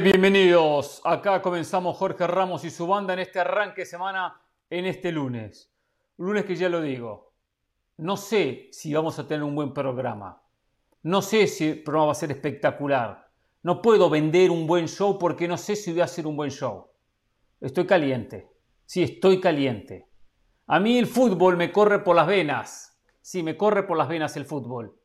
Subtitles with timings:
[0.00, 4.40] Bienvenidos, acá comenzamos Jorge Ramos y su banda en este arranque de semana,
[4.70, 5.70] en este lunes.
[6.16, 7.34] Lunes que ya lo digo,
[7.98, 10.42] no sé si vamos a tener un buen programa,
[11.02, 13.28] no sé si el programa va a ser espectacular,
[13.64, 16.50] no puedo vender un buen show porque no sé si voy a hacer un buen
[16.50, 16.88] show.
[17.60, 18.48] Estoy caliente,
[18.86, 20.08] sí, estoy caliente.
[20.68, 24.38] A mí el fútbol me corre por las venas, sí, me corre por las venas
[24.38, 24.98] el fútbol.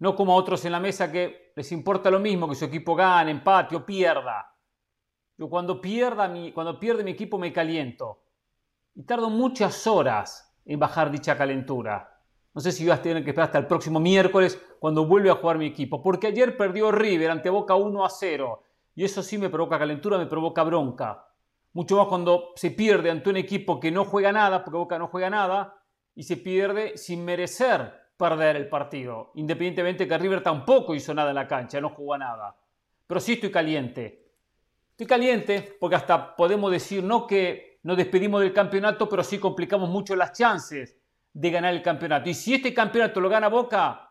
[0.00, 2.94] No como a otros en la mesa que les importa lo mismo que su equipo
[2.94, 4.54] gane, empate o pierda.
[5.38, 8.24] Yo cuando, pierda mi, cuando pierde mi equipo me caliento.
[8.94, 12.20] Y tardo muchas horas en bajar dicha calentura.
[12.52, 15.36] No sé si voy a tener que esperar hasta el próximo miércoles cuando vuelve a
[15.36, 16.02] jugar mi equipo.
[16.02, 18.62] Porque ayer perdió River ante Boca 1 a 0.
[18.94, 21.26] Y eso sí me provoca calentura, me provoca bronca.
[21.72, 25.08] Mucho más cuando se pierde ante un equipo que no juega nada, porque Boca no
[25.08, 25.74] juega nada,
[26.14, 31.34] y se pierde sin merecer perder el partido, independientemente que River tampoco hizo nada en
[31.34, 32.56] la cancha, no jugó nada.
[33.06, 34.32] Pero sí estoy caliente.
[34.90, 39.88] Estoy caliente porque hasta podemos decir no que nos despedimos del campeonato, pero sí complicamos
[39.90, 40.96] mucho las chances
[41.32, 42.30] de ganar el campeonato.
[42.30, 44.10] Y si este campeonato lo gana Boca,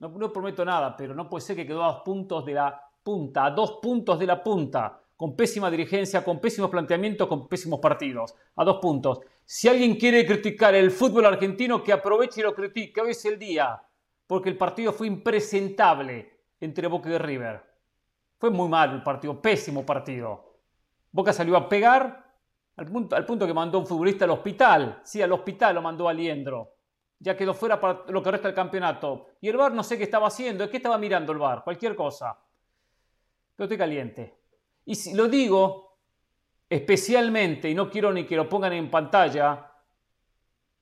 [0.00, 2.90] no, no prometo nada, pero no puede ser que quedó a dos puntos de la
[3.02, 7.80] punta, a dos puntos de la punta con pésima dirigencia, con pésimos planteamientos, con pésimos
[7.80, 8.34] partidos.
[8.56, 9.20] A dos puntos.
[9.44, 13.00] Si alguien quiere criticar el fútbol argentino, que aproveche y lo critique.
[13.00, 13.80] Hoy es el día,
[14.26, 17.62] porque el partido fue impresentable entre Boca y River.
[18.38, 20.58] Fue muy mal el partido, pésimo partido.
[21.12, 22.24] Boca salió a pegar
[22.76, 25.00] al punto, al punto que mandó un futbolista al hospital.
[25.04, 26.74] Sí, al hospital lo mandó a Liendro.
[27.20, 29.28] Ya quedó fuera para lo que resta del campeonato.
[29.40, 30.68] Y el VAR no sé qué estaba haciendo.
[30.68, 31.62] ¿Qué estaba mirando el VAR?
[31.62, 32.36] Cualquier cosa.
[33.54, 34.43] Pero estoy caliente.
[34.84, 35.98] Y si lo digo
[36.68, 39.70] especialmente, y no quiero ni que lo pongan en pantalla,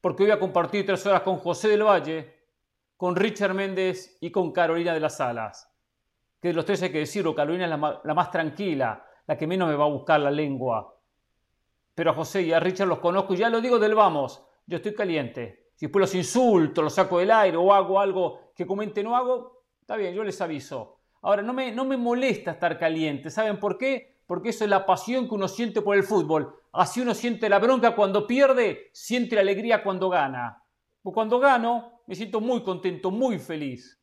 [0.00, 2.40] porque voy a compartir tres horas con José del Valle,
[2.96, 5.70] con Richard Méndez y con Carolina de las Alas.
[6.40, 9.46] Que de los tres hay que decirlo, Carolina es la la más tranquila, la que
[9.46, 10.98] menos me va a buscar la lengua.
[11.94, 14.76] Pero a José y a Richard los conozco y ya lo digo del vamos, yo
[14.76, 15.70] estoy caliente.
[15.74, 19.64] Si después los insulto, los saco del aire o hago algo que comente no hago,
[19.80, 21.01] está bien, yo les aviso.
[21.22, 23.30] Ahora, no me, no me molesta estar caliente.
[23.30, 24.16] ¿Saben por qué?
[24.26, 26.54] Porque eso es la pasión que uno siente por el fútbol.
[26.72, 30.62] Así uno siente la bronca cuando pierde, siente la alegría cuando gana.
[31.02, 34.00] Pues cuando gano, me siento muy contento, muy feliz.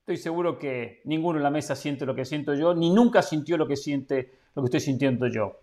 [0.00, 3.56] Estoy seguro que ninguno en la mesa siente lo que siento yo, ni nunca sintió
[3.56, 5.60] lo que siente lo que estoy sintiendo yo.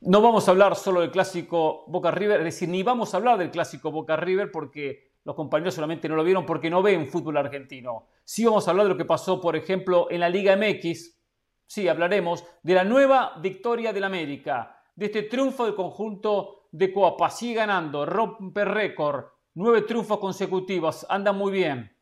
[0.00, 3.38] No vamos a hablar solo del clásico Boca River, es decir, ni vamos a hablar
[3.38, 7.36] del clásico Boca River porque los compañeros solamente no lo vieron porque no ven fútbol
[7.36, 8.06] argentino.
[8.22, 11.18] Sí vamos a hablar de lo que pasó, por ejemplo, en la Liga MX.
[11.66, 17.28] Sí, hablaremos de la nueva victoria del América, de este triunfo del conjunto de Coapa.
[17.28, 21.92] Sigue ganando, rompe récord, nueve triunfos consecutivos, anda muy bien.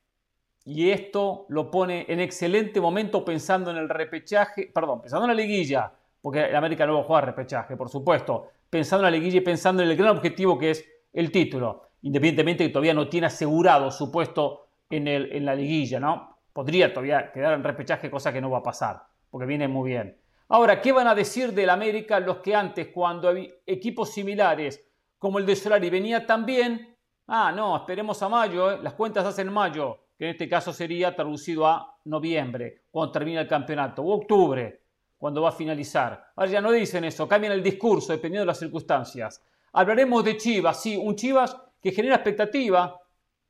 [0.67, 5.43] Y esto lo pone en excelente momento pensando en el repechaje, perdón, pensando en la
[5.43, 9.39] liguilla, porque el América no va a jugar repechaje, por supuesto, pensando en la liguilla
[9.39, 13.29] y pensando en el gran objetivo que es el título independientemente que todavía no tiene
[13.29, 16.39] asegurado su puesto en, el, en la liguilla, ¿no?
[16.53, 20.21] Podría todavía quedar en repechaje, cosa que no va a pasar, porque viene muy bien.
[20.49, 23.33] Ahora, ¿qué van a decir del América los que antes, cuando
[23.67, 24.87] equipos similares
[25.19, 26.95] como el de Solari venía tan bien?
[27.27, 28.79] Ah, no, esperemos a mayo, ¿eh?
[28.83, 33.49] las cuentas hacen mayo, que en este caso sería traducido a noviembre, cuando termina el
[33.49, 34.83] campeonato, o octubre,
[35.17, 36.33] cuando va a finalizar.
[36.37, 39.43] Ahora ya no dicen eso, cambian el discurso dependiendo de las circunstancias.
[39.73, 42.99] Hablaremos de Chivas, sí, un Chivas que genera expectativa,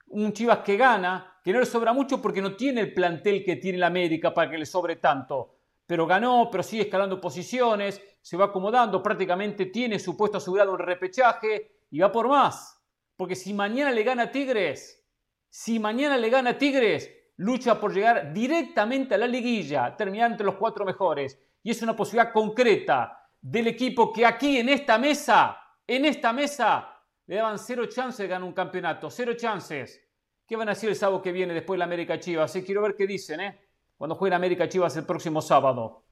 [0.09, 3.55] un Chivas que gana, que no le sobra mucho porque no tiene el plantel que
[3.55, 5.55] tiene el América para que le sobre tanto,
[5.87, 10.81] pero ganó, pero sigue escalando posiciones, se va acomodando, prácticamente tiene su puesto asegurado en
[10.81, 12.77] repechaje y va por más.
[13.17, 15.01] Porque si mañana le gana Tigres,
[15.49, 20.57] si mañana le gana Tigres, lucha por llegar directamente a la liguilla, terminar entre los
[20.57, 21.39] cuatro mejores.
[21.63, 25.57] Y es una posibilidad concreta del equipo que aquí en esta mesa,
[25.87, 26.94] en esta mesa,
[27.27, 30.01] le daban cero chances de ganar un campeonato, cero chances.
[30.47, 32.53] ¿Qué van a hacer el sábado que viene después de la América Chivas?
[32.65, 33.61] Quiero ver qué dicen, ¿eh?
[33.97, 36.05] Cuando juegue América Chivas el próximo sábado.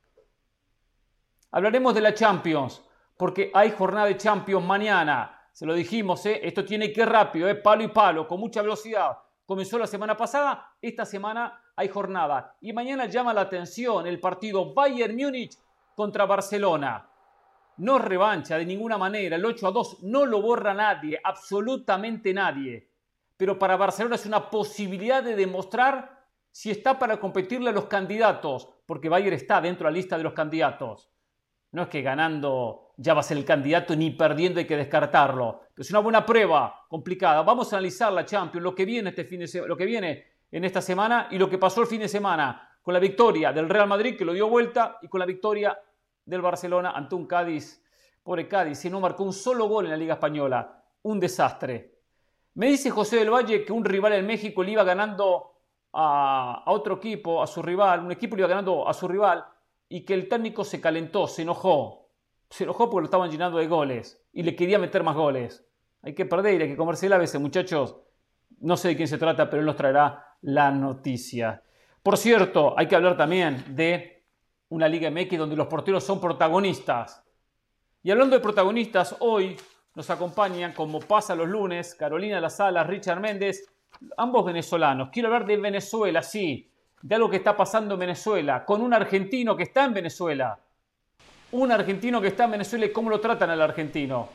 [1.50, 2.82] Hablaremos de la Champions,
[3.19, 5.38] porque hay jornada de Champions mañana.
[5.53, 6.41] Se lo dijimos, ¿eh?
[6.43, 7.56] Esto tiene que ir rápido, ¿eh?
[7.56, 9.19] Palo y palo, con mucha velocidad.
[9.44, 12.56] Comenzó la semana pasada, esta semana hay jornada.
[12.62, 15.59] Y mañana llama la atención el partido Bayern Múnich
[15.94, 17.12] contra Barcelona
[17.79, 19.37] no revancha de ninguna manera.
[19.37, 22.89] El 8 a 2 no lo borra nadie, absolutamente nadie.
[23.37, 28.69] Pero para Barcelona es una posibilidad de demostrar si está para competirle a los candidatos,
[28.87, 31.11] porque Bayern está dentro de la lista de los candidatos.
[31.73, 35.63] No es que ganando ya va a ser el candidato ni perdiendo hay que descartarlo.
[35.77, 37.43] Es una buena prueba, complicada.
[37.43, 40.65] Vamos a analizar la Champions, lo que viene este fin de lo que viene en
[40.65, 43.89] esta semana y lo que pasó el fin de semana con la victoria del Real
[43.89, 45.79] Madrid que lo dio vuelta y con la victoria
[46.25, 47.83] del Barcelona ante un Cádiz,
[48.23, 51.99] pobre Cádiz, si no marcó un solo gol en la Liga Española, un desastre.
[52.55, 55.53] Me dice José del Valle que un rival en México le iba ganando
[55.93, 59.45] a, otro equipo, a su rival, un equipo le iba ganando a su rival
[59.89, 62.11] y que el técnico se calentó, se enojó.
[62.51, 65.67] Se enojó porque lo estaban llenando de goles y le quería meter más goles.
[66.03, 67.97] Hay que perder, hay que comerse a veces, muchachos.
[68.61, 71.63] No sé de quién se trata, pero él nos traerá la noticia.
[72.03, 74.12] Por cierto, hay que hablar también de
[74.73, 77.23] una Liga MX donde los porteros son protagonistas.
[78.03, 79.55] Y hablando de protagonistas, hoy
[79.95, 83.67] nos acompañan, como pasa los lunes, Carolina La Sala, Richard Méndez,
[84.17, 85.11] ambos venezolanos.
[85.13, 86.71] Quiero hablar de Venezuela, sí,
[87.03, 90.59] de algo que está pasando en Venezuela, con un argentino que está en Venezuela.
[91.53, 94.31] Un argentino que está en Venezuela y cómo lo tratan al argentino.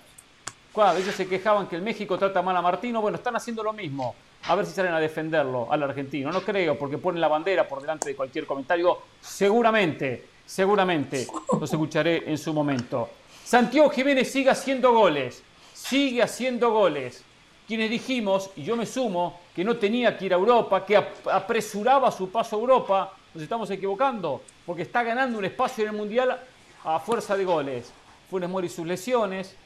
[0.72, 3.02] Claro, ellos se quejaban que el México trata mal a Martino.
[3.02, 4.14] Bueno, están haciendo lo mismo.
[4.50, 6.32] A ver si salen a defenderlo al argentino.
[6.32, 8.98] No creo, porque ponen la bandera por delante de cualquier comentario.
[9.20, 11.28] Seguramente, seguramente
[11.60, 13.10] los escucharé en su momento.
[13.44, 15.44] Santiago Jiménez sigue haciendo goles.
[15.74, 17.24] Sigue haciendo goles.
[17.68, 22.10] Quienes dijimos, y yo me sumo, que no tenía que ir a Europa, que apresuraba
[22.10, 26.40] su paso a Europa, nos estamos equivocando, porque está ganando un espacio en el Mundial
[26.86, 27.92] a fuerza de goles.
[28.30, 29.58] Funes Mori sus lesiones,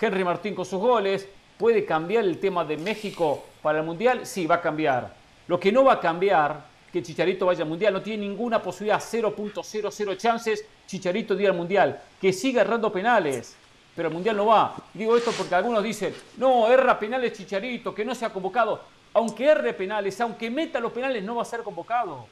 [0.00, 1.28] Henry Martín con sus goles.
[1.58, 4.24] ¿Puede cambiar el tema de México para el Mundial?
[4.24, 5.12] Sí, va a cambiar.
[5.48, 9.00] Lo que no va a cambiar, que Chicharito vaya al Mundial, no tiene ninguna posibilidad,
[9.00, 12.00] 0.00 chances, Chicharito día al Mundial.
[12.20, 13.56] Que siga errando penales,
[13.96, 14.76] pero el Mundial no va.
[14.94, 18.80] Digo esto porque algunos dicen, no, erra penales Chicharito, que no se ha convocado.
[19.14, 22.26] Aunque erre penales, aunque meta los penales, no va a ser convocado.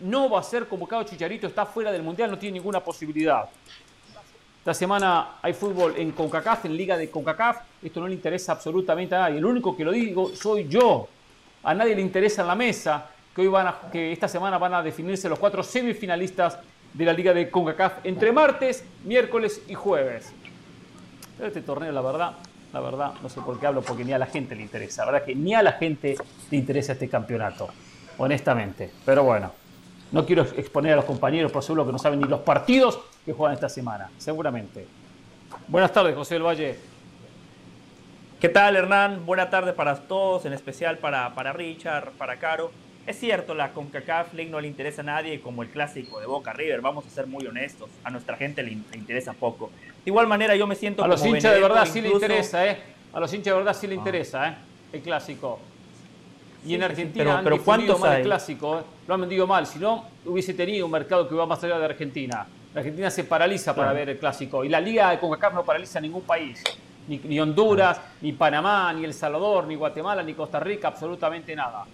[0.00, 3.48] No va a ser convocado Chicharito, está fuera del Mundial, no tiene ninguna posibilidad.
[4.64, 7.58] Esta semana hay fútbol en CONCACAF, en Liga de CONCACAF.
[7.82, 9.36] Esto no le interesa absolutamente a nadie.
[9.36, 11.06] El único que lo digo soy yo.
[11.64, 14.72] A nadie le interesa en la mesa que, hoy van a, que esta semana van
[14.72, 16.58] a definirse los cuatro semifinalistas
[16.94, 20.32] de la Liga de CONCACAF entre martes, miércoles y jueves.
[21.36, 22.32] Pero este torneo, la verdad,
[22.72, 25.04] la verdad, no sé por qué hablo, porque ni a la gente le interesa.
[25.04, 26.16] La verdad que ni a la gente
[26.50, 27.68] le interesa este campeonato,
[28.16, 28.90] honestamente.
[29.04, 29.52] Pero bueno,
[30.10, 33.32] no quiero exponer a los compañeros, por seguro que no saben ni los partidos que
[33.32, 34.86] juegan esta semana, seguramente.
[35.68, 36.76] Buenas tardes, José del Valle.
[38.40, 39.24] ¿Qué tal, Hernán?
[39.24, 42.70] Buenas tardes para todos, en especial para, para Richard, para Caro.
[43.06, 46.52] Es cierto, la CONCACAF League no le interesa a nadie como el clásico de Boca
[46.52, 49.70] River, vamos a ser muy honestos, a nuestra gente le, interesa poco.
[50.04, 51.04] De igual manera yo me siento...
[51.04, 52.78] A los hinchas de verdad sí le interesa, ¿eh?
[53.12, 53.98] A los hinchas de verdad sí le ah.
[53.98, 54.54] interesa, ¿eh?
[54.92, 55.58] El clásico.
[56.66, 58.82] Y en Argentina pero, han pero mal el clásico, ¿eh?
[59.06, 59.66] lo han vendido mal.
[59.66, 62.46] Si no, hubiese tenido un mercado que va más allá de Argentina.
[62.74, 64.64] La Argentina se paraliza para ver el clásico.
[64.64, 66.62] Y la Liga de CONCACAF no paraliza ningún país.
[67.06, 71.84] Ni, Honduras, ni Panamá, ni El Salvador, ni Guatemala, ni Costa Rica, absolutamente nada.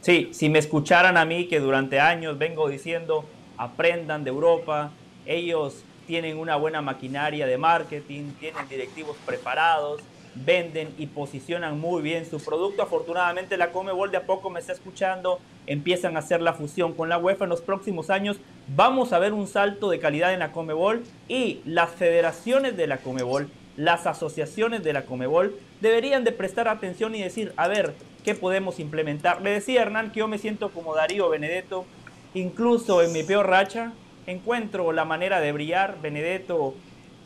[0.00, 3.26] Sí, si me escucharan a mí que durante años vengo diciendo
[3.58, 4.90] aprendan de Europa,
[5.26, 10.00] ellos tienen una buena maquinaria de marketing, tienen directivos preparados,
[10.34, 12.82] venden y posicionan muy bien su producto.
[12.82, 17.08] Afortunadamente la Comebol de a poco me está escuchando, empiezan a hacer la fusión con
[17.08, 18.38] la UEFA en los próximos años.
[18.68, 22.98] Vamos a ver un salto de calidad en la Comebol y las federaciones de la
[22.98, 27.94] Comebol, las asociaciones de la Comebol deberían de prestar atención y decir, a ver,
[28.24, 29.40] ¿qué podemos implementar?
[29.42, 31.86] Le decía Hernán que yo me siento como Darío Benedetto,
[32.34, 33.92] incluso en mi peor racha,
[34.26, 36.00] encuentro la manera de brillar.
[36.00, 36.74] Benedetto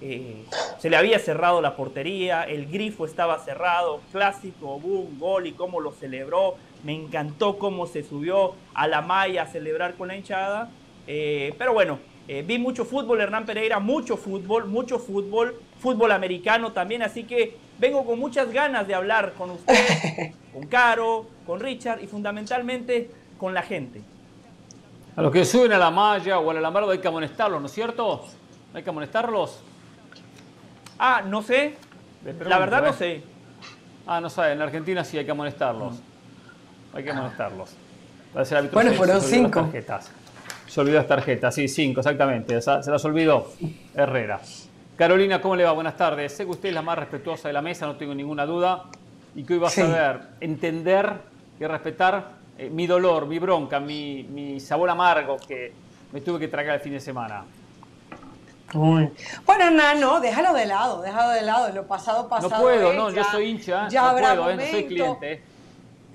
[0.07, 0.45] eh,
[0.79, 5.81] se le había cerrado la portería, el grifo estaba cerrado, clásico, boom, gol y cómo
[5.81, 6.57] lo celebró.
[6.83, 10.69] Me encantó cómo se subió a la malla a celebrar con la hinchada.
[11.07, 16.73] Eh, pero bueno, eh, vi mucho fútbol, Hernán Pereira, mucho fútbol, mucho fútbol, fútbol americano
[16.73, 22.03] también, así que vengo con muchas ganas de hablar con usted, con Caro, con Richard
[22.03, 24.03] y fundamentalmente con la gente.
[25.17, 27.73] A los que suben a la malla o al alambrado hay que amonestarlos, ¿no es
[27.73, 28.27] cierto?
[28.75, 29.63] Hay que amonestarlos.
[30.99, 31.77] Ah, no sé.
[32.25, 32.93] la verdad no ¿eh?
[32.93, 33.23] sé.
[34.07, 34.53] Ah, no sabe.
[34.53, 35.97] En Argentina sí hay que amonestarlos.
[36.93, 37.75] Hay que amonestarlos.
[38.73, 39.63] Bueno, fueron cinco.
[39.63, 40.11] Tarjetas.
[40.67, 42.61] Se olvidó las tarjetas, sí, cinco, exactamente.
[42.61, 43.53] Se las olvidó
[43.95, 44.41] Herrera.
[44.97, 45.73] Carolina, ¿cómo le va?
[45.73, 46.33] Buenas tardes.
[46.33, 48.85] Sé que usted es la más respetuosa de la mesa, no tengo ninguna duda.
[49.37, 51.13] Y que hoy va a saber entender
[51.61, 55.73] y respetar eh, mi dolor, mi bronca, mi, mi sabor amargo que
[56.13, 57.45] me tuve que tragar el fin de semana.
[58.75, 62.57] Bueno, no, no, déjalo de lado, déjalo de lado, lo pasado pasado.
[62.57, 65.43] No puedo, no, yo soy hincha, ya no habrá puedo, eh, no soy cliente.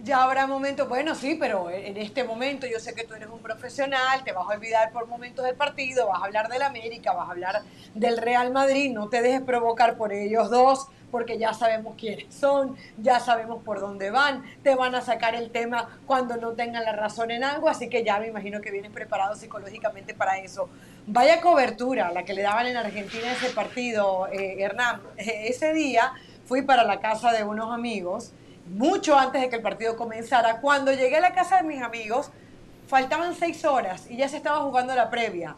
[0.01, 3.39] Ya habrá momentos, bueno, sí, pero en este momento yo sé que tú eres un
[3.39, 7.27] profesional, te vas a olvidar por momentos del partido, vas a hablar del América, vas
[7.27, 7.61] a hablar
[7.93, 12.75] del Real Madrid, no te dejes provocar por ellos dos, porque ya sabemos quiénes son,
[12.97, 16.93] ya sabemos por dónde van, te van a sacar el tema cuando no tengan la
[16.93, 20.69] razón en algo, así que ya me imagino que vienes preparado psicológicamente para eso.
[21.11, 25.01] Vaya cobertura la que le daban en Argentina ese partido, eh, Hernán.
[25.17, 26.13] Ese día
[26.45, 28.31] fui para la casa de unos amigos
[28.67, 30.61] mucho antes de que el partido comenzara.
[30.61, 32.29] Cuando llegué a la casa de mis amigos,
[32.87, 35.55] faltaban seis horas y ya se estaba jugando la previa.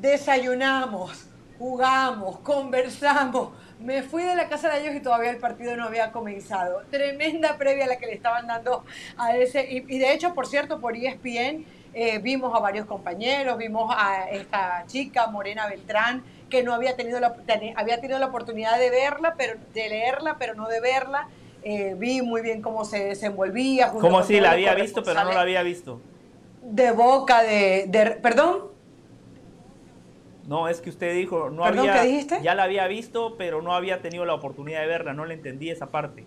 [0.00, 1.28] Desayunamos,
[1.60, 3.50] jugamos, conversamos.
[3.78, 6.82] Me fui de la casa de ellos y todavía el partido no había comenzado.
[6.90, 8.84] Tremenda previa la que le estaban dando
[9.16, 9.64] a ese.
[9.70, 11.64] Y, de hecho, por cierto, por ESPN
[11.94, 17.20] eh, vimos a varios compañeros, vimos a esta chica, Morena Beltrán, que no había tenido
[17.20, 17.34] la,
[17.76, 21.28] había tenido la oportunidad de verla, pero de leerla, pero no de verla
[21.62, 23.90] eh, vi muy bien cómo se desenvolvía.
[23.90, 26.00] Como si la había visto, pero no la había visto.
[26.62, 28.68] De boca de, ¿Perdón?
[30.46, 32.02] No, es que usted dijo, no había,
[32.40, 35.68] ya la había visto, pero no había tenido la oportunidad de verla, no le entendí
[35.68, 36.24] esa parte.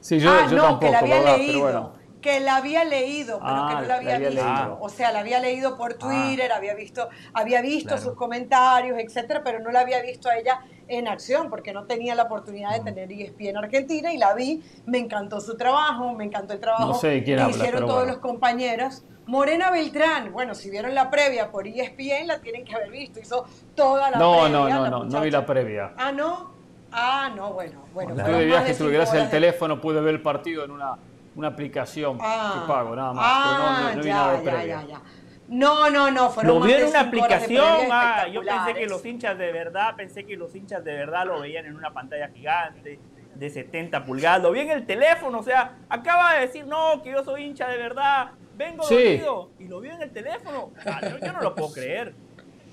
[0.00, 3.74] Sí, yo, ah, no, tampoco, que la había leído, que la había leído, pero que
[3.74, 4.78] no ah, la había, visto.
[4.80, 5.98] O sea, la había leído por ah.
[5.98, 10.60] Twitter, había visto, había visto sus comentarios, etcétera, pero no la había visto a ella
[10.88, 14.62] en acción porque no tenía la oportunidad de tener ESPN en Argentina y la vi,
[14.86, 19.04] me encantó su trabajo, me encantó el trabajo que hicieron todos los compañeros.
[19.26, 23.44] Morena Beltrán, bueno, si vieron la previa por ESPN la tienen que haber visto, hizo
[23.74, 24.48] toda la no, previa.
[24.48, 25.92] No, no, no, no vi la previa.
[25.98, 26.56] Ah, no.
[26.90, 28.16] Ah, no, bueno, bueno.
[28.16, 30.96] Estuve de viaje, tuve gracias al teléfono, pude ver el partido en una,
[31.38, 33.24] una aplicación ah, que pago, nada más.
[33.24, 34.66] Ah, no, vi nada de previa.
[34.66, 35.02] Ya, ya,
[35.46, 39.38] no, no, no, fueron Lo vio en una aplicación, ah, yo pensé que los hinchas
[39.38, 42.98] de verdad, pensé que los hinchas de verdad lo veían en una pantalla gigante
[43.36, 47.12] de 70 pulgadas, lo vi en el teléfono, o sea, acaba de decir, no, que
[47.12, 49.22] yo soy hincha de verdad, vengo sí.
[49.60, 50.72] y lo vio en el teléfono.
[50.84, 52.14] Ah, yo, no lo puedo creer,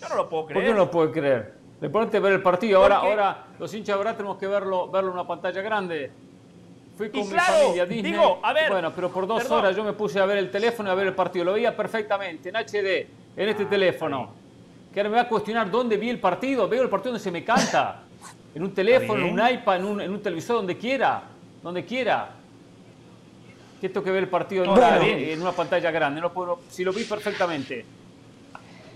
[0.01, 0.63] yo no lo puedo creer.
[0.63, 1.53] ¿Por qué no lo puedo creer?
[1.79, 5.12] De pronto ver el partido, ahora, ahora los hinchas de verdad tenemos que verlo, verlo
[5.12, 6.25] en una pantalla grande.
[6.97, 8.15] Fui con mi familia a Disney.
[8.41, 10.91] a ver, bueno, pero por dos horas yo me puse a ver el teléfono y
[10.91, 11.45] a ver el partido.
[11.45, 14.29] Lo veía perfectamente, en HD, en este teléfono.
[14.93, 16.69] Que ahora me va a cuestionar dónde vi el partido.
[16.69, 18.01] Veo el partido donde se me canta.
[18.53, 21.23] En un teléfono, en un iPad, en un, en un, televisor, donde quiera.
[21.61, 22.29] Donde quiera.
[23.81, 26.21] Que tengo que ver el partido en, una pantalla grande.
[26.21, 27.85] No puedo, si lo vi perfectamente.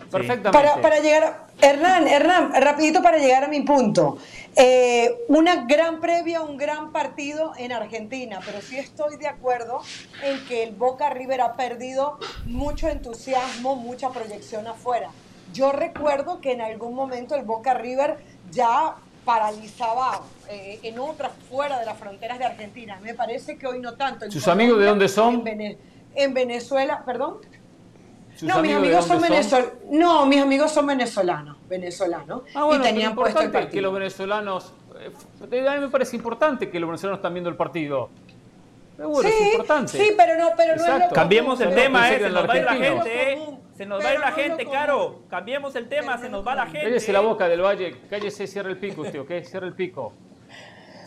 [0.09, 0.51] Perfectamente.
[0.51, 4.17] Para, para, llegar, Hernán, Hernán, rapidito para llegar a mi punto.
[4.55, 9.81] Eh, una gran previa, un gran partido en Argentina, pero sí estoy de acuerdo
[10.23, 15.11] en que el Boca River ha perdido mucho entusiasmo, mucha proyección afuera.
[15.53, 18.17] Yo recuerdo que en algún momento el Boca River
[18.51, 22.99] ya paralizaba eh, en otras fuera de las fronteras de Argentina.
[23.01, 24.29] Me parece que hoy no tanto.
[24.31, 25.43] ¿Sus amigos de dónde son?
[26.15, 27.37] en Venezuela, perdón.
[28.41, 29.73] No, mis amigos son venezolanos.
[29.89, 32.43] No, mis amigos son venezolanos, venezolanos.
[32.55, 33.71] Ah, y tenían puesto el partido.
[33.71, 37.55] que los venezolanos eh, a mí me parece importante que los venezolanos están viendo el
[37.55, 38.09] partido.
[38.97, 39.91] sí, es importante.
[39.97, 42.57] Sí, pero no, pero no es lo Cambiemos el tema, eh, se nos va a
[42.57, 43.39] ir la gente, eh.
[43.77, 45.21] Se nos va a ir la gente, Caro.
[45.29, 46.83] Cambiemos el tema, se nos va la gente.
[46.83, 49.31] Cállese la boca del Valle, cállese, cierra el pico usted, ¿ok?
[49.43, 50.11] Cierra el pico.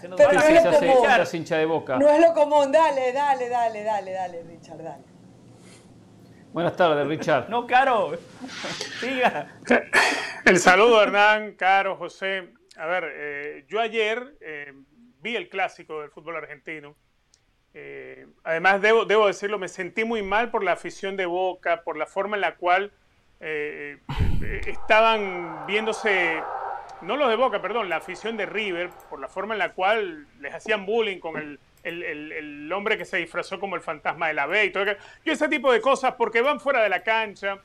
[0.00, 1.26] Se nos pero va no la gente.
[1.26, 1.98] Se hincha de boca.
[1.98, 5.11] No es lo común, dale, dale, dale, dale, dale, Richard, dale.
[6.52, 7.48] Buenas tardes, Richard.
[7.48, 8.12] no, Caro.
[9.00, 9.48] Siga.
[10.44, 12.52] El saludo, Hernán, Caro, José.
[12.76, 14.74] A ver, eh, yo ayer eh,
[15.22, 16.94] vi el clásico del fútbol argentino.
[17.72, 21.96] Eh, además, debo, debo, decirlo, me sentí muy mal por la afición de Boca, por
[21.96, 22.92] la forma en la cual
[24.66, 26.40] estaban viéndose,
[27.00, 30.26] no los de Boca, perdón, la afición de River, por la forma en la cual
[30.38, 34.46] les hacían bullying con el el, hombre que se disfrazó como el fantasma de la
[34.46, 34.84] B y todo.
[35.24, 37.58] Y ese tipo de cosas, porque van fuera de la cancha.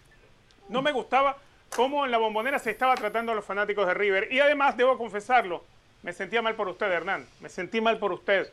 [0.69, 1.37] No me gustaba
[1.75, 4.27] cómo en la bombonera se estaba tratando a los fanáticos de River.
[4.31, 5.63] Y además, debo confesarlo,
[6.03, 7.25] me sentía mal por usted, Hernán.
[7.39, 8.51] Me sentí mal por usted.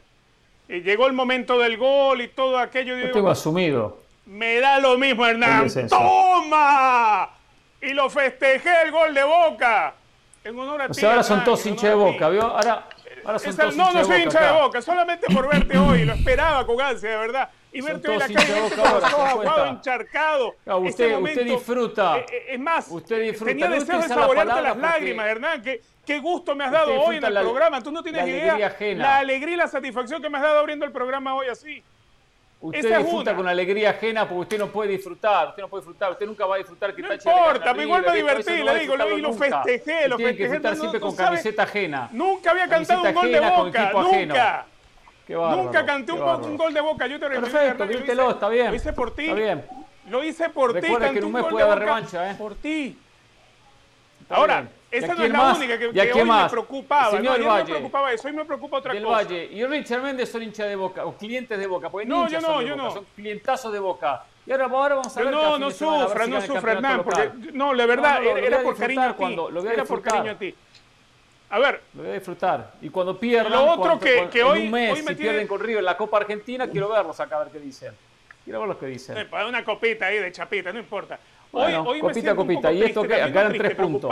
[0.68, 2.97] Y llegó el momento del gol y todo aquello.
[2.97, 4.02] Yo tengo asumido.
[4.26, 5.68] Me da lo mismo, Hernán.
[5.88, 7.30] ¡Toma!
[7.83, 9.94] Y lo festejé el gol de Boca.
[10.42, 12.42] En honor a ahora son todos hinchas de Boca, ¿vio?
[12.42, 12.87] Ahora
[13.24, 16.04] no, no soy hincha de boca, solamente por verte hoy.
[16.04, 17.50] Lo esperaba con ansia, de verdad.
[17.72, 20.54] Y verte hoy en la calle, todo aguado, encharcado.
[20.66, 22.18] usted, este usted disfruta.
[22.18, 23.50] Eh, eh, es más, usted disfruta.
[23.50, 25.62] tenía deseo de saborearte las lágrimas, Hernán.
[25.62, 27.82] Qué, qué gusto me has dado hoy en el programa.
[27.82, 30.92] Tú no tienes idea la alegría y la satisfacción que me has dado abriendo el
[30.92, 31.82] programa hoy así.
[32.64, 36.25] Usted disfruta con alegría ajena porque usted no puede disfrutar, usted no puede disfrutar, usted
[36.25, 39.21] nunca va a disfrutar que No importa, pero igual me divertí, le digo, lo, y
[39.21, 40.16] lo festejé, lo festejé.
[40.16, 42.09] Tiene que disfrutar siempre con camiseta ajena.
[42.11, 44.66] Nunca había cantado un gol de Boca, nunca.
[45.26, 47.06] Qué Nunca canté un, gol de Boca.
[47.06, 48.68] Yo te Perfecto, grítelo, está bien.
[48.68, 49.25] Lo hice por ti.
[49.25, 49.64] Está bien.
[50.09, 50.80] Lo hice por ti.
[50.80, 52.35] Recuerda que en un mes puede haber revancha, ¿eh?
[52.35, 52.99] Por ti.
[54.30, 54.66] Ahora,
[54.98, 57.10] esa no es la única que, que hoy me preocupaba.
[57.10, 59.16] Señor no, Valle, me preocupaba eso, hoy me preocupa otra del cosa.
[59.16, 61.90] Valle y Richard Méndez son hinchas de Boca, o clientes de Boca.
[61.90, 62.90] Porque no, yo no, yo no.
[62.92, 64.24] Son clientazos de Boca.
[64.46, 65.30] Y ahora, ahora vamos a ver.
[65.30, 69.14] no, no sufra, no sufra, Hernán, porque no, la verdad, era, por cariño a ti.
[69.16, 70.54] Cuando, lo voy a era por cariño a ti.
[71.50, 71.82] A ver.
[71.94, 72.72] Lo voy a disfrutar.
[72.80, 75.46] Y cuando pierdan, lo otro que, que hoy, en un mes, hoy me si pierden
[75.46, 77.94] con River en la Copa Argentina, quiero verlos acá a ver qué dicen.
[78.44, 79.28] Quiero ver lo que dicen.
[79.48, 81.18] Una copita ahí de chapita, no importa.
[81.52, 82.70] Hoy, hoy copita, me copita.
[82.70, 84.10] Un y esto que acá eran tres puntos.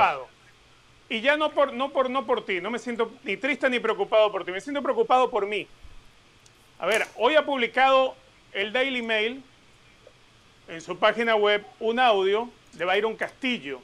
[1.13, 3.79] Y ya no por, no, por, no por ti, no me siento ni triste ni
[3.79, 5.69] preocupado por ti, me siento preocupado por mí.
[6.79, 8.17] A ver, hoy ha publicado
[8.55, 9.43] el Daily Mail
[10.69, 13.83] en su página web un audio de Byron Castillo,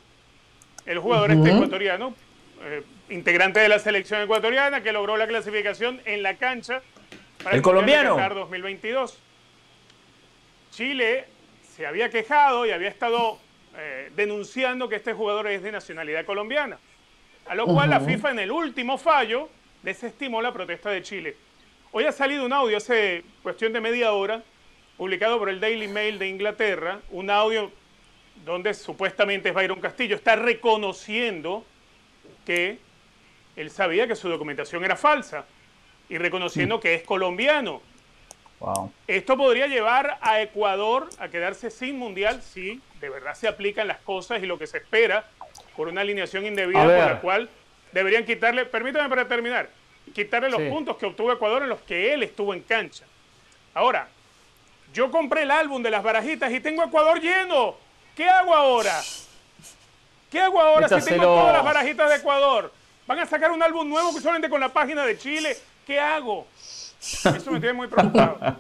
[0.87, 2.15] el jugador este ecuatoriano,
[2.63, 6.81] eh, integrante de la selección ecuatoriana que logró la clasificación en la cancha
[7.45, 9.19] para el, colombiano 2022.
[10.71, 11.27] Chile
[11.77, 13.39] se había quejado y había estado
[13.77, 16.79] eh, denunciando que este jugador es de nacionalidad colombiana.
[17.49, 19.49] A lo cual la FIFA en el último fallo
[19.83, 21.37] desestimó la protesta de Chile.
[21.93, 24.43] Hoy ha salido un audio hace cuestión de media hora,
[24.99, 27.73] publicado por el Daily Mail de Inglaterra, un audio
[28.45, 31.65] donde supuestamente es Byron Castillo, está reconociendo
[32.45, 32.79] que
[33.57, 35.47] él sabía que su documentación era falsa
[36.11, 36.81] y reconociendo mm.
[36.81, 37.81] que es colombiano.
[39.07, 43.99] Esto podría llevar a Ecuador a quedarse sin mundial si de verdad se aplican las
[44.01, 45.31] cosas y lo que se espera
[45.79, 47.49] por una alineación indebida por la cual
[47.93, 49.71] deberían quitarle, permítame para terminar,
[50.13, 53.05] quitarle los puntos que obtuvo Ecuador en los que él estuvo en cancha.
[53.75, 54.09] Ahora,
[54.93, 57.77] yo compré el álbum de las barajitas y tengo Ecuador lleno.
[58.17, 59.01] ¿Qué hago ahora?
[60.33, 62.73] ¿Qué hago ahora si tengo todas las barajitas de Ecuador?
[63.07, 65.57] Van a sacar un álbum nuevo que solamente con la página de Chile.
[65.87, 66.49] ¿Qué hago?
[67.01, 68.39] Eso me tiene muy preocupado.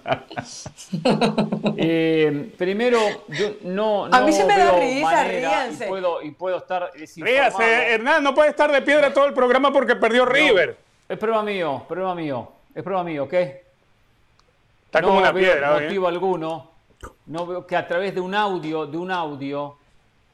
[1.80, 5.84] Eh, primero, yo no, A mí se me da risa, ríanse.
[5.84, 9.72] Y puedo, y puedo estar Ríase, Hernán, no puede estar de piedra todo el programa
[9.72, 10.76] porque perdió River.
[11.08, 12.52] Es prueba mío, prueba mío.
[12.74, 13.32] Es prueba mío, ¿ok?
[13.32, 15.80] Está como una piedra.
[15.80, 16.70] motivo alguno.
[17.26, 19.76] No veo que a través de un audio, de un audio,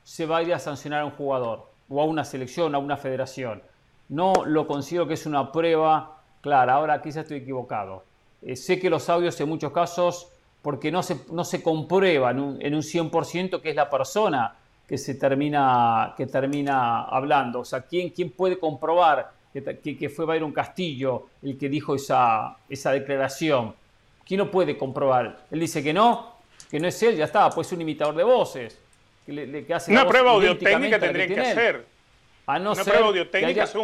[0.02, 3.62] se vaya a sancionar a un jugador o a una selección, a una federación.
[4.08, 6.13] No lo considero que es una prueba
[6.44, 6.74] clara.
[6.74, 8.04] Ahora quizás estoy equivocado.
[8.42, 10.28] Eh, sé que los audios en muchos casos,
[10.60, 14.54] porque no se, no se comprueba en un, en un 100% que es la persona
[14.86, 17.60] que se termina, que termina hablando.
[17.60, 22.58] O sea, ¿quién, quién puede comprobar que, que, fue Byron Castillo el que dijo esa,
[22.68, 23.74] esa declaración?
[24.26, 25.46] ¿Quién no puede comprobar?
[25.50, 26.34] Él dice que no,
[26.70, 28.78] que no es él, ya está, pues es un imitador de voces.
[29.24, 31.86] Que, hace Una prueba audiotécnica tendría que, hacer.
[32.46, 33.74] A no Una prueba audiotécnica es,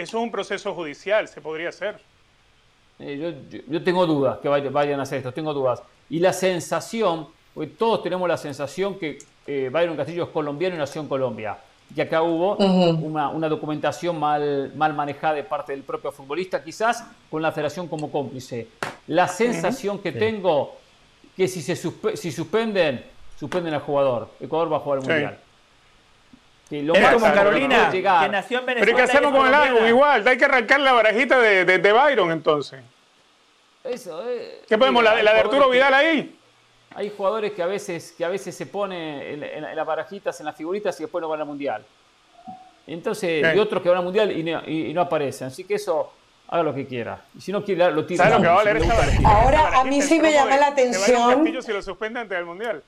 [0.00, 2.00] un, es un proceso judicial, se podría hacer.
[2.98, 5.82] Eh, yo, tengo dudas que vayan a hacer esto, tengo dudas.
[6.08, 7.28] Y la sensación,
[7.78, 11.58] todos tenemos la sensación que eh, Byron Castillo es colombiano y nació en Colombia.
[11.94, 17.42] Y acá hubo una, documentación mal, mal manejada de parte del propio futbolista, quizás con
[17.42, 18.68] la federación como cómplice.
[19.08, 20.76] La sensación que tengo
[21.36, 23.04] que si se si suspenden,
[23.38, 24.28] suspenden al jugador.
[24.40, 25.38] Ecuador va a jugar el Mundial.
[26.70, 28.78] Que lo como Carolina, que nació en Venezuela.
[28.78, 29.86] Pero ¿qué hacemos con el álbum?
[29.86, 32.80] Igual, hay que arrancar la barajita de, de, Byron entonces.
[33.82, 35.02] Eso, eh, ¿Qué podemos?
[35.02, 36.38] ¿La, de Arturo Vidal ahí?
[36.94, 40.54] Hay jugadores que a veces, que a veces se ponen en, las barajitas, en las
[40.54, 41.84] figuritas y después no van al mundial.
[42.86, 45.48] Entonces, hay otros que van al mundial y no, aparecen.
[45.48, 46.12] Así que eso,
[46.46, 47.20] haga lo que quiera.
[47.36, 48.22] Y si no quiere, lo tira.
[48.22, 51.62] ¿Sabes lo que va a valer esta Ahora, a mí sí me llama la atención.
[51.62, 52.80] si lo suspende antes del mundial.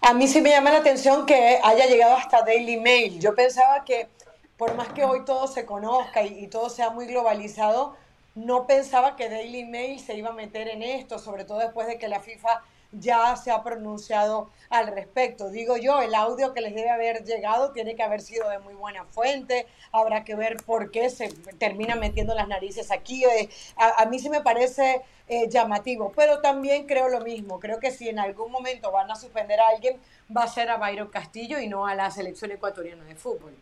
[0.00, 3.20] A mí sí me llama la atención que haya llegado hasta Daily Mail.
[3.20, 4.08] Yo pensaba que
[4.56, 7.96] por más que hoy todo se conozca y, todo sea muy globalizado,
[8.34, 11.98] no pensaba que Daily Mail se iba a meter en esto, sobre todo después de
[11.98, 15.50] que la FIFA ya se ha pronunciado al respecto.
[15.50, 18.74] Digo yo, el audio que les debe haber llegado tiene que haber sido de muy
[18.74, 23.24] buena fuente, habrá que ver por qué se termina metiendo las narices aquí.
[23.24, 27.90] Eh, a, mí sí me parece eh, llamativo, pero también creo lo mismo, creo que
[27.90, 29.98] si en algún momento van a suspender a alguien,
[30.34, 33.54] va a ser a Byron Castillo y no a la selección ecuatoriana de fútbol.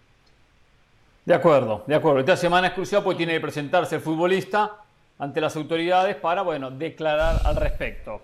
[1.25, 2.21] De acuerdo, de acuerdo.
[2.21, 4.73] Esta semana es crucial porque tiene que presentarse el futbolista
[5.19, 8.21] ante las autoridades para, bueno, declarar al respecto.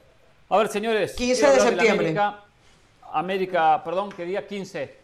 [0.52, 1.14] A ver, señores.
[1.14, 2.08] 15 de septiembre.
[2.08, 2.40] América,
[3.12, 4.44] América, perdón, ¿qué día?
[4.44, 4.96] 15.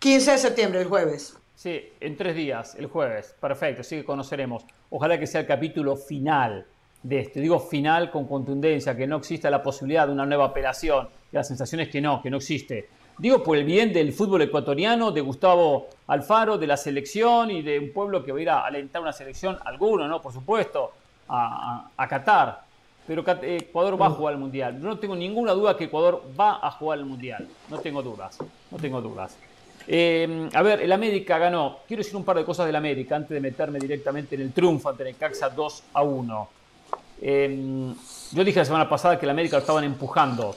[0.00, 1.36] 15 de septiembre, el jueves.
[1.54, 3.36] Sí, en tres días, el jueves.
[3.40, 4.64] Perfecto, sí que conoceremos.
[4.90, 6.66] Ojalá que sea el capítulo final
[7.04, 7.38] de esto.
[7.38, 11.08] Digo final con contundencia, que no exista la posibilidad de una nueva apelación.
[11.30, 12.88] La sensación es que no, que no existe.
[13.16, 17.78] Digo por el bien del fútbol ecuatoriano, de Gustavo Alfaro, de la selección y de
[17.78, 20.20] un pueblo que va a ir a alentar una selección, alguno, ¿no?
[20.20, 20.92] Por supuesto.
[21.28, 22.67] a, a Qatar.
[23.08, 24.78] Pero Ecuador va a jugar el Mundial.
[24.78, 27.48] Yo no tengo ninguna duda que Ecuador va a jugar el Mundial.
[27.70, 28.36] No tengo dudas.
[28.70, 29.34] No tengo dudas.
[29.86, 31.78] Eh, a ver, el América ganó.
[31.88, 34.90] Quiero decir un par de cosas del América antes de meterme directamente en el triunfo
[34.90, 36.48] ante Necaxa 2 a 1.
[37.22, 37.94] Eh,
[38.32, 40.54] yo dije la semana pasada que el América lo estaban empujando.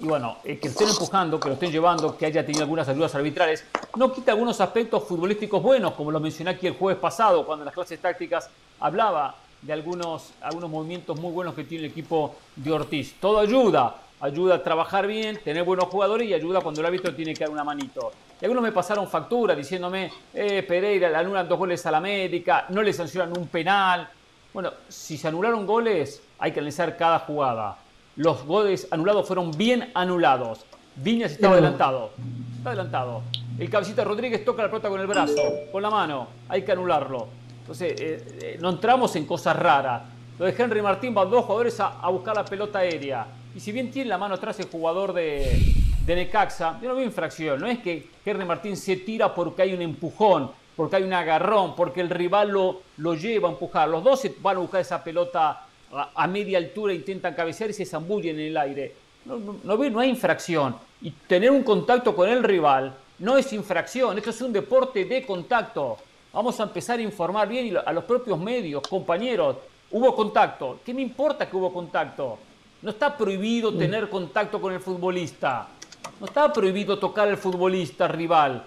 [0.00, 3.12] Y bueno, eh, que estén empujando, que lo estén llevando, que haya tenido algunas ayudas
[3.16, 3.64] arbitrales,
[3.96, 7.66] no quita algunos aspectos futbolísticos buenos, como lo mencioné aquí el jueves pasado, cuando en
[7.66, 12.72] las clases tácticas hablaba de algunos, algunos movimientos muy buenos que tiene el equipo de
[12.72, 13.14] Ortiz.
[13.20, 17.34] Todo ayuda, ayuda a trabajar bien, tener buenos jugadores y ayuda cuando el árbitro tiene
[17.34, 18.12] que dar una manito.
[18.40, 22.66] Y algunos me pasaron factura diciéndome, eh, Pereira le anulan dos goles a la América,
[22.68, 24.08] no le sancionan un penal.
[24.54, 27.76] Bueno, si se anularon goles, hay que analizar cada jugada.
[28.16, 30.64] Los goles anulados fueron bien anulados.
[30.96, 32.10] Viñas estaba adelantado.
[32.56, 33.22] Está adelantado.
[33.58, 35.40] El cabecita Rodríguez toca la pelota con el brazo,
[35.70, 36.28] con la mano.
[36.48, 37.28] Hay que anularlo.
[37.68, 40.00] Entonces, eh, eh, no entramos en cosas raras.
[40.38, 43.26] Lo de Henry Martín va dos jugadores a, buscar la pelota aérea.
[43.54, 45.60] Y si bien tiene la mano atrás el jugador de,
[46.06, 47.60] de Necaxa, yo no veo infracción.
[47.60, 51.76] No es que Henry Martín se tira porque hay un empujón, porque hay un agarrón,
[51.76, 53.86] porque el rival lo, lo lleva a empujar.
[53.90, 55.66] Los dos van a buscar esa pelota
[56.14, 58.94] a, media altura, intentan cabecear y se zambullen en el aire.
[59.26, 60.74] No, no, no hay infracción.
[61.02, 64.16] Y tener un contacto con el rival no es infracción.
[64.16, 65.98] Esto es un deporte de contacto.
[66.32, 69.56] Vamos a empezar a informar bien a los propios medios, compañeros.
[69.90, 70.80] Hubo contacto.
[70.84, 72.38] ¿Qué me importa que hubo contacto?
[72.82, 73.78] No está prohibido mm.
[73.78, 75.68] tener contacto con el futbolista.
[76.20, 78.62] No está prohibido tocar al futbolista rival.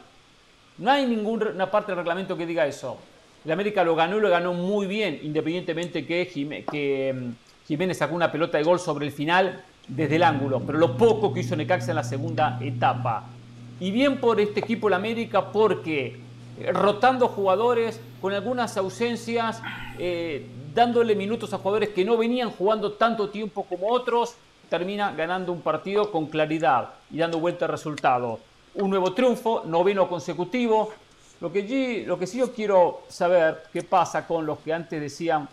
[0.77, 2.97] No hay ninguna parte del reglamento que diga eso.
[3.45, 6.27] El América lo ganó y lo ganó muy bien, independientemente que,
[6.71, 10.77] que mm, Jiménez sacó una pelota de gol sobre el final desde el ángulo, pero
[10.77, 13.25] lo poco que hizo Necaxa en la segunda etapa.
[13.79, 16.19] Y bien por este equipo el América porque
[16.71, 19.61] rotando jugadores, con algunas ausencias,
[19.97, 24.35] eh, dándole minutos a jugadores que no venían jugando tanto tiempo como otros,
[24.69, 28.39] termina ganando un partido con claridad y dando vuelta al resultado.
[28.75, 30.91] Un nuevo triunfo, noveno consecutivo.
[31.41, 35.49] Lo que, lo que sí yo quiero saber, qué pasa con los que antes decían,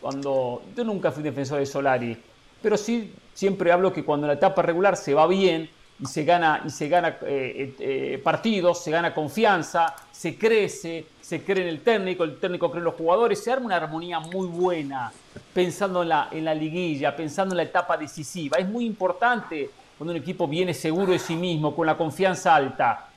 [0.00, 2.16] cuando yo nunca fui defensor de Solari,
[2.60, 6.62] pero sí siempre hablo que cuando la etapa regular se va bien, y se gana,
[6.64, 11.80] y se gana eh, eh, partidos, se gana confianza, se crece, se cree en el
[11.80, 15.12] técnico, el técnico cree en los jugadores, se arma una armonía muy buena
[15.52, 18.58] pensando en la, en la liguilla, pensando en la etapa decisiva.
[18.58, 23.08] Es muy importante cuando un equipo viene seguro de sí mismo, con la confianza alta.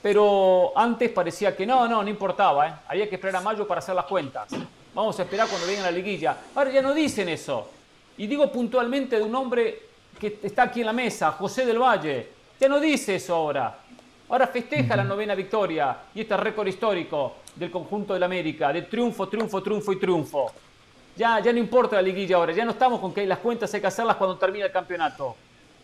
[0.00, 2.74] Pero antes parecía que no, no, no importaba, ¿eh?
[2.88, 4.48] había que esperar a mayo para hacer las cuentas.
[4.94, 6.36] Vamos a esperar cuando venga la liguilla.
[6.54, 7.68] Ahora ya no dicen eso.
[8.16, 9.91] Y digo puntualmente de un hombre
[10.22, 12.28] que está aquí en la mesa, José del Valle.
[12.60, 13.76] Ya no dice eso ahora.
[14.28, 19.28] Ahora festeja la novena victoria y este récord histórico del conjunto del América, de triunfo,
[19.28, 20.52] triunfo, triunfo y triunfo.
[21.16, 23.80] Ya, ya no importa la liguilla ahora, ya no estamos con que las cuentas hay
[23.80, 25.34] que hacerlas cuando termine el campeonato.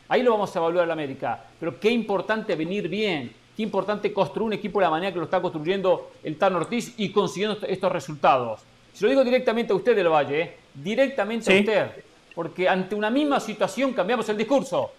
[0.09, 1.42] Ahí lo vamos a evaluar la América.
[1.59, 5.24] Pero qué importante venir bien, qué importante construir un equipo de la manera que lo
[5.24, 8.61] está construyendo el Tan Ortiz y consiguiendo estos resultados.
[8.94, 10.57] Se lo digo directamente a usted del Valle, ¿eh?
[10.74, 12.07] directamente a usted
[12.38, 14.92] porque ante una misma situación cambiamos el discurso,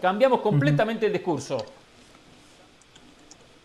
[0.00, 1.64] cambiamos completamente el discurso.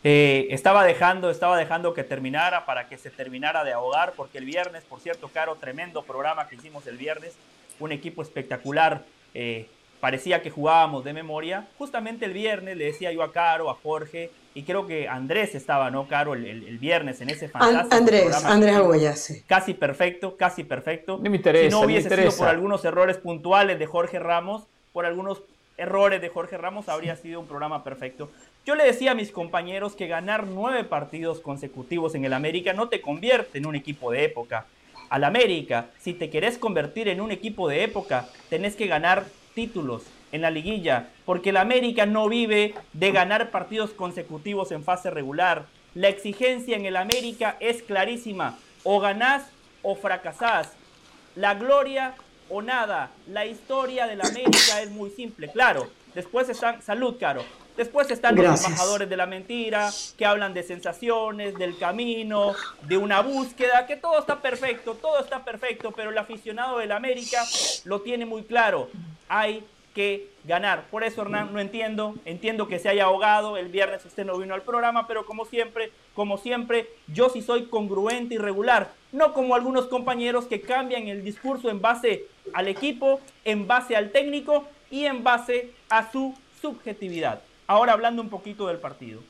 [0.03, 4.45] Eh, estaba dejando, estaba dejando que terminara para que se terminara de ahogar, porque el
[4.45, 7.33] viernes, por cierto, Caro, tremendo programa que hicimos el viernes,
[7.79, 9.03] un equipo espectacular.
[9.33, 9.67] Eh,
[9.99, 11.67] parecía que jugábamos de memoria.
[11.77, 15.91] Justamente el viernes le decía yo a Caro, a Jorge, y creo que Andrés estaba,
[15.91, 16.33] ¿no, Caro?
[16.33, 19.43] El, viernes en ese fantástico Andrés, Andrés Aguaya, sí.
[19.45, 21.19] Casi perfecto, casi perfecto.
[21.21, 25.05] No me interesa, si no hubiese sido por algunos errores puntuales de Jorge Ramos, por
[25.05, 25.43] algunos
[25.77, 28.31] errores de Jorge Ramos, habría sido un programa perfecto.
[28.65, 32.89] Yo le decía a mis compañeros que ganar nueve partidos consecutivos en el América no
[32.89, 34.65] te convierte en un equipo de época.
[35.09, 39.25] Al América, si te querés convertir en un equipo de época, tenés que ganar
[39.57, 45.09] títulos, en la liguilla, porque el América no vive de ganar partidos consecutivos en fase
[45.09, 45.65] regular.
[45.95, 49.47] La exigencia en el América es clarísima, o ganás
[49.81, 50.73] o fracasás.
[51.35, 52.13] La gloria
[52.49, 53.09] o nada.
[53.27, 55.89] La historia del América es muy simple, claro.
[56.13, 57.43] Después están, salud, Caro.
[57.75, 59.89] Después están los embajadores de la mentira,
[60.19, 65.43] que hablan de sensaciones, del camino, de una búsqueda, que todo está perfecto, todo está
[65.43, 67.43] perfecto, pero el aficionado del América
[67.85, 68.89] lo tiene muy claro.
[69.27, 69.63] Hay
[69.93, 70.85] que ganar.
[70.91, 72.13] Por eso, Hernán, no entiendo.
[72.23, 73.57] Entiendo que se haya ahogado.
[73.57, 77.65] El viernes usted no vino al programa, pero como siempre, como siempre, yo sí soy
[77.65, 78.91] congruente y regular.
[79.11, 84.11] No como algunos compañeros que cambian el discurso en base al equipo, en base al
[84.11, 87.41] técnico y en base a su subjetividad.
[87.65, 89.21] Ahora hablando un poquito del partido.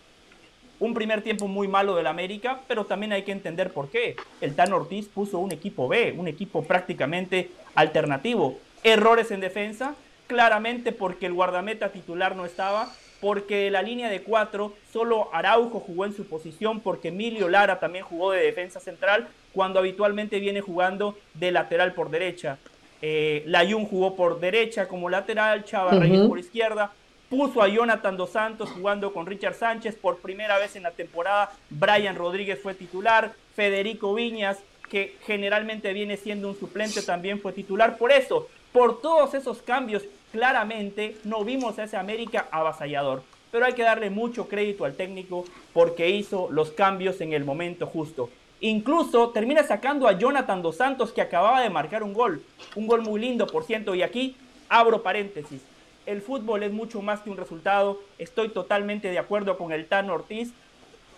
[0.79, 4.15] Un primer tiempo muy malo del América, pero también hay que entender por qué.
[4.41, 8.59] El Tan Ortiz puso un equipo B, un equipo prácticamente alternativo.
[8.83, 9.95] Errores en defensa,
[10.27, 16.05] claramente porque el guardameta titular no estaba, porque la línea de cuatro, solo Araujo jugó
[16.05, 21.17] en su posición, porque Emilio Lara también jugó de defensa central, cuando habitualmente viene jugando
[21.33, 22.59] de lateral por derecha.
[23.01, 26.91] Eh, Layun jugó por derecha como lateral, Chava Reyes por izquierda,
[27.29, 31.51] puso a Jonathan Dos Santos jugando con Richard Sánchez por primera vez en la temporada,
[31.69, 34.59] Brian Rodríguez fue titular, Federico Viñas,
[34.89, 37.97] que generalmente viene siendo un suplente, también fue titular.
[37.97, 43.23] Por eso, por todos esos cambios, claramente no vimos a ese América avasallador.
[43.51, 47.87] Pero hay que darle mucho crédito al técnico porque hizo los cambios en el momento
[47.87, 48.29] justo.
[48.59, 52.43] Incluso termina sacando a Jonathan Dos Santos que acababa de marcar un gol.
[52.75, 53.95] Un gol muy lindo, por ciento.
[53.95, 54.35] Y aquí
[54.69, 55.63] abro paréntesis.
[56.05, 57.99] El fútbol es mucho más que un resultado.
[58.19, 60.51] Estoy totalmente de acuerdo con el Tano Ortiz.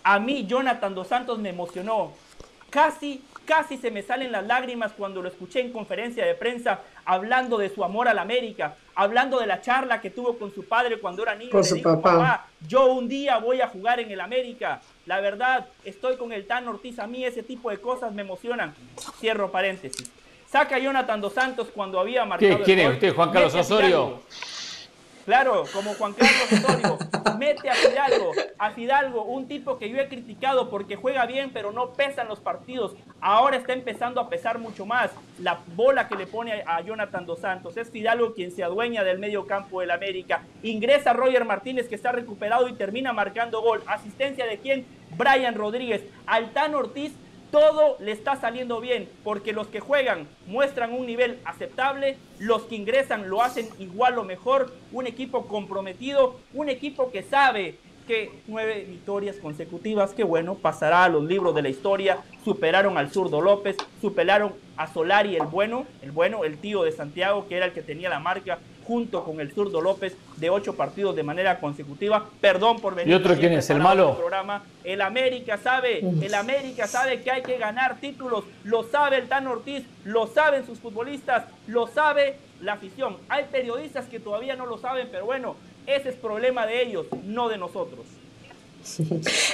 [0.02, 2.12] A mí Jonathan Dos Santos me emocionó.
[2.70, 7.58] Casi, casi se me salen las lágrimas cuando lo escuché en conferencia de prensa hablando
[7.58, 11.00] de su amor a la América, hablando de la charla que tuvo con su padre
[11.00, 11.50] cuando era niño.
[11.50, 12.46] Con su papá.
[12.68, 14.80] Yo un día voy a jugar en el América.
[15.06, 17.00] La verdad, estoy con el Tan Ortiz.
[17.00, 18.72] A mí ese tipo de cosas me emocionan.
[19.18, 20.08] Cierro paréntesis.
[20.48, 22.62] Saca a Jonathan Dos Santos cuando había marcado.
[22.62, 24.20] ¿Quién es usted, Juan Carlos Osorio?
[25.30, 26.98] Claro, como Juan Carlos Osorio,
[27.38, 31.70] mete a Fidalgo, a Fidalgo, un tipo que yo he criticado porque juega bien, pero
[31.70, 32.96] no pesa en los partidos.
[33.20, 35.12] Ahora está empezando a pesar mucho más.
[35.38, 39.20] La bola que le pone a Jonathan Dos Santos es Fidalgo quien se adueña del
[39.20, 40.42] medio campo del América.
[40.64, 43.84] Ingresa Roger Martínez que está recuperado y termina marcando gol.
[43.86, 44.84] Asistencia de quién?
[45.16, 46.02] Brian Rodríguez.
[46.26, 47.12] Altán Ortiz
[47.50, 52.76] todo le está saliendo bien porque los que juegan muestran un nivel aceptable, los que
[52.76, 58.84] ingresan lo hacen igual o mejor, un equipo comprometido, un equipo que sabe que nueve
[58.88, 63.76] victorias consecutivas, que bueno, pasará a los libros de la historia, superaron al zurdo López,
[64.00, 67.82] superaron a Solari el bueno, el bueno, el tío de Santiago, que era el que
[67.82, 72.26] tenía la marca junto con el zurdo López de ocho partidos de manera consecutiva.
[72.40, 73.12] Perdón por venir.
[73.12, 73.70] ¿Y otro quién es?
[73.70, 74.16] ¿El malo?
[74.16, 74.64] Programa.
[74.84, 78.44] El América sabe, el América sabe que hay que ganar títulos.
[78.64, 83.16] Lo sabe el Tan Ortiz, lo saben sus futbolistas, lo sabe la afición.
[83.28, 87.48] Hay periodistas que todavía no lo saben, pero bueno, ese es problema de ellos, no
[87.48, 88.06] de nosotros.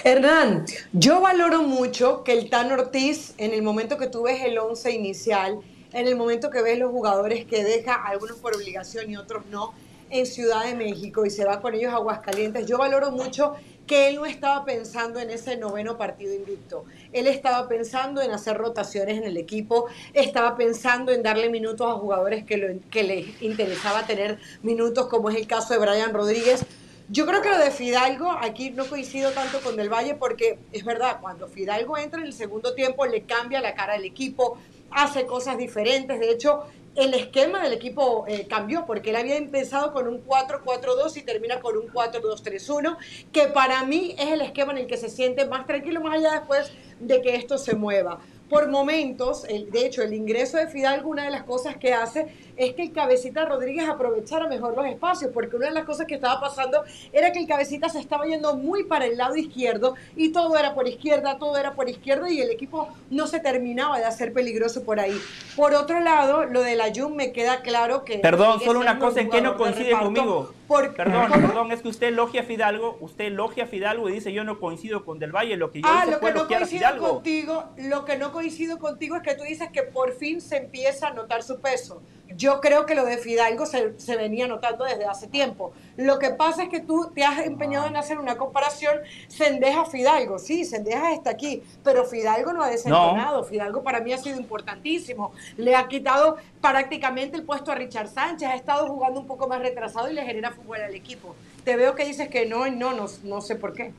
[0.05, 4.57] Hernán, yo valoro mucho que el Tan Ortiz, en el momento que tú ves el
[4.59, 5.59] once inicial,
[5.93, 9.73] en el momento que ves los jugadores que deja, algunos por obligación y otros no,
[10.11, 13.55] en Ciudad de México y se va con ellos a Aguascalientes, yo valoro mucho
[13.87, 16.85] que él no estaba pensando en ese noveno partido invicto.
[17.13, 21.95] Él estaba pensando en hacer rotaciones en el equipo, estaba pensando en darle minutos a
[21.95, 26.65] jugadores que, que les interesaba tener minutos, como es el caso de Brian Rodríguez.
[27.09, 30.85] Yo creo que lo de Fidalgo, aquí no coincido tanto con Del Valle, porque es
[30.85, 34.59] verdad, cuando Fidalgo entra en el segundo tiempo, le cambia la cara al equipo,
[34.91, 36.19] hace cosas diferentes.
[36.19, 41.17] De hecho, el esquema del equipo eh, cambió porque él había empezado con un 4-4-2
[41.17, 42.97] y termina con un 4-2-3-1,
[43.33, 46.33] que para mí es el esquema en el que se siente más tranquilo, más allá
[46.33, 48.19] después de que esto se mueva
[48.49, 52.75] por momentos, de hecho, el ingreso de Fidalgo, una de las cosas que hace es
[52.75, 56.41] que el cabecita Rodríguez aprovechara mejor los espacios, porque una de las cosas que estaba
[56.41, 56.83] pasando
[57.13, 60.75] era que el cabecita se estaba yendo muy para el lado izquierdo y todo era
[60.75, 64.85] por izquierda, todo era por izquierda y el equipo no se terminaba de hacer peligroso
[64.85, 65.19] por ahí.
[65.55, 68.19] Por otro lado, lo de la Jun me queda claro que...
[68.19, 70.53] Perdón, solo una cosa en que no coincide conmigo.
[70.97, 74.45] perdón, perdón, es que usted elogia a Fidalgo, usted elogia a Fidalgo y dice yo
[74.45, 78.05] no coincido con Del Valle, lo que yo ah, lo que no coincido contigo, lo
[78.05, 81.43] que no coincido contigo es que tú dices que por fin se empieza a notar
[81.43, 82.03] su peso.
[82.37, 85.73] Yo creo que lo de Fidalgo se, venía notando desde hace tiempo.
[85.97, 90.39] Lo que pasa es que tú te has empeñado en hacer una comparación Sendeja-Fidalgo.
[90.39, 93.43] Sí, Sendeja está aquí, pero Fidalgo no ha desentonado.
[93.43, 95.33] Fidalgo para mí ha sido importantísimo.
[95.57, 98.51] Le ha quitado prácticamente el puesto a Richard Sánchez.
[98.51, 101.35] Ha estado jugando un poco más retrasado y le genera fútbol al equipo.
[101.65, 103.95] Te veo que dices que no, no, no, no sé por qué.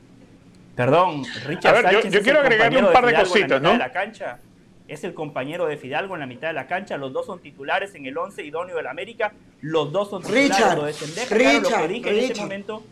[0.78, 2.14] Perdón, Richard Sánchez.
[2.14, 3.76] Yo, quiero agregarle un par de, cositas, ¿no?
[3.76, 4.40] la cancha
[4.88, 6.98] es el compañero de Fidalgo en la mitad de la cancha.
[6.98, 9.34] Los dos son titulares en el 11 idóneo del América.
[9.60, 10.56] Los dos son titulares.
[10.56, 12.84] Richard, lo de Sendeja, claro, lo que dije en ese momento.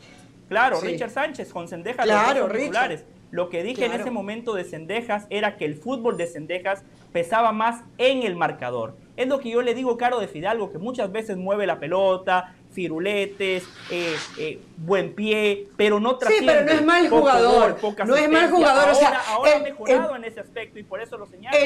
[0.50, 3.06] Claro, Richard Sánchez con Sendejas, claro, los dos titulares.
[3.32, 7.52] Lo que dije en ese momento de Sendejas era que el fútbol de Sendejas pesaba
[7.52, 8.96] más en el marcador.
[9.16, 12.56] Es lo que yo le digo, Caro de Fidalgo, que muchas veces mueve la pelota,
[12.76, 16.52] firuletes, eh, eh, buen pie, pero no trasciende.
[16.52, 17.78] Sí, pero no es mal jugador.
[18.06, 18.80] no es mal jugador.
[18.82, 21.58] Ahora, o sea, ahora ha mejorado en ese aspecto y por eso lo señalo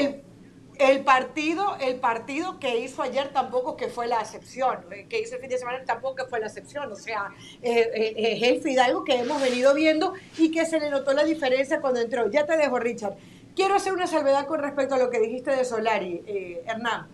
[0.78, 5.34] El partido, el partido que hizo ayer tampoco que fue la excepción, eh, que hizo
[5.34, 8.62] el fin de semana tampoco que fue la excepción, o sea, eh, eh, es el
[8.62, 12.30] Fidalgo que hemos venido viendo y que se le notó la diferencia cuando entró.
[12.30, 13.14] Ya te dejo, Richard.
[13.56, 16.22] Quiero hacer una salvedad con respecto a lo que dijiste de Solari,
[16.64, 17.08] Hernán.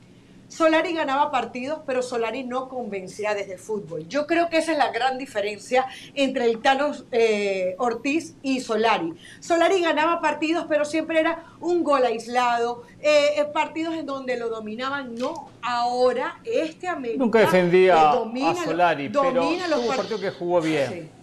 [0.49, 4.07] Solari ganaba partidos, pero Solari no convencía desde el fútbol.
[4.09, 9.15] Yo creo que esa es la gran diferencia entre el Tano eh, Ortiz y Solari.
[9.41, 14.49] Solari ganaba partidos, pero siempre era un gol aislado, eh, eh, partidos en donde lo
[14.49, 15.15] dominaban.
[15.17, 21.17] No, ahora este América Nunca defendía a Solari, pero hubo partidos que jugó bien.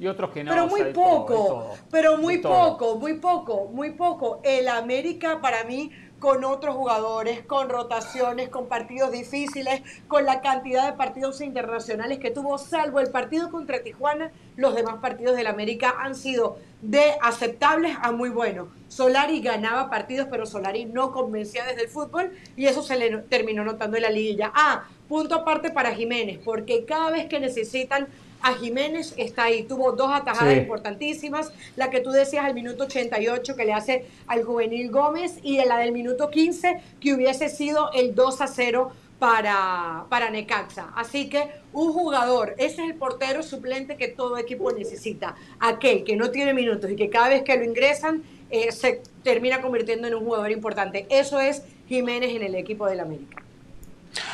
[0.00, 0.52] Y otros que no.
[0.52, 4.40] Pero muy poco, pero muy poco, muy poco, muy poco.
[4.44, 10.90] El América para mí con otros jugadores, con rotaciones, con partidos difíciles, con la cantidad
[10.90, 15.94] de partidos internacionales que tuvo, salvo el partido contra Tijuana, los demás partidos del América
[16.00, 18.68] han sido de aceptables a muy buenos.
[18.88, 23.64] Solari ganaba partidos, pero Solari no convencía desde el fútbol y eso se le terminó
[23.64, 24.50] notando en la liguilla.
[24.54, 28.08] Ah, punto aparte para Jiménez, porque cada vez que necesitan
[28.42, 29.64] a Jiménez está ahí.
[29.64, 31.52] Tuvo dos atajadas importantísimas.
[31.76, 35.78] La que tú decías al minuto 88 que le hace al juvenil Gómez y la
[35.78, 40.92] del minuto 15 que hubiese sido el 2 a 0 para, para Necaxa.
[40.94, 45.34] Así que un jugador, ese es el portero suplente que todo equipo necesita.
[45.58, 49.60] Aquel que no tiene minutos y que cada vez que lo ingresan eh, se termina
[49.60, 51.06] convirtiendo en un jugador importante.
[51.10, 53.42] Eso es Jiménez en el equipo del América.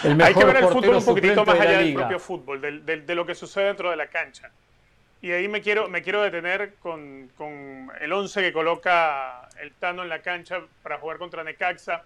[0.02, 3.34] Hay que ver el fútbol un poquitito más allá del propio fútbol, de lo que
[3.34, 4.50] sucede dentro de la cancha.
[5.24, 10.02] Y ahí me quiero, me quiero detener con, con el 11 que coloca el Tano
[10.02, 12.02] en la cancha para jugar contra Necaxa.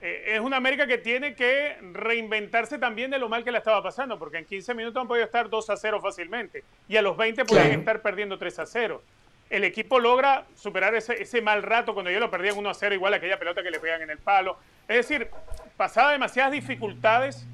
[0.00, 3.82] Eh, es una América que tiene que reinventarse también de lo mal que le estaba
[3.82, 7.18] pasando, porque en 15 minutos han podido estar 2 a 0 fácilmente y a los
[7.18, 9.02] 20 pueden estar perdiendo 3 a 0.
[9.50, 12.94] El equipo logra superar ese, ese mal rato cuando ya lo perdían 1 a 0,
[12.94, 14.56] igual aquella pelota que le pegan en el palo.
[14.88, 15.28] Es decir,
[15.76, 17.46] pasaba demasiadas dificultades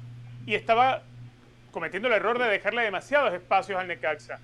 [0.45, 1.03] y estaba
[1.71, 4.39] cometiendo el error de dejarle demasiados espacios al Necaxa.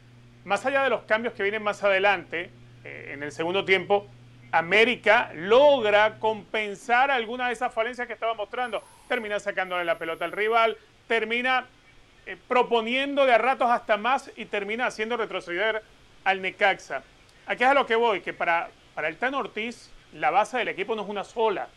[0.45, 2.49] Más allá de los cambios que vienen más adelante,
[2.83, 4.07] eh, en el segundo tiempo,
[4.51, 8.83] América logra compensar alguna de esas falencias que estaba mostrando.
[9.07, 11.67] Termina sacándole la pelota al rival, termina
[12.25, 15.83] eh, proponiendo de a ratos hasta más y termina haciendo retroceder
[16.23, 17.03] al Necaxa.
[17.45, 20.69] Aquí es a lo que voy, que para, para el Tan Ortiz la base del
[20.69, 21.67] equipo no es una sola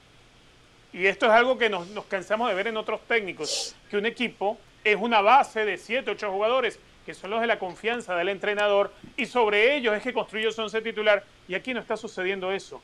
[0.92, 4.58] y esto es algo que nos, cansamos de ver en otros técnicos, que un equipo
[4.84, 8.92] es una base de 7, 8 jugadores que son los de la confianza del entrenador
[9.16, 12.80] y sobre ellos es que construye su once titular y aquí no está sucediendo eso.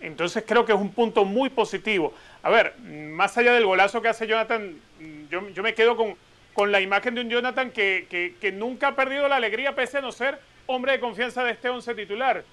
[0.00, 2.14] Entonces creo que es un punto muy positivo.
[2.42, 4.80] A ver, más allá del golazo que hace Jonathan,
[5.28, 9.28] yo, me quedo con, la imagen de un Jonathan que, que, que, nunca ha perdido
[9.28, 12.44] la alegría pese a no ser hombre de confianza de este once titular.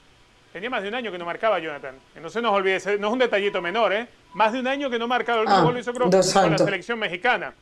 [0.53, 1.95] Tenía más de un año que no marcaba Jonathan.
[2.21, 4.07] no se nos olvide, no es un detallito menor, ¿eh?
[4.33, 6.99] Más de un año que no marcaba el ah, gol hizo creo, con la selección
[6.99, 7.53] mexicana.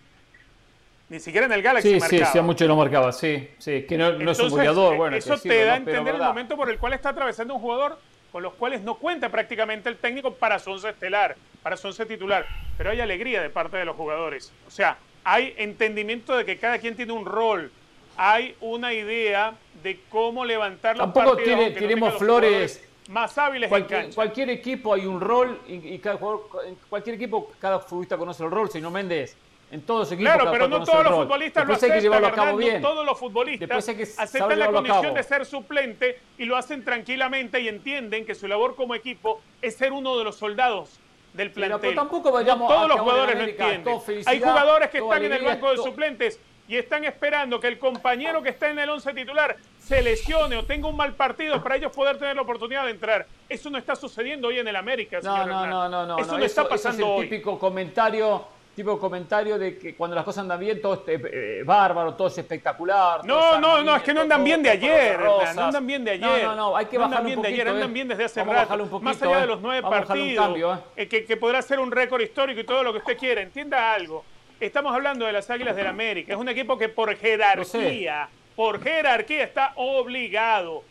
[1.08, 2.26] Ni siquiera en el Galaxy sí, marcaba.
[2.26, 3.50] Sí, sí, mucho no marcaba, sí.
[3.60, 5.16] sí que no, es un goleador, bueno.
[5.16, 8.00] Eso te da a entender el momento por el cual está atravesando un jugador
[8.32, 12.06] con los cuales no cuenta prácticamente el técnico para su once estelar, para su once
[12.06, 12.46] titular.
[12.78, 14.52] Pero hay alegría de parte de los jugadores.
[14.68, 17.72] O sea, hay entendimiento de que cada quien tiene un rol.
[18.18, 21.74] Hay una idea de cómo levantar los Tampoco partidos.
[21.76, 26.18] Tampoco flores más hábiles cualquier, en cualquier equipo hay un rol y, cada
[26.66, 29.38] en cualquier equipo cada futbolista conoce el rol, señor Méndez.
[29.72, 30.34] En todos los equipos.
[30.34, 32.58] Claro, pero no todos los futbolistas lo aceptan.
[32.58, 32.82] bien.
[32.82, 33.90] No todos los futbolistas
[34.20, 38.76] aceptan la condición de ser suplente y lo hacen tranquilamente y entienden que su labor
[38.76, 41.00] como equipo es ser uno de los soldados
[41.34, 41.80] del plantel.
[41.82, 44.24] pero tampoco vayamos todos los jugadores lo entienden.
[44.28, 48.42] Hay jugadores que están en el banco de suplentes y están esperando que el compañero
[48.42, 51.92] que está en el 11 titular se lesione o tenga un mal partido para ellos
[51.92, 53.28] poder tener la oportunidad de entrar.
[53.48, 56.44] Eso no está sucediendo hoy en el América, señor No, no, no, no, Eso no,
[56.44, 60.82] está pasando es el típico comentario tipo comentario de que cuando las cosas andan bien
[60.82, 63.24] todo es eh, bárbaro, todo es espectacular.
[63.24, 66.44] No, no, no, es que no andan bien de ayer, no andan bien de ayer.
[66.44, 67.42] No, no, no, hay que bajar un poquito.
[67.42, 69.00] De ayer, andan bien desde hace rato.
[69.00, 71.08] Más allá de los nueve partidos, eh.
[71.08, 73.42] que, que podrá ser un récord histórico y todo lo que usted quiera.
[73.42, 74.26] Entienda algo
[74.60, 76.34] Estamos hablando de las Águilas del América.
[76.34, 80.84] Es un equipo que por jerarquía, por jerarquía está obligado.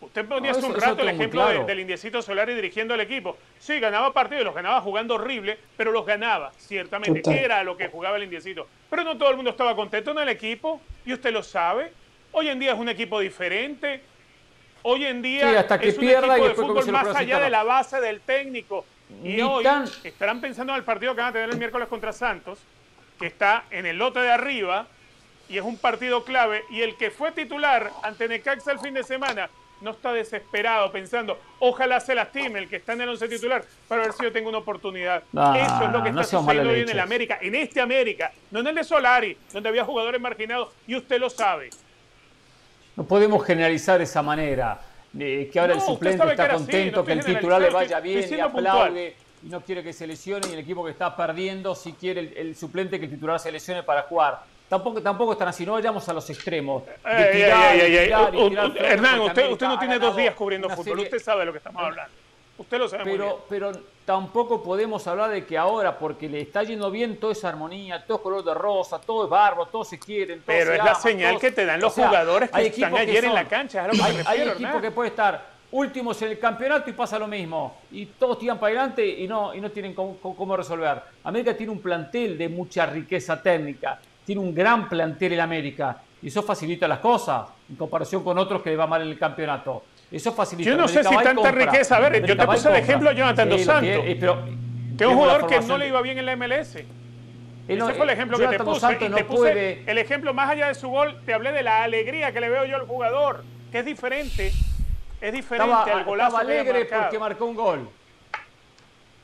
[0.00, 3.36] Usted ponía hace un rato el ejemplo del Indiecito Solari dirigiendo el equipo.
[3.58, 7.22] Sí, ganaba partidos, los ganaba jugando horrible, pero los ganaba, ciertamente.
[7.28, 8.68] Era lo que jugaba el Indiecito.
[8.88, 11.92] Pero no todo el mundo estaba contento en el equipo, y usted lo sabe.
[12.30, 14.00] Hoy en día es un equipo diferente.
[14.82, 17.64] Hoy en día hasta que es un pierda equipo de fútbol más allá de la
[17.64, 18.84] base del técnico.
[19.24, 19.66] Y hoy
[20.04, 22.60] estarán pensando en el partido que van a tener el miércoles contra Santos
[23.18, 24.86] que está en el lote de arriba
[25.48, 26.64] y es un partido clave.
[26.70, 29.48] Y el que fue titular ante Necaxa el fin de semana
[29.80, 34.02] no está desesperado pensando, ojalá se lastime el que está en el once titular para
[34.02, 35.22] ver si yo tengo una oportunidad.
[35.32, 38.68] Eso es lo que está sucediendo hoy en el América, en este América, no en
[38.68, 41.70] el de Solari, donde había jugadores marginados y usted lo sabe.
[42.96, 44.80] No podemos generalizar de esa manera.
[45.18, 49.16] Eh, que ahora el suplente está contento, que el titular le vaya bien y aplaude
[49.46, 52.56] y no quiere que se lesione y el equipo que está perdiendo si quiere el,
[52.56, 54.42] suplente que el titular se lesione para jugar.
[54.68, 56.82] Tampoco, tampoco están así, no vayamos a los extremos.
[57.04, 57.78] Hernán,
[59.20, 62.12] usted, usted no tiene dos días cubriendo fútbol, usted sabe de lo que estamos hablando.
[62.58, 63.44] Usted lo sabe pero, muy bien.
[63.48, 63.70] Pero
[64.04, 68.16] tampoco podemos hablar de que ahora, porque le está yendo bien toda esa armonía, todo
[68.16, 70.42] es color de rosa, todo es barbo, todos se quieren.
[70.44, 73.86] pero es la señal que te dan los jugadores que están ayer en la cancha.
[74.26, 77.76] hay, equipos que puede estar últimos en el campeonato y pasa lo mismo.
[77.92, 81.02] Y todos tiran para adelante y no, y no tienen cómo, cómo, resolver.
[81.24, 86.02] América tiene un plantel de mucha riqueza técnica, tiene un gran plantel en América.
[86.22, 89.18] Y eso facilita las cosas en comparación con otros que le va mal en el
[89.18, 89.84] campeonato.
[90.10, 90.70] Eso facilita.
[90.70, 91.96] Yo no sé si tanta riqueza.
[91.96, 94.02] A ver, yo te puse de ejemplo a Jonathan Dos Santos.
[94.02, 94.12] Que,
[95.04, 96.76] es un jugador que no le iba bien en la MLS.
[97.68, 98.92] Ese fue el ejemplo que te puse.
[98.92, 102.32] Y te puse el ejemplo más allá de su gol, te hablé de la alegría
[102.32, 104.52] que le veo yo al jugador, que es diferente.
[105.20, 106.38] Es diferente al golazo.
[106.38, 107.88] Estaba alegre porque marcó un gol.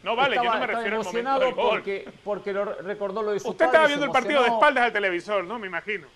[0.03, 1.70] No vale, yo no me refiero al momento del gol.
[1.70, 4.93] Porque, porque lo recordó lo de su Usted estaba viendo el partido de espaldas al
[4.93, 5.59] televisor, ¿no?
[5.59, 6.09] Me imagino.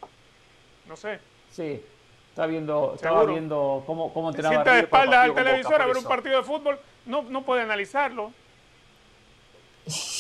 [0.89, 1.21] No sé.
[1.51, 1.83] Sí.
[2.31, 4.33] Estaba viendo, estaba viendo cómo, cómo.
[4.33, 8.33] Sienta de espaldas al televisor a ver un partido de fútbol, no, no puede analizarlo.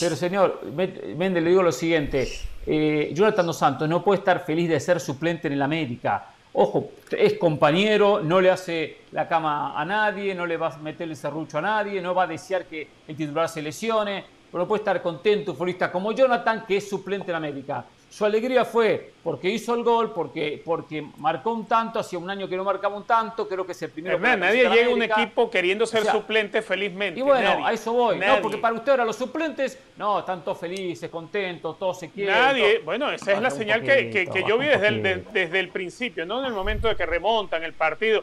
[0.00, 2.26] Pero señor, Méndez, le digo lo siguiente,
[2.66, 6.30] eh, Jonathan Dos Santos no puede estar feliz de ser suplente en el América.
[6.52, 11.08] Ojo, es compañero, no le hace la cama a nadie, no le va a meter
[11.08, 14.80] el serrucho a nadie, no va a desear que el titular se lesione, pero puede
[14.80, 17.86] estar contento un futbolista como Jonathan, que es suplente en América.
[18.10, 22.46] Su alegría fue porque hizo el gol, porque, porque marcó un tanto, hacía un año
[22.46, 24.18] que no marcaba un tanto, creo que es el primero.
[24.18, 27.18] nadie llega a un equipo queriendo ser suplente felizmente.
[27.18, 28.42] Y bueno, a eso voy, ¿no?
[28.42, 32.34] Porque para usted ahora los suplentes, no, están todos felices, contentos, todos se quieren.
[32.34, 36.26] Nadie, bueno, esa es la señal que, que, yo vi desde el, desde el principio,
[36.26, 38.22] no en el momento de que remontan el partido,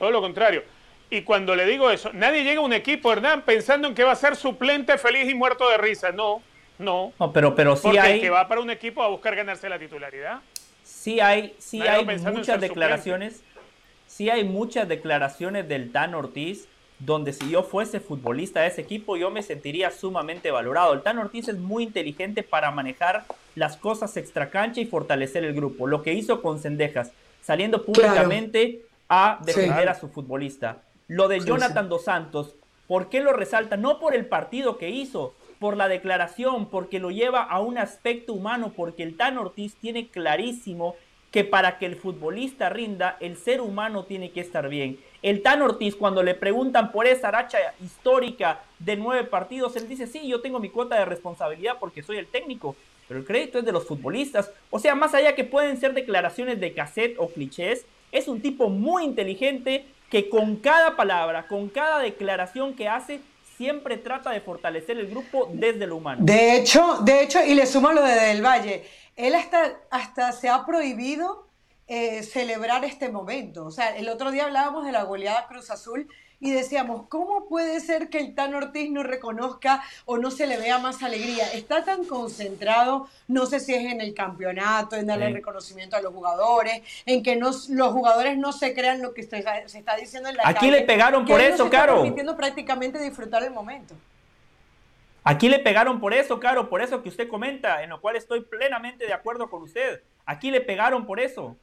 [0.00, 0.64] todo lo contrario.
[1.10, 4.12] Y cuando le digo eso, nadie llega a un equipo, Hernán, pensando en que va
[4.12, 6.10] a ser suplente feliz y muerto de risa.
[6.10, 6.42] No,
[6.78, 7.12] no.
[7.20, 8.14] No, pero, pero sí Porque hay.
[8.14, 10.40] El que va para un equipo a buscar ganarse la titularidad.
[10.82, 13.42] Sí hay, sí hay muchas declaraciones.
[14.06, 16.66] Sí hay muchas declaraciones del Tan Ortiz
[16.98, 20.94] donde si yo fuese futbolista de ese equipo yo me sentiría sumamente valorado.
[20.94, 23.24] El Tan Ortiz es muy inteligente para manejar
[23.54, 25.86] las cosas extracancha y fortalecer el grupo.
[25.86, 30.78] Lo que hizo con Cendejas, saliendo públicamente a defender a su futbolista.
[31.08, 32.54] Lo de Jonathan Dos Santos,
[32.86, 33.76] ¿por qué lo resalta?
[33.76, 38.32] No por el partido que hizo, por la declaración, porque lo lleva a un aspecto
[38.32, 40.94] humano, porque el Tan Ortiz tiene clarísimo
[41.32, 44.98] que para que el futbolista rinda, el ser humano tiene que estar bien.
[45.22, 50.06] El Tan Ortiz, cuando le preguntan por esa racha histórica de nueve partidos, él dice,
[50.06, 52.76] sí, yo tengo mi cuota de responsabilidad porque soy el técnico,
[53.08, 54.52] pero el crédito es de los futbolistas.
[54.70, 58.68] O sea, más allá que pueden ser declaraciones de cassette o clichés, es un tipo
[58.68, 63.20] muy inteligente que con cada palabra, con cada declaración que hace,
[63.56, 66.20] siempre trata de fortalecer el grupo desde lo humano.
[66.24, 68.84] De hecho, de hecho y le sumo lo de Del Valle,
[69.16, 71.46] él hasta, hasta se ha prohibido
[71.86, 73.66] eh, celebrar este momento.
[73.66, 76.08] O sea, el otro día hablábamos de la goleada Cruz Azul
[76.40, 80.56] y decíamos, ¿cómo puede ser que el Tan Ortiz no reconozca o no se le
[80.56, 81.46] vea más alegría?
[81.52, 86.14] Está tan concentrado, no sé si es en el campeonato, en darle reconocimiento a los
[86.14, 90.36] jugadores, en que no, los jugadores no se crean lo que se, está diciendo en
[90.36, 91.96] la Aquí le pegaron por eso, Caro.
[91.96, 93.94] permitiendo prácticamente disfrutar el momento.
[95.22, 98.40] Aquí le pegaron por eso, Caro, por eso que usted comenta, en lo cual estoy
[98.40, 100.02] plenamente de acuerdo con usted.
[100.24, 101.58] Aquí le pegaron por eso.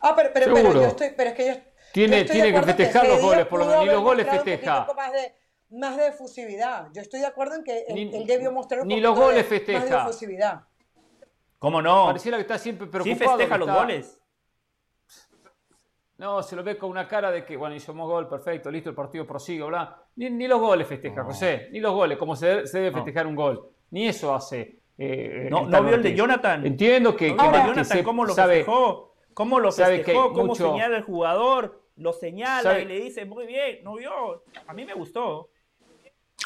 [0.00, 3.20] Ah, pero, pero, pero yo estoy, pero es que yo, tiene, tiene que festejar los
[3.20, 3.84] goles, por lo menos.
[3.84, 4.86] Ni los goles festeja.
[4.96, 5.34] Más de,
[5.70, 6.88] más de efusividad.
[6.92, 9.80] Yo estoy de acuerdo en que él, debió mostrar un Ni los goles festeja.
[9.80, 10.62] Más de efusividad.
[11.58, 12.06] ¿Cómo no?
[12.06, 13.18] Pareciera que está siempre preocupado.
[13.18, 14.18] Sí festeja los goles.
[16.18, 18.94] No, se lo ve con una cara de que, bueno, hicimos gol, perfecto, listo, el
[18.94, 20.04] partido prosigue, bla.
[20.14, 23.70] Ni, ni los goles festeja, José, ni los goles, como se, debe festejar un gol.
[23.90, 24.78] Ni eso hace.
[24.96, 26.64] Eh, no, no vio el de Jonathan.
[26.64, 29.14] Entiendo que, no, que, Jonathan, ¿cómo lo festejó?
[29.34, 30.32] ¿Cómo lo festejó?
[30.32, 31.81] ¿Cómo señala el jugador?
[31.96, 35.50] Lo señala y le dice, muy bien, no vio, a mí me gustó.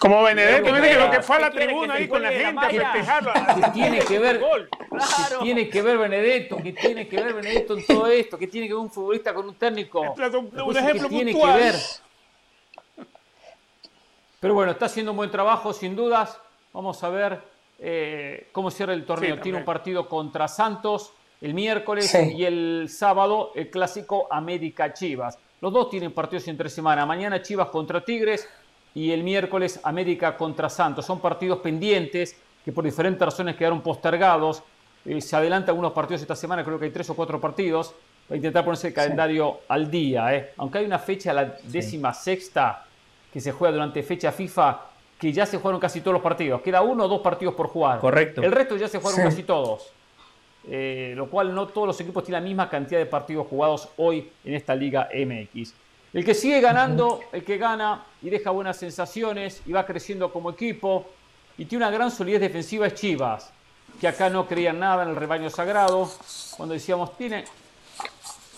[0.00, 3.32] Como Benedetto, que, lo que fue a la tribuna ahí con la gente a festejarlo.
[3.54, 4.40] ¿Qué tiene que ver?
[4.40, 5.38] Claro.
[5.42, 6.58] tiene que ver Benedetto?
[6.62, 8.36] ¿Qué tiene que ver Benedetto en todo esto?
[8.36, 10.00] ¿Qué tiene que ver un futbolista con un técnico?
[10.00, 11.74] Un, ejemplo tiene que ver?
[14.38, 16.38] Pero bueno, está haciendo un buen trabajo, sin dudas.
[16.74, 17.40] Vamos a ver
[17.78, 19.40] eh, cómo cierra el torneo.
[19.40, 25.38] tiene un partido contra Santos el miércoles y el sábado el clásico América Chivas.
[25.60, 27.06] Los dos tienen partidos entre semana.
[27.06, 28.48] Mañana Chivas contra Tigres
[28.94, 31.04] y el miércoles América contra Santos.
[31.04, 34.62] Son partidos pendientes que por diferentes razones quedaron postergados.
[35.04, 37.94] Eh, se adelantan algunos partidos esta semana, creo que hay tres o cuatro partidos.
[38.30, 40.34] Va a intentar ponerse el calendario al día.
[40.34, 40.52] Eh.
[40.56, 42.84] Aunque hay una fecha, la décima sexta,
[43.32, 44.80] que se juega durante fecha FIFA,
[45.18, 46.60] que ya se jugaron casi todos los partidos.
[46.62, 48.00] Queda uno o dos partidos por jugar.
[48.00, 48.42] Correcto.
[48.42, 49.92] El resto ya se jugaron casi todos.
[50.68, 54.30] Eh, lo cual no todos los equipos tienen la misma cantidad de partidos jugados hoy
[54.44, 55.72] en esta Liga MX.
[56.12, 60.50] El que sigue ganando, el que gana y deja buenas sensaciones y va creciendo como
[60.50, 61.06] equipo
[61.56, 63.52] y tiene una gran solidez defensiva es Chivas,
[64.00, 66.10] que acá no creían nada en el rebaño sagrado.
[66.56, 67.44] Cuando decíamos, tiene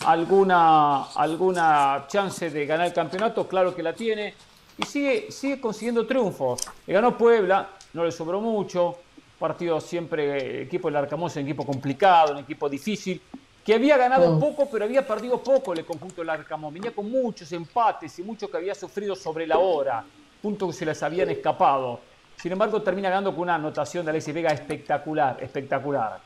[0.07, 4.35] alguna, alguna chance de ganar el campeonato, claro que la tiene.
[4.79, 6.61] Y sigue, sigue consiguiendo triunfos.
[6.87, 8.99] Le ganó Puebla, no le sobró mucho
[9.39, 13.21] partido siempre, equipo del Arcamón un equipo complicado, un equipo difícil,
[13.65, 16.73] que había ganado poco, pero había perdido poco el conjunto del Arcamón.
[16.73, 20.05] Venía con muchos empates y mucho que había sufrido sobre la hora,
[20.43, 22.01] puntos que se les habían escapado.
[22.37, 26.21] Sin embargo, termina ganando con una anotación de Alexis Vega espectacular, espectacular.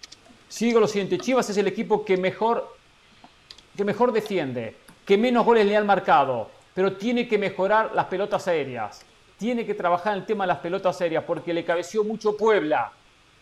[0.49, 2.77] Sigo lo siguiente, Chivas es el equipo que mejor,
[3.77, 8.47] que mejor defiende, que menos goles le han marcado, pero tiene que mejorar las pelotas
[8.49, 9.05] aéreas.
[9.37, 12.93] Tiene que trabajar en el tema de las pelotas aéreas porque le cabeció mucho Puebla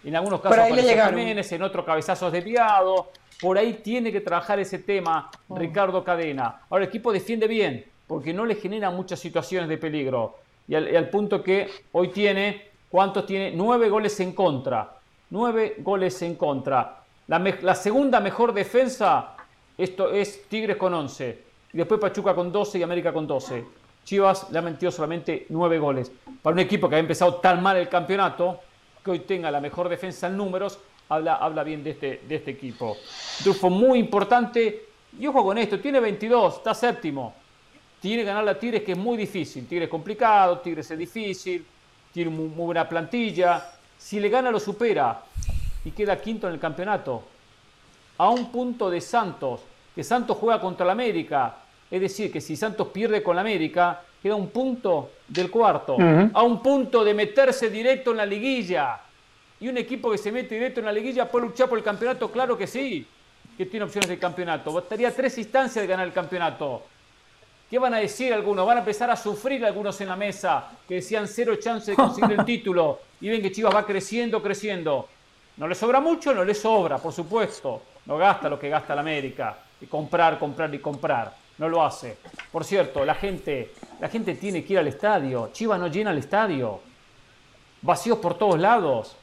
[0.05, 3.07] en algunos casos Jiménez, en otros cabezazos desviados.
[3.40, 5.57] Por ahí tiene que trabajar ese tema oh.
[5.57, 6.62] Ricardo Cadena.
[6.68, 10.38] Ahora el equipo defiende bien porque no le genera muchas situaciones de peligro.
[10.68, 13.53] Y al, punto que hoy tiene, ¿cuántos tiene?
[13.53, 14.98] Nueve goles en contra.
[15.30, 17.03] Nueve goles en contra.
[17.26, 19.36] La, la segunda mejor defensa
[19.80, 21.38] esto es Tigres con 11.
[21.72, 23.64] Y después Pachuca con 12 y América con 12.
[24.05, 26.12] Chivas le ha metido solamente nueve goles.
[26.42, 28.61] Para un equipo que ha empezado tan mal el campeonato,
[29.05, 30.78] que hoy tenga la mejor defensa en números,
[31.09, 32.96] habla, habla bien de este, de este equipo.
[33.38, 34.86] Triunfo muy importante.
[35.18, 37.34] Y ojo con esto, tiene 22, está séptimo.
[38.01, 39.66] Tiene que ganar la Tigres, que es muy difícil.
[39.66, 41.66] Tigres es complicado, Tigres es difícil,
[42.12, 43.72] tiene muy, muy buena plantilla.
[43.98, 45.22] Si le gana, lo supera
[45.84, 47.22] y queda quinto en el campeonato.
[48.18, 49.61] A un punto de Santos,
[49.94, 51.57] que Santos juega contra el América.
[51.90, 55.97] Es decir, que si Santos pierde con la América, queda un punto del cuarto,
[56.33, 59.01] a un punto de meterse directo en la liguilla.
[59.61, 62.31] Y un equipo que se mete directo en la liguilla puede luchar por el campeonato,
[62.31, 63.07] claro que sí,
[63.57, 64.73] que tiene opciones de campeonato.
[64.73, 66.83] Bastaría tres instancias de ganar el campeonato.
[67.68, 68.66] ¿Qué van a decir algunos?
[68.66, 72.39] Van a empezar a sufrir algunos en la mesa que decían cero chance de conseguir
[72.39, 75.09] el título y ven que Chivas va creciendo, creciendo.
[75.57, 77.83] No le sobra mucho, no le sobra, por supuesto.
[78.07, 79.57] No gasta lo que gasta la América.
[79.81, 82.16] Y comprar, comprar y comprar no lo hace.
[82.50, 85.50] Por cierto, la gente, la gente tiene que ir al estadio.
[85.52, 86.80] Chivas no llena el estadio.
[87.82, 89.14] Vacíos por todos lados.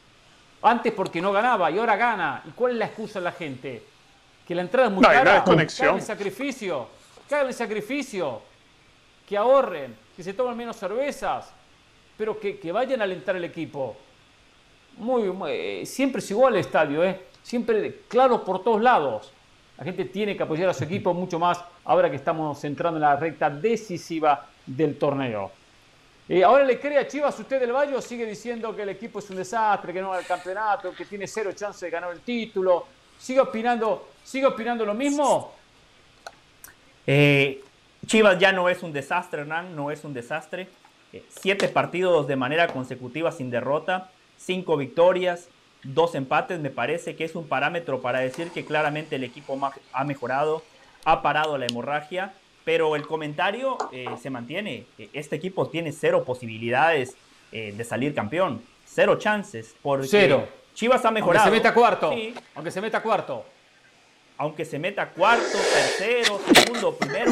[0.62, 2.44] Antes porque no ganaba y ahora gana.
[2.46, 3.84] ¿Y cuál es la excusa de la gente?
[4.48, 5.44] Que la entrada es muy cara.
[5.44, 5.96] conexión.
[5.96, 6.88] el sacrificio.
[7.28, 8.42] Que hagan el sacrificio.
[9.28, 9.98] Que ahorren.
[10.16, 11.52] Que se tomen menos cervezas.
[12.18, 13.98] Pero que, vayan a alentar el equipo.
[14.98, 17.20] Muy, eh, siempre es igual el estadio, ¿eh?
[17.42, 19.32] Siempre claro por todos lados.
[19.78, 23.02] La gente tiene que apoyar a su equipo mucho más ahora que estamos entrando en
[23.02, 25.52] la recta decisiva del torneo.
[26.30, 29.30] Eh, ahora le cree a Chivas usted del Valle sigue diciendo que el equipo es
[29.30, 32.86] un desastre, que no va al campeonato, que tiene cero chance de ganar el título.
[33.18, 35.54] ¿Sigue opinando, sigue opinando lo mismo?
[37.06, 37.64] Eh,
[38.06, 40.68] Chivas ya no es un desastre, Hernán, no es un desastre.
[41.14, 45.48] Eh, siete partidos de manera consecutiva sin derrota, cinco victorias,
[45.94, 49.60] dos empates, me parece que es un parámetro para decir que claramente el equipo
[49.94, 50.64] ha mejorado,
[51.06, 52.34] ha parado la hemorragia,
[52.66, 54.86] pero el comentario eh, se mantiene.
[55.14, 57.16] Este equipo tiene cero posibilidades
[57.52, 59.76] eh, de salir campeón, cero chances.
[59.82, 60.48] Porque cero.
[60.74, 61.46] Chivas ha mejorado.
[61.46, 62.12] Aunque se meta cuarto.
[62.56, 63.46] Aunque se meta cuarto.
[64.40, 67.32] Aunque se meta cuarto, tercero, segundo, primero,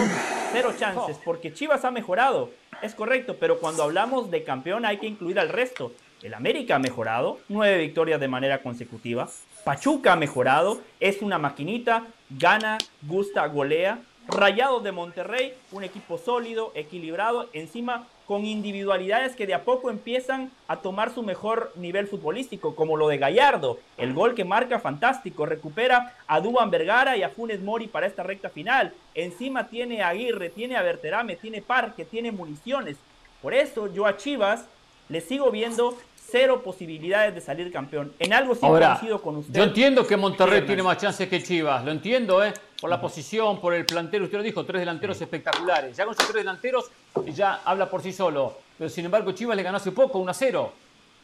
[0.51, 2.49] cero chances, porque Chivas ha mejorado.
[2.81, 5.91] Es correcto, pero cuando hablamos de campeón hay que incluir al resto.
[6.23, 9.29] El América ha mejorado, nueve victorias de manera consecutiva.
[9.63, 13.99] Pachuca ha mejorado, es una maquinita, gana, gusta, golea.
[14.27, 20.51] Rayados de Monterrey, un equipo sólido, equilibrado, encima con individualidades que de a poco empiezan
[20.67, 25.45] a tomar su mejor nivel futbolístico, como lo de Gallardo, el gol que marca fantástico,
[25.45, 28.93] recupera a Duban Vergara y a Funes Mori para esta recta final.
[29.13, 32.97] Encima tiene a Aguirre, tiene a Berterame, tiene Parque, tiene municiones.
[33.43, 34.65] Por eso yo a Chivas
[35.09, 35.97] le sigo viendo
[36.29, 38.13] cero posibilidades de salir campeón.
[38.19, 39.53] En algo sí coincido con usted.
[39.53, 42.53] Yo entiendo que Monterrey tiene más chances que Chivas, lo entiendo, ¿eh?
[42.81, 45.95] Por la posición, por el plantero, usted lo dijo, tres delanteros espectaculares.
[45.95, 46.91] Ya con sus tres delanteros
[47.33, 48.57] ya habla por sí solo.
[48.77, 50.73] Pero sin embargo, Chivas le ganó hace poco, 1 a 0.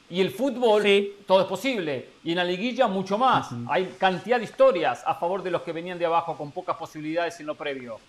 [0.10, 0.84] Y el fútbol,
[1.26, 2.10] todo es posible.
[2.24, 3.50] Y en la liguilla, mucho más.
[3.70, 7.40] Hay cantidad de historias a favor de los que venían de abajo con pocas posibilidades
[7.40, 8.00] en lo previo.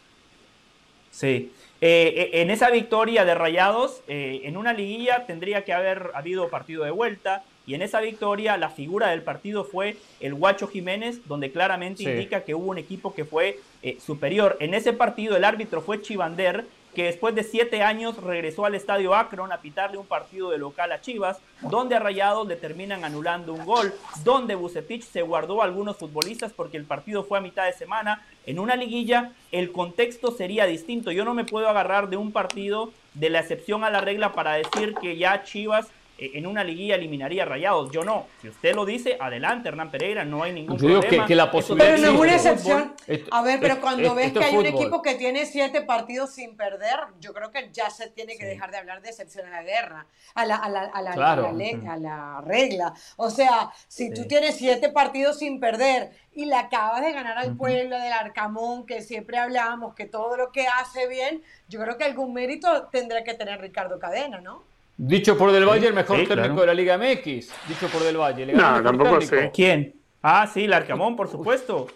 [1.11, 1.53] Sí.
[1.85, 6.85] Eh, en esa victoria de Rayados, eh, en una liguilla tendría que haber habido partido
[6.85, 7.43] de vuelta.
[7.67, 12.45] Y en esa victoria la figura del partido fue el Guacho Jiménez, donde claramente indica
[12.45, 14.57] que hubo un equipo que fue eh, superior.
[14.61, 16.65] En ese partido el árbitro fue Chivander,
[16.95, 20.93] que después de siete años regresó al estadio Akron a pitarle un partido de local
[20.93, 25.65] a Chivas, donde a Rayados le terminan anulando un gol, donde Bucetich se guardó a
[25.65, 28.27] algunos futbolistas porque el partido fue a mitad de semana.
[28.45, 31.13] En una liguilla el contexto sería distinto.
[31.13, 34.55] Yo no me puedo agarrar de un partido de la excepción a la regla para
[34.55, 35.89] decir que ya Chivas
[36.19, 37.91] en una liguilla eliminaría Rayados.
[37.91, 38.27] Yo no.
[38.41, 41.03] Si usted lo dice, adelante, Hernán Pereira, no hay ningún problema.
[41.03, 42.95] Que, que la posibilidad pero no es una excepción.
[43.31, 46.99] a ver, pero cuando ves que hay un equipo que tiene siete partidos sin perder,
[47.21, 50.07] yo creo que ya se tiene que dejar de hablar de excepción a la guerra,
[50.35, 52.95] a la, a la, a la, a la, regla.
[53.17, 57.57] O sea, si tú tienes siete partidos sin perder y le acabas de ganar al
[57.57, 62.05] pueblo del Arcamón, que siempre hablamos, que todo lo que hace bien, yo creo que
[62.05, 64.72] algún mérito tendrá que tener Ricardo Cadena, ¿no?
[64.97, 67.53] Dicho por Del Valle, el mejor técnico de la Liga MX.
[67.69, 68.47] Dicho por Del Valle.
[68.47, 69.51] no, tampoco sé.
[69.53, 69.95] ¿Quién?
[70.23, 71.89] Ah, sí, el Arcamón, por supuesto.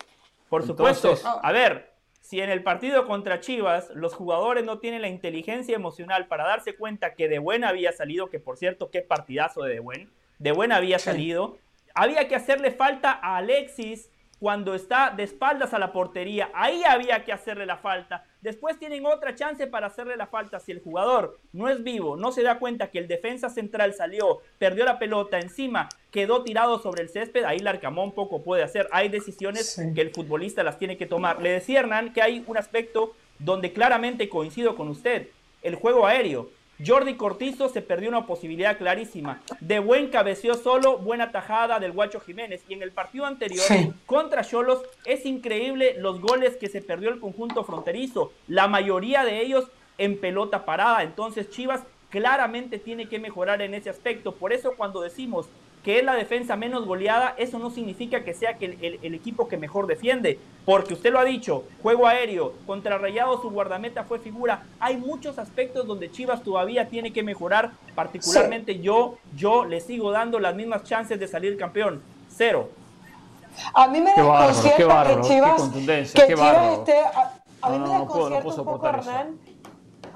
[0.48, 1.14] Por supuesto.
[1.42, 6.26] A ver, si en el partido contra Chivas los jugadores no tienen la inteligencia emocional
[6.26, 9.80] para darse cuenta que De Buen había salido, que por cierto, qué partidazo de De
[9.80, 11.58] Buen, De Buen había salido,
[11.94, 16.50] había que hacerle falta a Alexis cuando está de espaldas a la portería.
[16.52, 18.24] Ahí había que hacerle la falta.
[18.46, 20.60] Después tienen otra chance para hacerle la falta.
[20.60, 24.38] Si el jugador no es vivo, no se da cuenta que el defensa central salió,
[24.60, 28.86] perdió la pelota encima, quedó tirado sobre el césped, ahí Larcamón poco puede hacer.
[28.92, 31.42] Hay decisiones que el futbolista las tiene que tomar.
[31.42, 35.26] Le decía Hernán que hay un aspecto donde claramente coincido con usted.
[35.62, 36.48] El juego aéreo.
[36.84, 39.40] Jordi Cortizo se perdió una posibilidad clarísima.
[39.60, 42.62] De buen cabeceó solo, buena tajada del Guacho Jiménez.
[42.68, 43.64] Y en el partido anterior,
[44.04, 48.32] contra Cholos, es increíble los goles que se perdió el conjunto fronterizo.
[48.46, 49.68] La mayoría de ellos
[49.98, 51.02] en pelota parada.
[51.02, 54.34] Entonces Chivas claramente tiene que mejorar en ese aspecto.
[54.34, 55.48] Por eso cuando decimos
[55.86, 59.56] que es la defensa menos goleada, eso no significa que sea que el, equipo que
[59.56, 64.64] mejor defiende, porque usted lo ha dicho, juego aéreo, contra Rayado su guardameta fue figura,
[64.80, 70.40] hay muchos aspectos donde Chivas todavía tiene que mejorar, particularmente yo, yo le sigo dando
[70.40, 72.68] las mismas chances de salir campeón, cero.
[73.72, 75.62] A mí me desconcierta que Chivas,
[76.12, 76.98] que Chivas esté,
[77.62, 79.38] a, mí me desconcierta un poco Hernán,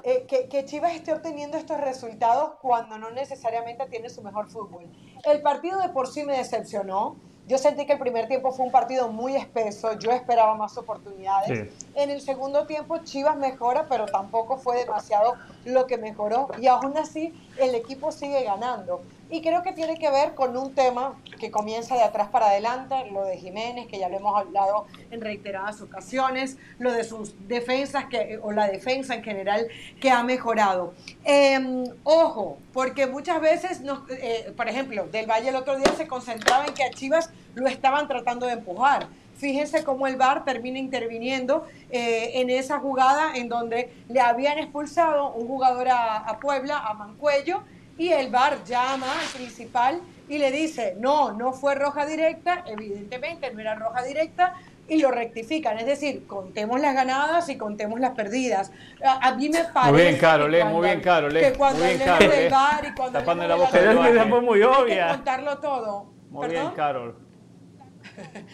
[0.03, 4.85] eh, que, Chivas esté obteniendo estos resultados cuando no necesariamente tiene su mejor fútbol.
[5.23, 7.15] El partido de por sí me decepcionó.
[7.47, 11.69] Yo sentí que el primer tiempo fue un partido muy espeso, yo esperaba más oportunidades.
[11.95, 15.35] En el segundo tiempo Chivas mejora, pero tampoco fue demasiado
[15.65, 19.01] lo que mejoró y aún así el equipo sigue ganando.
[19.31, 23.09] Y creo que tiene que ver con un tema que comienza de atrás para adelante,
[23.11, 28.05] lo de Jiménez, que ya lo hemos hablado en reiteradas ocasiones, lo de sus defensas,
[28.07, 29.67] que, o la defensa en general,
[30.01, 30.93] que ha mejorado.
[31.23, 36.65] Em, ojo, porque muchas veces, eh, por ejemplo, Del Valle el otro día se concentraba
[36.65, 39.07] en que a Chivas lo estaban tratando de empujar.
[39.37, 45.31] Fíjense cómo el VAR termina interviniendo eh, en esa jugada en donde le habían expulsado
[45.31, 47.63] un jugador a Puebla, a Mancuello,
[48.01, 53.53] y el VAR llama al principal y le dice, no, no fue roja directa, evidentemente
[53.53, 54.55] no era roja directa,
[54.87, 55.77] y lo rectifican.
[55.77, 58.71] Es decir, contemos las ganadas y contemos las perdidas.
[59.05, 59.91] A, mí me parece.
[59.91, 61.31] Muy bien, Carol, que muy bien, Carol.
[61.31, 64.63] Que cuando muy bien, Carol, del bar y cuando Tapando la boca del fue muy
[64.63, 65.05] obvia.
[65.05, 66.05] Hay que contarlo todo.
[66.31, 67.15] Muy bien, Carol.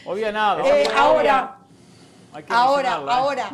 [0.06, 0.62] Obvia nada.
[0.68, 1.58] Eh, ahora,
[2.34, 2.46] ahora, ¿eh?
[2.50, 2.94] ahora.
[2.96, 3.52] Ahora,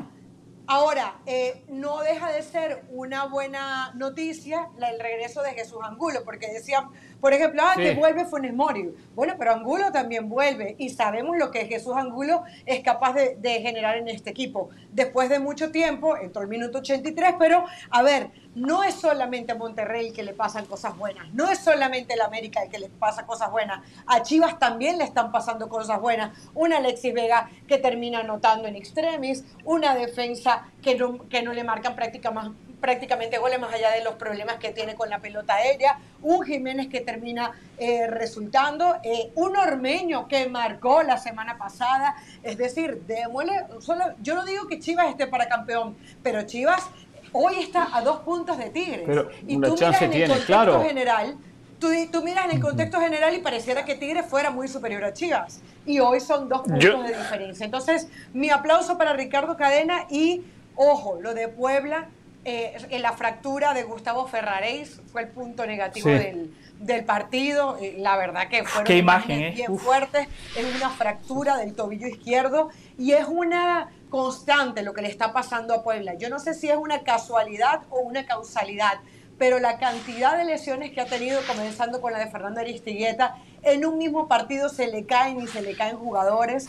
[1.26, 6.89] eh, no deja de ser una buena noticia el regreso de Jesús Angulo, porque decían,
[7.24, 8.93] por ejemplo, ah, que vuelve Funes Mori.
[9.15, 13.61] Bueno, pero Angulo también vuelve y sabemos lo que Jesús Angulo es capaz de, de
[13.61, 14.71] generar en este equipo.
[14.91, 19.55] Después de mucho tiempo, entró el minuto 83, pero a ver, no es solamente a
[19.55, 22.89] Monterrey el que le pasan cosas buenas, no es solamente el América el que le
[22.89, 26.38] pasa cosas buenas, a Chivas también le están pasando cosas buenas.
[26.53, 31.63] Una Alexis Vega que termina anotando en extremis, una defensa que no, que no le
[31.63, 31.95] marcan
[32.84, 36.89] prácticamente goles más allá de los problemas que tiene con la pelota aérea, un Jiménez
[36.89, 42.13] que termina eh, resultando, eh, un Ormeño que marcó la semana pasada,
[42.43, 46.89] es decir, démosle, solo, yo no digo que Chivas esté para campeón, pero Chivas
[47.31, 49.03] hoy está a dos puntos de Tigres.
[49.05, 51.38] Pero y tú miras en el contexto general,
[51.79, 55.13] tú, tú, miras en el contexto general y pareciera que Tigres fuera muy superior a
[55.13, 55.61] Chivas.
[55.86, 57.63] Y hoy son dos puntos de diferencia.
[57.63, 60.43] Entonces, mi aplauso para Ricardo Cadena y,
[60.75, 62.09] ojo, lo de Puebla
[62.45, 67.77] eh, la fractura de Gustavo Ferraréis fue el punto negativo del, del, partido.
[67.79, 69.51] Eh, la verdad que fueron Qué imagen, eh?
[69.51, 70.27] bien fuertes.
[70.57, 75.73] Es una fractura del tobillo izquierdo y es una constante lo que le está pasando
[75.73, 76.15] a Puebla.
[76.15, 78.99] Yo no sé si es una casualidad o una causalidad,
[79.37, 83.85] pero la cantidad de lesiones que ha tenido, comenzando con la de Fernando Aristigueta, en
[83.85, 86.67] un mismo partido se le caen y se le caen jugadores,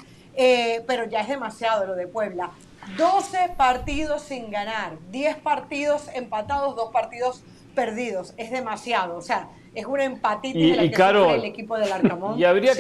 [0.87, 2.51] pero ya es demasiado lo de Puebla.
[2.97, 7.43] 12 partidos sin ganar, 10 partidos empatados, 2 partidos
[7.75, 8.35] perdidos.
[8.37, 9.17] Es demasiado.
[9.17, 12.39] O sea, es una empatitis y, de la que el equipo del Arcamón.
[12.39, 12.73] Y habría,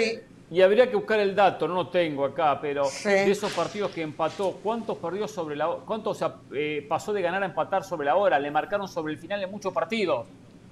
[0.50, 4.02] y habría que buscar el dato, no lo tengo acá, pero de esos partidos que
[4.02, 6.24] empató, ¿cuántos perdió sobre la ¿Cuántos
[6.54, 8.38] eh, pasó de ganar a empatar sobre la hora?
[8.38, 10.26] Le marcaron sobre el final en muchos partidos.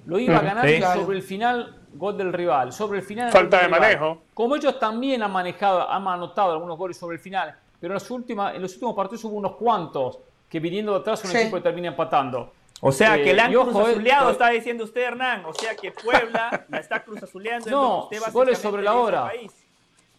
[0.07, 2.73] Lo iba a ganar sobre el final, gol del rival.
[2.73, 3.31] Sobre el final.
[3.31, 4.23] Falta de manejo.
[4.35, 8.09] Como ellos también han manejado, han anotado algunos goles sobre el final, pero en, las
[8.13, 11.63] últimas, en los últimos partidos hubo unos cuantos que viniendo de atrás un equipo que
[11.63, 12.53] termina empatando.
[12.81, 15.45] O sea, que el eh, Cruz Azuleado está diciendo usted, Hernán.
[15.47, 17.69] O sea, que Puebla la está Cruz Azuleando.
[17.69, 19.33] No, goles sobre la hora.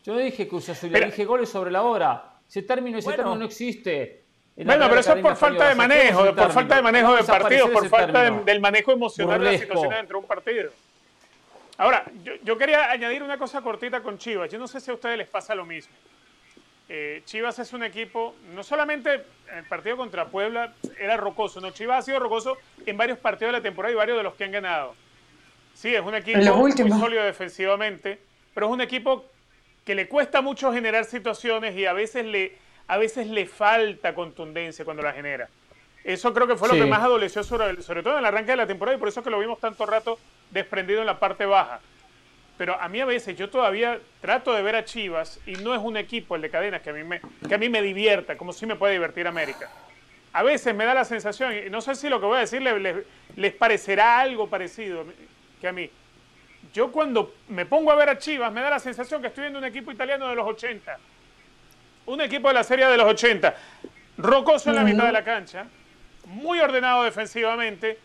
[0.03, 2.33] Yo no dije Cruz Azuleado, dije goles sobre la hora.
[2.49, 4.25] Ese término, ese término no existe.
[4.57, 7.87] Bueno, pero eso es por falta de manejo, por falta de manejo de partidos, por
[7.87, 10.69] falta del manejo emocional de la situación dentro de un partido.
[11.77, 14.51] Ahora, yo, yo, quería añadir una cosa cortita con Chivas.
[14.51, 15.93] Yo no sé si a ustedes les pasa lo mismo.
[16.89, 21.71] Eh, Chivas es un equipo, no solamente en el partido contra Puebla era rocoso, no,
[21.71, 24.43] Chivas ha sido rocoso en varios partidos de la temporada y varios de los que
[24.43, 24.95] han ganado.
[25.73, 28.19] Sí, es un equipo muy sólido defensivamente,
[28.53, 29.25] pero es un equipo
[29.85, 32.57] que le cuesta mucho generar situaciones y a veces le,
[32.87, 35.49] a veces le falta contundencia cuando la genera.
[36.03, 38.57] Eso creo que fue lo que más adoleció sobre, sobre todo en el arranque de
[38.57, 40.19] la temporada y por eso es que lo vimos tanto rato
[40.51, 41.79] desprendido en la parte baja
[42.57, 45.81] pero a mí a veces yo todavía trato de ver a Chivas y no es
[45.81, 48.53] un equipo el de cadenas que a mí me, que a mí me divierta, como
[48.53, 49.69] si me puede divertir América.
[50.31, 52.61] A veces me da la sensación, y no sé si lo que voy a decir
[52.61, 55.05] les, les, parecerá algo parecido
[55.59, 55.89] que a mí.
[56.73, 59.59] Yo cuando me pongo a ver a Chivas me da la sensación que estoy viendo
[59.59, 60.97] un equipo italiano de los 80.
[62.05, 63.55] Un equipo de la serie de los 80.
[64.17, 65.65] Rocoso en la mitad de la cancha,
[66.25, 67.97] muy ordenado defensivamente,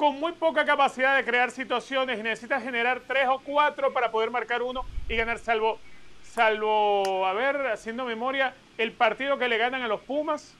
[0.00, 4.30] con muy poca capacidad de crear situaciones y necesita generar tres o cuatro para poder
[4.30, 5.78] marcar uno y ganar salvo,
[6.22, 10.56] salvo, a ver, haciendo memoria, el partido que le ganan a los Pumas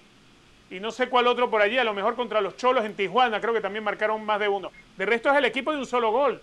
[0.70, 3.40] y no sé cuál otro por allí, a lo mejor contra los Cholos en Tijuana,
[3.40, 4.72] creo que también marcaron más de uno.
[4.98, 6.42] De resto es el equipo de un solo gol.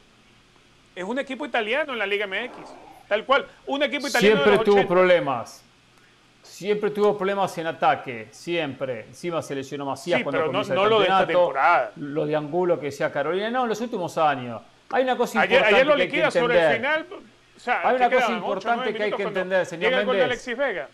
[0.95, 2.67] Es un equipo italiano en la Liga MX,
[3.07, 4.43] tal cual, un equipo italiano.
[4.43, 5.63] Siempre tuvo problemas.
[6.57, 9.01] Siempre tuvo problemas en ataque, siempre.
[9.01, 11.91] Encima se lesionó Macías cuando pero no, no lo de esta temporada.
[11.97, 14.59] Lo de Angulo que sea Carolina, no, en los últimos años.
[14.89, 17.05] Hay una cosa ayer, importante ayer lo liquida sobre el final.
[17.55, 20.23] O sea, hay una cosa importante que hay que entender, señor Méndez.
[20.23, 20.89] Alexis Vega.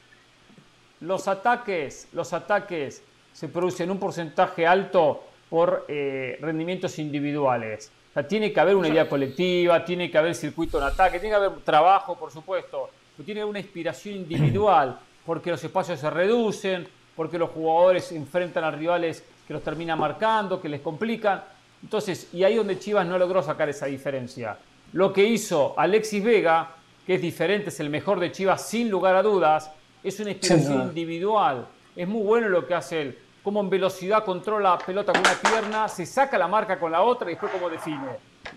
[1.00, 3.02] Los ataques, los ataques
[3.32, 7.90] se producen un porcentaje alto por eh, rendimientos individuales.
[8.10, 11.38] O sea, tiene que haber una idea colectiva, tiene que haber circuito en ataque, tiene
[11.38, 16.00] que haber trabajo, por supuesto, pero tiene que haber una inspiración individual porque los espacios
[16.00, 21.44] se reducen, porque los jugadores enfrentan a rivales que los terminan marcando, que les complican.
[21.82, 24.58] Entonces, y ahí donde Chivas no logró sacar esa diferencia.
[24.94, 26.70] Lo que hizo Alexis Vega,
[27.06, 29.72] que es diferente, es el mejor de Chivas sin lugar a dudas,
[30.04, 31.68] es una inspiración individual.
[31.96, 33.20] Es muy bueno lo que hace él.
[33.44, 37.02] Como en velocidad controla la pelota con una pierna, se saca la marca con la
[37.02, 38.08] otra y después como define.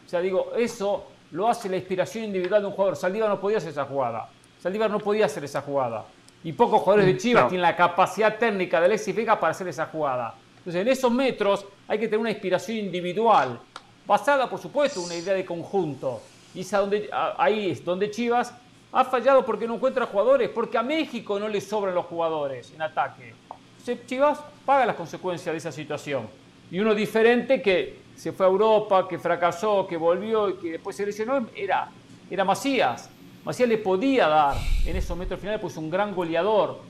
[0.04, 2.96] O sea, digo, eso lo hace la inspiración individual de un jugador.
[2.96, 4.28] Saldívar no podía hacer esa jugada.
[4.60, 6.04] Saldívar no podía hacer esa jugada.
[6.46, 9.66] Y pocos jugadores de mm, Chivas tienen la capacidad técnica de Alexis Vega para hacer
[9.66, 10.32] esa jugada.
[10.58, 13.58] Entonces, en esos metros hay que tener una inspiración individual,
[14.06, 16.22] basada, por supuesto, en una idea de conjunto.
[16.54, 18.54] Y donde, ahí es donde Chivas
[18.92, 22.80] ha fallado porque no encuentra jugadores, porque a México no le sobran los jugadores en
[22.80, 23.34] ataque.
[23.78, 26.28] Entonces, Chivas paga las consecuencias de esa situación.
[26.70, 30.94] Y uno diferente que se fue a Europa, que fracasó, que volvió y que después
[30.94, 31.88] se lesionó, era,
[32.30, 33.10] era Macías.
[33.46, 36.80] Macías le podía dar en esos metros finales, pues un gran goleador,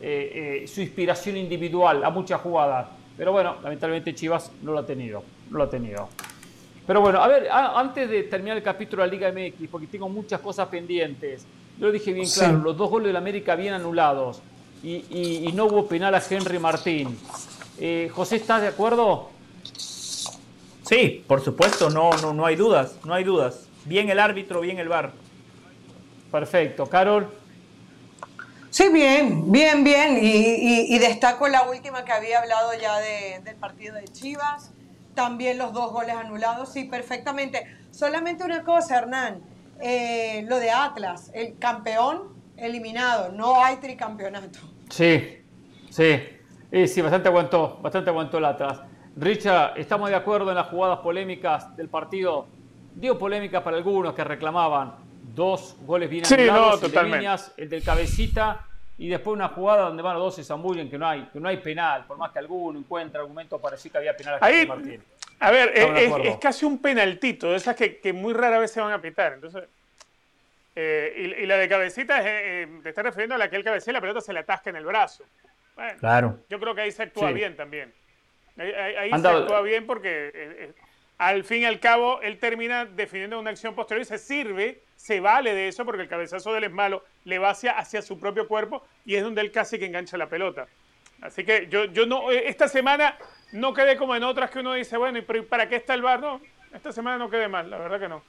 [0.00, 2.86] eh, eh, su inspiración individual a muchas jugadas.
[3.16, 6.08] Pero bueno, lamentablemente Chivas no lo ha tenido, no lo ha tenido.
[6.86, 10.08] Pero bueno, a ver, antes de terminar el capítulo de la Liga MX, porque tengo
[10.08, 11.46] muchas cosas pendientes,
[11.80, 14.40] yo lo dije bien claro, los dos goles de la América bien anulados
[14.84, 17.18] y, no hubo penal a Henry Martín.
[17.80, 19.30] Eh, José, ¿estás de acuerdo?
[20.84, 23.66] Sí, por supuesto, no, no, no hay dudas, no hay dudas.
[23.84, 25.23] Bien el árbitro, bien el VAR.
[26.34, 26.86] Perfecto.
[26.86, 27.32] Carol.
[28.68, 30.18] Sí, bien, bien, bien.
[30.20, 34.72] Y, destaco la última que había hablado ya del partido de Chivas.
[35.14, 36.72] También los dos goles anulados.
[36.72, 37.64] Sí, perfectamente.
[37.92, 39.42] Solamente una cosa, Hernán.
[39.80, 43.30] Eh, lo de Atlas, el campeón eliminado.
[43.30, 44.58] No hay tricampeonato.
[44.90, 45.38] Sí,
[45.88, 46.20] sí.
[46.88, 48.80] sí, bastante aguantó, bastante aguantó el Atlas.
[49.14, 52.48] Richard, estamos de acuerdo en las jugadas polémicas del partido.
[52.96, 55.03] Dio polémica para algunos que reclamaban
[55.34, 57.26] dos goles bien sí, no, totalmente.
[57.56, 58.66] el del cabecita
[58.96, 61.48] y después una jugada donde van los dos se zambullen que no hay que no
[61.48, 64.68] hay penal, por más que alguno encuentre argumentos para decir que había penal Ahí,
[65.40, 69.00] A ver, es, casi un penaltito, de esas que, muy rara vez se van a
[69.00, 69.32] pitar.
[69.34, 69.64] Entonces,
[70.76, 73.64] eh, y, la de cabecita, es, eh, eh, te estás refiriendo a la que él
[73.64, 75.24] cabecea la pelota se le atasca en el brazo.
[75.74, 76.38] Bueno, claro.
[76.48, 77.92] Yo creo que ahí se actúa bien también.
[78.56, 80.72] Ahí, se actúa bien porque
[81.18, 85.20] al fin y al cabo él termina definiendo una acción posterior y se sirve, se
[85.20, 88.18] vale de eso porque el cabezazo de él es malo, le va hacia, hacia su
[88.18, 90.66] propio cuerpo y es donde él casi que engancha la pelota.
[91.22, 93.16] Así que yo, yo no, esta semana
[93.52, 96.20] no quedé como en otras que uno dice, bueno, ¿y para qué está el bar?
[96.20, 96.40] No,
[96.74, 98.22] esta semana no quedé mal, la verdad que no.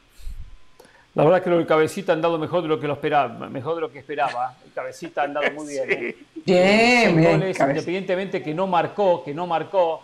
[1.16, 3.76] La verdad es que el cabecita ha andado mejor de lo que lo esperaba, mejor
[3.76, 4.54] de lo que esperaba.
[4.66, 5.92] El cabecita ha andado muy bien.
[5.92, 6.16] ¿eh?
[6.46, 7.42] Bien, bien.
[7.42, 10.04] independientemente que no marcó, que no marcó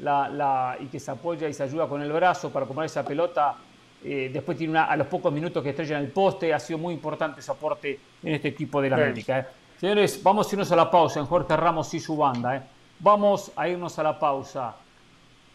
[0.00, 3.56] la, y que se apoya y se ayuda con el brazo para comprar esa pelota.
[4.04, 6.52] Eh, después tiene una, a los pocos minutos que estrella en el poste.
[6.52, 9.38] Ha sido muy importante ese aporte en este equipo de la América.
[9.38, 9.46] ¿eh?
[9.78, 12.66] Señores, vamos a irnos a la pausa en Jorge Ramos y su banda.
[12.98, 14.74] Vamos a irnos a la pausa.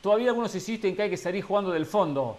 [0.01, 2.38] Todavía algunos insisten que hay que salir jugando del fondo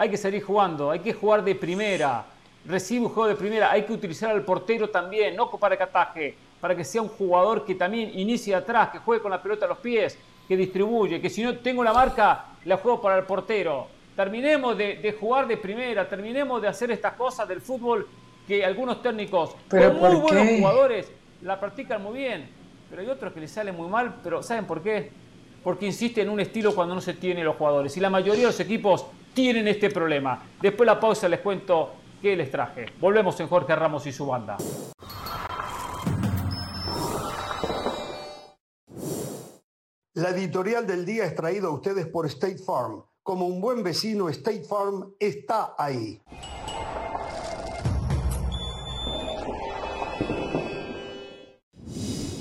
[0.00, 2.24] hay que salir jugando, hay que jugar de primera.
[2.64, 6.34] Recibe un juego de primera, hay que utilizar al portero también, no para que ataje,
[6.58, 9.68] para que sea un jugador que también inicie atrás, que juegue con la pelota a
[9.68, 10.18] los pies,
[10.50, 13.86] que distribuye, que si no tengo la marca, la juego para el portero.
[14.16, 18.08] Terminemos de, jugar de primera, terminemos de hacer estas cosas del fútbol
[18.48, 22.48] que algunos técnicos, ¿Pero muy buenos jugadores, la practican muy bien,
[22.90, 25.12] pero hay otros que les sale muy mal, pero ¿saben por qué?
[25.62, 27.96] Porque insiste en un estilo cuando no se tiene los jugadores.
[27.96, 30.42] Y la mayoría de los equipos tienen este problema.
[30.60, 32.86] Después de la pausa les cuento qué les traje.
[32.98, 34.56] Volvemos en Jorge Ramos y su banda.
[40.20, 43.02] La editorial del día es traída a ustedes por State Farm.
[43.22, 46.20] Como un buen vecino, State Farm está ahí.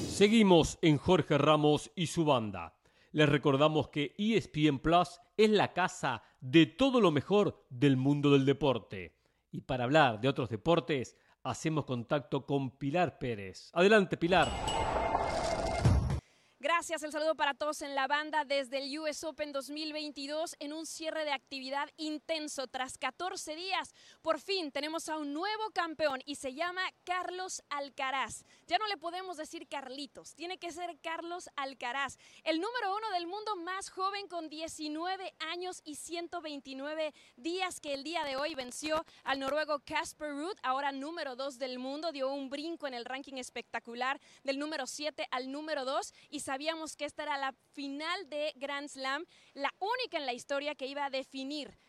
[0.10, 2.76] Seguimos en Jorge Ramos y su banda.
[3.14, 8.46] Les recordamos que ESPN Plus es la casa de todo lo mejor del mundo del
[8.46, 9.16] deporte.
[9.52, 13.70] Y para hablar de otros deportes, hacemos contacto con Pilar Pérez.
[13.72, 14.50] Adelante, Pilar.
[16.80, 20.86] Gracias, el saludo para todos en la banda desde el US Open 2022 en un
[20.86, 22.68] cierre de actividad intenso.
[22.68, 28.46] Tras 14 días, por fin tenemos a un nuevo campeón y se llama Carlos Alcaraz.
[28.66, 33.28] Ya no le podemos decir Carlitos, tiene que ser Carlos Alcaraz, el número uno del
[33.28, 39.06] mundo más joven con 19 años y 129 días que el día de hoy venció
[39.26, 43.36] al noruego Casper Ruud, ahora número dos del mundo, dio un brinco en el ranking
[43.36, 46.40] espectacular del número 7 al número 2 y
[46.96, 51.04] que esta era la final de Grand Slam, la única en la historia que iba
[51.04, 51.80] a definir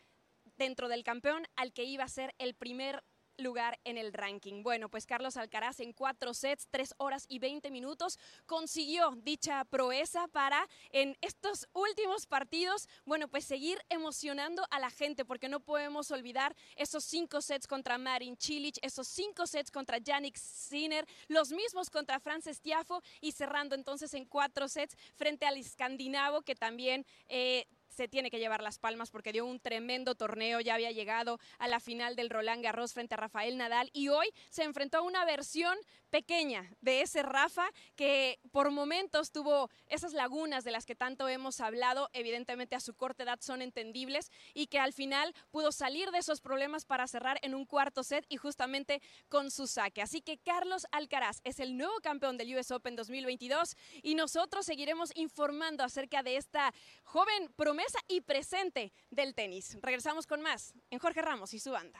[0.57, 3.03] dentro del campeón al que iba a ser el primer
[3.37, 4.63] lugar en el ranking.
[4.63, 10.27] Bueno, pues Carlos Alcaraz en cuatro sets, tres horas y veinte minutos, consiguió dicha proeza
[10.27, 16.11] para en estos últimos partidos, bueno, pues seguir emocionando a la gente, porque no podemos
[16.11, 21.89] olvidar esos cinco sets contra Marin Cilic, esos cinco sets contra Yannick Sinner, los mismos
[21.89, 27.05] contra Frances Tiafo y cerrando entonces en cuatro sets frente al escandinavo que también...
[27.27, 31.39] Eh, se tiene que llevar las palmas porque dio un tremendo torneo, ya había llegado
[31.59, 35.01] a la final del Roland Garros frente a Rafael Nadal y hoy se enfrentó a
[35.01, 35.77] una versión
[36.11, 41.59] pequeña de ese Rafa que por momentos tuvo esas lagunas de las que tanto hemos
[41.61, 46.19] hablado, evidentemente a su corta edad son entendibles y que al final pudo salir de
[46.19, 50.01] esos problemas para cerrar en un cuarto set y justamente con su saque.
[50.01, 55.11] Así que Carlos Alcaraz es el nuevo campeón del US Open 2022 y nosotros seguiremos
[55.15, 59.77] informando acerca de esta joven promesa y presente del tenis.
[59.81, 61.99] Regresamos con más en Jorge Ramos y su banda.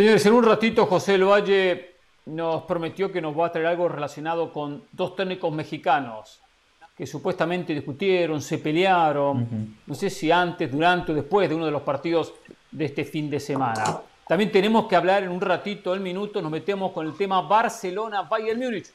[0.00, 3.86] Señores, en un ratito José El Valle nos prometió que nos va a traer algo
[3.86, 6.40] relacionado con dos técnicos mexicanos
[6.96, 11.70] que supuestamente discutieron, se pelearon, no sé si antes, durante o después de uno de
[11.70, 12.32] los partidos
[12.70, 14.00] de este fin de semana.
[14.26, 18.58] También tenemos que hablar en un ratito, el minuto, nos metemos con el tema Barcelona-Bayern
[18.58, 18.86] Múnich,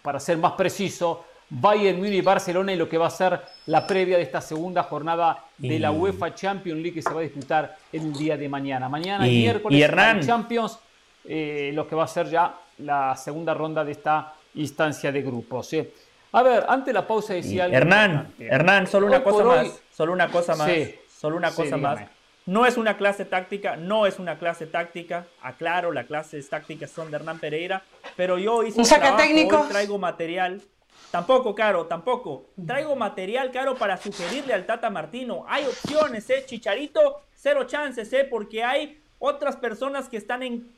[0.00, 4.22] para ser más preciso, Bayern Múnich-Barcelona y lo que va a ser la previa de
[4.22, 8.36] esta segunda jornada de la UEFA Champions League que se va a disputar el día
[8.36, 8.88] de mañana.
[8.88, 10.78] Mañana, y, miércoles, y Champions,
[11.24, 15.72] eh, lo que va a ser ya la segunda ronda de esta instancia de grupos.
[15.72, 15.92] ¿eh?
[16.32, 18.46] A ver, antes de la pausa Y decía algo Hernán, importante.
[18.46, 20.94] Hernán, solo una Hoy cosa hoy- más, solo una cosa más, Sí.
[21.18, 22.00] solo una cosa más.
[22.46, 25.26] No es una clase táctica, no es una clase táctica.
[25.42, 27.82] Aclaro, las clases tácticas son de Hernán Pereira,
[28.16, 29.22] pero yo hice ¿Un un trabajo,
[29.62, 30.62] hoy traigo material.
[31.10, 32.46] Tampoco, Caro, tampoco.
[32.66, 35.44] Traigo material, Caro, para sugerirle al Tata Martino.
[35.48, 36.44] Hay opciones, ¿eh?
[36.46, 38.26] Chicharito, cero chances, ¿eh?
[38.30, 40.70] Porque hay otras personas que están en,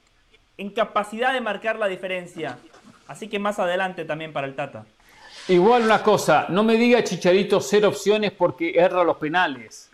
[0.57, 2.59] en capacidad de marcar la diferencia.
[3.09, 4.87] Así que más adelante también para el Tata.
[5.49, 9.91] Igual una cosa, no me diga Chicharito cero opciones porque erra los penales.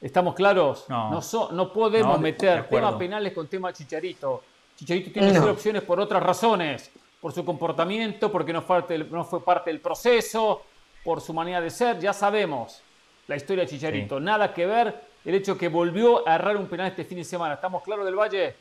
[0.00, 0.86] ¿Estamos claros?
[0.88, 1.22] No.
[1.22, 4.42] so- no podemos No, meter penales con tema Chicharito.
[4.76, 5.40] Chicharito tiene No.
[5.40, 6.90] cero opciones por otras razones.
[7.22, 10.62] Por su comportamiento, porque no fue, parte del- no fue parte del proceso,
[11.04, 11.98] por su manera de ser.
[12.00, 12.82] Ya sabemos
[13.28, 14.18] la historia de Chicharito.
[14.18, 14.24] Sí.
[14.24, 14.94] Nada que ver
[15.24, 17.54] el hecho que volvió a errar un penal este fin de semana.
[17.54, 18.54] ¿Estamos claros del Valle?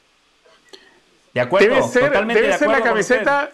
[1.34, 3.52] De acuerdo, Debe ser, totalmente debe de ser la camiseta,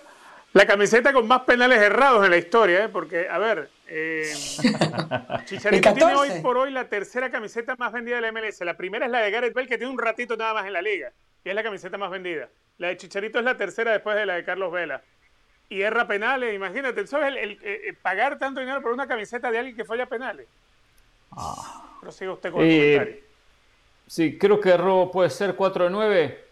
[0.54, 2.90] la camiseta con más penales errados en la historia, ¿eh?
[2.90, 4.34] porque, a ver, eh,
[5.46, 6.16] Chicharito tiene 14.
[6.16, 8.60] hoy por hoy la tercera camiseta más vendida de la MLS.
[8.66, 10.82] La primera es la de Gareth Bale, que tiene un ratito nada más en la
[10.82, 11.12] liga,
[11.50, 12.50] es la camiseta más vendida.
[12.78, 15.02] La de Chicharito es la tercera después de la de Carlos Vela.
[15.70, 17.28] Y erra penales, imagínate, ¿sabes?
[17.30, 20.48] El, el- eh, pagar tanto dinero por una camiseta de alguien que falla penales.
[22.02, 23.24] Prosiga usted con el Eh, comentario.
[24.08, 26.46] Sí, creo que erró, puede ser 4 de 9.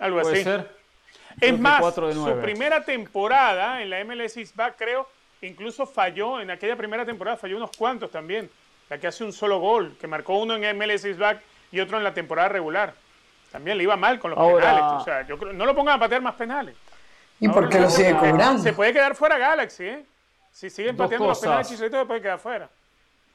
[0.00, 0.44] Algo Puede así.
[0.44, 0.68] ser.
[1.38, 5.08] Creo Es más, de su primera temporada en la MLS Back, creo,
[5.42, 8.50] incluso falló, en aquella primera temporada falló unos cuantos también.
[8.90, 12.04] La que hace un solo gol, que marcó uno en MLS Back y otro en
[12.04, 12.94] la temporada regular.
[13.50, 15.00] También le iba mal con los Ahora- penales.
[15.00, 16.76] O sea, yo creo, no lo pongan a patear más penales.
[17.40, 18.62] ¿Y Ahora por qué lo sigue cobrando?
[18.62, 20.04] Se puede quedar fuera Galaxy, ¿eh?
[20.52, 21.68] Si siguen Dos pateando los penales.
[21.68, 22.68] Chicharito se puede quedar fuera.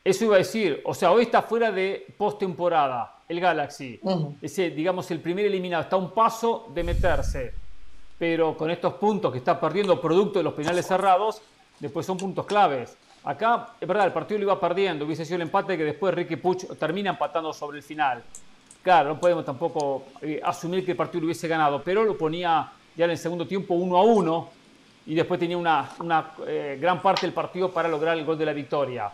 [0.03, 0.81] Eso iba a decir.
[0.83, 3.99] O sea, hoy está fuera de postemporada el Galaxy.
[4.03, 4.35] Ujú.
[4.41, 5.83] Ese, digamos, el primer eliminado.
[5.83, 7.53] Está a un paso de meterse.
[8.19, 11.41] Pero con estos puntos que está perdiendo producto de los penales cerrados,
[11.79, 12.95] después son puntos claves.
[13.23, 15.05] Acá, es verdad, el partido lo iba perdiendo.
[15.05, 18.21] Hubiese sido el empate que después Ricky Puch termina empatando sobre el final.
[18.83, 22.69] Claro, no podemos tampoco eh, asumir que el partido lo hubiese ganado, pero lo ponía
[22.95, 24.49] ya en el segundo tiempo uno a uno
[25.05, 28.45] y después tenía una, una, eh, gran parte del partido para lograr el gol de
[28.45, 29.09] la victoria.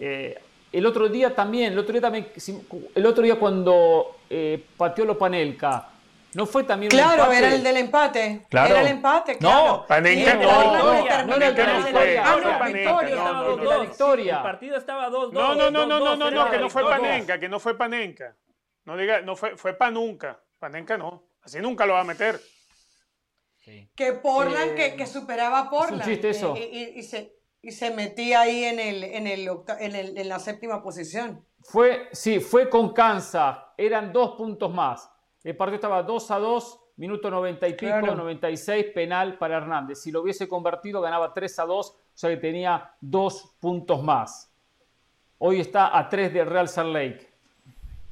[0.00, 0.40] Eh,
[0.72, 2.58] el otro día también, el otro día también, si-
[2.94, 5.88] el otro día cuando eh, pateó Lopanelka,
[6.32, 7.38] ¿no fue también un Claro, empate?
[7.38, 8.46] era el del empate.
[8.48, 8.70] Claro.
[8.70, 9.84] Era el empate, No, claro.
[9.86, 12.22] Panenka no, Portland no, terminó- no era el de la Ah, victoria.
[12.24, 13.56] no, Ah, no, Panenka, no, estaba no, 2-2.
[13.62, 14.36] no, la victoria.
[14.38, 15.32] El partido estaba 2-2.
[15.34, 16.88] No, no, no, no, no, no, no, que no fue 2-2.
[16.88, 18.34] Panenka, que no fue Panenka.
[18.84, 20.42] No diga, no fue, fue Panunca.
[20.58, 21.24] Panenka no.
[21.42, 22.40] Así nunca lo va a meter.
[23.94, 26.02] Que Portland, Eh, que, que superaba a Portland.
[26.04, 26.54] chiste eso.
[26.56, 30.18] eh, Y, y se, y se metía ahí en, el, en, el, octa- en, el-
[30.18, 31.46] en la séptima posición.
[31.60, 33.58] Fue, sí, fue con Kansas.
[33.76, 35.08] Eran dos puntos más.
[35.44, 38.16] El partido estaba 2 a 2, minuto 90 y pico, Claro.
[38.16, 40.00] 96, penal para Hernández.
[40.02, 44.52] Si lo hubiese convertido, ganaba 3 a 2, o sea que tenía dos puntos más.
[45.38, 47.31] Hoy está a 3 del Real Salt Lake.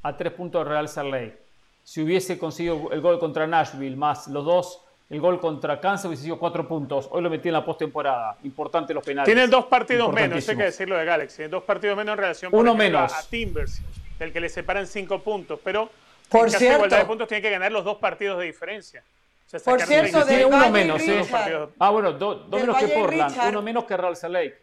[0.03, 1.39] A 3 puntos del Real Salt Lake.
[1.85, 4.81] Si hubiese conseguido el gol contra Nashville, más los dos,
[5.11, 7.09] el gol contra Kansas hubiese sido 4 puntos.
[7.11, 8.37] Hoy lo metí en la postemporada.
[8.45, 9.27] Importante los penales.
[9.27, 11.37] Tienen dos partidos menos, eso hay que decirlo de Galaxy.
[11.37, 13.13] Tienen dos partidos menos en relación por Uno ejemplo, menos.
[13.13, 13.83] A, Timbers,
[14.19, 15.59] del que le separan cinco puntos.
[15.65, 15.91] Pero
[16.29, 16.77] Por en caso de cierto.
[16.77, 19.03] igualdad de puntos tiene que ganar los dos partidos de diferencia.
[19.47, 21.23] O sea, Por cierto, 36 del Tiene uno Valle menos, ¿eh?
[21.23, 21.69] Richard.
[21.81, 23.49] Ah, bueno, do- dos Del menos que Valle Portland, Richard.
[23.51, 24.59] uno menos que Real Salt Lake.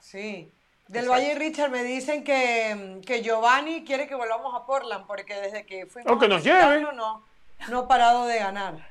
[0.00, 0.50] Sí.
[0.88, 5.34] Del Valle y Richard me dicen que, que Giovanni quiere que volvamos a Portland porque
[5.34, 6.82] desde que fuimos Oh, que a nos lleve.
[6.94, 7.24] No,
[7.70, 8.90] no ha parado de ganar.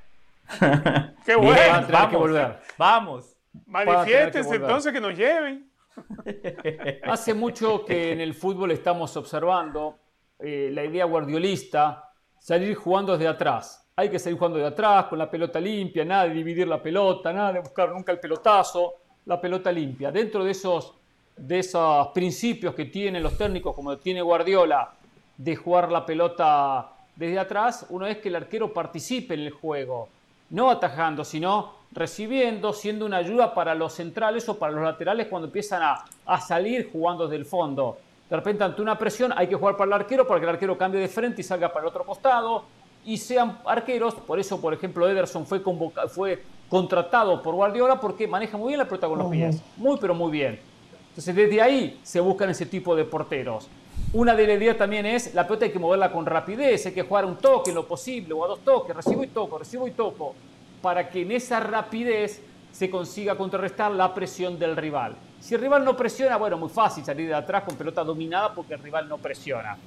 [1.25, 1.55] Qué bueno.
[1.55, 2.59] tener vamos, que volver.
[2.77, 3.35] Vamos.
[3.67, 4.61] Manifiéstense volver.
[4.61, 5.69] entonces que nos lleven.
[7.03, 9.99] Hace mucho que en el fútbol estamos observando
[10.39, 13.87] eh, la idea guardiolista, salir jugando desde atrás.
[13.95, 17.31] Hay que salir jugando de atrás, con la pelota limpia, nada de dividir la pelota,
[17.31, 20.11] nada de buscar nunca el pelotazo, la pelota limpia.
[20.11, 20.95] Dentro de esos,
[21.35, 24.91] de esos principios que tienen los técnicos, como tiene Guardiola,
[25.37, 30.09] de jugar la pelota desde atrás, uno es que el arquero participe en el juego,
[30.49, 35.47] no atajando, sino recibiendo, siendo una ayuda para los centrales o para los laterales cuando
[35.47, 37.97] empiezan a, a salir jugando desde el fondo.
[38.29, 40.77] De repente, ante una presión, hay que jugar para el arquero para que el arquero
[40.77, 42.63] cambie de frente y salga para el otro costado
[43.05, 44.15] y sean arqueros.
[44.15, 45.61] Por eso, por ejemplo, Ederson fue,
[46.09, 49.61] fue contratado por Guardiola porque maneja muy bien la pelota con los pies.
[49.77, 50.59] Muy, pero muy bien.
[51.13, 53.69] Entonces, desde ahí se buscan ese tipo de porteros.
[54.13, 57.03] Una de las ideas también es la pelota hay que moverla con rapidez, hay que
[57.03, 59.91] jugar un toque en lo posible o a dos toques, recibo y toco, recibo y
[59.91, 60.33] toco,
[60.81, 62.41] para que en esa rapidez
[62.71, 65.15] se consiga contrarrestar la presión del rival.
[65.39, 68.73] Si el rival no presiona, bueno, muy fácil salir de atrás con pelota dominada porque
[68.73, 69.77] el rival no presiona.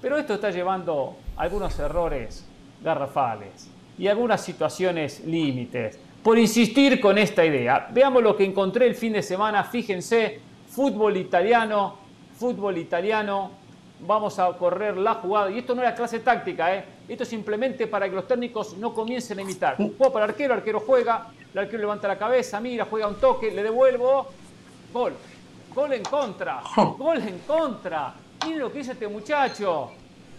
[0.00, 2.46] Pero esto está llevando a algunos errores
[2.84, 3.68] garrafales
[3.98, 5.98] y algunas situaciones límites.
[6.22, 7.88] por insistir con esta idea.
[7.90, 9.64] Veamos lo que encontré el fin de semana.
[9.64, 10.40] Fíjense,
[10.78, 11.96] fútbol italiano,
[12.38, 13.50] fútbol italiano.
[13.98, 15.50] Vamos a correr la jugada.
[15.50, 16.84] Y esto no es la clase táctica, ¿eh?
[17.08, 19.74] Esto es simplemente para que los técnicos no comiencen a imitar.
[19.76, 23.16] Juego para el arquero, el arquero juega, el arquero levanta la cabeza, mira, juega un
[23.16, 24.28] toque, le devuelvo.
[24.92, 25.14] Gol.
[25.74, 26.62] Gol en contra.
[26.96, 28.14] Gol en contra.
[28.44, 29.90] Miren lo que hizo este muchacho.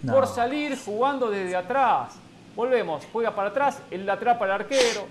[0.09, 2.17] Por salir jugando desde atrás.
[2.55, 3.05] Volvemos.
[3.11, 5.05] Juega para atrás, él atrapa al arquero.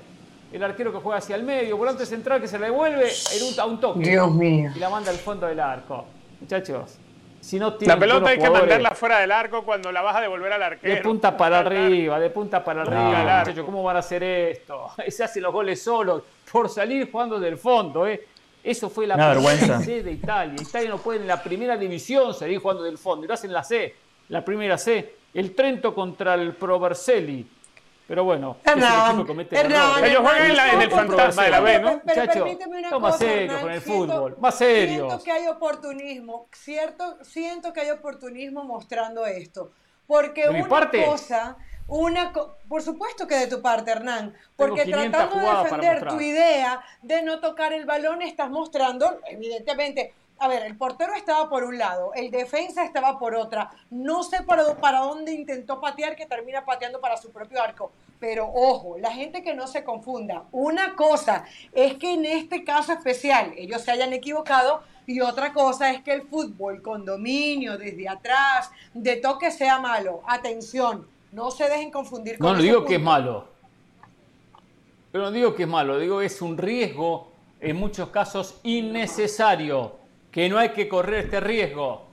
[0.53, 1.77] El arquero que juega hacia el medio.
[1.77, 3.11] Volante central que se le devuelve
[3.59, 4.01] a un toque.
[4.01, 4.71] Dios mío.
[4.75, 6.07] Y la manda al fondo del arco.
[6.41, 6.99] Muchachos,
[7.41, 10.53] si no La pelota hay que mandarla fuera del arco cuando la vas a devolver
[10.53, 10.95] al arquero.
[10.95, 13.39] De punta para arriba, de punta para arriba.
[13.41, 14.89] Muchachos, ¿cómo van a hacer esto?
[15.09, 18.27] Se hacen los goles solos por salir jugando del fondo, ¿eh?
[18.63, 20.57] Eso fue la primera C de Italia.
[20.61, 23.25] Italia no puede en la primera división salir jugando del fondo.
[23.25, 23.95] Y lo hacen la C,
[24.29, 25.15] la primera C.
[25.33, 27.47] El Trento contra el Pro Vercelli.
[28.09, 32.01] Pero bueno, Hernán, Hernán, ellos juegan en, en, el fantasma de la B, ¿no?
[32.07, 35.07] Pero, pero permíteme una cosa, más serio con el fútbol, más serio.
[35.09, 39.73] Siento que hay oportunismo, cierto, siento que hay oportunismo mostrando esto.
[40.07, 41.05] Porque ¿De una mi parte?
[41.05, 42.33] cosa, una
[42.67, 47.41] por supuesto que de tu parte, Hernán, porque tratando de defender tu idea de no
[47.41, 52.31] tocar el balón, estás mostrando, evidentemente, a ver, el portero estaba por un lado, el
[52.31, 53.71] defensa estaba por otra.
[53.91, 57.91] No sé para, para dónde intentó patear, que termina pateando para su propio arco.
[58.21, 60.45] Pero ojo, la gente que no se confunda.
[60.53, 65.91] Una cosa es que en este caso especial ellos se hayan equivocado y otra cosa
[65.91, 70.23] es que el fútbol con dominio desde atrás, de toque sea malo.
[70.27, 72.89] Atención, no se dejen confundir con No, no digo punto.
[72.89, 73.49] que es malo.
[75.11, 77.29] Pero no digo que es malo, digo que es un riesgo
[77.61, 79.97] en muchos casos innecesario,
[80.31, 82.07] que no hay que correr este riesgo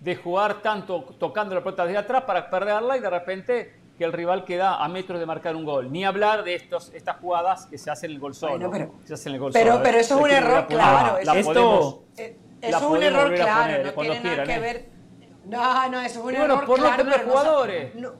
[0.00, 4.12] de jugar tanto tocando la pelota desde atrás para perderla y de repente que el
[4.12, 5.90] rival queda a metros de marcar un gol.
[5.90, 8.68] Ni hablar de estos, estas jugadas que se hacen el gol solo.
[8.68, 9.82] Bueno, pero- se hacen el gol pero- solo, ¿eh?
[9.86, 13.64] pero eso es un error, claro, La podemos- Eh, eso es un error a claro,
[13.72, 14.58] poner no tiene nada quieran, que ¿eh?
[14.60, 14.88] ver.
[15.46, 17.94] No, no, eso es un bueno, error por no claro, tener pero no sa- jugadores.
[17.94, 18.12] no-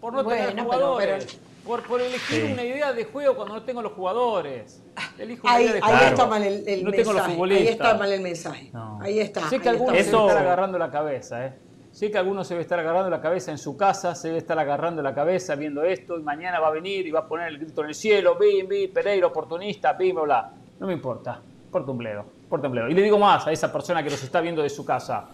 [0.00, 1.24] Por no Bueno, tener jugadores.
[1.24, 2.52] pero- por, por elegir Sí.
[2.52, 4.82] una idea de juego cuando no tengo los jugadores.
[5.18, 6.06] Elijo una Ahí, idea de ahí juego.
[6.06, 7.54] está mal el, el no tengo los mensaje.
[7.54, 8.70] Ahí está mal el mensaje.
[8.72, 8.98] No.
[9.00, 9.48] Ahí está.
[9.48, 11.52] Sé que ahí algunos se debe estar agarrando la cabeza, ¿eh?
[11.92, 14.58] Sé que algunos se debe estar agarrando la cabeza en su casa, se debe estar
[14.58, 17.58] agarrando la cabeza viendo esto y mañana va a venir y va a poner el
[17.58, 20.50] grito en el cielo, bim, bim, Pereira, oportunista, bim, bla, bla.
[20.80, 22.88] No me importa, importa un bledo, importa un bledo.
[22.88, 25.26] Y le digo más a esa persona que nos está viendo de su casa.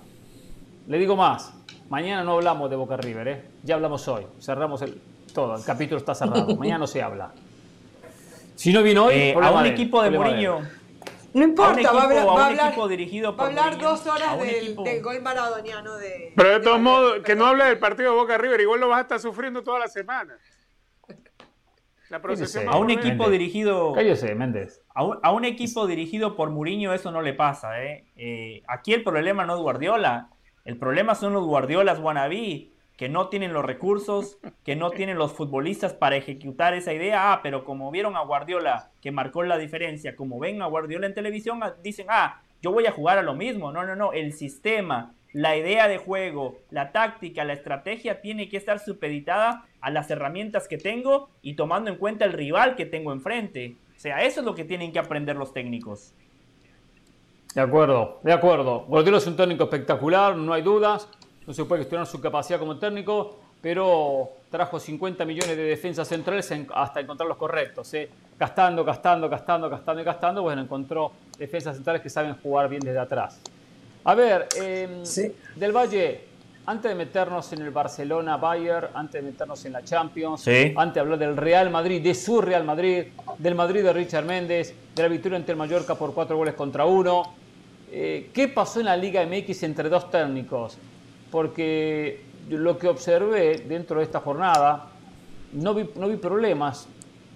[0.88, 1.54] Le digo más,
[1.90, 3.44] mañana no hablamos de Boca River, ¿eh?
[3.62, 5.00] Ya hablamos hoy, cerramos el,
[5.32, 7.32] todo, el capítulo está cerrado, mañana no se habla.
[8.54, 10.10] Si no vino hoy, Eh, a un equipo de.
[10.10, 10.60] Mourinho,
[11.34, 13.44] No importa, a un va a hablar, equipo- va a un hablar- equipo dirigido va
[13.44, 16.32] a hablar Mourinho, dos horas del, del gol maradoniano de.
[16.34, 17.38] Pero de todos modos, que perdón.
[17.38, 19.88] no hable del partido de Boca River, igual lo vas a estar sufriendo toda la
[19.88, 20.34] semana.
[22.08, 23.30] La procesión a un equipo Méndez.
[23.32, 24.80] dirigido Cállese, Méndez.
[24.94, 27.84] A un, a un equipo dirigido por Mourinho eso no le pasa.
[27.84, 28.06] ¿eh?
[28.16, 30.30] Eh, aquí el problema no es Guardiola.
[30.64, 35.32] El problema son los Guardiolas wannabe, que no tienen los recursos, que no tienen los
[35.32, 37.32] futbolistas para ejecutar esa idea.
[37.32, 41.14] Ah, pero como vieron a Guardiola que marcó la diferencia, como ven a Guardiola en
[41.14, 43.70] televisión, ah, dicen, ah, yo voy a jugar a lo mismo.
[43.70, 44.12] No, no, no.
[44.12, 49.90] El sistema, la idea de juego, la táctica, la estrategia tiene que estar supeditada a
[49.90, 53.76] las herramientas que tengo y tomando en cuenta el rival que tengo enfrente.
[53.96, 56.14] O sea, eso es lo que tienen que aprender los técnicos.
[57.54, 58.86] De acuerdo, de acuerdo.
[58.88, 61.08] Guardiola es un técnico espectacular, no hay dudas.
[61.48, 66.50] No se puede cuestionar su capacidad como técnico, pero trajo 50 millones de defensas centrales
[66.50, 67.92] en- hasta encontrar los correctos.
[67.94, 68.10] ¿eh?
[68.38, 72.98] Gastando, gastando, gastando, gastando y gastando, bueno, encontró defensas centrales que saben jugar bien desde
[72.98, 73.40] atrás.
[74.04, 75.34] A ver, eh, Sí.
[75.56, 76.20] Del Valle,
[76.66, 80.74] antes de meternos en el Barcelona-Bayern, antes de meternos en la Champions, Sí.
[80.76, 83.04] antes de hablar del Real Madrid, de su Real Madrid,
[83.38, 86.84] del Madrid de Richard Méndez, de la victoria ante el Mallorca por cuatro goles contra
[86.84, 87.22] uno.
[87.90, 90.76] Eh, ¿Qué pasó en la Liga MX entre dos técnicos?
[91.30, 94.86] Porque lo que observé dentro de esta jornada,
[95.52, 96.88] no vi, no vi problemas.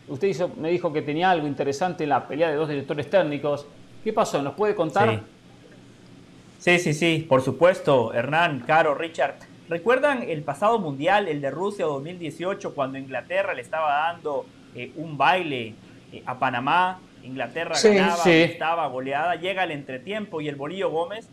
[0.09, 3.67] Usted hizo- me dijo que tenía algo interesante en la pelea de dos directores técnicos.
[4.03, 4.43] ¿Qué pasó?
[4.43, 5.11] ¿Nos puede contar?
[5.11, 5.21] Sí.
[6.59, 9.35] Sí, sí, sí, por supuesto, Hernán, Caro, Richard.
[9.69, 15.17] ¿Recuerdan el pasado mundial, el de Rusia 2018, cuando Inglaterra le estaba dando eh, un
[15.19, 15.75] baile
[16.13, 17.01] eh, a Panamá?
[17.25, 18.31] Inglaterra Sí, ganaba, sí.
[18.43, 21.29] estaba goleada, llega el entretiempo y el Bolillo Gómez,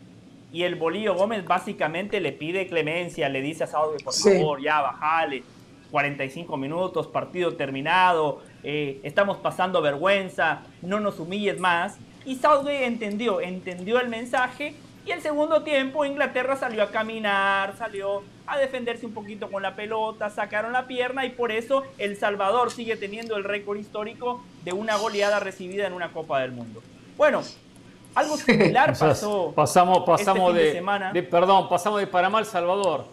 [0.52, 4.30] y el Bolillo Gómez básicamente le pide clemencia, le dice a Saudi, por Sí.
[4.38, 5.42] favor, ya bajale,
[5.90, 11.98] 45 minutos, partido terminado, eh, estamos pasando vergüenza, no nos humilles más.
[12.24, 14.74] Y Southgate entendió, entendió el mensaje
[15.06, 19.74] Y el segundo tiempo Inglaterra salió a caminar, salió a defenderse un poquito con la
[19.74, 24.74] pelota, sacaron la pierna y por eso El Salvador sigue teniendo el récord histórico de
[24.74, 26.82] una goleada recibida en una Copa del Mundo.
[27.16, 27.42] Bueno,
[28.14, 29.52] algo similar pasó.
[29.54, 31.12] pasamos este pasamos fin de de, semana.
[31.12, 33.04] de- perdón, pasamos de Panamá al Salvador.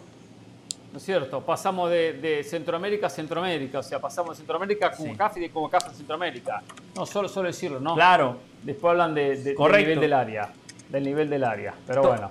[0.90, 1.42] ¿No es cierto?
[1.42, 3.80] Pasamos de, de Centroamérica a Centroamérica.
[3.80, 5.02] O sea, pasamos de Centroamérica a Sí.
[5.06, 6.62] CONCACAF y de CONCACAF a Centroamérica.
[6.96, 7.94] No, solo, solo decirlo, ¿no?
[7.94, 10.48] Claro, Después hablan de, de- del nivel del área.
[10.88, 11.74] Del nivel del área.
[11.86, 12.30] Pero To- bueno.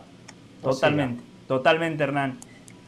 [0.61, 2.39] Totalmente, totalmente, Hernán.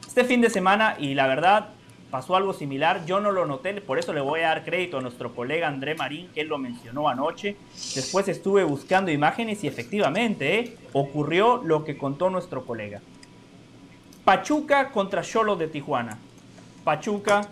[0.06, 1.70] Este fin de semana, y la verdad,
[2.10, 3.06] pasó algo similar.
[3.06, 5.96] Yo no lo noté, por eso le voy a dar crédito a nuestro colega André
[5.96, 7.56] Marín, que él lo mencionó anoche.
[7.96, 10.78] Después estuve buscando imágenes y efectivamente ¿eh?
[10.94, 13.02] ocurrió lo que contó nuestro colega.
[14.26, 16.18] Pachuca contra Cholos de Tijuana.
[16.84, 17.50] Pachuca,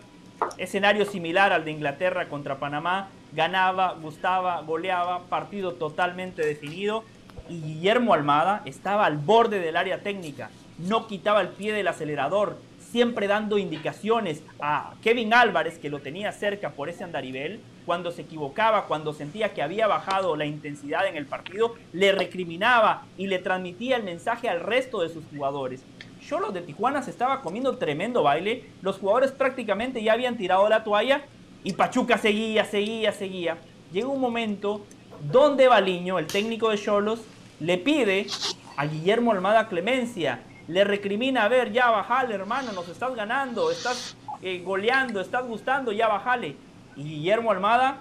[0.58, 7.04] escenario similar al de Inglaterra contra Panamá, ganaba, gustaba, goleaba, partido totalmente definido
[7.50, 12.58] y Guillermo Almada estaba al borde del área técnica, no quitaba el pie del acelerador,
[12.92, 18.24] siempre dando indicaciones a Kevin Álvarez, que lo tenía cerca por ese andarivel, cuando se
[18.24, 23.40] equivocaba, cuando sentía que había bajado la intensidad en el partido, le recriminaba y le
[23.40, 25.84] transmitía el mensaje al resto de sus jugadores.
[26.26, 30.84] Cholos de Tijuana se estaba comiendo tremendo baile, los jugadores prácticamente ya habían tirado la
[30.84, 31.22] toalla
[31.64, 33.58] y Pachuca seguía, seguía, seguía.
[33.94, 34.86] Llega un momento
[35.32, 37.22] donde Baliño, el técnico de Cholos,
[37.60, 38.28] le pide
[38.76, 44.18] a Guillermo Almada clemencia, le recrimina, a ver, ya bajale hermano, nos estás ganando, estás
[44.41, 46.56] eh, goleando, estás gustando, ya bajale.
[46.95, 47.99] Y Guillermo Almada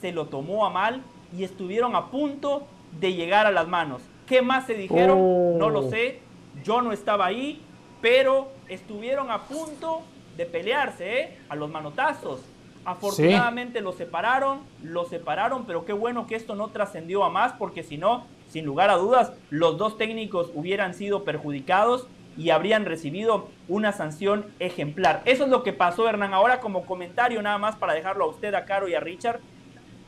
[0.00, 1.02] se lo tomó a mal
[1.36, 2.66] y estuvieron a punto
[2.98, 4.02] de llegar a las manos.
[4.26, 5.18] ¿Qué más se dijeron?
[5.20, 5.54] Oh.
[5.58, 6.20] No lo sé,
[6.64, 7.62] yo no estaba ahí,
[8.00, 10.02] pero estuvieron a punto
[10.36, 11.38] de pelearse, ¿eh?
[11.48, 12.40] A los manotazos.
[12.84, 17.82] Afortunadamente los separaron, los separaron, pero qué bueno que esto no trascendió a más, porque
[17.82, 22.06] si no, sin lugar a dudas, los dos técnicos hubieran sido perjudicados
[22.36, 25.22] y habrían recibido una sanción ejemplar.
[25.24, 26.34] Eso es lo que pasó, Hernán.
[26.34, 29.40] Ahora como comentario nada más para dejarlo a usted, a Caro y a Richard,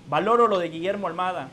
[0.09, 1.49] valoro lo de Guillermo Almada.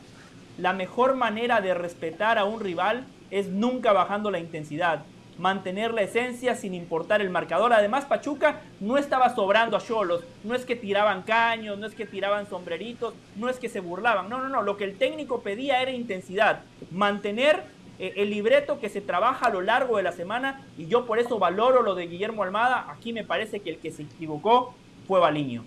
[0.58, 5.02] La mejor manera de respetar a un rival es nunca bajando la intensidad,
[5.50, 7.72] mantener la esencia sin importar el marcador.
[7.72, 12.04] Además, Pachuca no estaba sobrando a Cholos, no es que tiraban caños, no es que
[12.06, 14.28] tiraban sombreritos, no es que se burlaban.
[14.28, 16.60] No, no, no, lo que el técnico pedía era intensidad,
[16.90, 17.62] mantener
[17.98, 21.18] eh, el libreto que se trabaja a lo largo de la semana y yo por
[21.18, 22.86] eso valoro lo de Guillermo Almada.
[22.90, 24.74] Aquí me parece que el que se equivocó
[25.08, 25.64] fue Baliño.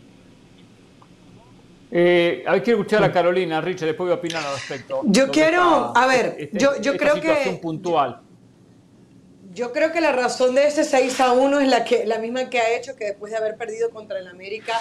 [1.96, 5.02] Eh, hay que escuchar a Carolina, Richard, después voy a opinar al respecto.
[5.06, 8.20] Yo quiero- a ver, este- yo- yo esta creo que- situación puntual.
[9.54, 12.50] Yo creo que la razón de ese 6 a 1 es la, que, la misma
[12.50, 14.74] que ha hecho que después de haber perdido contra el América,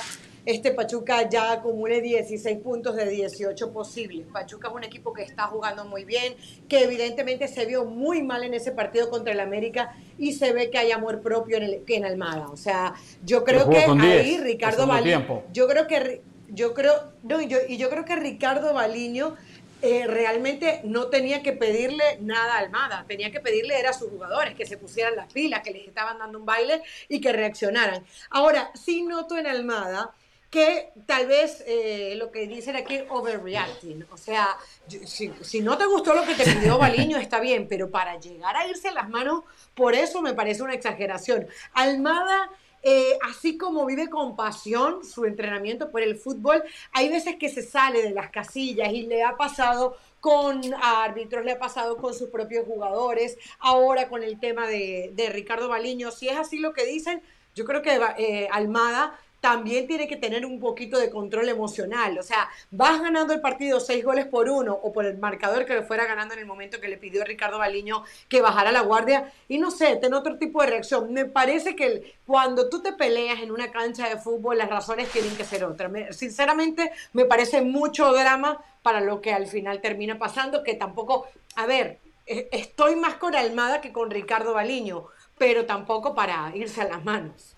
[0.47, 4.27] este Pachuca ya acumule 16 puntos de 18 posibles.
[4.32, 6.35] Pachuca es un equipo que está jugando muy bien,
[6.69, 10.70] que evidentemente se vio muy mal en ese partido contra el América y se ve
[10.70, 12.49] que hay amor propio en, el, en Almada.
[12.49, 12.94] O sea,
[13.24, 16.23] yo creo que ahí 10 Ricardo Baliño, yo creo que
[16.55, 16.93] yo creo,
[17.23, 19.36] no, y yo, y yo creo que Ricardo Baliño
[19.82, 24.10] eh, realmente no tenía que pedirle nada a Almada, tenía que pedirle era a sus
[24.10, 28.04] jugadores que se pusieran las pilas, que les estaban dando un baile y que reaccionaran.
[28.30, 30.14] Ahora, sí noto en Almada
[30.50, 34.56] que tal vez eh, lo que dicen aquí overreacting, o sea,
[34.86, 38.56] si, si no te gustó lo que te pidió Baliño está bien, pero para llegar
[38.56, 39.44] a irse a las manos,
[39.74, 41.48] por eso me parece una exageración.
[41.72, 42.50] Almada
[42.82, 47.62] eh, así como vive con pasión su entrenamiento por el fútbol, hay veces que se
[47.62, 52.30] sale de las casillas y le ha pasado con árbitros, le ha pasado con sus
[52.30, 56.10] propios jugadores, ahora con el tema de, Ricardo Baliño.
[56.10, 57.22] Si es así lo que dicen,
[57.54, 62.16] yo creo que eh, Almada también tiene que tener un poquito de control emocional.
[62.16, 65.74] O sea, vas ganando el partido seis goles por uno o por el marcador que
[65.74, 69.32] le fuera ganando en el momento que le pidió Ricardo Baliño que bajara la guardia
[69.48, 71.12] y no sé, tener otro tipo de reacción.
[71.12, 75.36] Me parece que cuando tú te peleas en una cancha de fútbol, las razones tienen
[75.36, 75.90] que ser otras.
[75.90, 81.27] Me- sinceramente, me parece mucho drama para lo que al final termina pasando, que tampoco,
[81.56, 85.06] a ver, eh, estoy más con Almada que con Ricardo Baliño,
[85.36, 87.56] pero tampoco para irse a las manos.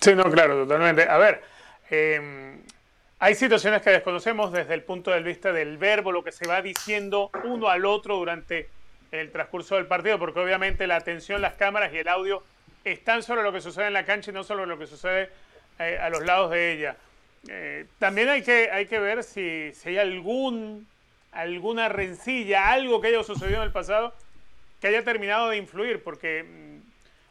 [0.00, 1.02] Sí, no, claro, totalmente.
[1.02, 1.42] A ver,
[1.90, 2.56] eh,
[3.18, 6.62] hay situaciones que desconocemos desde el punto de vista del verbo, lo que se va
[6.62, 8.68] diciendo uno al otro durante
[9.12, 12.42] el transcurso del partido, porque obviamente la atención, las cámaras y el audio
[12.84, 15.28] están sobre lo que sucede en la cancha y no sobre lo que sucede
[15.78, 16.96] eh, a los lados de ella.
[17.48, 20.86] Eh, también hay que, hay que ver si, si hay algún,
[21.32, 24.14] alguna rencilla, algo que haya sucedido en el pasado
[24.80, 26.69] que haya terminado de influir, porque mm,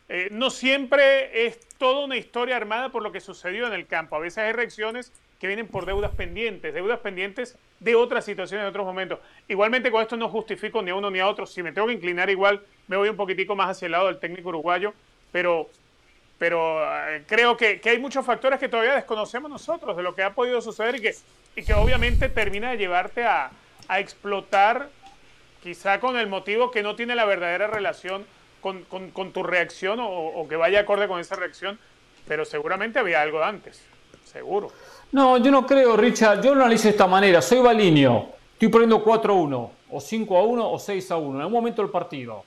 [0.10, 4.15] eh, no siempre es toda una historia armada por lo que sucedió en el campo.
[4.15, 8.69] A veces hay reacciones que vienen por deudas pendientes, deudas pendientes de otras situaciones, de
[8.69, 9.19] otros momentos.
[9.48, 11.45] Igualmente con esto no justifico ni a uno ni a otro.
[11.45, 14.18] Si me tengo que inclinar igual, me voy un poquitico más hacia el lado del
[14.18, 14.94] técnico uruguayo,
[15.31, 15.69] pero,
[16.40, 20.34] pero eh, creo que, hay muchos factores que todavía desconocemos nosotros de lo que ha
[20.34, 21.15] podido suceder y que,
[21.56, 23.52] y que obviamente termina de llevarte a,
[23.88, 24.90] a explotar
[25.61, 28.26] quizá con el motivo que no tiene la verdadera relación
[28.61, 31.80] con, con, tu reacción o, o, que vaya acorde con esa reacción,
[32.27, 33.81] pero seguramente había algo antes,
[34.26, 34.72] seguro.
[35.11, 36.41] No, yo no creo, Richard.
[36.41, 37.41] Yo lo analizo de esta manera.
[37.41, 38.30] Soy Balinio.
[38.53, 42.44] Estoy poniendo 4-1, o 5-1, o 6-1 en algún momento del partido.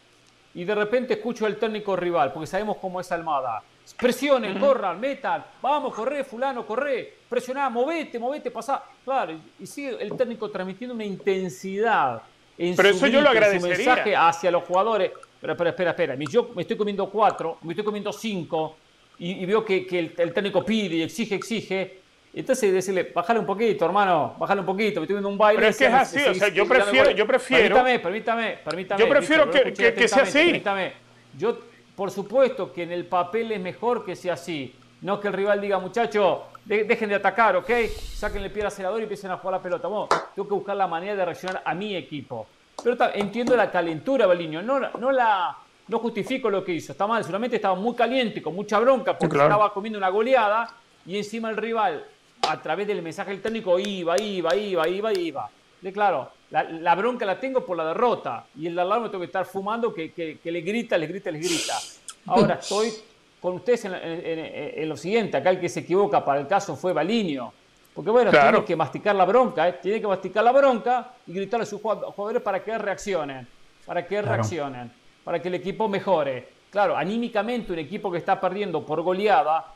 [0.55, 3.63] Y de repente escucho al técnico rival, porque sabemos cómo es Almada.
[3.97, 8.83] Presionen, corran, metan, vamos, corre, fulano, corre, presioná, movete, movete, pasá.
[9.05, 12.23] Claro, y sigue el técnico transmitiendo una intensidad
[12.59, 13.77] en Pero eso yo lo agradecería.
[13.77, 15.11] su mensaje hacia los jugadores.
[15.43, 16.15] Pero, espera, espera, espera.
[16.31, 18.77] Yo me estoy comiendo cuatro, me estoy comiendo cinco,
[19.19, 21.99] y, veo que, el, el, técnico pide y exige, exige.
[22.33, 25.59] Entonces decirle, bájale un poquito, hermano, bájale un poquito, me estoy viendo un baile.
[25.59, 27.75] Pero es que es así, o sea, yo prefiero, yo prefiero.
[27.75, 29.01] Permítame, permítame, permítame.
[29.03, 30.39] Yo prefiero que, que, sea así.
[30.39, 30.93] Permítame.
[31.37, 31.59] Yo,
[31.97, 34.77] por supuesto que en el papel es mejor que sea así.
[35.01, 37.71] No que el rival diga, muchachos, dejen de atacar, ¿ok?
[38.15, 39.89] Sáquenle el pie al acelerador y empiecen a jugar la pelota.
[39.89, 42.47] Bueno, tengo que buscar la manera de reaccionar a mi equipo.
[42.83, 45.57] Pero entiendo la calentura, Baliño, no, no la
[45.89, 49.37] no justifico lo que hizo, está mal, seguramente estaba muy caliente, con mucha bronca, porque
[49.37, 52.05] estaba comiendo una goleada y encima el rival,
[52.49, 55.51] a través del mensaje del técnico, iba, iba, iba, iba, iba.
[55.81, 59.09] De claro, la, bronca la tengo por la derrota y el de al lado me
[59.09, 61.79] tengo que estar fumando que, que, le grita, le grita, le grita.
[62.27, 62.93] Ahora estoy
[63.41, 67.53] con ustedes en, lo siguiente, acá el que se equivoca para el caso fue Balinio.
[67.95, 69.79] Porque bueno, tiene que masticar la bronca, ¿eh?
[69.83, 73.47] tiene que masticar la bronca y gritarle a sus jugadores para que reaccionen,
[73.85, 76.49] para que reaccionen para que el equipo mejore.
[76.71, 79.67] Claro, anímicamente un equipo que está perdiendo por goleada,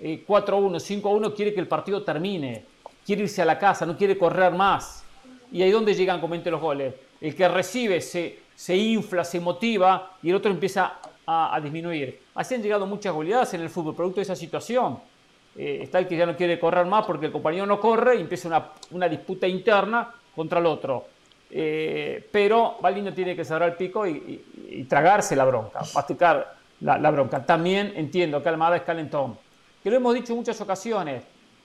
[0.00, 2.64] 4-1, eh, 5-1, quiere que el partido termine,
[3.04, 5.04] quiere irse a la casa, no quiere correr más.
[5.52, 6.94] Y ahí donde llegan, comente los goles.
[7.20, 12.20] El que recibe se, se infla, se motiva y el otro empieza a, disminuir.
[12.34, 14.98] Así han llegado muchas goleadas en el fútbol, producto de esa situación.
[15.56, 18.20] Eh, está el que ya no quiere correr más porque el compañero no corre y
[18.20, 21.06] empieza una, una disputa interna contra el otro.
[21.56, 24.42] Eh, pero Balino tiene que cerrar el pico y,
[24.88, 27.46] tragarse la bronca, masticar la, bronca.
[27.46, 29.38] También entiendo que Almada es calentón,
[29.80, 31.22] que lo hemos dicho en muchas ocasiones,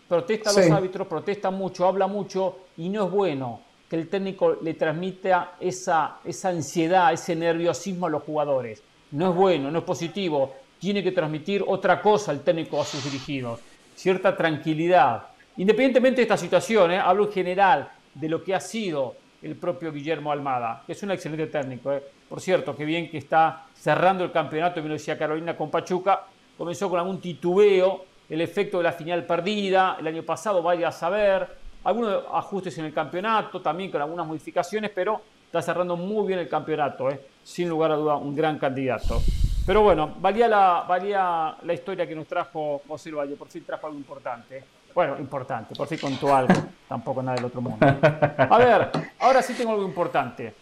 [0.07, 4.57] protesta a los árbitros, protesta mucho, habla mucho y no es bueno que el técnico
[4.61, 8.84] le transmita esa, esa ansiedad, ese nerviosismo a los jugadores.
[9.11, 10.53] No es bueno, no es positivo.
[10.80, 13.60] Tiene que transmitir otra cosa el técnico a sus dirigidos,
[13.99, 15.23] cierta tranquilidad.
[15.57, 16.97] Independientemente de esta situación, ¿eh?
[16.97, 21.11] hablo en general de lo que ha sido el propio Guillermo Almada, que es un
[21.11, 21.91] excelente técnico.
[21.91, 22.01] ¿eh?
[22.30, 26.23] Por cierto, qué bien que está cerrando el campeonato, me lo decía Carolina con Pachuca,
[26.57, 30.91] comenzó con algún titubeo, el efecto de la final perdida, el año pasado vaya a
[30.93, 31.47] saber,
[31.84, 36.47] algunos ajustes en el campeonato, también con algunas modificaciones, pero está cerrando muy bien el
[36.47, 37.19] campeonato, ¿eh?
[37.43, 39.21] sin lugar a duda un gran candidato.
[39.65, 43.88] Pero bueno, valía la, valía la historia que nos trajo José Valle, por fin trajo
[43.88, 44.64] algo importante.
[44.94, 46.53] Bueno, importante, por fin contó algo,
[46.88, 47.86] tampoco nada del otro mundo.
[47.86, 50.53] A ver, ahora sí tengo algo importante.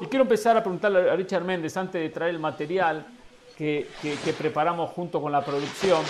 [0.00, 3.06] Y quiero empezar a preguntarle a Richard Méndez, antes de traer el material
[3.56, 3.86] que,
[4.38, 6.02] preparamos junto con la producción,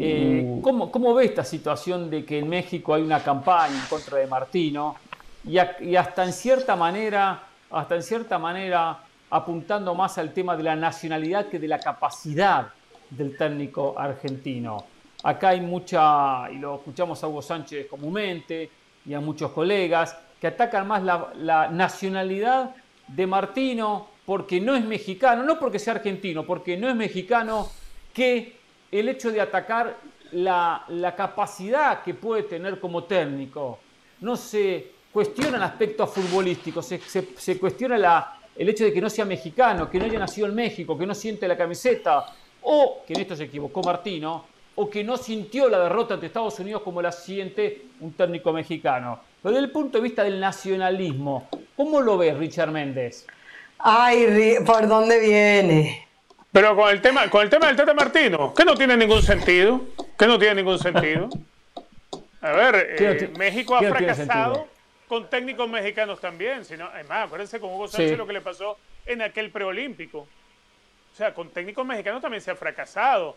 [0.00, 4.18] eh, ¿cómo, ¿cómo, ve esta situación de que en México hay una campaña en contra
[4.18, 4.96] de Martino
[5.44, 9.03] y, y, hasta en cierta manera, hasta en cierta manera
[9.34, 12.68] apuntando más al tema de la nacionalidad que de la capacidad
[13.10, 14.84] del técnico argentino?
[15.24, 18.70] Acá hay mucha, y lo escuchamos a Hugo Sánchez comúnmente,
[19.06, 22.76] y a muchos colegas, que atacan más la, nacionalidad
[23.08, 27.68] de Martino porque no es mexicano, no porque sea argentino, porque no es mexicano,
[28.12, 28.56] que
[28.90, 29.96] el hecho de atacar
[30.32, 33.80] la, capacidad que puede tener como técnico.
[34.20, 39.24] No se cuestiona el aspecto futbolístico, se, se, cuestiona el hecho de que no sea
[39.24, 42.26] mexicano, que no haya nacido en México, que no siente la camiseta,
[42.62, 44.44] o que en esto se equivocó Martino,
[44.76, 49.20] o que no sintió la derrota ante Estados Unidos como la siente un técnico mexicano.
[49.42, 53.26] Pero desde el punto de vista del nacionalismo, ¿cómo lo ves, Richard Méndez?
[53.78, 56.08] Ay, ¿por dónde viene?
[56.50, 59.82] Pero con el tema, con el tema del Tete Martino, que no tiene ningún sentido,
[60.16, 61.28] que no tiene ningún sentido.
[62.40, 64.68] A ver, eh, México ha fracasado
[65.08, 66.64] con técnicos mexicanos también.
[66.64, 70.20] Sino, además, acuérdense con Hugo Sánchez lo que le pasó en aquel preolímpico.
[70.20, 73.36] O sea, con técnicos mexicanos también se ha fracasado.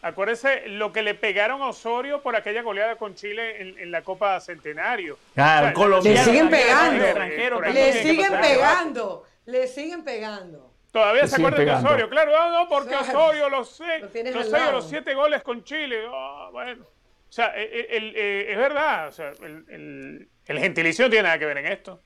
[0.00, 4.38] Acuérdese lo que le pegaron a Osorio por aquella goleada con Chile en, la Copa
[4.40, 5.18] Centenario.
[5.34, 7.60] le siguen pegando.
[7.72, 9.24] Le siguen pegando.
[9.44, 10.72] Le siguen pegando.
[10.92, 14.00] Todavía se acuerdan de Osorio, claro, no, no porque Osorio los sé,
[14.32, 16.06] los, los siete goles con Chile.
[16.10, 16.84] Oh, bueno.
[16.84, 22.00] O sea, es verdad, o sea, el, gentilicio no tiene nada que ver en esto.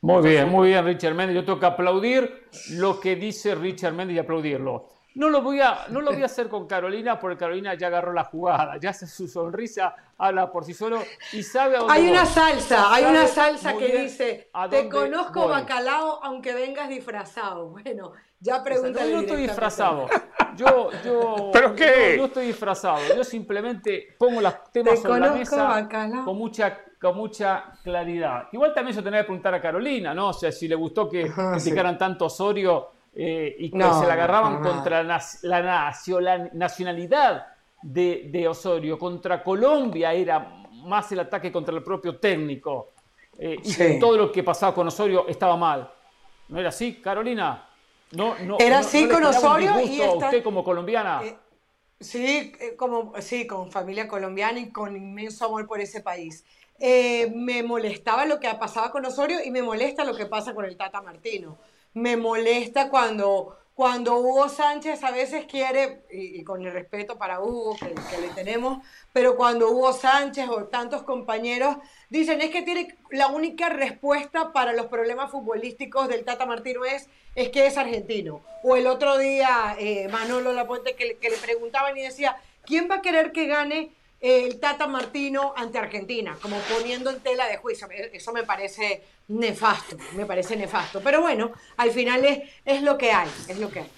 [0.00, 1.36] Muy bien, muy bien, Richard Méndez.
[1.36, 4.88] Yo tengo que aplaudir lo que dice Richard Méndez y aplaudirlo.
[5.14, 8.12] No lo, voy a, no lo voy a hacer con Carolina porque Carolina ya agarró
[8.12, 11.00] la jugada, ya hace su sonrisa, habla por sí solo
[11.32, 16.18] y sabe a dónde Hay una salsa, hay una salsa que dice, te conozco bacalao
[16.22, 17.68] aunque vengas disfrazado.
[17.68, 20.08] Bueno, ya pregúntale Yo no estoy disfrazado.
[20.56, 22.16] Yo, yo, ¿Pero qué?
[22.18, 22.98] Yo, estoy disfrazado.
[23.16, 25.88] Yo simplemente pongo los temas sobre la mesa
[26.24, 28.48] con mucha, con mucha claridad.
[28.52, 30.28] Igual también yo tenía que preguntar a Carolina, ¿no?
[30.28, 34.62] O sea, si le gustó que criticaran tanto Osorio eh, y que se la agarraban
[34.62, 37.46] contra la, nacionalidad
[37.82, 40.48] de, Osorio, contra Colombia era
[40.86, 42.92] más el ataque contra el propio técnico.
[43.38, 45.92] Eh, y todo lo que pasaba con Osorio estaba mal.
[46.48, 47.68] ¿No era así, Carolina?
[48.12, 51.20] No, no, era así con Osorio y usted como colombiana.
[51.22, 51.36] Eh,
[52.00, 56.46] sí, como, sí, con familia colombiana y con inmenso amor por ese país.
[56.78, 60.76] Me molestaba lo que pasaba con Osorio y me molesta lo que pasa con el
[60.76, 61.58] Tata Martino
[61.94, 67.76] me molesta cuando, cuando Hugo Sánchez a veces quiere, y, con el respeto para Hugo
[67.76, 71.76] que, le tenemos, pero cuando Hugo Sánchez o tantos compañeros
[72.10, 77.08] dicen es que tiene la única respuesta para los problemas futbolísticos del Tata Martino es,
[77.36, 78.42] es que es argentino.
[78.64, 82.96] O el otro día eh, Manolo Lapuente que, que le preguntaban y decía, ¿quién va
[82.96, 83.92] a querer que gane?
[84.24, 87.86] El Tata Martino ante Argentina, como poniendo en tela de juicio.
[88.10, 91.02] Eso me parece nefasto, me parece nefasto.
[91.02, 93.90] Pero bueno, al final es, es lo que hay, es lo que hay.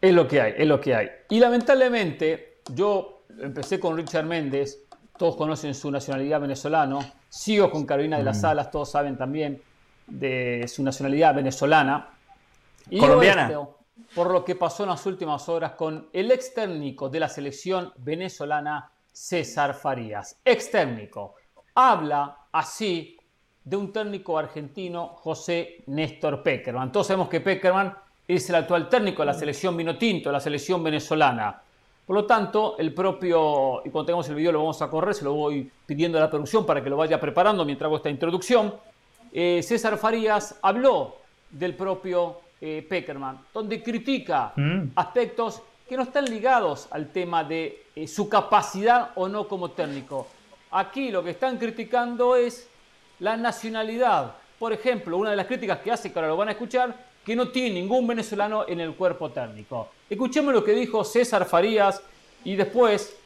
[0.00, 1.10] Es lo que hay, es lo que hay.
[1.30, 4.80] Y lamentablemente, yo empecé con Richard Méndez,
[5.16, 6.98] todos conocen su nacionalidad venezolano,
[7.28, 8.46] sigo con Carolina de las mm.
[8.46, 9.62] Alas, todos saben también
[10.08, 12.10] de su nacionalidad venezolana.
[12.90, 13.48] Y Colombiana.
[14.12, 17.92] por lo que pasó en las últimas horas con el ex técnico de la selección
[17.96, 21.36] venezolana, César Farías, ex técnico.
[21.74, 23.16] Habla así
[23.64, 26.92] de un técnico argentino, José Néstor Peckerman.
[26.92, 27.94] Todos sabemos que Peckerman
[28.28, 31.62] es el actual técnico de la selección Vinotinto, de la selección venezolana.
[32.04, 35.24] Por lo tanto, el propio, y cuando tengamos el video lo vamos a correr, se
[35.24, 38.74] lo voy pidiendo a la producción para que lo vaya preparando mientras hago esta introducción.
[39.32, 41.16] Eh, César Farías habló
[41.50, 44.90] del propio eh, Peckerman, donde critica mm.
[44.94, 50.26] aspectos que no están ligados al tema de eh, su capacidad o no como técnico.
[50.70, 52.68] Aquí lo que están criticando es
[53.20, 54.34] la nacionalidad.
[54.58, 56.94] Por ejemplo, una de las críticas que hace, que ahora lo van a escuchar,
[57.24, 59.88] que no tiene ningún venezolano en el cuerpo técnico.
[60.10, 62.02] Escuchemos lo que dijo César Farías
[62.44, 63.16] y después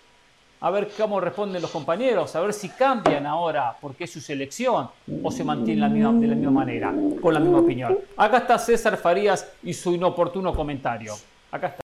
[0.62, 4.91] a ver cómo responden los compañeros, a ver si cambian ahora porque es su selección
[5.23, 7.99] o se misma, de la misma manera, con la misma opinión.
[8.16, 11.15] Acá está César Farías y su inoportuno comentario.
[11.51, 11.89] Acá está.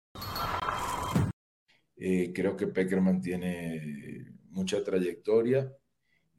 [1.97, 5.73] Eh, creo que Peckerman tiene mucha trayectoria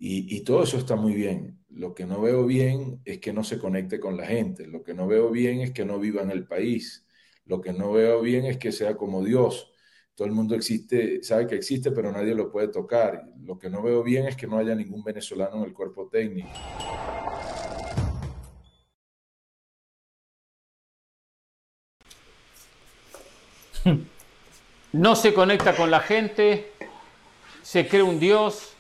[0.05, 1.59] y, todo eso está muy bien.
[1.69, 4.67] Lo que no veo bien es que no se conecte con la gente.
[4.67, 7.07] Lo que no veo bien es que no viva en el país.
[7.45, 9.71] Lo que no veo bien es que sea como Dios.
[10.15, 13.23] Todo el mundo existe, sabe que existe, pero nadie lo puede tocar.
[13.43, 16.49] Lo que no veo bien es que no haya ningún venezolano en el cuerpo técnico.
[24.93, 26.71] No se conecta con la gente,
[27.63, 28.73] se cree un Dios,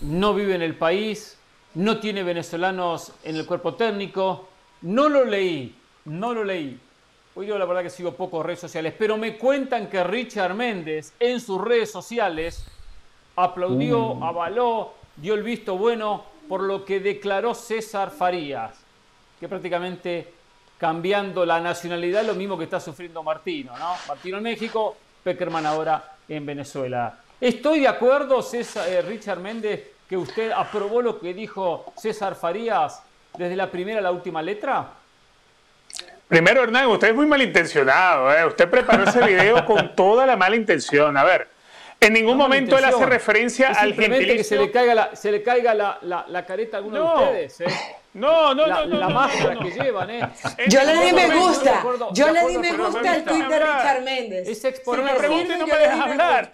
[0.00, 1.38] no vive en el país,
[1.74, 4.48] no tiene venezolanos en el cuerpo técnico.
[4.82, 5.76] No lo leí,
[6.06, 6.80] no lo leí.
[7.36, 11.12] Hoy yo la verdad que sigo pocos redes sociales, pero me cuentan que Richard Méndez
[11.20, 12.66] en sus redes sociales
[13.36, 14.22] aplaudió, mm.
[14.24, 18.76] avaló, dio el visto bueno por lo que declaró César Farías,
[19.38, 20.32] que prácticamente
[20.78, 23.94] cambiando la nacionalidad lo mismo que está sufriendo Martino, ¿no?
[24.08, 27.18] Martino en México, Peckerman ahora en Venezuela.
[27.40, 33.02] Estoy de acuerdo, César, eh, Richard Méndez, que usted aprobó lo que dijo César Farías
[33.36, 34.88] desde la primera a la última letra.
[36.28, 38.32] Primero, Hernán, usted es muy malintencionado.
[38.32, 38.44] ¿eh?
[38.46, 41.16] Usted preparó ese video con toda la mala intención.
[41.16, 41.48] A ver,
[42.00, 44.36] en ningún momento él hace referencia al gentilicio.
[44.36, 47.60] que se le caiga la, se le caiga la, la, careta a alguno de ustedes.
[47.60, 47.66] ¿eh?
[48.14, 50.28] No, no, la, no, La máscara que llevan, ¿eh?
[50.68, 51.82] Yo le di me gusta.
[52.12, 54.48] Yo le di me gusta al tweet de Richard Méndez.
[54.48, 55.04] Es exponer.
[55.04, 56.52] me pregunta y no me deja hablar.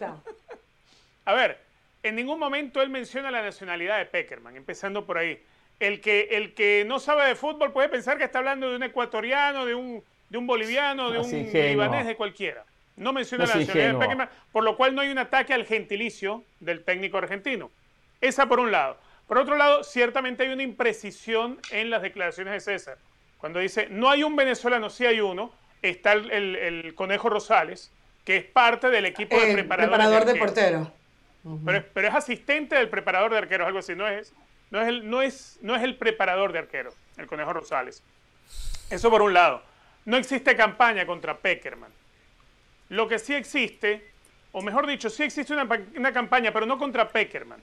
[1.24, 1.58] A ver,
[2.02, 5.40] en ningún momento él menciona la nacionalidad de Peckerman, empezando por ahí.
[5.78, 8.82] El que, el que no sabe de fútbol puede pensar que está hablando de un
[8.82, 12.64] ecuatoriano, de un, de un boliviano, de un libanés, de cualquiera.
[12.96, 16.44] No menciona la nacionalidad de Peckerman, por lo cual no hay un ataque al gentilicio
[16.60, 17.70] del técnico argentino.
[18.20, 18.98] Esa por un lado.
[19.26, 22.98] Por otro lado, ciertamente hay una imprecisión en las declaraciones de César.
[23.38, 27.90] Cuando dice, no hay un venezolano, sí hay uno, está el, Conejo Rosales,
[28.24, 29.98] que es parte del equipo de preparadores.
[29.98, 30.92] Preparador de, portero.
[31.64, 33.94] pero, es, pero es asistente del preparador de arqueros, algo así.
[33.94, 34.32] No es,
[34.70, 38.02] no, es el, no, es, no es el preparador de arqueros, el Conejo Rosales.
[38.90, 39.62] Eso por un lado.
[40.04, 41.90] No existe campaña contra Peckerman.
[42.92, 44.06] Lo que sí existe,
[44.52, 47.58] o mejor dicho, sí existe una, campaña, pero no contra Peckerman.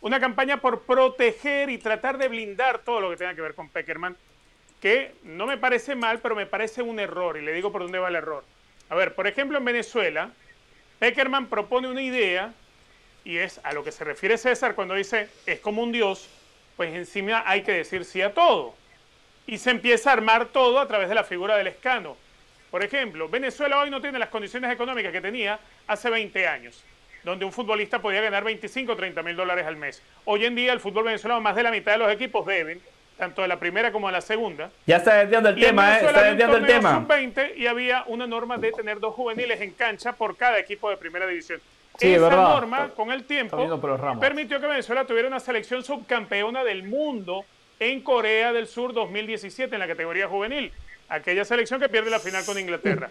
[0.00, 3.68] Una campaña por proteger y tratar de blindar todo lo que tenga que ver con
[3.70, 4.16] Peckerman,
[4.80, 7.98] que no me parece mal, pero me parece un error, y le digo por dónde
[7.98, 8.44] va el error.
[8.88, 10.30] A ver, por ejemplo, en Venezuela,
[11.00, 12.54] Peckerman propone una idea,
[13.24, 16.28] y es a lo que se refiere César cuando dice es como un dios,
[16.76, 18.76] pues encima hay que decir sí a todo.
[19.44, 22.16] Y se empieza a armar todo a través de la figura del escano.
[22.70, 26.84] Por ejemplo, Venezuela hoy no tiene las condiciones económicas que tenía hace 20 años,
[27.24, 30.02] donde un futbolista podía ganar 25 o 30 mil dólares al mes.
[30.24, 32.80] Hoy en día el fútbol venezolano, más de la mitad de los equipos deben,
[33.16, 34.70] tanto de la primera como de la segunda.
[34.86, 36.06] Ya está desviando el tema, ¿eh?
[36.06, 36.94] Está desviando el tema.
[36.94, 40.98] Sub-20 y había una norma de tener dos juveniles en cancha por cada equipo de
[40.98, 41.60] primera división.
[41.98, 43.80] Esa norma, con el tiempo,
[44.20, 47.44] permitió que Venezuela tuviera una selección subcampeona del mundo
[47.80, 50.70] en Corea del Sur 2017 en la categoría juvenil
[51.08, 53.10] aquella selección que pierde la final con Inglaterra.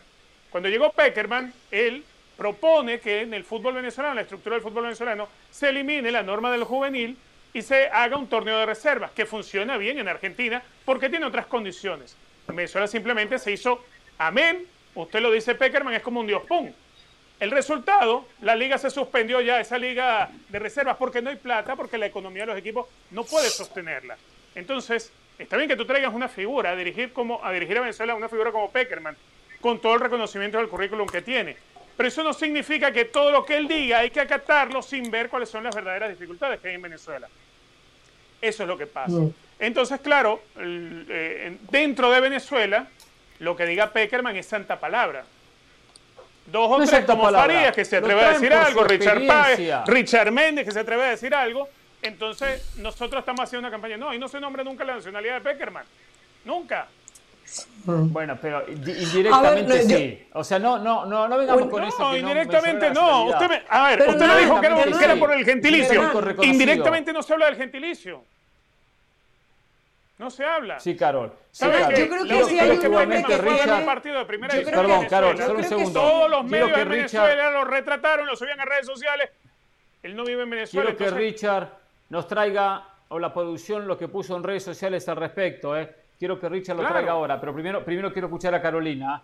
[0.49, 2.03] Cuando llegó Peckerman, él
[2.37, 6.23] propone que en el fútbol venezolano, en la estructura del fútbol venezolano, se elimine la
[6.23, 7.17] norma del juvenil
[7.53, 11.47] y se haga un torneo de reservas, que funciona bien en Argentina porque tiene otras
[11.47, 12.15] condiciones.
[12.47, 13.83] En Venezuela simplemente se hizo
[14.17, 16.71] amén, usted lo dice Peckerman, es como un dios, ¡pum!
[17.39, 21.75] El resultado, la liga se suspendió ya, esa liga de reservas, porque no hay plata,
[21.75, 24.17] porque la economía de los equipos no puede sostenerla.
[24.55, 28.15] Entonces, Está bien que tú traigas una figura a dirigir, como, a dirigir a Venezuela,
[28.15, 29.15] una figura como Peckerman,
[29.61, 31.55] con todo el reconocimiento del currículum que tiene.
[31.95, 35.29] Pero eso no significa que todo lo que él diga hay que acatarlo sin ver
[35.29, 37.27] cuáles son las verdaderas dificultades que hay en Venezuela.
[38.41, 39.17] Eso es lo que pasa.
[39.59, 42.87] Entonces, claro, eh, dentro de Venezuela,
[43.39, 45.23] lo que diga Peckerman es santa palabra.
[46.45, 50.65] Dos o tres como Farías que se atreve a decir algo, Richard Páez, Richard Méndez
[50.65, 51.67] que se atreve a decir algo,
[52.01, 53.97] entonces, nosotros estamos haciendo una campaña.
[53.97, 55.85] No, y no se nombra nunca la nacionalidad de Peckerman.
[56.45, 56.87] Nunca.
[57.85, 60.27] Bueno, pero indirectamente sí.
[60.33, 61.97] O sea, no, no, no, no vengamos con eso.
[61.99, 63.25] No, indirectamente no.
[63.25, 66.43] Usted me, a ver, usted me dijo que, era, por el gentilicio.
[66.43, 68.23] Indirectamente no se habla del gentilicio.
[70.17, 70.79] No se habla.
[70.79, 71.31] Sí, Carol.
[71.51, 73.85] ¿Sabes yo creo que sí hay un hombre que Richard...
[73.85, 76.01] partido de primera Perdón, Carol, solo un segundo.
[76.01, 79.29] Todos los medios de Venezuela lo retrataron, lo subían a redes sociales.
[80.03, 80.95] Él no vive en Venezuela.
[80.95, 81.69] Quiero que Richard
[82.09, 85.77] nos traiga, o la producción, lo que puso en redes sociales al respecto.
[85.77, 85.95] ¿eh?
[86.17, 89.23] Quiero que Richard lo traiga ahora, pero primero, primero quiero escuchar a Carolina.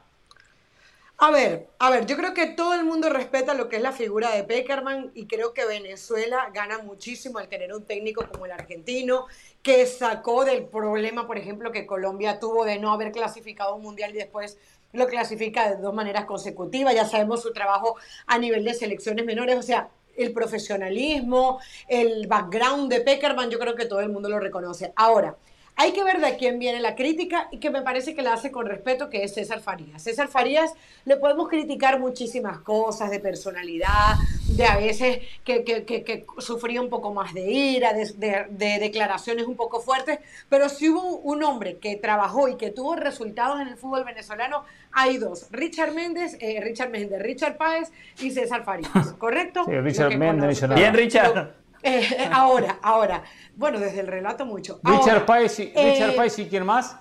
[1.18, 3.94] A ver, a ver, yo creo que todo el mundo respeta lo que es la
[3.94, 8.52] figura de Peckerman y creo que Venezuela gana muchísimo al tener un técnico como el
[8.52, 9.28] argentino
[9.62, 14.12] que sacó del problema, por ejemplo, que Colombia tuvo de no haber clasificado un mundial
[14.12, 14.58] y después
[14.92, 16.94] lo clasifica de dos maneras consecutivas.
[16.94, 17.96] Ya sabemos su trabajo
[18.28, 23.76] a nivel de selecciones menores, o sea, el profesionalismo, el background de Peckerman, yo creo
[23.76, 24.94] que todo el mundo lo reconoce.
[24.95, 25.35] Ahora,
[25.76, 28.52] hay que ver de quién viene la crítica y que me parece que la hace
[28.52, 30.04] con respeto, que es César Farías.
[30.04, 30.74] César Farías
[31.06, 34.16] le podemos criticar muchísimas cosas de personalidad,
[34.50, 40.20] de a veces que, sufría un poco más de ira, de, declaraciones un poco fuertes,
[40.48, 44.66] pero si hubo un hombre que trabajó y que tuvo resultados en el fútbol venezolano,
[44.91, 47.91] hay dos, Richard Méndez, eh, Richard Méndez, Richard Páez
[48.22, 49.64] y César Farías, ¿correcto?
[49.66, 50.62] Sí, Richard Méndez.
[50.76, 51.62] Bien, Richard.
[51.84, 53.24] Eh, ahora, ahora.
[53.56, 54.80] Bueno, desde el relato mucho.
[54.84, 56.98] Richard Páez y, Richard eh, y quién más?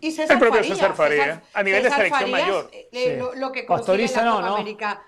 [0.00, 2.70] Y César el propio César Faría, a nivel de selección mayor.
[2.72, 4.56] Eh, lo, que Pastoriza no, ¿no?
[4.56, 5.02] América.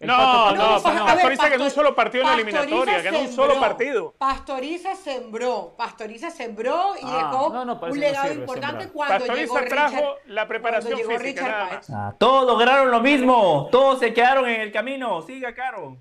[0.00, 4.14] No, no, Pastoriza ganó un solo partido en la eliminatoria, ganó un solo partido.
[4.18, 10.46] Pastoriza sembró, Pastoriza sembró y ah, dejó un legado importante cuando Pastoriza llegó trajo la
[10.46, 11.80] preparación física.
[11.92, 15.22] Ah, todos lograron lo mismo, todos se quedaron en el camino.
[15.22, 15.96] Siga, Caro.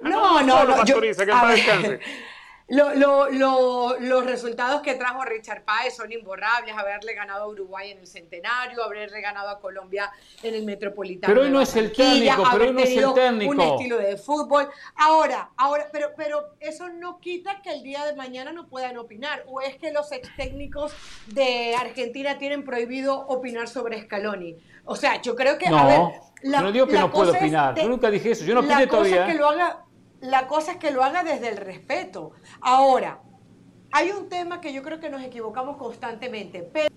[0.00, 0.84] No, no, no.
[0.84, 1.00] Yo,
[4.00, 8.84] los resultados que trajo Richard Páez son imborrables, haberle ganado a Uruguay en el centenario,
[8.84, 10.12] haberle ganado a Colombia
[10.42, 11.32] en el Metropolitano.
[11.32, 13.52] Pero hoy no es el técnico, pero hoy no es el técnico.
[13.52, 14.68] Un estilo de fútbol.
[14.96, 19.44] Ahora, ahora, pero, pero eso no quita que el día de mañana no puedan opinar.
[19.46, 20.92] O es que los ex técnicos
[21.28, 24.56] de Argentina tienen prohibido opinar sobre Scaloni.
[24.84, 26.00] O sea, yo creo que, no, a ver,
[26.42, 27.74] la, no digo que no puedo opinar.
[27.74, 28.44] yo nunca dije eso.
[28.44, 29.26] Yo no opine todavía.
[29.26, 29.84] que lo haga
[30.20, 32.32] la cosa es que lo haga desde el respeto.
[32.60, 33.20] Ahora,
[33.92, 36.88] hay un tema que yo creo que nos equivocamos constantemente, pero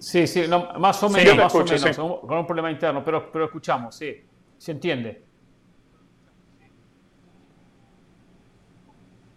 [0.00, 3.94] Sí, sí, más o menos, más o menos, con un problema interno, pero, pero escuchamos,
[3.94, 4.16] sí,
[4.56, 5.27] se entiende.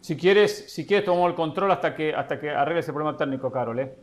[0.01, 3.51] Si quieres, si quieres tomamos el control hasta que, hasta que arregles el problema técnico,
[3.51, 3.79] Carol.
[3.79, 3.95] ¿eh?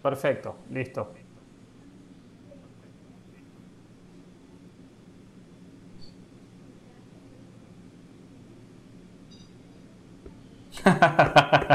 [0.00, 1.12] Perfecto, listo.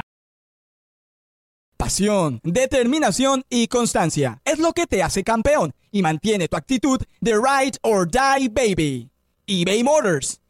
[1.78, 7.34] Pasión, determinación y constancia es lo que te hace campeón y mantiene tu actitud de
[7.34, 9.10] ride or die baby.
[9.48, 10.40] eBay Motors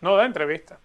[0.00, 0.78] No da entrevistas.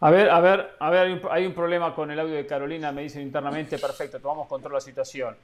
[0.00, 2.46] A ver, a ver, a ver, hay un, hay un problema con el audio de
[2.46, 5.34] Carolina, me dicen internamente, perfecto, tomamos control de la situación.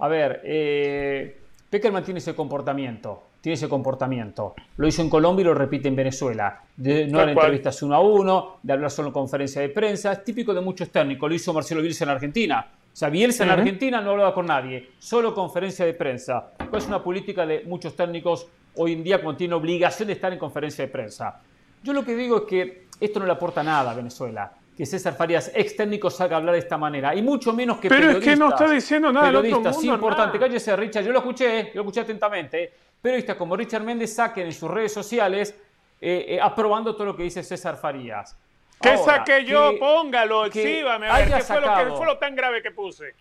[0.00, 1.38] A ver, eh,
[1.70, 4.54] Peckerman tiene ese comportamiento, tiene ese comportamiento.
[4.78, 6.60] Lo hizo en Colombia y lo repite en Venezuela.
[6.76, 10.12] De no dar entrevistas uno a uno, de hablar solo en conferencia de prensa.
[10.12, 11.28] Es típico de muchos técnicos.
[11.28, 12.66] Lo hizo Marcelo Bielsa en Argentina.
[12.92, 13.50] O sea, Bielsa en.
[13.50, 16.52] Argentina no hablaba con nadie, solo conferencia de prensa.
[16.72, 18.46] Es una política de muchos técnicos
[18.76, 21.40] hoy en día cuando tienen obligación de estar en conferencia de prensa.
[21.82, 24.52] Yo lo que digo es que esto no le aporta nada a Venezuela.
[24.76, 27.14] Que César Farías, ex técnico, salga a hablar de esta manera.
[27.14, 28.60] Y mucho menos que Pero es que no periodistas.
[28.60, 30.38] está diciendo nada del otro Periodistas, sí, mundo, importante.
[30.38, 30.46] nada.
[30.48, 31.04] Cállese, Richard.
[31.04, 32.62] Yo lo escuché, eh, yo lo escuché atentamente.
[32.64, 32.72] eh.
[33.00, 35.54] Periodistas como Richard Méndez saquen en sus redes sociales
[36.00, 38.36] eh, eh, aprobando todo lo que dice César Farías.
[38.80, 39.72] ¿Qué Ahora, saqué yo?
[39.72, 41.08] que- Póngalo, que exhíbame.
[41.08, 43.14] A ver, haya ¿qué fue, lo que, fue lo tan grave que puse?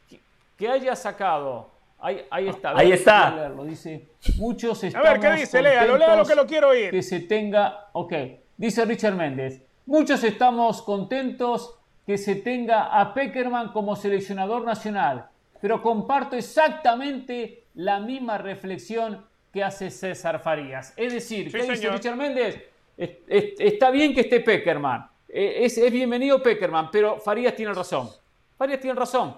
[0.57, 1.69] que haya sacado.
[2.02, 2.77] Ahí, ahí está.
[2.77, 3.30] Ahí a está.
[3.36, 4.07] leerlo, Dice,
[4.38, 5.61] muchos A estamos ver, ¿qué dice?
[5.61, 6.91] Léalo, léalo contentos que lo quiero oír.
[6.91, 8.14] Que se tenga, ok,
[8.56, 11.76] dice Richard Méndez, muchos estamos contentos
[12.06, 15.27] que se tenga a Peckerman como seleccionador nacional,
[15.61, 20.94] pero comparto exactamente la misma reflexión que hace César Farías.
[20.95, 21.90] Es decir, Sí, ¿qué dice.
[21.90, 22.61] Richard Méndez?
[22.98, 27.74] Es- es- está bien que esté Peckerman, eh, es, es bienvenido Peckerman, pero Farías tiene
[27.74, 28.10] razón.
[28.58, 29.38] Farías tiene razón.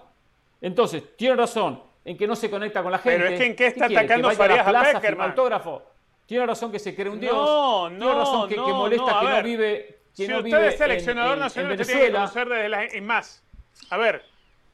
[0.62, 3.18] Entonces, tiene razón en que no se conecta con la gente.
[3.20, 4.06] Pero es que ¿en qué está quiere?
[4.06, 5.30] atacando ¿Que Farías a la plaza, firma Peckerman?
[5.30, 5.84] autógrafo?
[6.26, 7.34] Tiene razón que se cree un dios.
[7.34, 10.46] No, Tiene no, razón que, molesta no, a que no vive, que si no usted
[10.46, 12.96] vive es seleccionador en, nacional, en usted tiene que conocer desde la...
[12.96, 13.44] Y más.
[13.90, 14.24] A ver,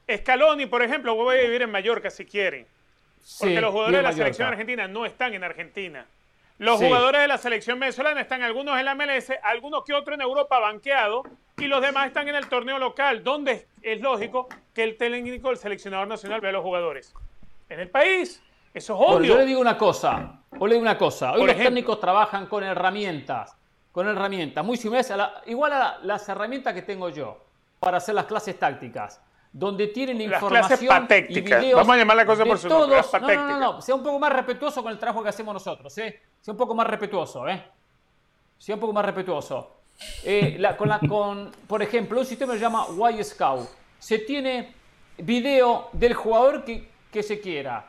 [0.08, 2.66] Scaloni, por ejemplo, voy a vivir en Mallorca si quieren.
[3.38, 6.06] Porque Sí, los jugadores de la selección argentina no están en Argentina.
[6.58, 6.86] Los Sí.
[6.86, 10.58] jugadores de la selección venezolana están algunos en la MLS, algunos que otros en Europa
[10.58, 11.22] banqueados
[11.56, 15.56] y los demás están en el torneo local, donde es, lógico que el técnico, el
[15.56, 17.14] seleccionador nacional vea a los jugadores.
[17.68, 18.42] En el país,
[18.74, 19.34] eso es obvio.
[19.34, 21.32] yo le digo una cosa, o le digo una cosa.
[21.32, 21.70] Hoy Por los ejemplo.
[21.70, 23.56] técnicos trabajan con herramientas,
[23.92, 27.38] con herramientas muy similares a la- igual a la- las herramientas que tengo yo
[27.78, 29.20] para hacer las clases tácticas,
[29.52, 30.80] donde tienen Las información
[31.30, 33.10] y videos Vamos a llamar la cosa por su nombre, todos.
[33.36, 36.20] No, no, no, sea un poco más respetuoso con el trabajo que hacemos nosotros, ¿eh?
[36.40, 37.64] Sea un poco más respetuoso, ¿eh?
[38.58, 39.76] Sea un poco más respetuoso.
[40.24, 42.86] Eh, la- con la- con, por ejemplo, un sistema que se llama
[43.18, 43.68] Y Scout.
[43.98, 44.72] Se tiene
[45.18, 47.84] video del jugador que, que se quiera,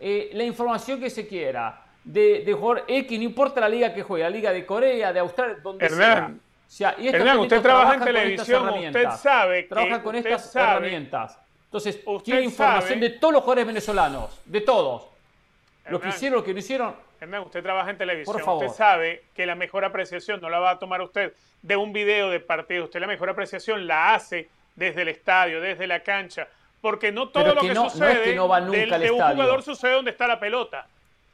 [0.00, 4.02] eh, la información que se quiera, de, de jugador X, no importa la liga que
[4.02, 6.00] juegue, la liga de Corea, de Australia, donde Hernán,
[6.40, 6.51] sea.
[6.72, 10.70] Sea, y estos Hernán, usted trabaja en televisión, usted sabe que Trabajan con estas sabe-
[10.86, 11.38] herramientas.
[11.66, 15.02] Entonces, tiene información sabe- de todos los jugadores venezolanos, de todos.
[15.02, 16.08] Lo que Hernán.
[16.16, 18.34] hicieron, lo que no hicieron, Hernán, usted trabaja en televisión.
[18.34, 18.64] Por favor.
[18.64, 22.30] Usted sabe que la mejor apreciación no la va a tomar usted de un video
[22.30, 22.84] de partido.
[22.84, 26.48] Usted la mejor apreciación la hace desde el estadio, desde la cancha.
[26.80, 28.78] Porque no todo Pero lo que que, no- no es sucede que no va nunca
[28.78, 29.34] del- al de un estadio.
[29.34, 30.86] jugador sucede donde está la pelota.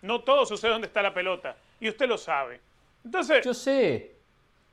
[0.02, 1.54] No todo sucede donde está la pelota.
[1.78, 2.60] Y usted lo sabe.
[3.04, 4.17] Entonces, yo sé.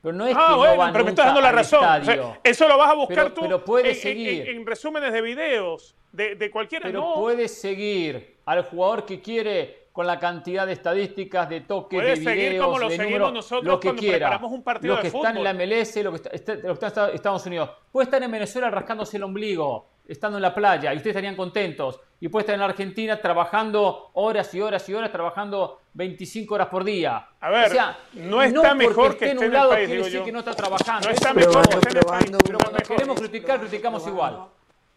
[0.02, 1.80] Pero no es ah, que no bueno, va pero me estás dando la razón.
[1.80, 2.36] O sea, estadio.
[2.44, 4.48] eso lo vas a buscar Pero- tú pero puede en- seguir.
[4.48, 6.84] En, en resúmenes de videos de, de cualquiera.
[6.86, 11.98] Pero no, puedes seguir al jugador que quiere con la cantidad de estadísticas, de toques,
[11.98, 14.16] Puede de seguir videos, como lo de seguimos nosotros lo que cuando quiera.
[14.18, 15.54] preparamos un partido Los de que están en la.
[15.54, 17.70] MLS, lo que está- lo que está en Estados Unidos.
[17.90, 19.88] Puede estar en Venezuela rascándose el ombligo.
[20.08, 22.00] Estando en la playa y ustedes estarían contentos.
[22.20, 26.68] Y puede estar en la Argentina trabajando horas y horas y horas, trabajando 25 horas
[26.68, 27.26] por día.
[27.40, 30.02] A ver, o sea, no está mejor que esté en un el lado país, quiere
[30.04, 30.24] decir yo.
[30.24, 31.08] que no está trabajando.
[31.08, 32.30] No está Eso mejor que esté en el país.
[32.44, 32.96] Pero cuando mejor.
[32.96, 34.44] queremos criticar, criticamos igual.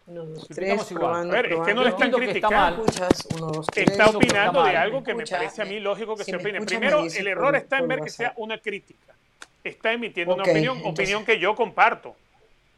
[0.06, 0.98] Uno, dos, tres, igual.
[1.10, 2.56] probando, A ver, es que no le están está criticando.
[2.56, 2.72] mal.
[2.88, 3.28] escuchas?
[3.36, 3.90] Uno, dos, tres.
[3.90, 6.60] Está opinando de algo que me parece a mí lógico que si se opine.
[6.62, 9.14] Primero, el por- error está en ver que sea una crítica.
[9.62, 12.16] Está emitiendo una opinión, entonces- opinión que yo comparto.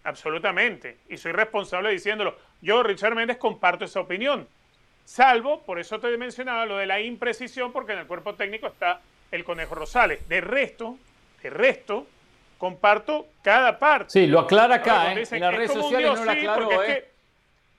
[0.04, 0.98] Absolutamente.
[1.08, 2.36] Y soy responsable diciéndolo.
[2.60, 4.46] Yo, Richard Méndez, comparto esa opinión.
[5.04, 9.00] Salvo, por eso te mencionaba lo de la imprecisión, porque en el cuerpo técnico está
[9.30, 10.26] el Conejo Rosales.
[10.28, 10.96] De resto,
[11.42, 12.06] de resto,
[12.58, 14.10] comparto cada parte.
[14.10, 15.18] Sí, lo aclara acá, ¿eh?
[15.20, 16.38] dicen, En las "Es redes sociales dios", no lo sí,
[16.74, 16.86] es ¿eh?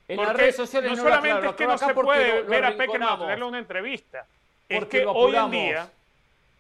[0.08, 2.42] que- En las redes sociales no no lo solamente es que no se puede lo-
[2.44, 4.26] lo ver a Peckerman tenerle una entrevista.
[4.68, 5.90] Es Porque que lo hoy en día,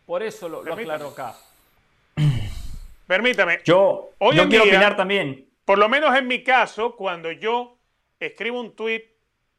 [0.05, 1.35] Por eso lo, aclaró acá.
[3.07, 5.45] permítame, Yo, Hoy yo en quiero día- opinar también.
[5.65, 7.77] Por lo menos en mi caso, cuando yo
[8.19, 9.03] escribo un tuit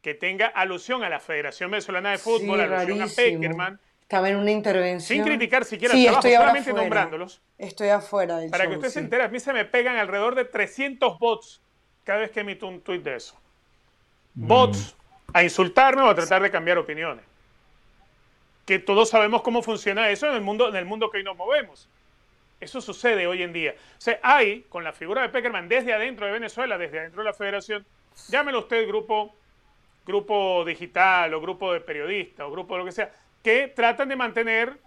[0.01, 3.07] que tenga alusión a la Federación Venezolana de Fútbol, Sí, alusión a.
[3.07, 5.17] Peckerman, Estaba en una intervención.
[5.17, 8.77] sin criticar siquiera Sí, el trabajo, estoy solamente nombrándolos, Estoy afuera del para show, que
[8.79, 11.63] usted se entere, a mí se me pegan alrededor de 300 bots
[12.05, 13.35] cada vez que emito un tuit de eso.
[14.35, 14.95] Bots
[15.33, 17.25] a insultarme o a tratar de cambiar opiniones.
[18.67, 21.37] Que todos sabemos cómo funciona eso en el mundo, en el mundo que hoy nos
[21.37, 21.89] movemos.
[22.65, 23.75] Eso sucede hoy en día.
[23.77, 27.29] O sea, hay, con la figura de Peckerman desde adentro de Venezuela, desde adentro de
[27.29, 27.85] la federación,
[28.29, 29.35] llámelo usted grupo,
[30.07, 33.13] grupo digital o grupo de periodistas o grupo de lo que sea,
[33.43, 34.79] que tratan de mantener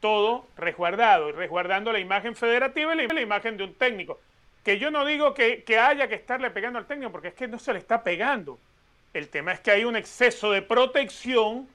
[0.00, 4.20] todo resguardado y resguardando la imagen federativa y la, imagen de un técnico.
[4.62, 7.48] Que yo no digo que, que haya que estarle pegando al técnico, porque es que
[7.48, 8.58] no se le está pegando.
[9.14, 11.66] El tema es que hay un exceso de protección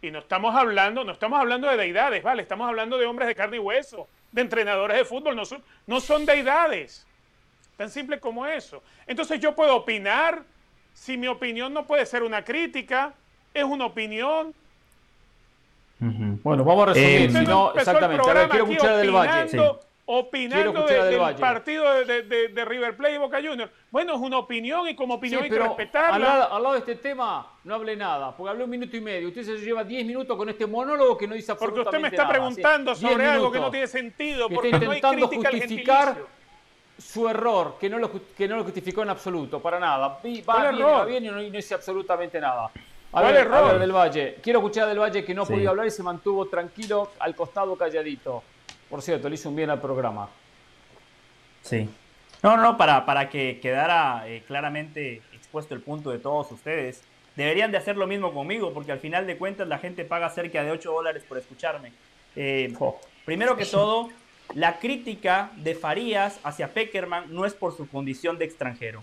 [0.00, 2.42] y no estamos hablando, no estamos hablando de deidades, ¿vale?
[2.42, 6.00] Estamos hablando de hombres de carne y hueso, de entrenadores de fútbol, no son, no
[6.00, 7.06] son deidades.
[7.76, 8.82] Tan simple como eso.
[9.06, 10.42] Entonces yo puedo opinar,
[10.94, 13.14] si mi opinión no puede ser una crítica,
[13.54, 14.54] es una opinión.
[16.00, 17.30] Bueno, vamos a resumir.
[17.30, 18.22] Eh, si no, exactamente.
[18.28, 19.87] A ver, programa quiero escuchar Del Valle.
[20.10, 23.70] Opinando de- Del partido de, de- River Plate y Boca Juniors.
[23.90, 26.18] Bueno, es una opinión y como opinión Sí, hay que al respetarla.
[26.18, 29.28] lado, al lado de este tema no hablé nada, porque hablé un minuto y medio.
[29.28, 32.08] Usted se lleva 10 minutos con este monólogo que no dice Porque absolutamente usted me
[32.08, 33.02] está nada, preguntando ¿sí?
[33.02, 36.16] sobre 10 algo que no tiene sentido, Que porque está no hay intentando al justificar
[36.96, 40.18] su error, que no, lo, que no lo justificó en absoluto, para nada.
[40.24, 41.00] Vi- Va ¿Cuál bien, error?
[41.00, 42.64] va bien y no, y no dice absolutamente nada.
[42.64, 42.70] A
[43.10, 43.54] ¿Cuál ver, error?
[43.56, 44.38] a ver, Del Valle.
[44.42, 45.52] Quiero escuchar a Del Valle que no Sí.
[45.52, 48.42] podía hablar y se mantuvo tranquilo, al costado, calladito.
[48.88, 50.28] Por cierto, le hizo un bien al programa.
[51.62, 51.88] Sí.
[52.42, 57.02] No, no, no, para, para que quedara eh, claramente expuesto el punto de todos ustedes.
[57.36, 60.62] Deberían de hacer lo mismo conmigo, porque al final de cuentas la gente paga cerca
[60.62, 61.92] de 8 dólares por escucharme.
[62.36, 62.72] Eh,
[63.24, 64.10] primero que todo,
[64.54, 69.00] la crítica de Farías hacia Peckerman no es por su condición de extranjero.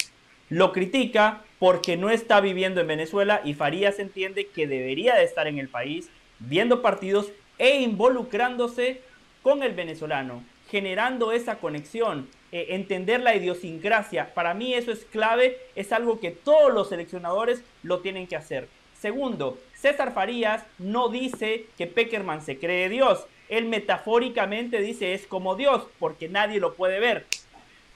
[0.49, 5.48] Lo critica porque no está viviendo en Venezuela y Farías entiende que debería de estar
[5.48, 6.10] en el país
[6.40, 9.02] viendo partidos e involucrándose
[9.46, 14.34] con el venezolano, generando esa conexión, eh, entender la idiosincrasia.
[14.34, 18.68] Para mí eso es clave, es algo que todos los seleccionadores lo tienen que hacer.
[19.00, 23.28] Segundo, César Farías no dice que Peckerman se cree Dios.
[23.48, 27.28] Él metafóricamente dice es como Dios, porque nadie lo puede ver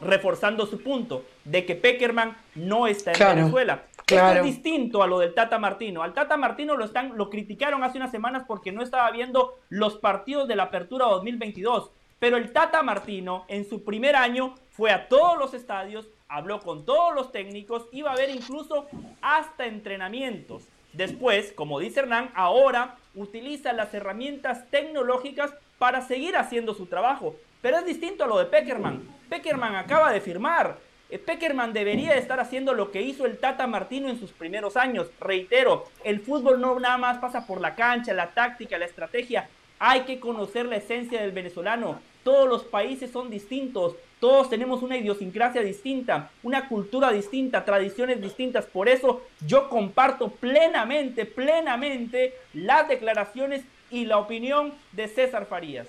[0.02, 3.84] reforzando su punto de que Peckerman no está en Claro, Venezuela.
[4.10, 4.40] Claro.
[4.40, 6.04] Esto es distinto a lo del Tata Martino.
[6.04, 9.98] Al Tata Martino lo, están, lo criticaron hace unas semanas porque no estaba viendo los
[9.98, 11.92] partidos de la Apertura 2022.
[12.20, 16.86] Pero el Tata Martino en su primer año fue a todos los estadios, habló con
[16.86, 18.88] todos los técnicos, iba a ver incluso
[19.22, 20.64] hasta entrenamientos.
[20.94, 27.36] Después, como dice Hernán, ahora utiliza las herramientas tecnológicas para seguir haciendo su trabajo.
[27.62, 29.02] Pero es distinto a lo de Peckerman.
[29.30, 30.78] Peckerman acaba de firmar.
[31.10, 35.08] Eh, Peckerman debería estar haciendo lo que hizo el Tata Martino en sus primeros años.
[35.20, 39.50] Reitero, el fútbol no nada más pasa por la cancha, la táctica, la estrategia.
[39.80, 42.00] Hay que conocer la esencia del venezolano.
[42.24, 43.96] Todos los países son distintos.
[44.20, 48.66] Todos tenemos una idiosincrasia distinta, una cultura distinta, tradiciones distintas.
[48.66, 55.88] Por eso yo comparto plenamente, plenamente las declaraciones y la opinión de César Farías.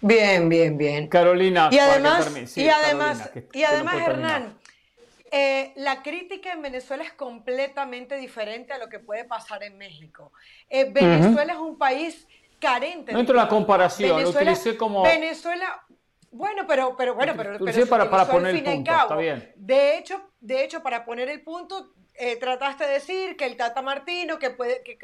[0.00, 1.08] Bien, bien, bien.
[1.08, 1.68] Carolina.
[1.72, 2.24] Y además.
[2.46, 3.94] Sí, y además, Carolina, que- y no además.
[4.08, 4.58] Hernán,
[5.30, 10.32] eh, la crítica en Venezuela es completamente diferente a lo que puede pasar en México.
[10.68, 12.26] Eh, Venezuela es un país
[12.60, 13.12] carente.
[13.12, 15.82] No de entro en la comparación, lo Venezuela, utilicé como- Venezuela,
[16.30, 19.52] bueno, pero, pero bueno, pero, pero para- para poner el punto, está bien.
[19.56, 23.82] De hecho, de hecho, para poner el punto, eh, trataste de decir que el Tata
[23.82, 24.96] Martino, que, puede, que,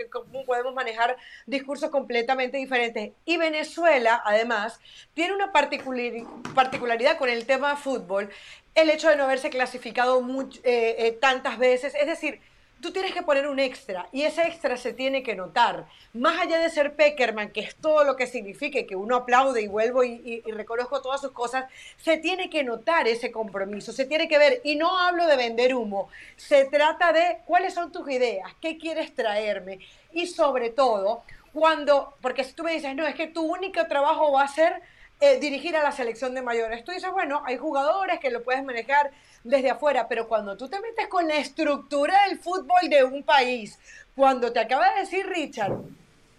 [0.47, 1.17] podemos manejar
[1.47, 3.13] discursos completamente diferentes.
[3.25, 4.81] Y Venezuela, además,
[5.15, 8.31] tiene una particulari- particularidad con el tema fútbol,
[8.75, 10.21] el hecho de no haberse clasificado
[10.65, 11.95] eh, eh, tantas veces.
[11.95, 12.41] Es decir,
[12.81, 15.87] tú tienes que poner un extra y ese extra se tiene que notar.
[16.13, 19.63] Más allá de ser Peckerman, que es todo lo que significa y que uno aplaude
[19.63, 21.65] y vuelvo y, y- y reconozco todas sus cosas,
[21.97, 24.61] se tiene que notar ese compromiso, se tiene que ver.
[24.65, 29.15] Y no hablo de vender humo, se trata de cuáles son tus ideas, qué quieres
[29.15, 29.79] traerme
[30.13, 31.23] y sobre todo
[31.53, 34.83] cuando, porque si tú me dices, no, es que tu único trabajo va a ser
[35.21, 36.85] eh, dirigir a la selección de mayores.
[36.85, 39.11] Tú dices, bueno, hay jugadores que lo puedes manejar
[39.43, 43.79] desde afuera, pero cuando tú te metes con la estructura del fútbol de un país,
[44.17, 45.73] cuando te acaba de decir Richard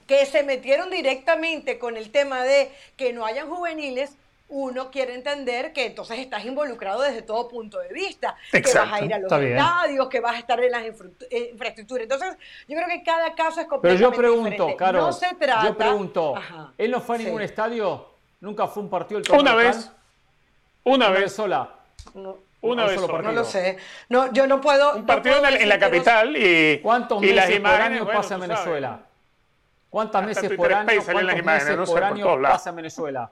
[0.08, 4.16] que se metieron directamente con el tema de que no hayan juveniles,
[4.48, 8.96] uno quiere entender que entonces estás involucrado desde todo punto de vista, que vas Exacto,
[8.96, 11.10] a ir a los estadios, que vas a estar en las infra-
[11.52, 12.04] infraestructuras.
[12.04, 12.38] Entonces,
[12.68, 14.76] yo creo que cada caso es Pero completamente yo pregunto, diferente.
[14.78, 15.64] Caro, no se trata...
[15.66, 16.74] yo pregunto, Ajá.
[16.78, 17.26] ¿él no fue a Sí.
[17.26, 18.15] ningún estadio?
[18.42, 19.92] ¿Nunca fue un partido torneo Una vez.
[20.84, 21.34] Una vez vez.
[21.34, 21.70] sola.
[22.14, 23.22] No, Una Un vez solo sola.
[23.24, 23.78] no lo sé.
[24.10, 24.96] No, yo no puedo...
[24.96, 28.20] Un partido en, la- en la capital y, ¿Cuántos y las meses por año bueno,
[28.22, 28.42] pasa en.
[28.42, 29.00] Venezuela?
[29.90, 31.08] ¿Cuántas Twitter por año, cuántos
[31.40, 31.46] imágenes,
[31.78, 33.32] meses por año pasa en Venezuela?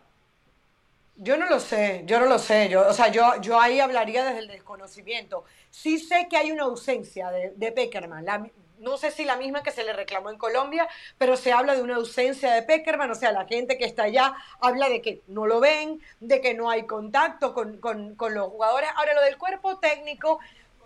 [1.16, 2.70] Yo no lo sé, yo no lo sé.
[2.70, 5.44] Yo, o sea, yo, yo ahí hablaría desde el desconocimiento.
[5.70, 8.26] Sí sé que hay una ausencia de, de Peckerman.
[8.26, 8.48] La
[8.84, 10.88] no sé si la misma que se le reclamó en Colombia,
[11.18, 13.10] pero se habla de una ausencia de Peckerman.
[13.12, 16.54] O sea, la gente que está allá habla de que no lo ven, de que
[16.54, 18.90] no hay contacto con, con- con los jugadores.
[18.96, 20.40] Ahora, lo del cuerpo técnico,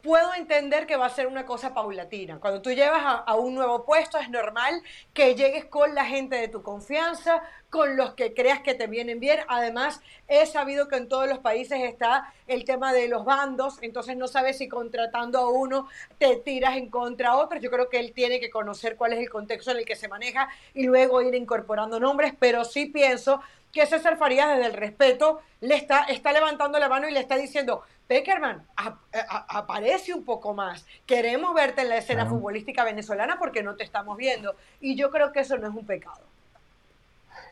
[0.07, 2.39] puedo entender que va a ser una cosa paulatina.
[2.39, 4.81] Cuando tú llevas a, a un nuevo puesto, es normal
[5.13, 9.19] que llegues con la gente de tu confianza, con los que creas que te vienen
[9.19, 9.41] bien.
[9.49, 14.15] Además, he sabido que en todos los países está el tema de los bandos, entonces
[14.15, 17.59] no sabes si contratando a uno te tiras en contra a otro.
[17.59, 20.07] Yo creo que él tiene que conocer cuál es el contexto en el que se
[20.07, 23.41] maneja y luego ir incorporando nombres, pero sí pienso
[23.73, 27.35] que César Farías desde el respeto le está, está levantando la mano y le está
[27.35, 30.85] diciendo, Peckerman, ap- a- aparece un poco más.
[31.05, 32.37] Queremos verte en la escena Claro.
[32.37, 34.55] futbolística venezolana porque no te estamos viendo.
[34.79, 36.21] Y yo creo que eso no es un pecado.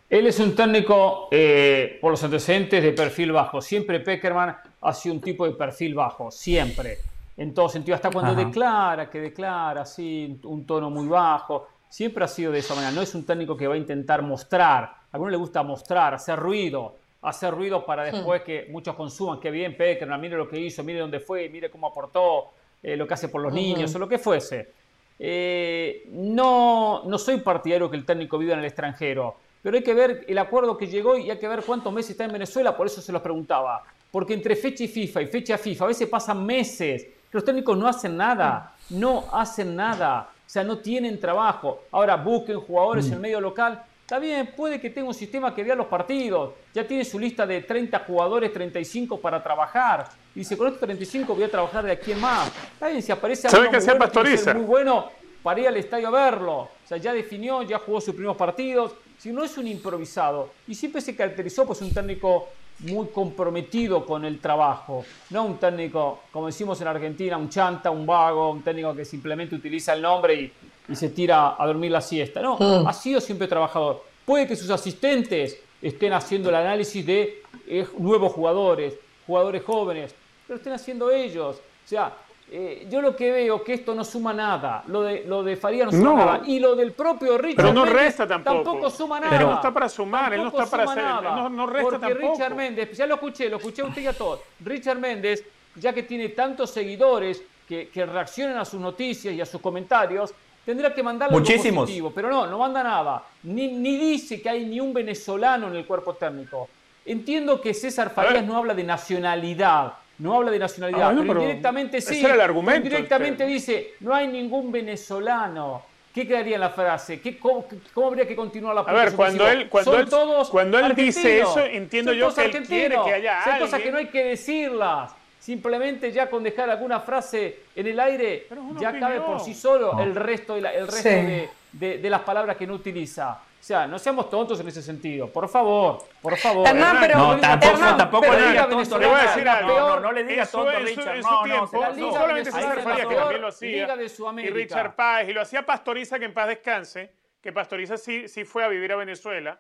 [0.09, 3.59] Él es un técnico, eh, por los antecedentes, de perfil bajo.
[3.61, 6.99] Siempre Peckerman ha sido un tipo de perfil bajo, siempre.
[7.37, 8.45] En todo sentido, hasta cuando Ajá.
[8.45, 11.67] declara, que declara así, un tono muy bajo.
[11.89, 12.93] Siempre ha sido de esa manera.
[12.93, 14.83] No es un técnico que va a intentar mostrar.
[14.83, 16.95] A algunos le gusta mostrar, hacer ruido.
[17.25, 19.39] Hacer ruido para después que muchos consuman.
[19.39, 22.51] Qué bien Peckerman, mire lo que hizo, mire dónde fue, mire cómo aportó,
[22.83, 24.71] eh, lo que hace por los niños o lo que fuese.
[25.17, 29.93] Eh, no, no soy partidario que el técnico viva en el extranjero, pero hay que
[29.93, 32.85] ver el acuerdo que llegó y hay que ver cuántos meses está en Venezuela, por
[32.85, 33.83] eso se los preguntaba.
[34.11, 37.77] Porque entre fecha y FIFA y fecha FIFA a veces pasan meses, que los técnicos
[37.77, 41.85] no hacen nada, no hacen nada, o sea, no tienen trabajo.
[41.91, 45.63] Ahora busquen jugadores en el medio local, está bien, puede que tenga un sistema que
[45.63, 50.07] vea los partidos, ya tiene su lista de 30 jugadores, 35 para trabajar.
[50.35, 52.51] Y dice, con estos 35 voy a trabajar de aquí en más.
[52.73, 54.53] Está bien, si aparece ¿Sabe alguno qué muy bueno, que Pastoriza?
[54.53, 55.11] muy bueno
[55.41, 56.57] para ir al estadio a verlo.
[56.59, 58.93] O sea, ya definió, ya jugó sus primeros partidos.
[59.17, 60.51] Si no es un improvisado.
[60.67, 62.49] Y siempre se caracterizó pues un técnico
[62.79, 65.03] muy comprometido con el trabajo.
[65.31, 69.55] No un técnico, como decimos en Argentina, un chanta, un vago, un técnico que simplemente
[69.55, 70.53] utiliza el nombre y,
[70.87, 72.41] y se tira a dormir la siesta.
[72.41, 74.03] No, ha sido siempre trabajador.
[74.25, 78.95] Puede que sus asistentes estén haciendo el análisis de eh, nuevos jugadores,
[79.25, 80.13] jugadores jóvenes,
[80.47, 81.57] pero estén haciendo ellos.
[81.57, 82.11] O sea,
[82.51, 84.83] eh, yo lo que veo que esto no suma nada.
[84.87, 86.15] Lo de, lo de Faría no suma No.
[86.17, 86.41] nada.
[86.45, 88.89] Y lo del propio Richard Pero no Méndez resta tampoco.
[88.89, 89.31] suma nada.
[89.35, 91.35] Pero no está para sumar, él no Tampoco está para suma hacer- nada.
[91.35, 92.33] no- no resta Porque tampoco.
[92.33, 94.39] Richard Méndez, ya lo escuché, lo escuché a usted y a todos.
[94.63, 95.43] Richard Méndez,
[95.75, 100.31] ya que tiene tantos seguidores que, que reaccionan a sus noticias y a sus comentarios,
[100.65, 101.83] tendrá que mandarle algo Muchísimos.
[101.83, 102.11] positivo.
[102.13, 103.23] Pero no, no manda nada.
[103.43, 106.67] Ni, ni dice que hay ni un venezolano en el cuerpo técnico.
[107.05, 109.93] Entiendo que César Farías no habla de nacionalidad.
[110.17, 112.15] No habla de nacionalidad, Ah, bueno, pero, pero indirectamente sí.
[112.15, 113.53] ese era el argumento, Indirectamente este.
[113.53, 115.83] dice, no hay ningún venezolano.
[116.13, 117.19] ¿Qué quedaría en la frase?
[117.19, 120.49] ¿Qué, cómo, cómo habría que continuar la A ver, cuando él, cuando Son él, todos
[120.49, 123.67] cuando él dice eso, entiendo Son yo que él quiere que haya Son alguien.
[123.69, 125.11] cosas que no hay que decirlas.
[125.45, 128.47] Simplemente ya con dejar alguna frase en el aire,
[128.79, 129.25] ya cabe opinión.
[129.25, 131.15] por sí solo el resto, de, la- el resto Sí.
[131.15, 133.33] de, de- de las palabras que no utiliza.
[133.33, 135.27] O sea, no seamos tontos en ese sentido.
[135.29, 136.67] Por favor, por favor.
[136.67, 139.21] Hernán, pero- No, tampoco, Hernán, tampoco pero le la diga Liga tonto, Le voy a
[139.21, 139.67] decir algo.
[139.75, 139.89] peor.
[139.91, 141.15] No, no le diga En su- tonto, en su- Richard.
[141.17, 143.95] en su No, no, tiempo, no Liga solamente César Farías, que también lo hacía, liga
[143.97, 144.05] de
[144.43, 144.49] y.
[144.49, 148.63] Richard Páez, y lo hacía Pastoriza, que en paz descanse, que Pastoriza sí, sí fue
[148.63, 149.59] a vivir a Venezuela,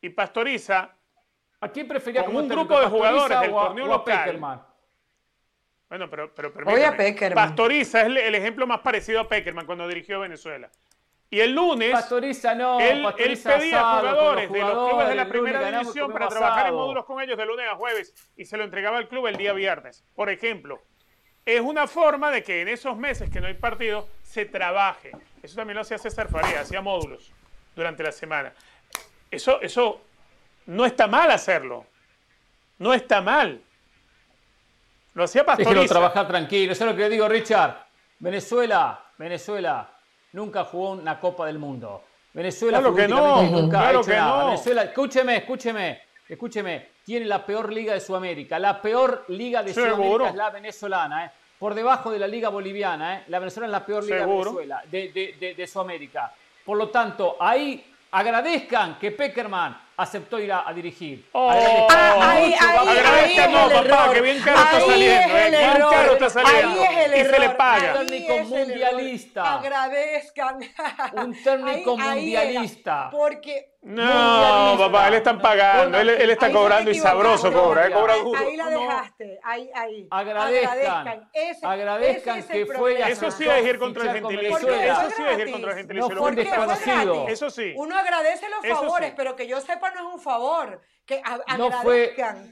[0.00, 0.90] y Pastoriza,
[1.64, 4.64] ¿A quién prefería Con como un técnico, grupo de jugadores del torneo local.
[5.88, 7.48] Bueno, pero, pero Voy a permítame, Peckerman.
[7.48, 10.70] Pastoriza es el, el ejemplo más parecido a Peckerman cuando dirigió Venezuela.
[11.30, 15.58] Y el lunes, Pastoriza no, él, pedía asado jugadores de los clubes de la primera
[15.58, 18.64] lunes división para trabajar en módulos con ellos de lunes a jueves y se lo
[18.64, 20.04] entregaba al club el día viernes.
[20.14, 20.82] Por ejemplo,
[21.46, 25.12] es una forma de que en esos meses que no hay partido se trabaje.
[25.42, 27.32] Eso también lo hacía César Faría, hacía módulos
[27.74, 28.52] durante la semana.
[29.30, 30.02] Eso, eso
[30.66, 31.86] no está mal hacerlo.
[32.78, 33.60] No está mal.
[35.14, 35.94] Lo hacía Déjelo Pastoriza.
[35.94, 36.72] trabajar tranquilo.
[36.72, 37.76] Eso es lo que le digo, Richard.
[38.18, 39.88] Venezuela, Venezuela
[40.32, 42.02] nunca jugó una Copa del Mundo.
[42.32, 44.38] Venezuela Claro que no, futbolísticamente nunca claro ha hecho que nada.
[44.42, 44.46] no.
[44.50, 46.88] Venezuela, escúcheme, escúcheme, escúcheme.
[47.04, 48.58] Tiene la peor liga de Sudamérica.
[48.58, 49.94] La peor liga de Seguro.
[49.96, 51.30] Sudamérica es la venezolana, ¿eh?
[51.58, 53.24] Por debajo de la liga boliviana, ¿eh?
[53.28, 54.26] La venezolana es la peor liga de.
[54.26, 56.32] Venezuela, de, de- de- de Sudamérica.
[56.64, 61.28] Por lo tanto, ahí agradezcan que Peckerman aceptó ir a, a dirigir.
[61.32, 61.50] Oh.
[61.50, 63.06] Ah, ahí, Mucho va a ahí, agradecer.
[63.14, 64.14] ahí es Agradezcan, no, el papá, error.
[64.14, 65.90] que bien caro está Ahí saliendo, es eh, el bien error.
[65.92, 66.68] caro está saliendo.
[66.82, 67.92] Ahí es el Y se le paga.
[67.92, 69.54] Ahí Técnico mundialista.
[69.54, 70.58] Agradezcan.
[71.12, 72.42] Un técnico Ahí- ahí era.
[72.44, 73.08] mundialista.
[73.10, 75.98] Porque No, papá, le están pagando.
[75.98, 78.40] Él, él está cobrando y sabroso cobra, eh, cobra Ahí- duro.
[78.40, 78.80] Ahí la No.
[78.80, 79.38] dejaste.
[79.44, 80.06] Ahí, ahí.
[80.10, 81.28] Agradezcan.
[81.32, 84.56] Ese, Agradezcan ese que fue a Eso sí es ir contra el gentilicio.
[84.74, 86.06] Eso sí es ir contra el No gentilicio.
[86.08, 87.14] un Porque fue desconocido.
[87.14, 87.32] gratis.
[87.34, 87.72] Eso sí.
[87.76, 90.80] Uno agradece los favores, pero que yo sepa no es un favor.
[91.04, 92.44] Que a- No fue- agradezcan.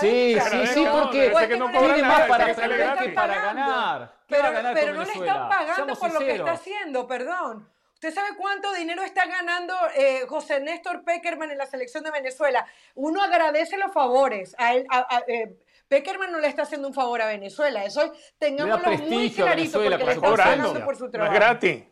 [0.00, 0.50] Sí, Agradezcan.
[0.50, 4.14] sí, sí, porque que no tiene más para perder que para ganar.
[4.26, 7.68] ¿Qué Pero, ganar no le están pagando Seamos por lo que está haciendo, perdón.
[7.94, 12.66] ¿Usted sabe cuánto dinero está ganando eh, José Néstor Peckerman en la selección de Venezuela?
[12.96, 14.56] Uno agradece los favores.
[14.58, 15.56] A él, a- a- eh,
[15.86, 17.84] Peckerman no le está haciendo un favor a Venezuela.
[17.84, 20.30] Eso tengámoslo muy clarito porque le presencia.
[20.36, 21.34] pagando por su No es trabajo.
[21.34, 21.84] gratis.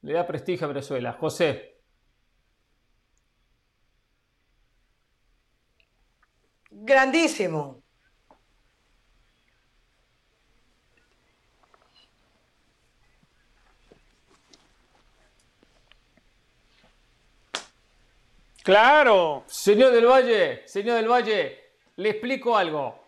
[0.00, 1.12] Le da prestigio a Venezuela.
[1.12, 1.71] José.
[6.84, 7.82] Grandísimo.
[18.62, 19.44] Claro.
[19.46, 21.58] Señor del Valle, señor del Valle,
[21.96, 22.98] le explico algo.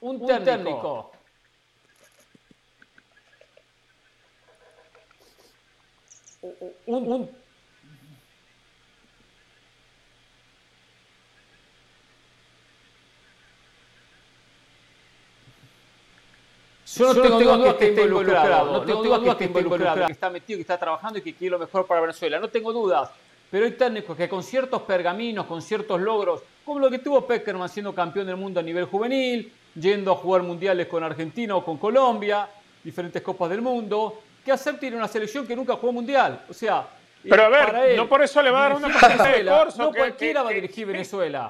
[0.00, 1.12] Un técnico.
[6.86, 7.41] Un, un-
[16.96, 20.30] Yo no tengo dudas que esté involucrado, no tengo dudas que esté involucrado, que está
[20.30, 22.38] metido, que está trabajando y que quiere lo mejor para Venezuela.
[22.38, 23.10] No tengo dudas.
[23.50, 27.68] Pero hay técnicos que con ciertos pergaminos, con ciertos logros, como lo que tuvo Peckerman
[27.68, 31.76] siendo campeón del mundo a nivel juvenil, yendo a jugar mundiales con Argentina o con
[31.76, 32.48] Colombia,
[32.82, 36.44] diferentes copas del mundo, que acepte ir a una selección que nunca jugó mundial.
[36.48, 36.86] O sea,
[37.22, 39.46] Pero a ver, para él, no por eso le va a dar una patente de
[39.50, 39.78] corso.
[39.82, 41.42] No que- cualquiera que- va a que- dirigir que- Venezuela.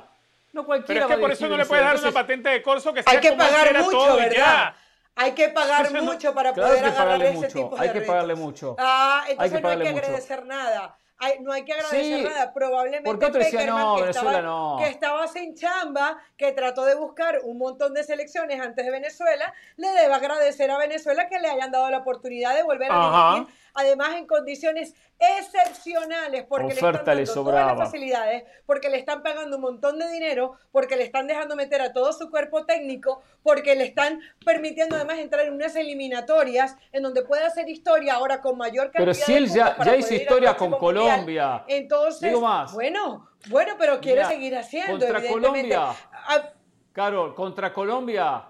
[0.52, 2.62] No Pero cualquiera es va que por eso no le puedes dar una patente de
[2.62, 4.34] corso que sea Hay que pagar mucho, ¿verdad?
[4.36, 4.76] ya.
[5.14, 7.92] Hay que pagar Entonces, mucho para Claro poder agarrar ese mucho, tipo de hay que
[8.00, 8.06] retos.
[8.08, 8.76] pagarle mucho.
[8.78, 9.98] Ah, entonces Hay no hay que mucho.
[10.06, 10.96] agradecer nada.
[11.18, 12.52] Hay- no hay que agradecer Sí, nada.
[12.52, 14.76] Probablemente porque otro decía, no, que, Venezuela estaba, no.
[14.80, 19.54] que estaba sin chamba, que trató de buscar un montón de selecciones antes de Venezuela,
[19.76, 23.54] le debe agradecer a Venezuela que le hayan dado la oportunidad de volver a dirigir,
[23.74, 29.22] además en condiciones excepcionales, porque Oferta le están dando todas las facilidades, porque le están
[29.22, 33.22] pagando un montón de dinero, porque le están dejando meter a todo su cuerpo técnico,
[33.42, 38.40] porque le están permitiendo además entrar en unas eliminatorias en donde puede hacer historia ahora
[38.40, 40.94] con mayor cantidad Pero si de él puntos ya, ya hizo historia con mundial.
[40.94, 41.64] Colombia.
[41.68, 42.72] Entonces, Digo más.
[42.72, 45.28] bueno, bueno, pero quiere Mira, seguir haciendo, contra.
[45.28, 45.90] Colombia.
[46.12, 46.50] Ah,
[46.92, 48.44] Carol, contra Colombia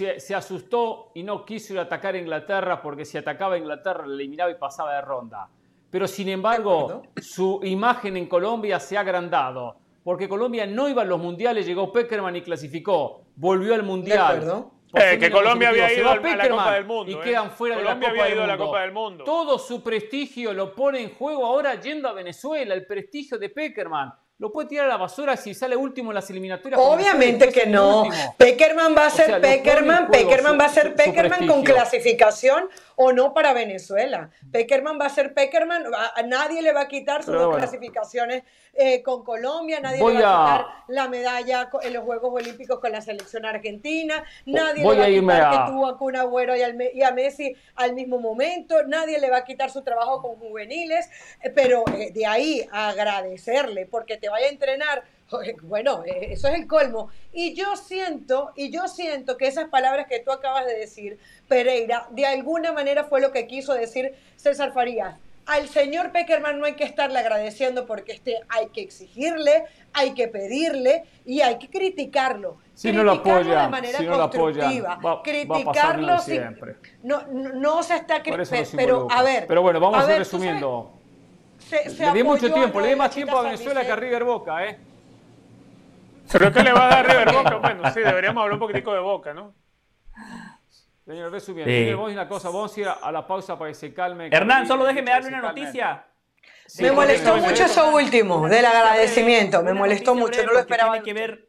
[0.00, 3.58] se, se asustó y no quiso ir a atacar a Inglaterra porque si atacaba a
[3.58, 5.48] Inglaterra le eliminaba y pasaba de ronda.
[5.90, 9.76] Pero sin embargo, su imagen en Colombia se ha agrandado.
[10.02, 13.22] Porque Colombia no iba a los mundiales, llegó Peckerman y clasificó.
[13.36, 14.70] Volvió al mundial.
[14.94, 17.20] Eh, que Colombia había ido a la Copa del Mundo, Y eh.
[17.22, 18.66] quedan fuera de la Copa había del ido a la Mundo.
[18.66, 19.24] Copa del Mundo.
[19.24, 22.74] Todo su prestigio lo pone en juego ahora yendo a Venezuela.
[22.74, 24.12] El prestigio de Peckerman.
[24.40, 26.80] Lo puede tirar a la basura si sale último en las eliminatorias.
[26.82, 28.04] Obviamente que no.
[28.04, 28.34] último.
[28.38, 31.62] Peckerman va a O ser sea, Peckerman, Peckerman va a ser su- su Peckerman con
[31.62, 34.30] clasificación o no para Venezuela.
[34.50, 37.58] Peckerman va a ser Peckerman, a, nadie le va a quitar sus Pero dos bueno.
[37.66, 38.42] clasificaciones
[38.72, 42.32] eh, con Colombia, nadie Voy le va a a- quitar la medalla en los Juegos
[42.32, 45.98] Olímpicos con la selección argentina, nadie Voy le va a quitar a- que tuvo a
[45.98, 49.44] Kun Agüero y, al Me- y a Messi al mismo momento, nadie le va a
[49.44, 51.10] quitar su trabajo con juveniles,
[51.42, 55.02] eh, pero eh, de ahí a agradecerle porque te vaya a entrenar
[55.62, 57.08] bueno, eh, eso es el colmo.
[57.32, 62.06] Y yo siento, y yo siento que esas palabras que tú acabas de decir, Pereira,
[62.10, 65.16] de alguna manera fue lo que quiso decir César Farías.
[65.46, 70.28] al señor Peckerman no hay que estarle agradeciendo porque este hay que exigirle, hay que
[70.28, 72.58] pedirle y hay que criticarlo.
[72.74, 74.96] Si no lo de manera si no lo constructiva.
[74.96, 76.76] va a pasar criticarlo sin- siempre.
[77.02, 79.18] no, no, no se está cri- Por eso pe- los pero involucra.
[79.18, 79.46] a ver.
[79.46, 80.99] Pero bueno, vamos a, ir ver, ¿tú resumiendo.
[81.70, 81.84] Sabes?
[81.84, 84.24] Se- se Le di mucho tiempo, le di más tiempo a Venezuela que a River
[84.24, 84.78] Boca, ¿eh?
[86.32, 87.56] Pero ¿qué le va a dar River Boca?
[87.60, 89.54] Bueno, sí, deberíamos hablar un poquitico de Boca, ¿no?
[91.04, 91.70] Señor, resumiendo.
[91.72, 91.78] Sí.
[91.78, 93.74] Señor, vamos a ir una cosa, vamos a ir a, a la pausa para que
[93.74, 94.28] se calme.
[94.30, 96.06] Hernán, que- solo déjeme que darle una noticia.
[96.66, 99.62] Sí, Me molestó mucho eso último, del agradecimiento.
[99.62, 100.92] Me molestó mucho, no lo esperaba.
[100.92, 101.48] Tiene que ver,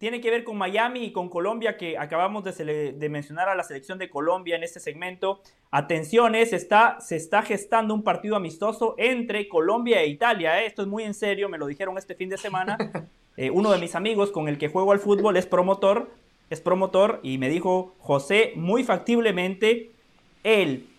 [0.00, 3.98] tiene que ver con Miami y con Colombia, que acabamos de, mencionar a la selección
[3.98, 5.42] de Colombia en este segmento.
[5.70, 10.62] Atenciones, está, se está gestando un partido amistoso entre Colombia e Italia.
[10.62, 10.66] ¿eh?
[10.66, 12.78] Esto es muy en serio, me lo dijeron este fin de semana.
[13.36, 16.10] Eh, uno de mis amigos con el que juego al fútbol es promotor,
[16.50, 19.92] es promotor y me dijo, José, muy factiblemente
[20.42, 20.89] el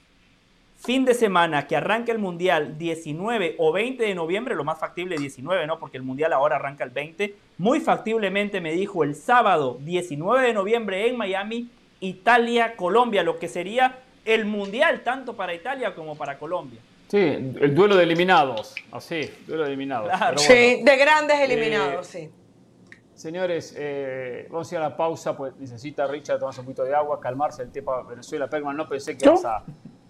[0.82, 5.16] fin de semana que arranca el Mundial 19 o 20 de noviembre, lo más factible
[5.18, 5.78] 19, ¿no?
[5.80, 7.36] Porque el Mundial ahora arranca el 20.
[7.60, 13.99] Muy factiblemente me dijo el sábado 19 de noviembre en Miami, Italia-Colombia, lo que sería
[14.26, 16.80] el Mundial tanto para Italia como para Colombia.
[17.10, 18.74] Sí, el duelo de eliminados.
[18.91, 20.08] Así, duelo de eliminados.
[20.08, 20.38] Claro.
[20.38, 20.78] Pero bueno.
[20.78, 22.32] Sí, de grandes eliminados, Eh, sí.
[23.14, 26.95] Señores, eh, vamos a ir a la pausa, pues necesita Richard tomarse un poquito de
[26.95, 28.49] agua, calmarse el tema Venezuela.
[28.49, 29.64] Perman, no pensé que ibas a,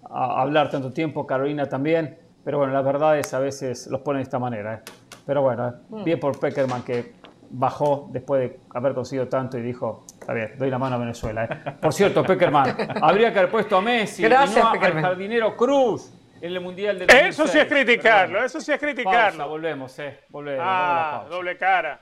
[0.09, 4.17] a hablar tanto tiempo, Carolina también, pero bueno, la verdad es a veces los pone
[4.19, 4.75] de esta manera.
[4.75, 4.79] ¿eh?
[5.25, 6.03] Pero bueno, eh, Mm.
[6.03, 7.13] bien por Peckerman que
[7.49, 11.45] bajó después de haber conseguido tanto y dijo, está bien, doy la mano a Venezuela.
[11.45, 11.71] ¿eh".
[11.81, 15.55] Por cierto, Peckerman, habría que haber puesto a Messi Gracias, y no a- al jardinero
[15.55, 16.11] Cruz
[16.41, 17.61] en el Mundial del Eso sí 2006.
[17.63, 19.47] es criticarlo, bueno, eso sí es pausa, criticarlo.
[19.49, 20.65] volvemos, eh, volvemos.
[20.67, 21.35] Ah, pausa.
[21.35, 22.01] doble cara.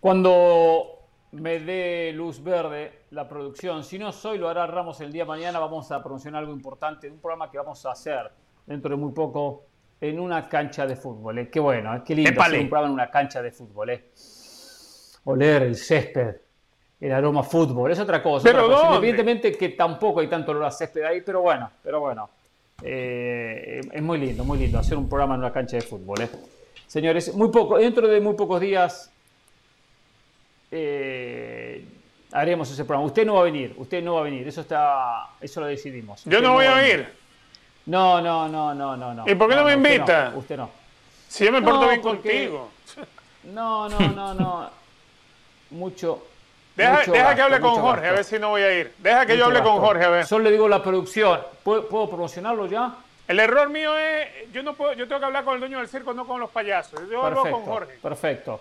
[0.00, 0.98] Cuando
[1.32, 5.28] me dé luz verde la producción, si no soy, lo hará Ramos el día de
[5.28, 8.30] mañana, vamos a promocionar algo importante, un programa que vamos a hacer
[8.64, 9.64] dentro de muy poco
[10.00, 11.40] en una cancha de fútbol.
[11.40, 11.50] ¿eh?
[11.50, 12.02] Qué bueno, ¿eh?
[12.02, 12.56] qué lindo Épale.
[12.56, 13.90] hacer un programa en una cancha de fútbol.
[13.90, 14.04] ¿eh?
[15.24, 16.34] Oler el césped,
[16.98, 18.48] el aroma a fútbol, es otra cosa.
[18.48, 18.96] ¿Pero otra cosa.
[18.96, 22.30] Evidentemente que tampoco hay tanto olor a césped ahí, pero bueno, pero bueno.
[22.82, 26.26] Eh, es muy lindo, muy lindo hacer un programa en una cancha de fútbol.
[26.86, 29.12] Señores, muy poco, dentro de muy pocos días
[30.70, 31.84] eh,
[32.32, 33.06] haremos ese programa.
[33.06, 36.22] Usted no va a venir, usted no va a venir, eso está, eso lo decidimos.
[36.24, 37.12] Yo no voy a va ir.
[37.86, 39.24] No, no, no, no, no, no.
[39.28, 40.30] ¿Y por qué no me usted invita?
[40.30, 40.70] no, Usted no.
[41.28, 42.70] Si yo me porto No, bien porque- contigo.
[43.44, 44.70] No, no, no, no.
[45.70, 46.24] Mucho.
[46.76, 48.94] Deja, mucho deja que hable con Jorge, a ver si no voy a ir.
[48.98, 49.78] Deja que yo hable con.
[49.78, 50.26] Jorge, a ver.
[50.26, 51.40] Solo le digo la producción.
[51.62, 52.94] ¿Puedo, puedo promocionarlo ya?
[53.26, 55.88] El error mío es, yo no puedo, yo tengo que hablar con el dueño del
[55.88, 57.00] circo, no con los payasos.
[57.08, 57.98] Yo hablo con Perfecto, Jorge.
[58.02, 58.60] perfecto.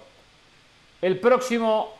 [1.01, 1.97] El próximo,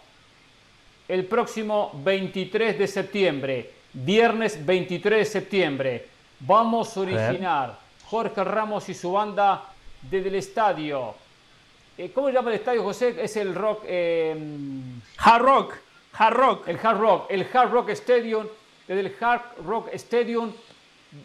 [1.10, 6.08] el próximo 23 de septiembre, viernes 23 de septiembre,
[6.40, 9.64] vamos a originar Jorge Ramos y su banda
[10.04, 11.16] desde el estadio.
[11.98, 13.16] Eh, ¿Cómo se llama el estadio, José?
[13.20, 14.38] Es el Rock, eh,
[15.18, 15.74] Hard Rock,
[16.14, 16.68] Hard Rock.
[16.68, 18.46] el Hard Rock, el Hard Rock Stadium,
[18.88, 20.54] desde el Hard Rock Stadium,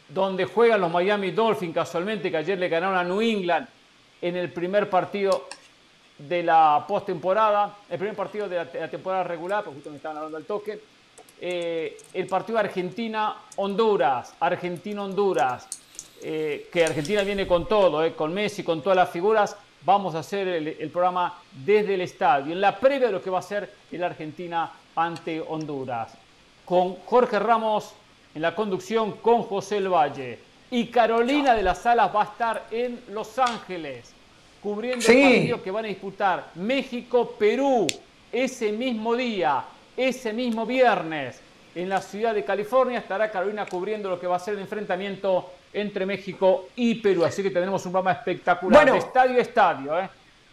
[0.09, 3.69] donde juegan los Miami Dolphins, casualmente, que ayer le ganaron a New England
[4.23, 5.47] en el primer partido
[6.19, 10.39] de la postemporada, el primer partido de la, temporada regular, porque justo me estaban hablando
[10.39, 10.81] del toque.
[11.41, 15.69] Eh, el partido Argentina-Honduras, Argentina-Honduras,
[16.23, 19.57] eh, que Argentina viene con todo, eh, con Messi, con todas las figuras.
[19.83, 23.31] Vamos a hacer el, el programa desde el estadio, en la previa de lo que
[23.31, 26.13] va a ser el Argentina ante Honduras.
[26.65, 27.93] Con Jorge Ramos
[28.35, 30.39] en la conducción, con José El Valle.
[30.71, 34.14] Y Carolina de las Salas va a estar en Los Ángeles,
[34.65, 35.13] cubriendo Sí.
[35.23, 37.87] el partido que van a disputar México-Perú
[38.33, 39.65] ese mismo día,
[39.97, 41.41] ese mismo viernes.
[41.75, 45.51] En la ciudad de California estará Carolina cubriendo lo que va a ser el enfrentamiento
[45.73, 47.25] entre México y Perú.
[47.25, 48.93] Así que tendremos un programa espectacular Bueno.
[48.95, 50.09] de estadio a estadio, ¿eh?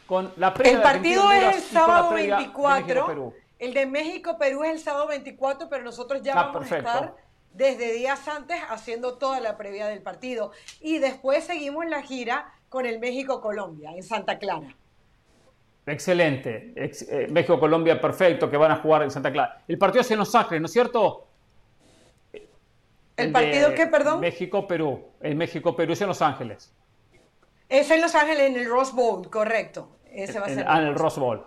[0.05, 2.85] con la previa El partido es el sábado previa de 24.
[2.85, 3.33] México-Perú.
[3.59, 6.89] El de México-Perú es el sábado 24, pero nosotros ya Ah, vamos perfecto.
[6.89, 7.15] a estar
[7.53, 10.51] desde días antes haciendo toda la previa del partido.
[10.81, 14.73] Y después seguimos la gira con el México-Colombia en Santa Clara.
[15.85, 16.71] Excelente.
[16.77, 19.61] Eh, México-Colombia, perfecto, que van a jugar en Santa Clara.
[19.67, 21.27] El partido es en Los Ángeles, ¿no es cierto?
[23.17, 24.21] ¿El partido qué, perdón?
[24.21, 25.03] México-Perú.
[25.19, 26.73] El México-Perú es en Los Ángeles.
[27.67, 29.97] Es en Los Ángeles, en el Rose Bowl, correcto.
[30.09, 30.65] Ese va a ser.
[30.65, 31.43] Ah, en el Rose Bowl.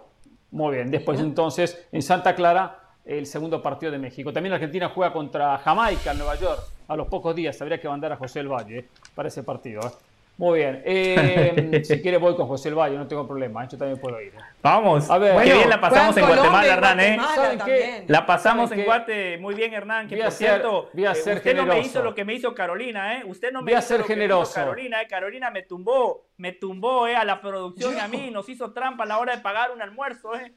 [0.50, 0.90] Muy bien.
[0.90, 4.30] Después, entonces, en Santa Clara, el segundo partido de México.
[4.30, 6.60] También Argentina juega contra Jamaica en Nueva York.
[6.86, 9.80] A los pocos días habría que mandar a José El Valle eh, para ese partido.
[9.80, 9.90] ¿eh?
[10.36, 10.82] Muy bien.
[10.84, 13.66] Eh, si quiere voy con José El Valle, no tengo problema.
[13.68, 14.32] Yo también puedo ir.
[14.62, 15.08] Vamos.
[15.08, 15.42] A ver.
[15.44, 18.04] qué bien la pasamos en Guatemala, Hernán, ¿eh?
[18.08, 20.08] La pasamos en Guate muy bien, Hernán.
[20.08, 23.22] Que por cierto, usted no me hizo lo que me hizo Carolina, ¿eh?
[23.24, 25.06] Usted no me hizo lo que me hizo Carolina, ¿eh?
[25.08, 27.14] Carolina me tumbó, me tumbó, ¿eh?
[27.14, 28.30] A la producción y a mí.
[28.30, 30.52] Nos hizo trampa a la hora de pagar un almuerzo, ¿eh?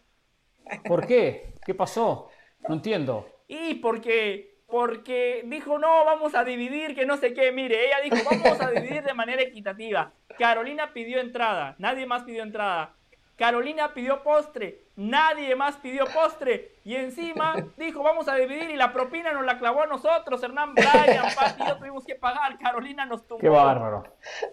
[0.87, 1.53] ¿Por qué?
[1.65, 2.29] ¿Qué pasó?
[2.67, 3.27] No entiendo.
[3.47, 7.51] Y porque, porque dijo, no, vamos a dividir, que no sé qué.
[7.51, 10.11] Mire, ella dijo, vamos a dividir de manera equitativa.
[10.37, 12.93] Carolina pidió entrada, nadie más pidió entrada.
[13.37, 16.71] Carolina pidió postre, nadie más pidió postre.
[16.83, 20.41] Y encima dijo, vamos a dividir y la propina nos la clavó a nosotros.
[20.43, 22.57] Hernán Bryan, Pati y yo tuvimos que pagar.
[22.57, 23.39] Carolina nos tuvo.
[23.39, 24.03] Qué bárbaro,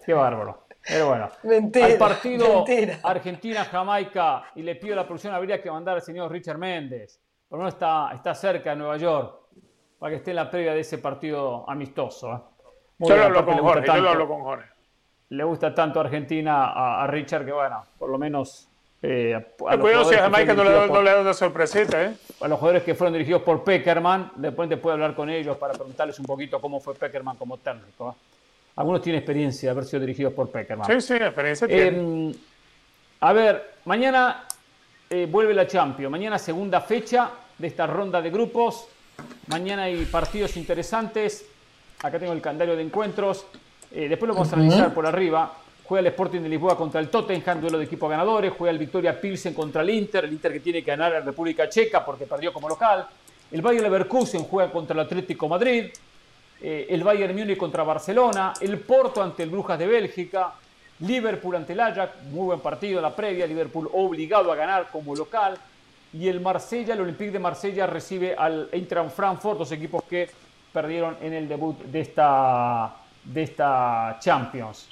[0.05, 0.65] qué bárbaro.
[0.87, 2.63] Pero bueno, mentira, al partido
[3.01, 7.63] Argentina-Jamaica, y le pido la producción, habría que mandar al señor Richard Méndez por lo
[7.63, 9.44] menos está, está cerca de Nueva York,
[9.99, 12.33] para que esté en la previa de ese partido amistoso.
[12.33, 12.39] ¿eh?
[12.99, 14.69] Yo, lo hablo con Jorge, yo lo hablo con Jorge.
[15.29, 18.67] Le gusta tanto Argentina a, Richard que, bueno, por lo menos...
[19.01, 22.15] Eh, a cuidado si a Jamaica no, le da una sorpresita, ¿eh?
[22.41, 25.73] A los jugadores que fueron dirigidos por Peckerman, después te puede hablar con ellos para
[25.73, 28.11] preguntarles un poquito cómo fue Peckerman como técnico.
[28.11, 28.35] ¿eh?
[28.77, 30.87] Algunos tienen experiencia de haber sido dirigidos por Peckerman.
[30.87, 32.31] Sí, sí, experiencia tiene.
[32.31, 32.35] Eh,
[33.21, 34.43] a ver, mañana
[35.09, 36.11] eh, vuelve la Champions.
[36.11, 38.87] Mañana segunda fecha de esta ronda de grupos.
[39.47, 41.45] Mañana hay partidos interesantes.
[42.01, 43.45] Acá tengo el calendario de encuentros.
[43.91, 45.53] Eh, después lo vamos a analizar por arriba.
[45.83, 48.53] Juega el Sporting de Lisboa contra el Tottenham, duelo de equipo ganadores.
[48.57, 50.25] Juega el Victoria Pilsen contra el Inter.
[50.25, 53.07] El Inter que tiene que ganar a la República Checa porque perdió como local.
[53.51, 55.85] El Bayern Leverkusen juega contra el Atlético Madrid.
[56.61, 58.53] Eh, el Bayern Múnich contra Barcelona.
[58.59, 60.53] El Porto ante el Brujas de Bélgica.
[60.99, 65.15] Liverpool ante el Ajax, muy buen partido en la previa, Liverpool obligado a ganar como
[65.15, 65.57] local.
[66.17, 70.29] Y el Marsella, el Olympique de Marsella recibe al Eintracht Frankfurt, dos equipos que
[70.71, 74.87] perdieron en el debut de esta, de esta Champions.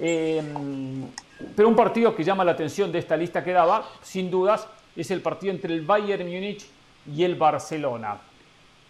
[0.00, 1.06] Em,
[1.54, 4.66] pero un partido que llama la atención de esta lista que daba, sin dudas,
[4.96, 6.66] es el partido entre el Bayern Múnich
[7.14, 8.18] y el Barcelona.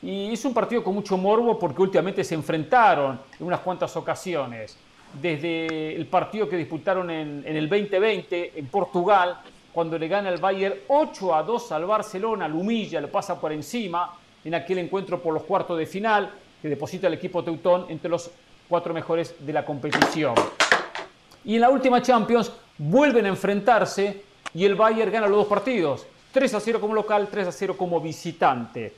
[0.01, 4.79] Y es un partido con mucho morbo porque últimamente se enfrentaron en unas cuantas ocasiones
[5.21, 9.39] desde el partido que disputaron en, el 2020 en Portugal,
[9.77, 13.53] cuando le gana el Bayern 8 a 2 al Barcelona, lo humilla, lo pasa por
[13.53, 14.11] encima
[14.43, 16.31] en aquel encuentro por los cuartos de final
[16.63, 18.31] que deposita el equipo teutón entre los
[18.71, 20.35] cuatro mejores de la competición.
[21.45, 24.23] Y en la última Champions vuelven a enfrentarse
[24.55, 27.77] y el Bayern gana los dos partidos, 3 a 0 como local, 3 a 0
[27.77, 28.95] como visitante.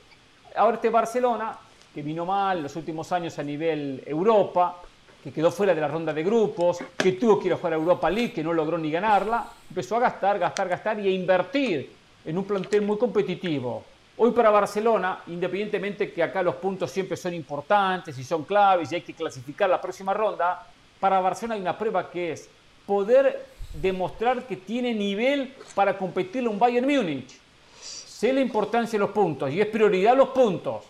[0.55, 1.57] Ahora este Barcelona,
[1.93, 4.77] que vino mal los últimos años a nivel Europa,
[5.23, 7.75] que quedó fuera de la ronda de grupos, que tuvo que ir a jugar a
[7.75, 11.91] Europa League, que no logró ni ganarla, empezó a gastar, gastar, gastar y a invertir
[12.25, 13.83] en un plantel muy competitivo.
[14.17, 18.95] Hoy para Barcelona, independientemente que acá los puntos siempre son importantes y son claves y
[18.95, 20.67] hay que clasificar la próxima ronda,
[20.99, 22.49] para Barcelona hay una prueba que es
[22.85, 27.39] poder demostrar que tiene nivel para competir un Bayern Múnich.
[27.79, 30.83] Sé la importancia de los puntos y es prioridad los puntos,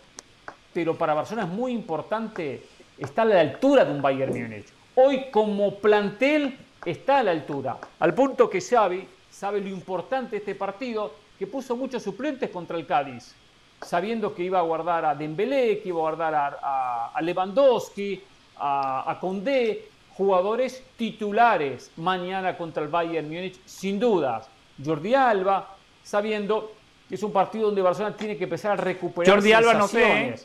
[0.74, 2.64] pero para Barcelona es muy importante
[3.00, 4.68] está a la altura de un Bayern Múnich.
[4.96, 10.38] Hoy como plantel está a la altura, al punto que Xavi sabe lo importante de
[10.38, 13.34] este partido, que puso muchos suplentes contra el Cádiz,
[13.82, 18.22] sabiendo que iba a guardar a Dembélé, que iba a guardar a, Lewandowski,
[18.58, 24.50] a, a Condé, jugadores titulares mañana contra el Bayern Múnich, sin dudas.
[24.84, 26.74] Jordi Alba, sabiendo
[27.08, 30.28] que es un partido donde Barcelona tiene que empezar a recuperar Jordi Alba no sé,
[30.28, 30.36] ¿eh?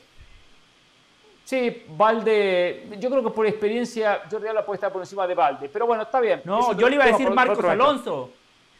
[1.45, 5.69] Sí, Valde, yo creo que por experiencia Jordi Alba puede estar por encima de Valde,
[5.69, 6.41] pero bueno, está bien.
[6.45, 8.31] No, yo le iba a decir Marcos Alonso.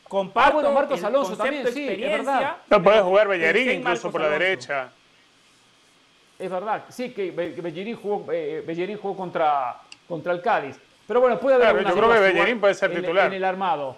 [0.09, 2.57] Comparto ah, bueno, Marcos Alonso también, sí, es verdad.
[2.71, 4.91] No puede jugar Bellerín incluso por la derecha.
[6.39, 10.77] Es verdad, sí, que Bellerín jugó, eh, jugó contra, contra el Cádiz.
[11.07, 13.27] Pero bueno, puede haber claro, Yo creo que Bellerín puede ser titular.
[13.27, 13.97] En, el armado.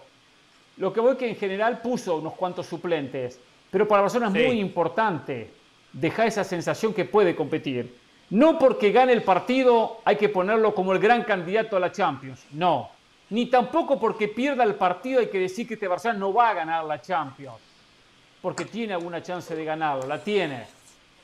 [0.77, 3.41] Lo que voy que en general puso unos cuantos suplentes,
[3.71, 5.51] pero para Barcelona es muy importante
[5.93, 8.06] dejar esa sensación que puede competir.
[8.31, 12.45] No porque gane el partido hay que ponerlo como el gran candidato a la Champions,
[12.53, 12.91] no.
[13.31, 16.55] Ni tampoco porque pierda el partido hay que decir que este Barcelona no va a
[16.55, 17.57] ganar la Champions,
[18.43, 20.65] porque tiene alguna chance de ganarlo, la tiene.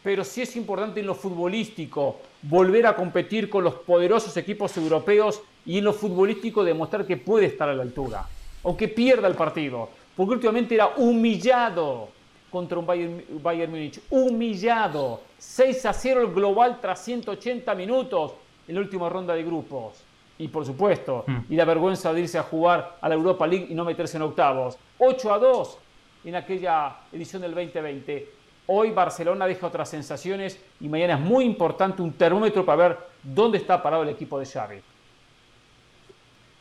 [0.02, 5.40] Pero sí es importante en lo futbolístico volver a competir con los poderosos equipos europeos
[5.64, 8.26] y en lo futbolístico demostrar que puede estar a la altura,
[8.64, 9.88] aunque pierda el partido.
[10.16, 12.08] porque últimamente era humillado
[12.50, 15.20] contra un Bayern, Bayern Múnich, humillado.
[15.46, 18.34] 6 a 0 el global tras 180 minutos
[18.68, 20.04] en la última ronda de grupos.
[20.38, 21.38] Y por supuesto, Mm.
[21.50, 24.22] y la vergüenza de irse a jugar a la Europa League y no meterse en
[24.22, 24.78] octavos.
[24.98, 25.78] 8 a 2
[26.24, 28.28] en aquella edición del 2020.
[28.68, 33.58] Hoy Barcelona deja otras sensaciones y mañana es muy importante un termómetro para ver dónde
[33.58, 34.80] está parado el equipo de Xavi.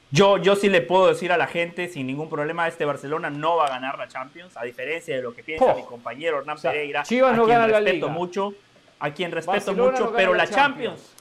[0.10, 3.58] Yo, yo sí le puedo decir a la gente sin ningún problema, este Barcelona no
[3.58, 5.76] va a ganar la Champions, a diferencia de lo que piensa Oh.
[5.76, 8.08] mi compañero Hernán O sea, Pereira, Chivas a no quien gana la Liga.
[8.08, 8.54] mucho,
[9.02, 11.16] a quien respeto Barcelona mucho, no pero la Champions.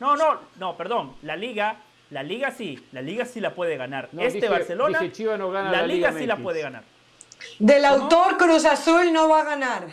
[0.00, 1.76] No, no, no, perdón, la Liga,
[2.10, 4.08] la Liga sí, la Liga sí la puede ganar.
[4.12, 6.60] No, este dije- Barcelona, dije Chivas no gana la, la Liga, Liga sí la puede
[6.62, 6.84] ganar.
[7.58, 9.86] Del autor Cruz Azul no va a ganar.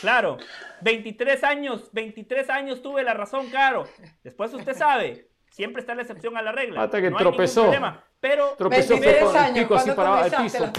[0.00, 0.36] Claro,
[0.82, 3.84] 23 años, 23 años tuve la razón, claro.
[4.24, 6.82] Después usted sabe, siempre está la excepción a la regla.
[6.82, 7.62] Hasta que no hay ningún tropezó.
[7.62, 10.72] problema, pero Tropezó fue 23 con el años, pico así ¿cuándo para el piso.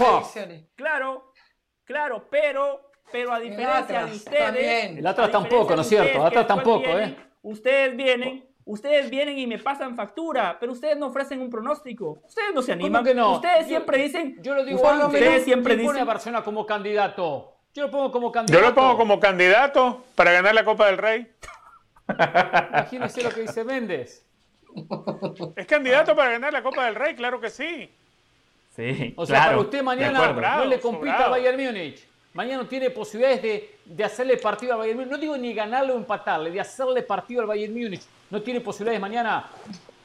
[0.76, 1.32] Claro,
[1.84, 4.38] claro, pero, pero a diferencia Atlas, de ustedes.
[4.44, 4.98] también.
[4.98, 6.06] El Atlas tampoco, ¿no es cierto?
[6.08, 7.16] ustedes, Atlas tampoco, vienen, ¿eh?
[7.42, 12.20] Ustedes vienen, ustedes vienen y me pasan factura, pero ustedes no ofrecen un pronóstico.
[12.26, 12.92] Ustedes no se animan.
[12.92, 13.32] ¿Cómo que no?
[13.36, 14.36] Ustedes Yo- siempre dicen.
[14.42, 15.06] Yo lo digo antes.
[15.06, 16.06] Ustedes siempre ¿Quién pone a dicen.
[16.08, 17.54] Barcelona como candidato?
[17.74, 18.60] Yo lo pongo como candidato.
[18.62, 21.26] Yo lo pongo como candidato para ganar la Copa del Rey.
[22.72, 24.24] Imagínese lo que dice Méndez.
[25.56, 27.90] Es candidato para ganar la Copa del Rey, claro que sí.
[28.74, 32.06] Sí, O sea, claro, para usted mañana no le compita a Bayern Múnich.
[32.34, 35.10] Mañana no tiene posibilidades de, de hacerle partido al Bayern Múnich.
[35.12, 38.02] No digo ni ganarle o empatarle, de hacerle partido al Bayern Múnich.
[38.30, 39.46] No tiene posibilidades mañana.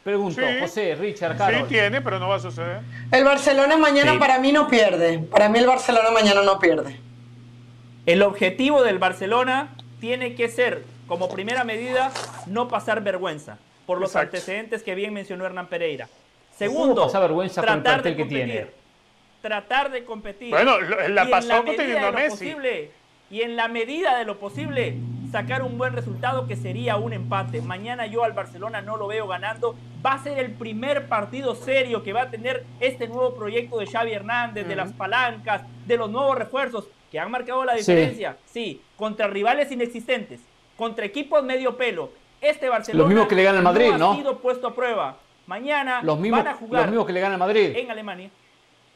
[0.03, 0.59] Pregunto, Sí.
[0.59, 1.67] José, Richard, Sí Carol.
[1.67, 2.79] tiene, pero no va a suceder.
[3.11, 4.17] El Barcelona mañana Sí.
[4.17, 5.19] para mí no pierde.
[5.19, 6.99] Para mí el Barcelona mañana no pierde.
[8.05, 12.11] El objetivo del Barcelona tiene que ser, como primera medida,
[12.47, 14.35] no pasar vergüenza, por los Exacto.
[14.35, 16.07] antecedentes que bien mencionó Hernán Pereira.
[16.07, 18.45] ¿Cómo Segundo, vergüenza con el tratar plantel de que competir.
[18.45, 18.82] tiene?
[19.43, 20.51] Tratar de competir.
[20.51, 22.29] Bueno, la Y en pasó teniendo a Messi.
[22.29, 22.91] posible,
[23.29, 24.95] y en la medida de lo posible,
[25.33, 27.61] sacar un buen resultado que sería un empate.
[27.61, 29.75] Mañana yo al Barcelona no lo veo ganando.
[30.05, 33.85] Va a ser el primer partido serio que va a tener este nuevo proyecto de
[33.87, 38.37] Xavi Hernández, de las palancas, de los nuevos refuerzos que han marcado la diferencia.
[38.45, 40.39] Sí, contra rivales inexistentes,
[40.77, 42.11] contra equipos medio pelo.
[42.39, 44.15] Este Barcelona Los mismos que le ganan al Madrid, ha ¿no?
[44.15, 45.17] sido puesto a prueba.
[45.47, 47.73] Mañana Los mismos, van a jugar los mismos que le ganan al Madrid.
[47.75, 48.29] en Alemania.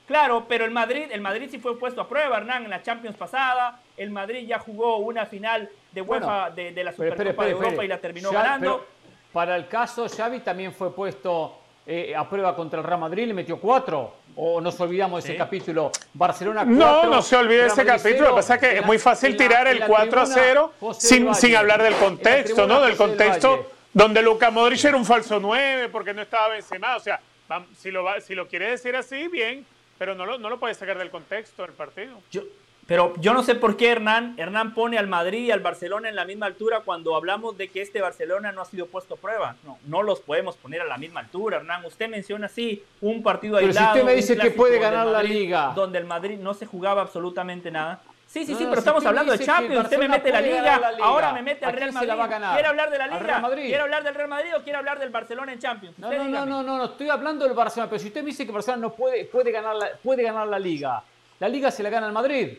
[0.07, 3.17] Claro, pero el Madrid, el Madrid sí fue puesto a prueba, Hernán, en la Champions
[3.17, 3.79] pasada.
[3.97, 7.29] El Madrid ya jugó una final de UEFA Bueno, de, de la Pero Supercopa espere,
[7.31, 8.88] espere, de Europa y la terminó Ya- ganando.
[9.34, 11.59] para el caso, Xavi también fue puesto
[11.89, 14.13] eh, a prueba contra el Real Madrid, le metió cuatro.
[14.39, 15.38] O nos olvidamos de ese Sí.
[15.38, 15.91] capítulo.
[16.13, 16.75] Barcelona 4.
[16.77, 18.25] No, no se olvide ese capítulo.
[18.25, 21.55] Lo que pasa es que es muy fácil tirar el 4 a 0 sin, sin
[21.55, 22.79] hablar del contexto, ¿no?
[22.81, 26.97] Del contexto donde Luca Modric era un falso 9 porque no estaba Benzema.
[26.97, 27.19] O sea,
[27.77, 29.65] si lo, si lo quiere decir así, bien,
[29.97, 32.17] pero no lo, no lo puede sacar del contexto del partido.
[32.31, 32.43] Yo-
[32.85, 36.15] pero yo no sé por qué Hernán, Hernán pone al Madrid y al Barcelona en
[36.15, 39.57] la misma altura cuando hablamos de que este Barcelona no ha sido puesto a prueba.
[39.65, 41.83] No, no los podemos poner a la misma altura, Hernán.
[41.83, 43.95] Usted menciona así un partido Pero si aislado.
[43.97, 45.73] usted me dice que puede ganar la Madrid- Liga.
[45.75, 47.99] Donde el Madrid no se jugaba absolutamente nada.
[48.27, 49.83] Sí, sí, No, sí, pero si estamos hablando de Champions.
[49.85, 51.05] Usted me mete la Liga, ganar la Liga.
[51.05, 52.09] ahora me mete ¿A al Real Madrid.
[52.53, 53.49] ¿Quiere hablar de la ¿Al Liga?
[53.55, 55.97] ¿Quiere hablar del Real Madrid o quiere hablar del Barcelona en Champions?
[55.97, 58.51] No, no, no, no, no, estoy hablando del Barcelona, pero si usted me dice que
[58.51, 61.01] Barcelona no puede, puede, ganar la, puede ganar la Liga,
[61.39, 62.57] la Liga se la gana el Madrid.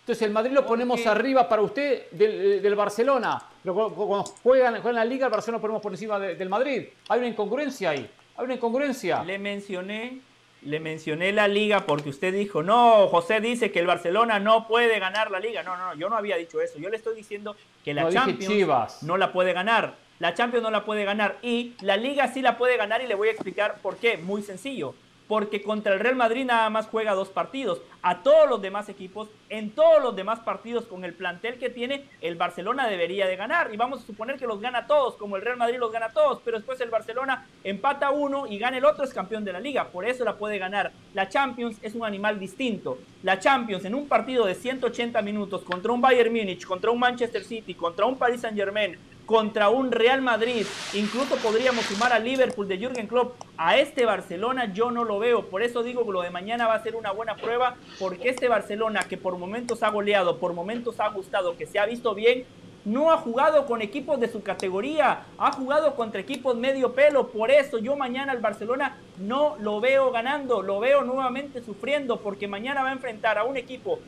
[0.00, 3.40] Entonces el Madrid lo ponemos arriba para usted del, del Barcelona.
[3.62, 6.34] Pero cu- cu- cuando juegan, juegan la Liga, el Barcelona lo ponemos por encima de-
[6.36, 6.88] del Madrid.
[7.10, 8.10] Hay una incongruencia ahí.
[8.36, 9.22] Hay una incongruencia.
[9.22, 10.20] Le mencioné,
[10.62, 14.98] le mencioné la liga porque usted dijo, no, José dice que el Barcelona no puede
[14.98, 15.62] ganar la liga.
[15.62, 16.78] No, no, no, yo no había dicho eso.
[16.78, 19.94] Yo le estoy diciendo que la No, Champions no la puede ganar.
[20.18, 23.14] La Champions no la puede ganar y la liga sí la puede ganar y le
[23.14, 24.18] voy a explicar por qué.
[24.18, 24.94] Muy sencillo.
[25.30, 27.80] Porque contra el Real Madrid nada más juega dos partidos.
[28.02, 32.04] A todos los demás equipos, en todos los demás partidos con el plantel que tiene,
[32.20, 33.72] el Barcelona debería de ganar.
[33.72, 36.40] Y vamos a suponer que los gana todos, como el Real Madrid los gana todos.
[36.44, 39.90] Pero después el Barcelona empata uno y gana el otro, es campeón de la liga.
[39.90, 40.90] Por eso la puede ganar.
[41.14, 42.98] La Champions es un animal distinto.
[43.22, 47.44] La Champions en un partido de 180 minutos contra un Bayern Múnich, contra un Manchester
[47.44, 48.98] City, contra un Paris Saint Germain,
[49.30, 54.72] contra un Real Madrid, incluso podríamos sumar a Liverpool de Jürgen Klopp, a este Barcelona.
[54.72, 57.12] Yo no lo veo, por eso digo que lo de mañana va a ser una
[57.12, 61.66] buena prueba, porque este Barcelona que por momentos ha goleado, por momentos ha gustado, que
[61.66, 62.44] se ha visto bien,
[62.84, 67.52] no ha jugado con equipos de su categoría, ha jugado contra equipos medio pelo, por
[67.52, 72.82] eso yo mañana al Barcelona no lo veo ganando, lo veo nuevamente sufriendo, porque mañana
[72.82, 74.00] va a enfrentar a un equipo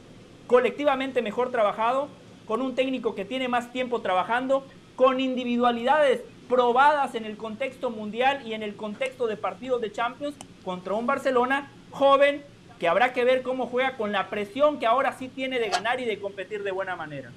[0.48, 2.08] colectivamente mejor trabajado,
[2.44, 4.64] con un técnico que tiene más tiempo trabajando,
[4.96, 10.34] con individualidades probadas en el contexto mundial y en el contexto de partidos de Champions
[10.64, 12.44] contra un Barcelona joven
[12.78, 16.00] que habrá que ver cómo juega con la presión que ahora sí tiene de ganar
[16.00, 17.30] y de competir de buena manera.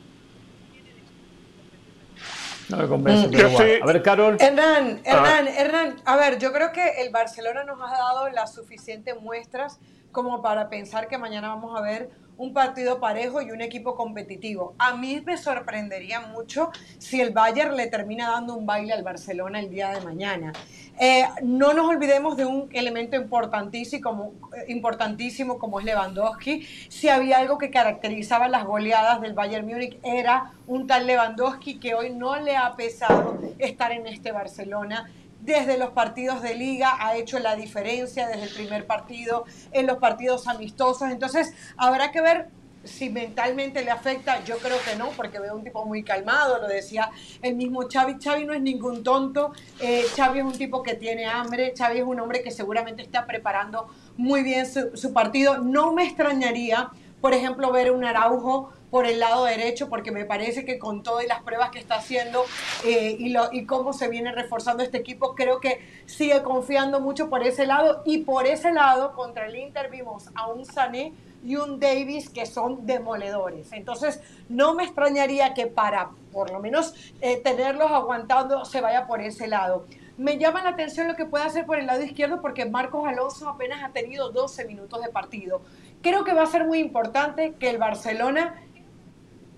[2.68, 3.84] No me convence, mm, pero bueno.
[3.84, 4.38] A ver, Carol.
[4.40, 9.22] Hernán, Hernán, Hernán, a ver, yo creo que el Barcelona nos ha dado las suficientes
[9.22, 9.80] muestras
[10.11, 14.76] como para pensar que mañana vamos a ver un partido parejo y un equipo competitivo.
[14.78, 19.60] A mí me sorprendería mucho si el Bayern le termina dando un baile al Barcelona
[19.60, 20.53] el día de mañana.
[20.99, 26.66] Eh, no nos olvidemos de un elemento importantísimo eh, importantísimo como es Lewandowski.
[26.88, 31.95] Si había algo que caracterizaba las goleadas del Bayern Múnich era un tal Lewandowski que
[31.95, 35.10] hoy no le ha pesado estar en este Barcelona
[35.46, 39.98] desde los partidos de liga ha hecho la diferencia desde el primer partido, en los
[39.98, 41.12] partidos amistosos.
[41.12, 42.50] Entonces, habrá que ver
[42.84, 46.68] si mentalmente le afecta, yo creo que no, porque veo un tipo muy calmado, lo
[46.68, 47.10] decía
[47.42, 48.18] el mismo Xavi.
[48.24, 52.20] Xavi no es ningún tonto, eh, es un tipo que tiene hambre, Xavi es un
[52.20, 55.58] hombre que seguramente está preparando muy bien su, su partido.
[55.58, 56.92] No me extrañaría,
[57.22, 61.26] por ejemplo, ver un Araujo por el lado derecho, porque me parece que con todas
[61.28, 62.45] las pruebas que está haciendo
[62.86, 67.30] eh, y, lo, y cómo se viene reforzando este equipo, creo que sigue confiando mucho
[67.30, 68.03] por ese lado.
[68.06, 71.14] Y por ese lado, contra el Inter vimos a un Sané
[71.45, 73.72] y un Davis que son demoledores.
[73.72, 79.22] Entonces, no me extrañaría que para, por lo menos, eh, tenerlos aguantando, se vaya por
[79.22, 79.86] ese lado.
[80.18, 83.49] Me llama la atención lo que puede hacer por el lado izquierdo porque Marcos Alonso
[83.49, 85.62] apenas ha tenido 12 minutos de partido.
[86.02, 88.56] Creo que va a ser muy importante que el Barcelona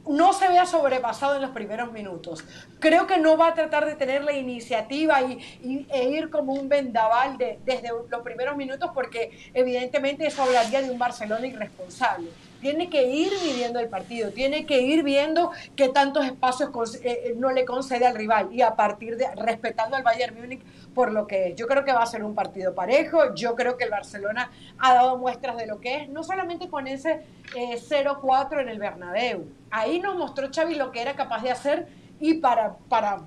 [0.09, 2.43] no se vea sobrepasado en los primeros minutos.
[2.79, 6.69] Creo que no va a tratar de tener la iniciativa y, e ir como un
[6.69, 12.29] vendaval desde los primeros minutos porque evidentemente eso hablaría de un Barcelona irresponsable
[12.61, 17.33] tiene que ir midiendo el partido, tiene que ir viendo qué tantos espacios eh, eh,
[17.37, 20.63] no le concede al rival y a partir de respetando al Bayern Múnich
[20.93, 21.55] por lo que es.
[21.55, 24.93] Yo creo que va a ser un partido parejo, yo creo que el Barcelona ha
[24.93, 27.21] dado muestras de lo que es, no solamente con ese
[27.53, 31.87] 0-4 eh, en el Bernabéu, ahí nos mostró Xavi lo que era capaz de hacer
[32.19, 33.21] y para, para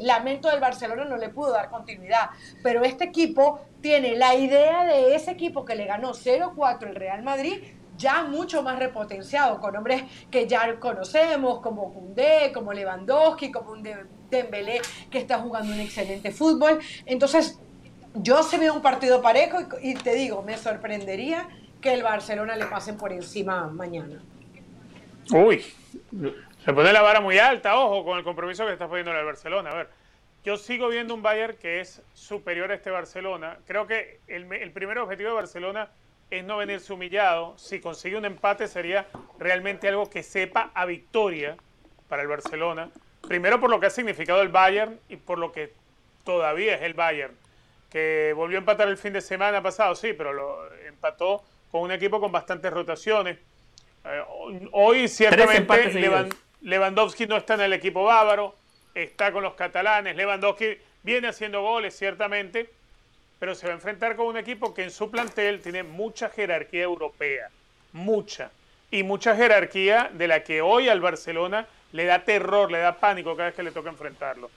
[0.00, 2.30] lamento del Barcelona no le pudo dar continuidad.
[2.62, 7.22] Pero este equipo tiene la idea de ese equipo que le ganó 0-4 el Real
[7.22, 7.62] Madrid,
[7.96, 13.82] ya mucho más repotenciado, con hombres que ya conocemos, como Koundé, como Lewandowski, como un
[14.30, 14.80] Dembélé
[15.10, 16.80] que está jugando un excelente fútbol.
[17.06, 17.58] Entonces,
[18.14, 21.48] yo se veo un partido parejo y, te digo, me sorprendería
[21.80, 24.22] que el Barcelona le pasen por encima mañana.
[25.32, 25.64] Uy,
[26.64, 29.70] se pone la vara muy alta, ojo, con el compromiso que está poniendo el Barcelona.
[29.70, 29.90] A ver,
[30.44, 33.58] yo sigo viendo un Bayern que es superior a este Barcelona.
[33.66, 35.88] Creo que el, el primer objetivo de Barcelona
[36.38, 37.56] es no venirse humillado.
[37.58, 39.06] Si consigue un empate sería
[39.38, 41.56] realmente algo que sepa a victoria
[42.08, 42.90] para el Barcelona.
[43.26, 45.72] Primero por lo que ha significado el Bayern y por lo que
[46.24, 47.34] todavía es el Bayern,
[47.90, 51.92] que volvió a empatar el fin de semana pasado, sí, pero lo empató con un
[51.92, 53.38] equipo con bastantes rotaciones.
[54.04, 54.22] Eh,
[54.72, 55.64] hoy ciertamente
[56.60, 58.54] Lewandowski no está en el equipo bávaro,
[58.94, 62.70] está con los catalanes, Lewandowski viene haciendo goles ciertamente,
[63.44, 66.84] pero se va a enfrentar con un equipo que en su plantel tiene mucha jerarquía
[66.84, 67.50] europea,
[67.92, 68.50] mucha,
[68.90, 73.36] y mucha jerarquía de la que hoy al Barcelona le da terror, le da pánico
[73.36, 74.50] cada vez que le toca enfrentarlo.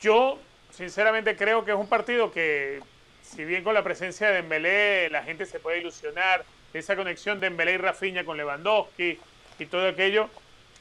[0.00, 0.38] Yo,
[0.70, 2.80] sinceramente, creo que es un partido que,
[3.20, 7.50] si bien con la presencia de Dembélé la gente se puede ilusionar, esa conexión de
[7.50, 9.18] Dembélé y Rafinha con Lewandowski
[9.58, 10.30] y todo aquello,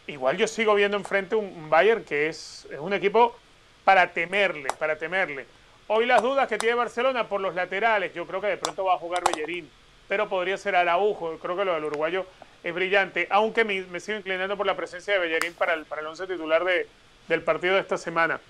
[0.07, 3.38] igual yo sigo viendo enfrente un, Bayern que es, es un equipo
[3.84, 5.45] para temerle, para temerle.
[5.88, 8.95] Hoy las dudas que tiene Barcelona por los laterales, yo creo que de pronto va
[8.95, 9.70] a jugar Bellerín,
[10.07, 12.26] pero podría ser Araujo, creo que lo del uruguayo
[12.64, 16.07] es brillante, aunque me, sigo inclinando por la presencia de Bellerín para el, para el
[16.07, 16.88] once titular de,
[17.28, 18.41] del partido de esta semana.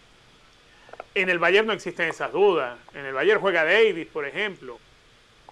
[1.14, 4.80] En el Bayern no existen esas dudas, en el Bayern juega Davis, por ejemplo.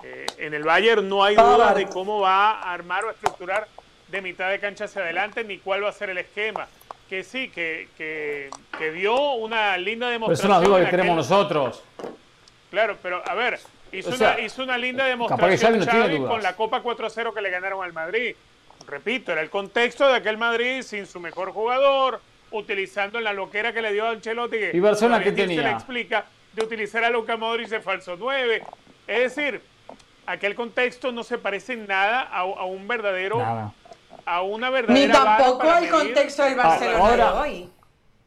[0.05, 3.67] Eh, en el Bayern no hay dudas de cómo va a armar o estructurar
[4.07, 6.65] de mitad de cancha hacia adelante, ni cuál va a ser el esquema
[7.13, 10.51] que sí, que, que, dio una linda demostración.
[10.51, 11.83] es una duda que tenemos nosotros.
[12.71, 13.59] Claro, pero a ver,
[13.91, 17.93] hizo, una, hizo una linda demostración Xavi, con la Copa 4-0 que le ganaron al
[17.93, 18.35] Madrid.
[18.87, 22.19] Repito, era el contexto de aquel Madrid sin su mejor jugador,
[22.49, 24.57] utilizando la loquera que le dio a Ancelotti.
[24.73, 25.61] ¿Y Barcelona qué tenía?
[25.61, 28.63] Se le explica de utilizar a Luca Modric de falso 9.
[29.05, 29.61] Es decir,
[30.25, 33.71] aquel contexto no se parece en nada a, a un verdadero
[34.25, 35.07] a una verdadera.
[35.07, 37.69] Ni tampoco el contexto del Barcelona de hoy.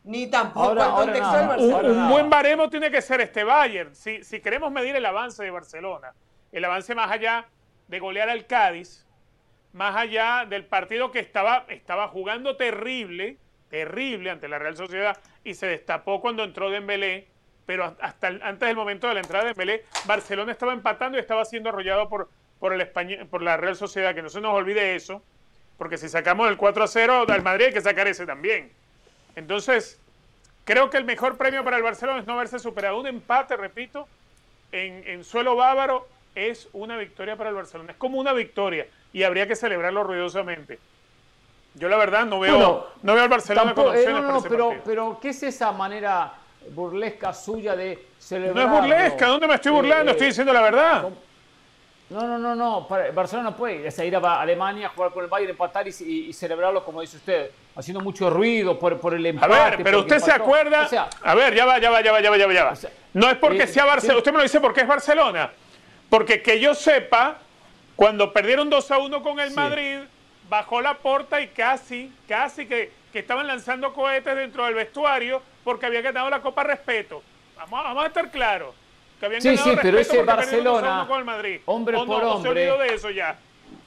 [0.04, 1.88] Ni tampoco el contexto del Barcelona.
[1.88, 3.94] Un, buen baremo tiene que ser este Bayern.
[3.94, 6.12] Si, si queremos medir el avance de Barcelona,
[6.52, 7.46] el avance más allá
[7.88, 9.06] de golear al Cádiz,
[9.72, 13.36] más allá del partido que estaba, estaba jugando terrible,
[13.68, 17.28] terrible ante la Real Sociedad y se destapó cuando entró Dembélé,
[17.66, 21.44] pero hasta antes del momento de la entrada de Dembélé, Barcelona estaba empatando y estaba
[21.44, 24.94] siendo arrollado por, por, el Español, por la Real Sociedad, que no se nos olvide
[24.94, 25.22] eso,
[25.78, 28.70] porque si sacamos el 4 a 0 al Madrid hay que sacar ese también.
[29.34, 29.98] Entonces,
[30.64, 32.98] creo que el mejor premio para el Barcelona es no haberse superado.
[32.98, 34.08] Un empate, repito,
[34.72, 37.92] en, en suelo bávaro es una victoria para el Barcelona.
[37.92, 40.78] Es como una victoria y habría que celebrarlo ruidosamente.
[41.74, 44.42] Yo la verdad no veo, Bueno, no veo al Barcelona Tampoco- con eh, no, no,
[44.42, 44.82] pero, partido.
[44.86, 46.32] pero ¿qué es esa manera
[46.70, 48.64] burlesca suya de No celebrar?
[48.66, 50.12] es burlesca, ¿dónde me estoy burlando?
[50.12, 51.08] Estoy diciendo la verdad.
[52.08, 52.86] No, no, no, no.
[53.12, 56.84] Barcelona no puede ir a Alemania, jugar con el Bayern, empatar y, y- y celebrarlo
[56.84, 59.52] como dice usted, haciendo mucho ruido por, por el A empate.
[59.52, 60.84] ver, pero usted se acuerda.
[60.84, 62.52] O sea, a ver, ya va, ya va, ya va, ya va, ya va.
[62.52, 62.70] ya va.
[62.72, 64.14] O sea, no es porque eh, sea Barcelona.
[64.14, 64.18] sí.
[64.18, 65.50] Usted me lo dice porque es Barcelona.
[66.08, 67.38] Porque que yo sepa,
[67.96, 69.56] cuando perdieron 2 a 1 con el Sí.
[69.56, 69.98] Madrid,
[70.48, 75.86] bajó la porta y casi, casi que, que estaban lanzando cohetes dentro del vestuario porque
[75.86, 77.20] había ganado la Copa Respeto.
[77.56, 78.72] Vamos, vamos a estar claros.
[79.20, 81.60] Que habían Sí, sí, pero ese porque perdieron 2 a 1 Barcelona, con el Madrid.
[81.66, 83.38] hombre por ¿O se hombre, olvidó de eso ya.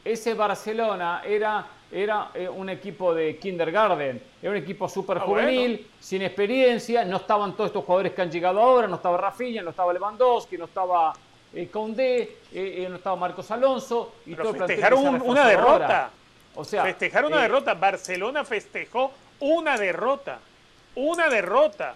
[0.03, 5.87] ese Barcelona era, era eh, un equipo de kindergarten, era un equipo súper Ah, juvenil,
[5.99, 9.69] sin experiencia, no estaban todos estos jugadores que han llegado ahora, no estaba Rafinha, no
[9.69, 11.13] estaba Lewandowski, no estaba
[11.53, 14.13] eh, Koundé, eh, eh, no estaba Marcos Alonso.
[14.25, 15.71] Y Pero todo festejaron un- una derrota.
[15.73, 16.09] ahora.
[16.55, 17.73] O sea, Festejaron una derrota.
[17.75, 20.39] Barcelona festejó una derrota.
[20.95, 21.95] Una derrota.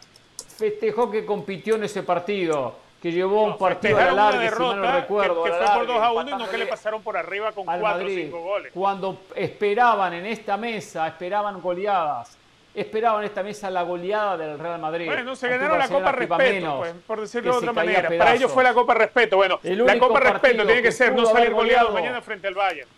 [0.57, 4.81] festejó que compitió en ese partido, que llevó un No, partido a la si mal
[4.81, 7.01] no recuerdo, que, que fue por larga, 2 a 1 y no que le pasaron
[7.03, 8.23] por arriba con al 4 o Madrid.
[8.27, 8.71] 5 goles.
[8.73, 12.37] Cuando esperaban en esta mesa, esperaban goleadas,
[12.73, 15.07] esperaban en esta mesa la goleada del Real Madrid.
[15.07, 18.09] Bueno, se Ante un ganaron la Copa Respeto, pues, por decirlo de se otra manera.
[18.17, 19.35] Para ellos fue la Copa Respeto.
[19.35, 21.91] Bueno, la Copa Respeto tiene que que ser no salir goleado goleado.
[21.91, 22.89] mañana frente al Bayern.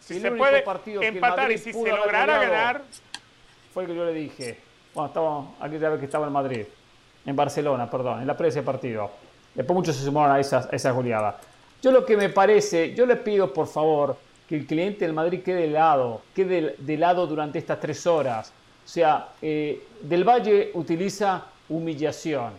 [0.00, 0.64] Si se puede
[1.06, 2.80] empatar y si se lograra ganar,
[3.74, 4.58] Fue el que yo le dije.
[4.94, 6.64] Bueno, estaba aquella vez que estaba en Madrid.
[7.26, 9.10] En Barcelona, perdón, en la previa de partido.
[9.54, 11.36] Después muchos se sumaron a esas, a esas goleadas.
[11.82, 14.16] Yo lo que me parece, yo le pido por favor
[14.48, 18.52] que el cliente del Madrid quede de lado, quede de lado durante estas tres horas.
[18.84, 22.52] O sea, eh, Del Valle utiliza humillación.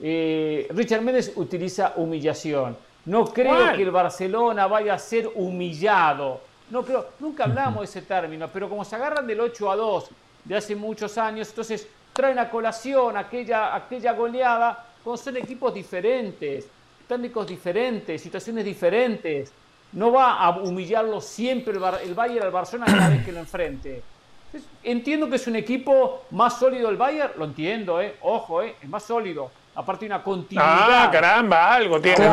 [0.00, 2.76] Eh, Richard Méndez utiliza humillación.
[3.06, 3.76] No creo ¿Cuál?
[3.76, 6.40] que el Barcelona vaya a ser humillado.
[6.70, 10.10] No creo, nunca hablamos de ese término, pero como se agarran del 8 a 2
[10.44, 16.66] de hace muchos años, entonces traen a colación aquella, aquella goleada, cuando son equipos diferentes,
[17.06, 19.52] técnicos diferentes, situaciones diferentes.
[19.92, 24.02] No va a humillarlo siempre el, el Bayern al Barcelona cada vez que lo enfrente.
[24.46, 28.16] Entonces, Entiendo que es un equipo más sólido el Bayern, lo entiendo, eh.
[28.20, 29.48] ojo, eh, es más sólido.
[29.76, 31.04] Aparte una continuidad.
[31.04, 32.28] ah, caramba, algo tiene.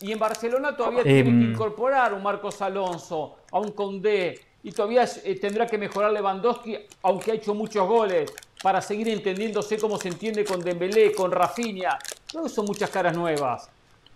[0.00, 4.45] Y en Barcelona todavía Eh, tiene que incorporar a un Marcos Alonso, a un Condé,
[4.66, 9.78] y todavía eh, tendrá que mejorar Lewandowski, aunque ha hecho muchos goles, para seguir entendiéndose
[9.78, 11.96] cómo se entiende con Dembélé, con Rafinha.
[12.28, 13.68] Creo son muchas caras nuevas,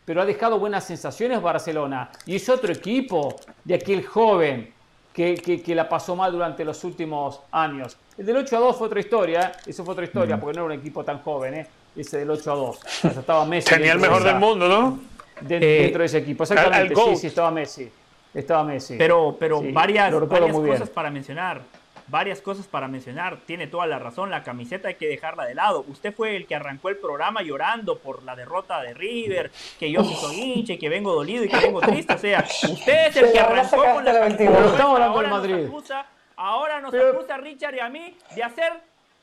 [0.05, 2.11] pero ha dejado buenas sensaciones Barcelona.
[2.27, 4.73] Y es otro equipo de aquel joven
[5.13, 7.97] que, que- que la pasó mal durante los últimos años.
[8.19, 9.71] El del 8 a 2 fue otra historia, ¿eh?
[9.71, 11.67] eso fue otra historia, porque no era un equipo tan joven, ¿eh?
[11.97, 12.77] ese del 8 a 2.
[12.77, 14.99] O sea, estaba Messi Tenía el dentro mejor esa- del mundo, ¿no?
[15.43, 16.43] de- Eh, dentro de ese equipo.
[16.43, 17.89] al Exactamente, sí, sí, estaba Messi.
[18.35, 18.97] Estaba Messi.
[18.97, 21.61] Pero, pero Sí, varias, varias cosas para mencionar.
[22.07, 23.37] Varias cosas para mencionar.
[23.47, 24.31] Tiene toda la razón.
[24.31, 25.85] La camiseta hay que dejarla de lado.
[25.89, 30.03] Usted fue el que arrancó el programa llorando por la derrota de River, que yo
[30.03, 32.15] sí soy hincha y que vengo dolido y que vengo triste.
[32.15, 34.27] O sea, usted es el que arrancó con la la camiseta.
[34.27, 34.57] 22.
[34.57, 35.67] Pero estamos hablando Ahora del nos Madrid.
[35.69, 38.73] acusa- ahora nos Pero- acusa a Richard y a mí de hacer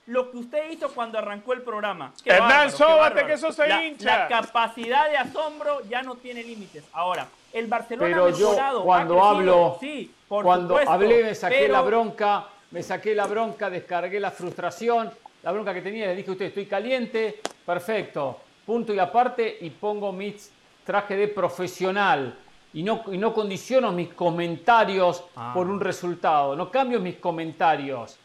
[0.05, 2.13] lo que usted hizo cuando arrancó el programa.
[2.23, 3.27] Qué Hernán, bárbaro, qué sóbate, bárbaro.
[3.27, 4.17] que eso se la, hincha.
[4.19, 6.85] La capacidad de asombro ya no tiene límites.
[6.93, 7.27] Ahora,
[7.59, 11.35] el Barcelona Pero ha yo mejorado, ha cuando hablo, sí, por cuando supuesto, hablé me
[11.35, 15.09] saqué pero- la bronca, me saqué la bronca, descargué la frustración,
[15.43, 19.69] la bronca que tenía, le dije a usted, estoy caliente, perfecto, punto y aparte y
[19.69, 20.35] pongo mi
[20.84, 22.38] traje de profesional
[22.73, 25.51] y no, y no condiciono mis comentarios Ah.
[25.53, 28.17] por un resultado, no cambio mis comentarios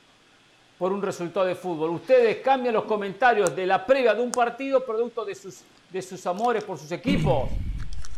[0.78, 1.90] por un resultado de fútbol.
[1.90, 6.26] Ustedes cambian los comentarios de la previa de un partido producto de sus, de sus
[6.26, 7.48] amores por sus equipos.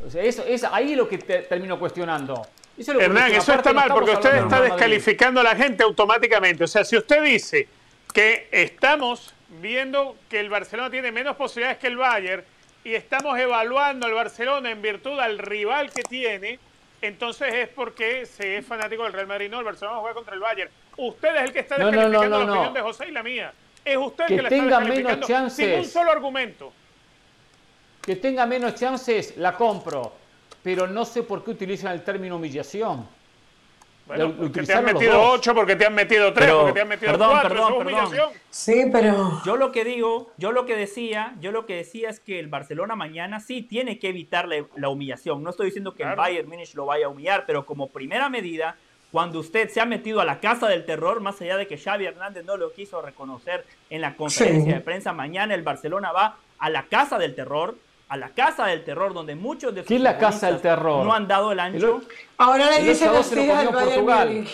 [0.06, 2.46] O sea, eso es ahí lo que te- termino cuestionando.
[2.76, 3.42] Eso es lo que Hernán, cuestiono.
[3.42, 6.64] eso Aparte, está mal porque usted está descalificando a la gente automáticamente.
[6.64, 7.68] O sea, si usted dice
[8.12, 12.42] que estamos viendo que el Barcelona tiene menos posibilidades que el Bayern
[12.82, 16.58] y estamos evaluando al Barcelona en virtud al rival que tiene,
[17.00, 19.48] entonces es porque se es fanático del Real Madrid.
[19.50, 20.70] No, el Barcelona juega contra el Bayern.
[20.96, 23.10] Usted es el que está No, no, no, descalificando no, la opinión de José y
[23.12, 23.52] la mía.
[23.84, 25.66] Es usted el Que que, la tenga está menos descalificando chances.
[25.66, 26.72] sin un solo argumento.
[28.05, 30.12] Que tenga menos chances, la compro.
[30.62, 33.06] Pero no sé por qué utilizan el término humillación.
[34.06, 35.31] Bueno, lo porque te han metido.
[35.31, 37.78] 8, porque te han metido 3, Pero- porque te han metido perdón, 4, perdón, es
[37.78, 37.86] perdón.
[38.05, 38.31] humillación.
[38.51, 39.43] Sí, pero.
[39.47, 42.48] Yo lo que digo, yo lo que decía, yo lo que decía es que el
[42.48, 45.43] Barcelona mañana sí tiene que evitar la, la humillación.
[45.43, 46.16] No estoy diciendo que el.
[46.16, 48.76] Bayern Múnich lo vaya a humillar, pero como primera medida,
[49.10, 52.05] cuando usted se ha metido a la casa del terror, más allá de que Xavi
[52.05, 54.72] Hernández no lo quiso reconocer en la conferencia Sí.
[54.78, 57.74] de prensa, mañana el Barcelona va a la casa del terror,
[58.14, 61.04] a la casa del terror donde muchos de sus ¿Qué es la casa del terror?
[61.04, 61.96] no han dado el ancho.
[62.00, 62.08] El-
[62.38, 64.44] Ahora le dicen 8-2 así se lo al Portugal.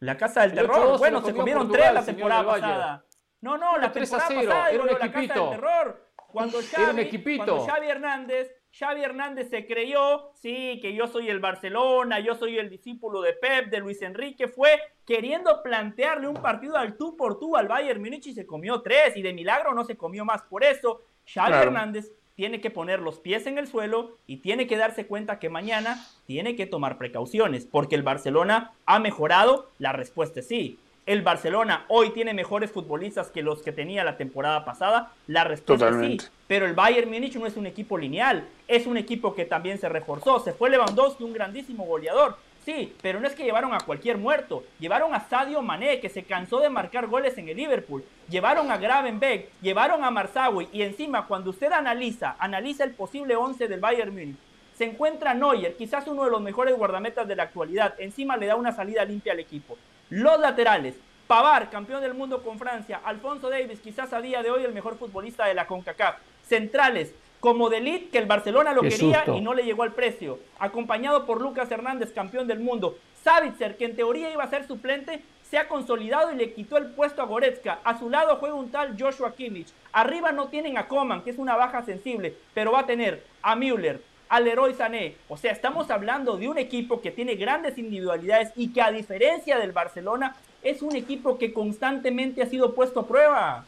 [0.00, 0.76] La casa del El terror.
[0.76, 3.04] 8-2 se Bueno, se comieron Portugal, tres la temporada pasada.
[3.40, 5.50] No, no, la 3 a temporada 0, pasada era un digo, la casa del equipito.
[5.50, 6.04] terror.
[6.16, 7.44] Cuando Era un Xavi, equipito.
[7.44, 12.58] cuando Xavi Hernández, Xavi Hernández se creyó, sí, que yo soy el Barcelona, yo soy
[12.58, 17.38] el discípulo de Pep, de Luis Enrique, fue queriendo plantearle un partido al tú por
[17.38, 20.42] tú al Bayern Múnich y se comió tres y de milagro no se comió más.
[20.42, 21.62] Por eso, Xavi Claro.
[21.68, 25.50] Hernández tiene que poner los pies en el suelo y tiene que darse cuenta que
[25.50, 30.78] mañana tiene que tomar precauciones, porque el Barcelona ha mejorado, la respuesta es sí.
[31.06, 35.90] El Barcelona hoy tiene mejores futbolistas que los que tenía la temporada pasada, la respuesta
[35.90, 36.28] es sí.
[36.48, 39.88] Pero el Bayern Múnich no es un equipo lineal, es un equipo que también se
[39.88, 40.40] reforzó.
[40.40, 42.36] Se fue Lewandowski, un grandísimo goleador.
[42.64, 44.64] Sí, pero no es que llevaron a cualquier muerto.
[44.78, 48.04] Llevaron a Sadio Mané, que se cansó de marcar goles en el Liverpool.
[48.30, 50.68] Llevaron a Gravenbeck, llevaron a Marsawi.
[50.72, 54.36] Y encima, cuando usted analiza, analiza el posible 11 del Bayern Múnich,
[54.78, 57.94] se encuentra Neuer, quizás uno de los mejores guardametas de la actualidad.
[57.98, 59.76] Encima le da una salida limpia al equipo.
[60.10, 60.96] Los laterales,
[61.26, 63.00] Pavar, campeón del mundo con Francia.
[63.02, 66.16] Alfonso Davis, quizás a día de hoy el mejor futbolista de la CONCACAF.
[66.46, 67.14] Centrales,
[67.44, 69.36] como Delit, que el Barcelona lo Qué quería susto.
[69.36, 70.38] y no le llegó al precio.
[70.58, 72.96] Acompañado por Lucas Hernández, campeón del mundo.
[73.22, 76.86] Savitzer, que en teoría iba a ser suplente, se ha consolidado y le quitó el
[76.92, 77.80] puesto a Goretzka.
[77.84, 79.68] A su lado juega un tal Joshua Kimmich.
[79.92, 83.54] Arriba no tienen a Coman, que es una baja sensible, pero va a tener a
[83.54, 84.00] Müller,
[84.30, 85.16] al Leroy Sané.
[85.28, 89.58] O sea, estamos hablando de un equipo que tiene grandes individualidades y que a diferencia
[89.58, 93.66] del Barcelona, es un equipo que constantemente ha sido puesto a prueba.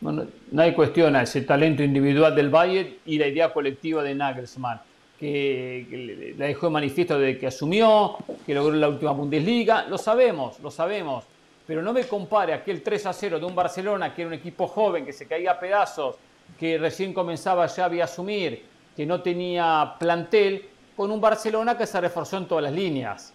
[0.00, 4.80] Bueno, nadie cuestiona ese talento individual del Bayern y la idea colectiva de Nagelsmann,
[5.18, 8.16] que, la dejó de manifiesto desde que asumió,
[8.46, 9.86] que logró la última Bundesliga.
[9.88, 11.24] Lo sabemos, lo sabemos.
[11.66, 14.66] Pero no me compare aquel 3 a 0 de un Barcelona que era un equipo
[14.66, 16.16] joven, que se caía a pedazos,
[16.58, 18.64] que recién comenzaba ya a asumir,
[18.96, 20.64] que no tenía plantel,
[20.96, 23.34] con un Barcelona que se reforzó en todas las líneas.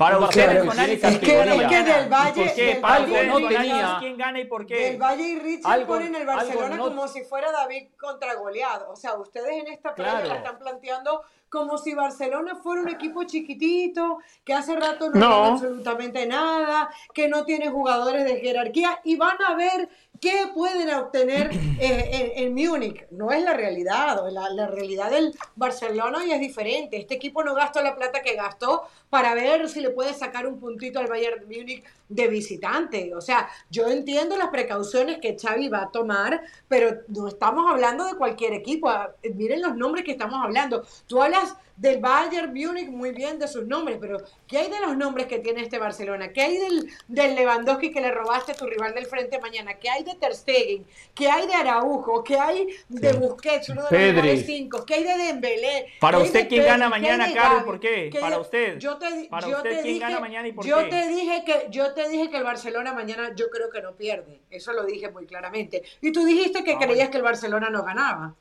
[0.00, 1.54] Para ustedes, Es que- categoría.
[1.62, 2.64] es que del ¿Y Valle- por qué?
[2.64, 4.74] del Para Valle no tenía- quién gana y por qué.
[4.92, 8.32] Del Valle y Richard Algo- ponen el Barcelona algo no- como si fuera David contra
[8.36, 8.84] Goliat.
[8.88, 10.26] O sea, ustedes en esta Claro.
[10.26, 11.20] la están planteando
[11.50, 15.44] como si Barcelona fuera un equipo chiquitito, que hace rato no, No.
[15.52, 19.90] absolutamente nada, que no tiene jugadores de jerarquía y van a ver
[20.20, 23.06] qué pueden obtener eh, en, en Múnich.
[23.10, 26.98] No es la realidad, la, la realidad del Barcelona hoy es diferente.
[26.98, 30.60] Este equipo no gastó la plata que gastó para ver si le puede sacar un
[30.60, 33.14] puntito al Bayern Múnich de visitante.
[33.14, 38.04] O sea, yo entiendo las precauciones que Xavi va a tomar, pero no estamos hablando
[38.04, 38.88] de cualquier equipo.
[38.88, 40.84] Ah, Miren los nombres que estamos hablando.
[41.06, 44.94] Tú hablas del Bayern Múnich muy bien de sus nombres, pero ¿qué hay de los
[44.98, 46.30] nombres que tiene este Barcelona?
[46.30, 49.72] ¿Qué hay del, del Lewandowski que le robaste a tu rival del frente mañana?
[49.78, 50.84] ¿Qué hay de Ter Stegen?
[51.14, 52.22] ¿Qué hay de Araujo?
[52.22, 54.84] ¿Qué hay de Busquets, uno de los mejores cinco?
[54.84, 55.86] ¿Qué hay de Dembélé?
[56.00, 57.30] Para ¿Qué hay usted, de ¿quién gana ¿Qué hay mañana?
[57.32, 57.64] Gavi?
[57.64, 58.10] ¿Por qué?
[58.12, 58.78] ¿Qué Para usted.
[58.78, 60.90] Yo te, Para yo usted, te ¿quién dije, gana mañana y por yo qué?
[60.90, 64.40] te dije que yo te dije que el Barcelona mañana yo creo que no pierde.
[64.50, 65.82] Eso lo dije muy claramente.
[66.02, 67.10] Y tú dijiste que Ah, creías bueno.
[67.10, 68.34] que el Barcelona no ganaba.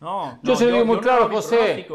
[0.00, 1.86] No, Yo no, se lo digo muy claro, José.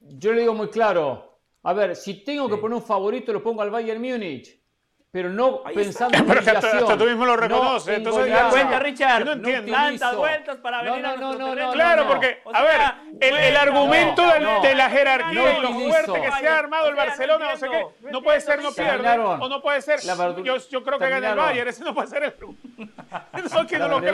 [0.00, 1.38] Yo le digo muy claro.
[1.64, 4.56] A ver, si tengo que poner un favorito, lo pongo al Bayern Múnich.
[5.10, 6.18] Pero no Ahí pensando está.
[6.22, 9.18] en Pero que hasta- tú mismo lo no reconoces, en entonces ¿Te ya- cuenta, Richard?
[9.20, 9.72] Yo no entiendo.
[9.72, 11.66] Tantas vueltas para venir no, a no, nuestro no, terreno.
[11.68, 12.10] no, Claro, no.
[12.10, 14.60] porque, a ver, sea, el, el argumento vuelta, del- no.
[14.60, 17.68] de la jerarquía No y lo fuerte que se ha armado el Barcelona, no sé
[17.70, 19.42] qué, no puede ser, no pierde, Terminaron.
[19.42, 21.36] o no puede ser, La verdad- yo, yo creo que gana el.
[21.36, 22.34] Bayern, ese no puede ser el
[23.50, 24.12] No, que no lo creo.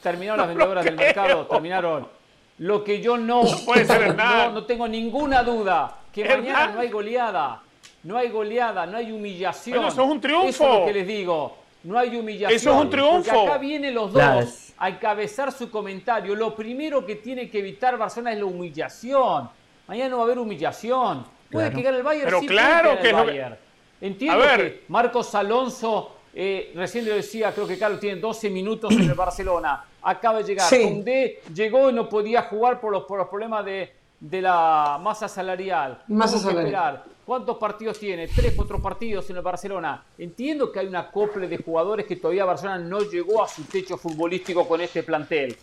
[0.00, 2.21] terminaron las vendedoras del mercado, terminaron.
[2.62, 4.36] Lo que yo no, puede ser, Hernán.
[4.54, 6.38] no, no tengo ninguna duda que Hernán.
[6.42, 7.62] mañana no hay goleada.
[8.04, 9.76] No hay goleada, no hay humillación.
[9.78, 10.48] Bueno, eso es un triunfo.
[10.48, 11.56] Eso es lo que les digo.
[11.84, 12.56] No hay humillación.
[12.56, 13.30] Eso es un triunfo.
[13.32, 16.34] Porque acá vienen los dos a encabezar su comentario.
[16.36, 19.50] Lo primero que tiene que evitar Barcelona es la humillación.
[19.88, 21.24] Mañana no va a haber humillación.
[21.50, 21.76] Puede Claro.
[21.76, 23.56] que gane el Bayern, Pero sí claro puede que el que- Bayern.
[24.00, 24.60] Entiendo A ver.
[24.80, 29.14] que Marcos Alonso, eh, recién le decía, creo que Carlos tiene 12 minutos en el
[29.14, 29.84] Barcelona.
[30.02, 30.68] Acaba de llegar.
[30.68, 30.82] Sí.
[30.82, 35.28] Koundé llegó y no podía jugar por los, por los problemas de, de la masa
[35.28, 36.02] salarial.
[36.08, 37.02] Masa salarial.
[37.24, 38.26] ¿Cuántos partidos tiene?
[38.28, 40.04] Tres, cuatro partidos en el Barcelona.
[40.18, 43.96] Entiendo que hay una acople de jugadores que todavía Barcelona no llegó a su techo
[43.96, 45.56] futbolístico con este plantel.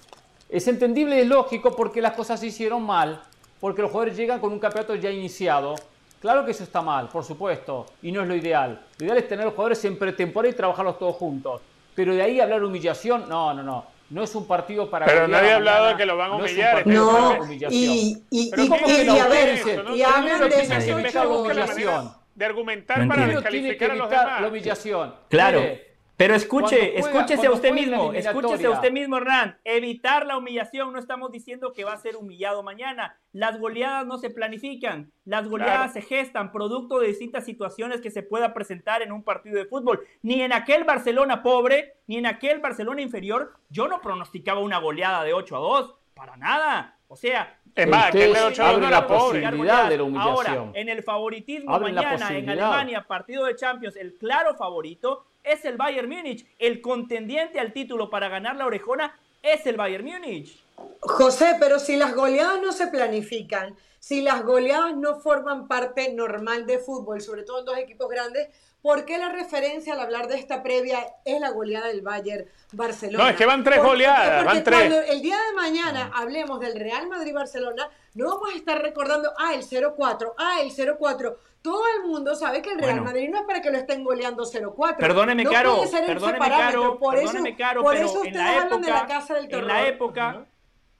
[0.47, 3.21] Es entendible y es lógico porque las cosas se hicieron mal,
[3.59, 5.75] porque los jugadores llegan con un campeonato ya iniciado
[6.19, 8.81] Claro que eso está mal, por supuesto, y no es lo ideal.
[8.97, 11.61] Lo ideal es tener los jugadores en pretemporada y trabajarlos todos juntos.
[11.95, 13.85] Pero de ahí hablar humillación, no, no, no.
[14.09, 15.05] No es un partido para.
[15.05, 16.87] Pero nadie ha hablado de que lo van a humillar.
[16.87, 17.37] No,
[17.69, 19.61] y, y, y, a ver,
[19.95, 22.11] y hablan de humillación.
[22.35, 24.41] De argumentar para descalificar a los demás.
[24.41, 25.15] La humillación.
[25.29, 25.88] Claro.
[26.19, 29.57] Pero escuche, escúchese a usted mismo, escúchese a usted mismo, Hernán.
[29.63, 33.17] Evitar la humillación, no estamos diciendo que va a ser humillado mañana.
[33.31, 38.21] Las goleadas no se planifican, las goleadas se gestan, producto de distintas situaciones que se
[38.21, 40.05] pueda presentar en un partido de fútbol.
[40.21, 45.23] Ni en aquel Barcelona pobre, ni en aquel Barcelona inferior, yo no pronosticaba una goleada
[45.23, 46.97] de 8 a 2, para nada.
[47.07, 50.35] O sea, es más, que 8 a 2 no la posibilidad de la humillación.
[50.35, 55.77] Ahora, en el favoritismo mañana en Alemania, partido de Champions, el claro favorito es el
[55.77, 56.45] Bayern Múnich.
[56.59, 60.63] El contendiente al título para ganar la orejona es el Bayern Múnich.
[61.01, 66.65] José, pero si las goleadas no se planifican, si las goleadas no forman parte normal
[66.65, 68.47] de fútbol, sobre todo en dos equipos grandes,
[68.81, 73.23] ¿por qué la referencia al hablar de esta previa es la goleada del Bayern Barcelona?
[73.23, 74.77] No, es que van tres goleadas, van tres.
[74.77, 79.53] Cuando el día de mañana hablemos del Real Madrid-Barcelona, no vamos a estar recordando, ah,
[79.53, 83.43] el 0-4, ah, el 0-4 todo el mundo sabe que el Real Madrid no es
[83.45, 84.97] para que lo estén goleando 0-4.
[84.97, 88.27] Perdóneme, no Caro, puede ser perdóneme, Caro, por perdóneme, eso, Caro, por pero eso en
[88.27, 89.61] ustedes la hablan época, de la casa del terror.
[89.61, 90.45] En la época,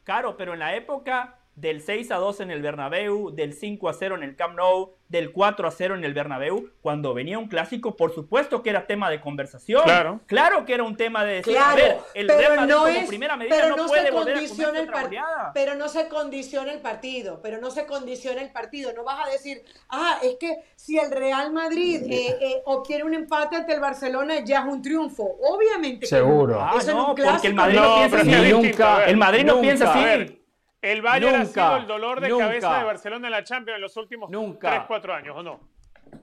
[0.04, 3.94] Caro, pero en la época del 6 a 2 en el Bernabéu, del 5 a
[3.94, 7.48] 0 en el Camp Nou, del 4 a 0 en el Bernabéu, cuando venía un
[7.48, 9.84] clásico, por supuesto que era tema de conversación.
[9.84, 10.22] Claro.
[10.28, 12.80] Claro que era un tema de decir, claro, a ver, el pero Real Madrid no
[12.80, 15.24] como es, primera medida pero no, no puede se volver condiciona a el partido.
[15.54, 18.94] Pero no se condiciona el partido, pero no se condiciona el partido.
[18.94, 23.16] No vas a decir, ah, es que si el Real Madrid eh, eh, obtiene un
[23.16, 25.24] empate ante el Barcelona ya es un triunfo.
[25.42, 26.06] Obviamente.
[26.06, 26.54] Seguro.
[26.54, 26.66] Que no.
[26.66, 28.52] Ah, Eso no, es un porque el Madrid no, piensa así.
[28.52, 29.62] Nunca, el Madrid no nunca.
[29.62, 30.39] piensa así.
[30.82, 32.46] El Bayern Nunca, ha sido el dolor de nunca.
[32.48, 34.88] cabeza de Barcelona en la Champions en los últimos Nunca.
[34.88, 35.60] 3-4 años, ¿o no?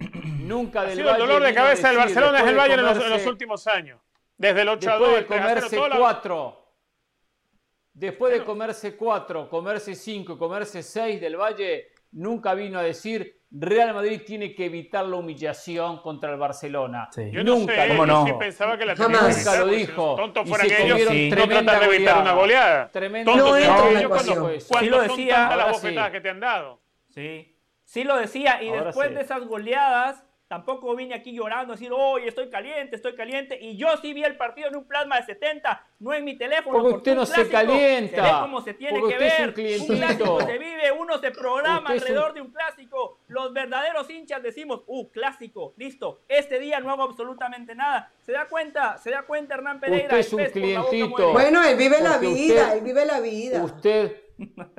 [0.40, 2.96] Nunca Ha del sido el dolor de cabeza del Barcelona es el Bayern en los,
[2.96, 4.00] en comerse- los últimos años.
[4.38, 6.68] Desde el 8 a 2, Después de el 3 a 0, comerse toda la- cuatro,
[7.92, 13.94] después de comerse cuatro, comerse cinco, comerse seis del Valle, nunca vino a decir Real
[13.94, 17.08] Madrid tiene que evitar la humillación contra el Barcelona.
[17.30, 18.26] Yo no nunca, sé, ¿cómo yo no?
[18.26, 19.20] sí pensaba que la Jamás.
[19.20, 20.06] tenía que nunca lo si dijo.
[20.08, 21.30] los tontos fueran ellos, sí.
[21.30, 22.90] no tratar de evitar una goleada.
[22.90, 26.30] Tremenda Tontos No una ellos cuando, cuando lo son decía, tantas las bofetadas que te
[26.30, 26.80] han dado.
[27.08, 28.62] Sí, sí lo decía.
[28.62, 29.14] Y Ahora después sí.
[29.14, 33.58] de esas goleadas, tampoco vine aquí llorando, a decir, oye, estoy caliente, estoy caliente.
[33.60, 36.78] Y yo sí vi el partido en un plasma de 70, no en mi teléfono.
[36.78, 38.16] Porque usted un no se clásico calienta.
[38.16, 39.48] Se ve como se tiene Porque que usted es ver.
[39.48, 39.92] un clientito.
[39.92, 43.18] Un clásico se vive, uno se programa Usted un- alrededor de un clásico.
[43.28, 46.20] Los verdaderos hinchas decimos, uh, clásico, listo.
[46.28, 48.12] Este día no hago absolutamente nada.
[48.20, 48.98] ¿Se da cuenta?
[48.98, 50.04] ¿Se da cuenta Hernán Pereira?
[50.04, 51.32] Usted es un pez clientito.
[51.32, 53.62] Bueno, él vive la Porque vida, usted- él vive la vida.
[53.64, 54.16] Usted,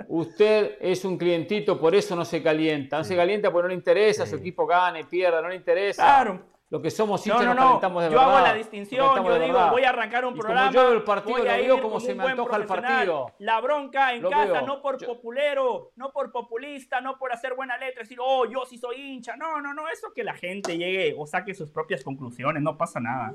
[0.07, 2.97] usted es un clientito, por eso no se calienta.
[2.97, 6.03] No se calienta porque no le interesa, su equipo gane, pierda, no le interesa.
[6.03, 6.57] Claro.
[6.69, 7.67] Lo que somos No, hinchas no, nos no.
[7.69, 8.35] calentamos de Yo verdad.
[8.35, 8.99] hago la nos distinción.
[9.05, 9.71] Yo digo, verdad.
[9.71, 10.71] voy a arrancar un Y como programa.
[10.73, 13.31] yo veo el partido, voy lo a veo como se me antoja el partido.
[13.39, 14.61] La bronca en Lo casa, veo.
[14.67, 18.65] no por Yo- populero, no por populista, no por hacer buena letra, decir, oh, yo
[18.65, 19.37] sí soy hincha.
[19.37, 19.87] No, no, no.
[19.87, 23.33] Eso que la gente llegue o saque sus propias conclusiones, no pasa nada.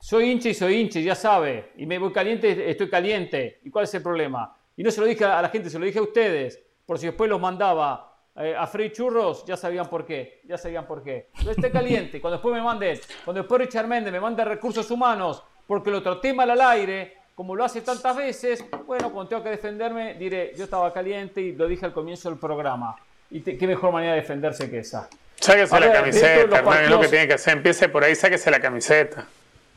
[0.00, 1.72] Soy hincha y soy hincha, ya sabe.
[1.76, 3.60] Y me voy caliente, estoy caliente.
[3.62, 4.56] ¿Y cuál es el problema?
[4.78, 6.60] Y no se lo dije a la gente, se lo dije a ustedes.
[6.86, 10.40] Por si después los mandaba eh, a Frey Churros, ya sabían por qué.
[10.44, 11.28] Ya sabían por qué.
[11.44, 12.20] No esté caliente.
[12.20, 16.32] Cuando después me manden, cuando después Richard Méndez me mande recursos humanos porque lo traté
[16.32, 20.64] mal al aire, como lo hace tantas veces, bueno, cuando tengo que defenderme, diré, yo
[20.64, 22.94] estaba caliente y lo dije al comienzo del programa.
[23.32, 25.08] Y te- qué mejor manera de defenderse que esa.
[25.40, 27.54] Sáquese A la ver, camiseta, Hernán, es lo que tiene que hacer.
[27.56, 29.26] Empiece por ahí, sáquese la camiseta.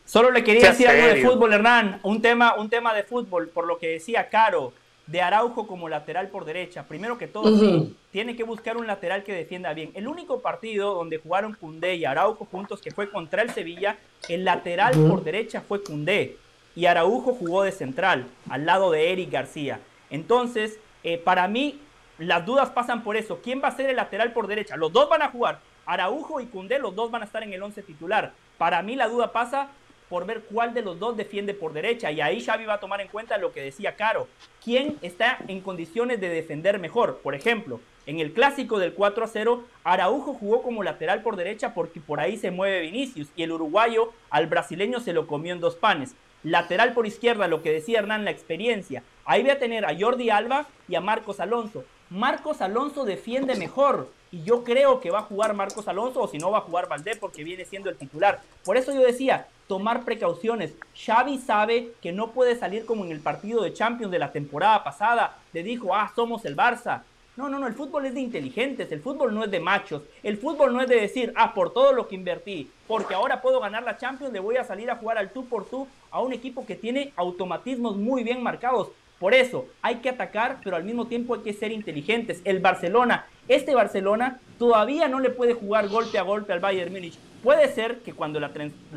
[0.05, 1.99] Solo le quería decir algo de fútbol, Hernán.
[2.03, 4.73] Un tema, un tema de fútbol, por lo que decía Caro,
[5.07, 6.83] de Araujo como lateral por derecha.
[6.83, 9.91] Primero que todo, tiene que buscar un lateral que defienda bien.
[9.93, 13.97] El único partido donde jugaron Cundé y Araujo juntos, que fue contra el Sevilla,
[14.29, 16.37] el lateral por derecha fue Cundé.
[16.75, 19.79] Y Araujo jugó de central, al lado de Eric García.
[20.09, 21.79] Entonces, eh, para mí,
[22.17, 23.39] las dudas pasan por eso.
[23.43, 24.77] ¿Quién va a ser el lateral por derecha?
[24.77, 25.59] Los dos van a jugar.
[25.85, 28.33] Araujo y Cundé, los dos van a estar en el 11 titular.
[28.57, 29.69] Para mí la duda pasa
[30.11, 32.11] por ver cuál de los dos defiende por derecha.
[32.11, 34.27] Y ahí Xavi va a tomar en cuenta lo que decía Caro.
[34.61, 37.21] ¿Quién está en condiciones de defender mejor?
[37.23, 41.73] Por ejemplo, en el clásico del 4 a 0, Araujo jugó como lateral por derecha
[41.73, 43.29] porque por ahí se mueve Vinicius.
[43.37, 46.13] Y el uruguayo al brasileño se lo comió en dos panes.
[46.43, 49.03] Lateral por izquierda, lo que decía Hernán, la experiencia.
[49.23, 51.85] Ahí voy a tener a Jordi Alba y a Marcos Alonso.
[52.09, 54.09] Marcos Alonso defiende mejor.
[54.31, 56.87] Y yo creo que va a jugar Marcos Alonso o si no va a jugar
[56.87, 58.39] Valdés porque viene siendo el titular.
[58.63, 60.73] Por eso yo decía, tomar precauciones.
[60.95, 64.83] Xavi sabe que no puede salir como en el partido de Champions de la temporada
[64.83, 65.37] pasada.
[65.51, 67.03] Le dijo, ah, somos el Barça.
[67.37, 70.37] No, no, no, el fútbol es de inteligentes, el fútbol no es de machos, el
[70.37, 73.83] fútbol no es de decir, ah, por todo lo que invertí, porque ahora puedo ganar
[73.83, 76.65] la Champions, le voy a salir a jugar al tú por tú a un equipo
[76.65, 78.89] que tiene automatismos muy bien marcados.
[79.17, 82.41] Por eso hay que atacar, pero al mismo tiempo hay que ser inteligentes.
[82.43, 87.17] El Barcelona, este Barcelona todavía no le puede jugar golpe a golpe al Bayern Múnich.
[87.43, 88.51] Puede ser que cuando la,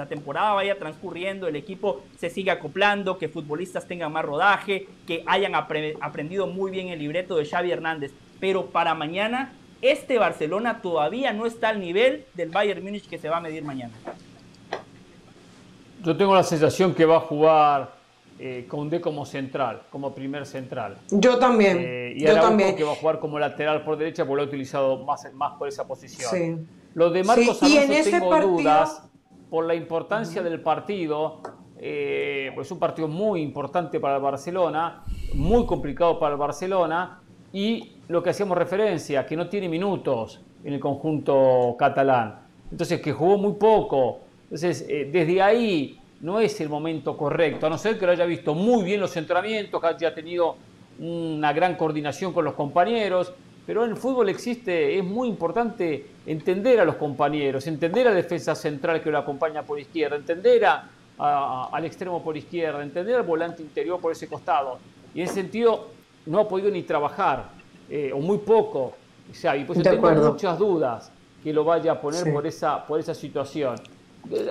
[0.06, 5.54] temporada vaya transcurriendo el equipo se siga acoplando, que futbolistas tengan más rodaje, que hayan
[5.54, 8.12] aprendido muy bien el libreto de Xavi Hernández.
[8.38, 13.28] Pero para mañana, este Barcelona todavía no está al nivel del Bayern Múnich que se
[13.28, 13.94] va a medir mañana.
[16.04, 18.03] Yo tengo la sensación que va a jugar
[18.46, 20.98] eh, D como central, como primer central.
[21.10, 21.78] Yo también.
[21.80, 22.76] Eh, y yo también.
[22.76, 25.66] que va a jugar como lateral por derecha porque lo ha utilizado más, más por
[25.66, 26.30] esa posición.
[26.30, 26.66] Sí.
[26.92, 29.02] Lo de Marcos sí, Alonso tengo dudas
[29.48, 31.40] por la importancia del partido.
[31.78, 37.20] Eh, pues es un partido muy importante para el Barcelona, muy complicado para el Barcelona
[37.50, 42.40] y lo que hacíamos referencia, que no tiene minutos en el conjunto catalán.
[42.70, 44.20] Entonces, que jugó muy poco.
[44.44, 48.24] Entonces, eh, desde ahí no es el momento correcto, a no ser que lo haya
[48.24, 50.56] visto muy bien los entrenamientos, que haya tenido
[50.98, 53.30] una gran coordinación con los compañeros,
[53.66, 58.16] pero en el fútbol existe, es muy importante entender a los compañeros, entender a la
[58.16, 60.64] defensa central que lo acompaña por izquierda, entender
[61.18, 64.78] al extremo por izquierda, entender al volante interior por ese costado.
[65.14, 65.88] Y en ese sentido
[66.24, 67.50] no ha podido ni trabajar,
[67.90, 68.94] eh, o muy poco.
[69.30, 71.12] O sea, y pues tengo muchas dudas
[71.42, 73.76] que lo vaya a poner por, esa, por esa situación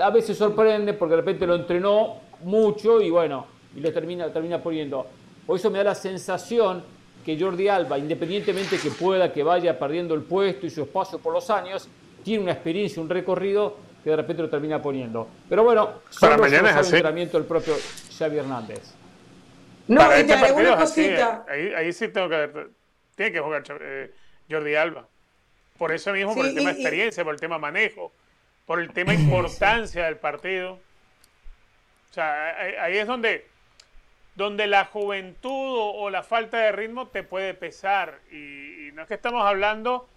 [0.02, 4.62] a veces sorprende porque de repente lo entrenó mucho y bueno, y lo termina, termina
[4.62, 5.08] poniendo.
[5.46, 6.84] Por eso me da la sensación
[7.26, 11.34] que Jordi Alba, independientemente que pueda que vaya perdiendo el puesto y su espacio por
[11.34, 11.88] los años,
[12.24, 15.28] tiene una experiencia, un recorrido que de repente lo termina poniendo.
[15.50, 17.74] Pero bueno, para mañana es el entrenamiento del propio
[18.18, 18.94] Xavi Hernández.
[19.88, 21.46] No, y este te una cosita.
[21.52, 22.50] Eh, ahí, sí tengo que
[23.16, 24.12] tiene que jugar eh,
[24.50, 25.08] Jordi Alba.
[25.78, 28.12] Por eso mismo, por el tema de experiencia, por el tema manejo
[28.66, 30.80] por el tema importancia del partido.
[32.10, 33.48] O sea, ahí es donde,
[34.36, 38.20] donde la juventud o, la falta de ritmo te puede pesar.
[38.32, 40.08] Y, no es que estamos hablando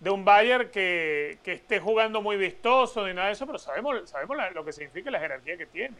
[0.00, 4.36] de un Bayern que, esté jugando muy vistoso ni nada de eso, pero sabemos, sabemos
[4.52, 5.96] lo que significa la jerarquía que tiene.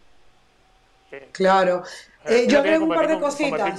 [1.33, 1.85] claro.
[2.27, 3.79] Eh, yo creo un par de cositas.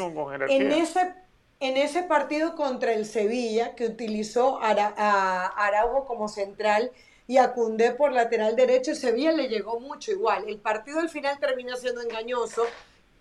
[0.50, 1.14] en, ese,
[1.60, 6.92] en ese partido contra el Sevilla, que utilizó a Araujo como central,
[7.28, 8.92] y a por lateral derecho.
[8.92, 10.46] El Sevilla le llegó mucho igual.
[10.48, 12.64] El partido al final termina siendo engañoso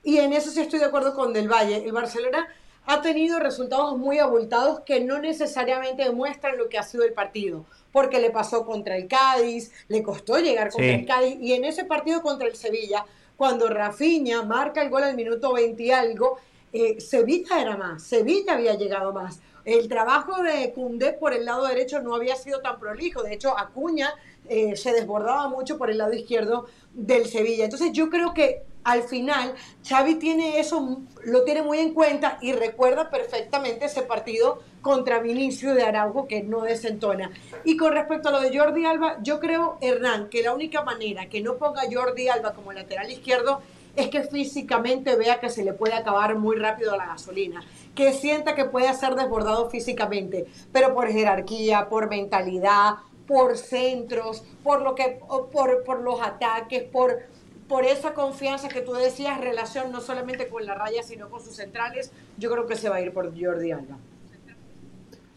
[0.03, 1.85] y en eso sí estoy de acuerdo con Del Valle.
[1.85, 2.49] El Barcelona
[2.87, 7.65] ha tenido resultados muy abultados que no necesariamente demuestran lo que ha sido el partido,
[7.93, 11.85] porque le pasó contra el Cádiz, le costó llegar contra el Cádiz y en ese
[11.85, 16.39] partido contra el Sevilla, cuando Rafinha marca el gol al minuto 20 y algo,
[16.73, 19.41] eh, Sevilla era más, Sevilla había llegado más.
[19.65, 23.23] El trabajo de Cundé por el lado derecho no había sido tan prolijo.
[23.23, 24.15] De hecho, Acuña
[24.49, 27.65] eh, se desbordaba mucho por el lado izquierdo del Sevilla.
[27.65, 29.55] Entonces yo creo que al final
[29.89, 35.75] Xavi tiene eso, lo tiene muy en cuenta y recuerda perfectamente ese partido contra Vinicio
[35.75, 37.31] de Araujo que no desentona.
[37.65, 41.31] Y con respecto a lo de Jordi Alba, yo creo, Hernán, que la única manera
[41.31, 43.63] que no ponga Jordi Alba como lateral izquierdo
[43.97, 47.63] es que físicamente vea que se le puede acabar muy rápido la gasolina
[47.95, 52.95] que sienta que puede ser desbordado físicamente, pero por jerarquía, por mentalidad,
[53.27, 55.21] por centros, por lo que,
[55.53, 57.21] por, por los ataques, por,
[57.69, 61.55] por esa confianza que tú decías, relación no solamente con la raya, sino con sus
[61.55, 63.97] centrales, yo creo que se va a ir por Jordi Alba.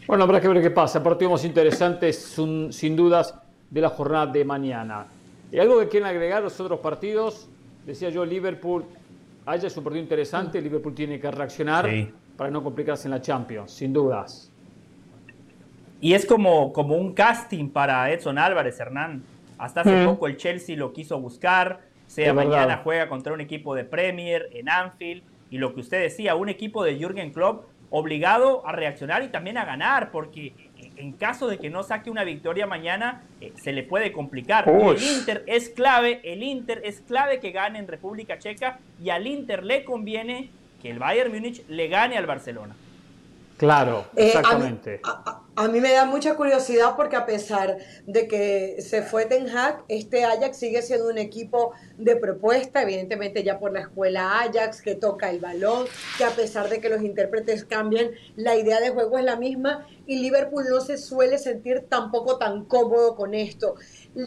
[0.08, 1.04] Bueno, habrá que ver qué pasa.
[1.04, 2.38] Partidos interesantes,
[2.72, 3.36] sin dudas,
[3.70, 5.08] de la jornada de mañana.
[5.52, 7.50] ¿Y algo que quieren agregar los otros partidos?
[7.88, 8.86] Decía yo, Liverpool,
[9.48, 11.90] haya su partido interesante, Liverpool tiene que reaccionar.
[11.90, 14.52] Sí para no complicarse en la Champions, sin dudas.
[16.00, 19.24] Y es como, como un casting para Edson Álvarez, Hernán.
[19.58, 23.84] Hasta hace poco el Chelsea lo quiso buscar, sea mañana juega contra un equipo de
[23.84, 28.72] Premier en Anfield y lo que usted decía, un equipo de Jürgen Klopp obligado a
[28.72, 30.54] reaccionar y también a ganar, porque
[30.98, 34.68] en caso de que no saque una victoria mañana, eh, se le puede complicar.
[34.68, 39.28] el Inter es clave, el Inter es clave que gane en República Checa y al
[39.28, 40.50] Inter le conviene
[40.82, 42.76] que el Bayern Múnich le gane al Barcelona.
[43.58, 45.02] Claro, eh, exactamente.
[45.60, 49.84] A mí me da mucha curiosidad porque a pesar de que se fue Ten Hag,
[49.88, 54.94] este Ajax sigue siendo un equipo de propuesta, evidentemente ya por la escuela Ajax, que
[54.94, 55.88] toca el balón,
[56.20, 59.88] que a pesar de que los intérpretes cambian, la idea de juego es la misma
[60.06, 63.78] y Liverpool no se suele sentir tampoco tan cómodo con esto.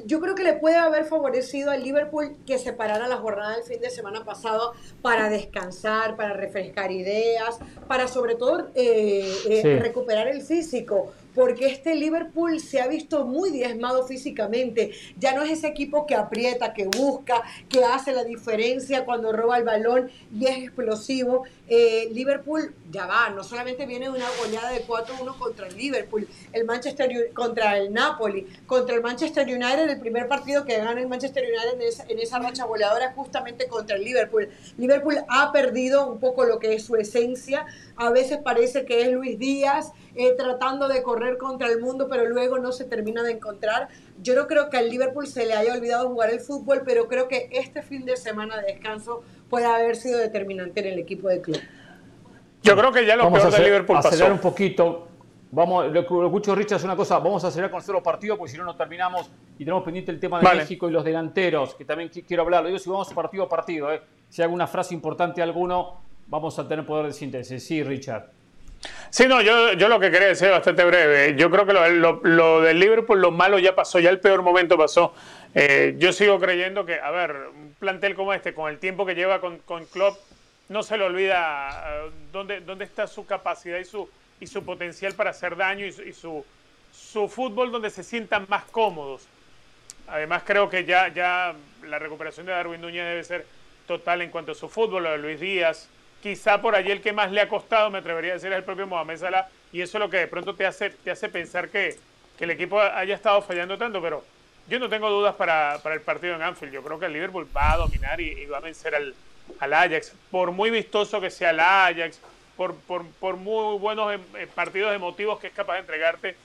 [0.07, 3.63] Yo creo que le puede haber favorecido al Liverpool que se parara la jornada del
[3.63, 10.27] fin de semana pasado para descansar, para refrescar ideas, para sobre todo eh, eh, recuperar
[10.27, 14.93] el físico porque este Liverpool se ha visto muy diezmado físicamente.
[15.19, 19.59] Ya no es ese equipo que aprieta, que busca, que hace la diferencia cuando roba
[19.59, 21.45] el balón y es explosivo.
[21.69, 26.65] Eh, Liverpool ya va, no solamente viene una goleada de 4-1 contra el Liverpool, el
[26.65, 31.45] Manchester contra el Napoli, contra el Manchester United, el primer partido que gana el Manchester
[31.45, 34.49] United en esa, en esa racha goleadora justamente contra el Liverpool.
[34.79, 39.13] Liverpool ha perdido un poco lo que es su esencia, a veces parece que es
[39.13, 43.33] Luis Díaz eh, tratando de correr contra el mundo, pero luego no se termina de
[43.33, 43.89] encontrar.
[44.23, 47.29] Yo no creo que al Liverpool se le haya olvidado jugar el fútbol, pero creo
[47.29, 51.41] que este fin de semana de descanso puede haber sido determinante en el equipo de
[51.41, 51.61] club.
[52.63, 54.09] Yo creo que ya lo vamos peor a de Liverpool pasó.
[54.09, 55.07] acelerar un poquito.
[55.53, 58.53] Vamos, lo, lo escucho Richard es una cosa, vamos a acelerar con los partidos porque
[58.53, 60.61] si no no terminamos y tenemos pendiente el tema de Vale.
[60.61, 62.63] México y los delanteros, que también qui- quiero hablar.
[62.63, 64.01] Lo digo si vamos partido a partido, eh.
[64.29, 67.65] si hay alguna frase importante alguno, vamos a tener poder de síntesis.
[67.67, 68.31] Sí, Richard.
[69.11, 71.35] Sí, no, yo, yo lo que quería decir bastante breve.
[71.37, 74.43] Yo creo que lo, lo- lo del Liverpool, lo malo ya pasó, ya el peor
[74.43, 75.15] momento pasó.
[75.55, 79.15] Eh, yo sigo creyendo que, a ver, un plantel como este, con el tiempo que
[79.15, 80.17] lleva con, con Klopp,
[80.69, 84.09] no se le olvida eh, dónde, dónde está su capacidad y su,
[84.41, 86.47] y su potencial para hacer daño y, su, y su,
[86.93, 89.27] su fútbol donde se sientan más cómodos.
[90.07, 93.47] Además, creo que ya, ya la recuperación de Darwin Núñez debe ser
[93.87, 95.89] total en cuanto a su fútbol, lo de Luis Díaz.
[96.23, 98.65] Quizá por allí el que más le ha costado, me atrevería a decir, es el
[98.65, 99.49] propio Mohamed Salah.
[99.73, 101.97] Y eso es lo que de pronto te hace, te hace pensar que,
[102.39, 104.01] el equipo haya estado fallando tanto.
[104.01, 104.25] Pero
[104.67, 106.73] yo no tengo dudas para, el partido en Anfield.
[106.73, 109.15] Yo creo que el Liverpool va a dominar y, va a vencer al,
[109.61, 110.15] Ajax.
[110.31, 112.21] Por muy vistoso que sea el Ajax,
[112.57, 116.37] por, por, muy buenos em- eh, partidos emotivos que es capaz de entregarte,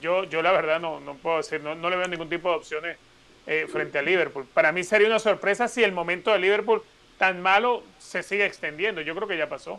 [0.00, 2.96] yo, yo la verdad no, puedo decir, no, no le veo ningún tipo de opciones
[3.46, 4.46] eh, frente a Liverpool.
[4.52, 6.82] Para mí sería una sorpresa si el momento de Liverpool
[7.20, 9.02] tan malo se sigue extendiendo.
[9.02, 9.78] Yo creo que ya pasó.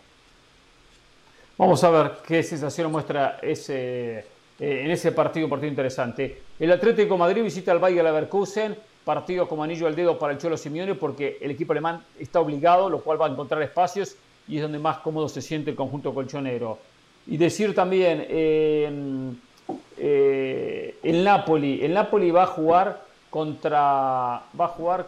[1.58, 4.26] Vamos a ver qué sensación muestra ese, eh,
[4.60, 6.40] en ese partido, un partido interesante.
[6.60, 10.56] El Atlético Madrid visita al Bayer Leverkusen, partido como anillo al dedo para el Cholo
[10.56, 14.16] Simeone porque el equipo alemán está obligado, lo cual va a encontrar espacios
[14.48, 16.78] y es donde más cómodo se siente el conjunto colchonero.
[17.26, 19.34] Y decir también, eh,
[19.98, 25.08] eh, el Napoli, el Napoli va a jugar contra, va a jugar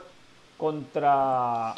[0.58, 1.76] contra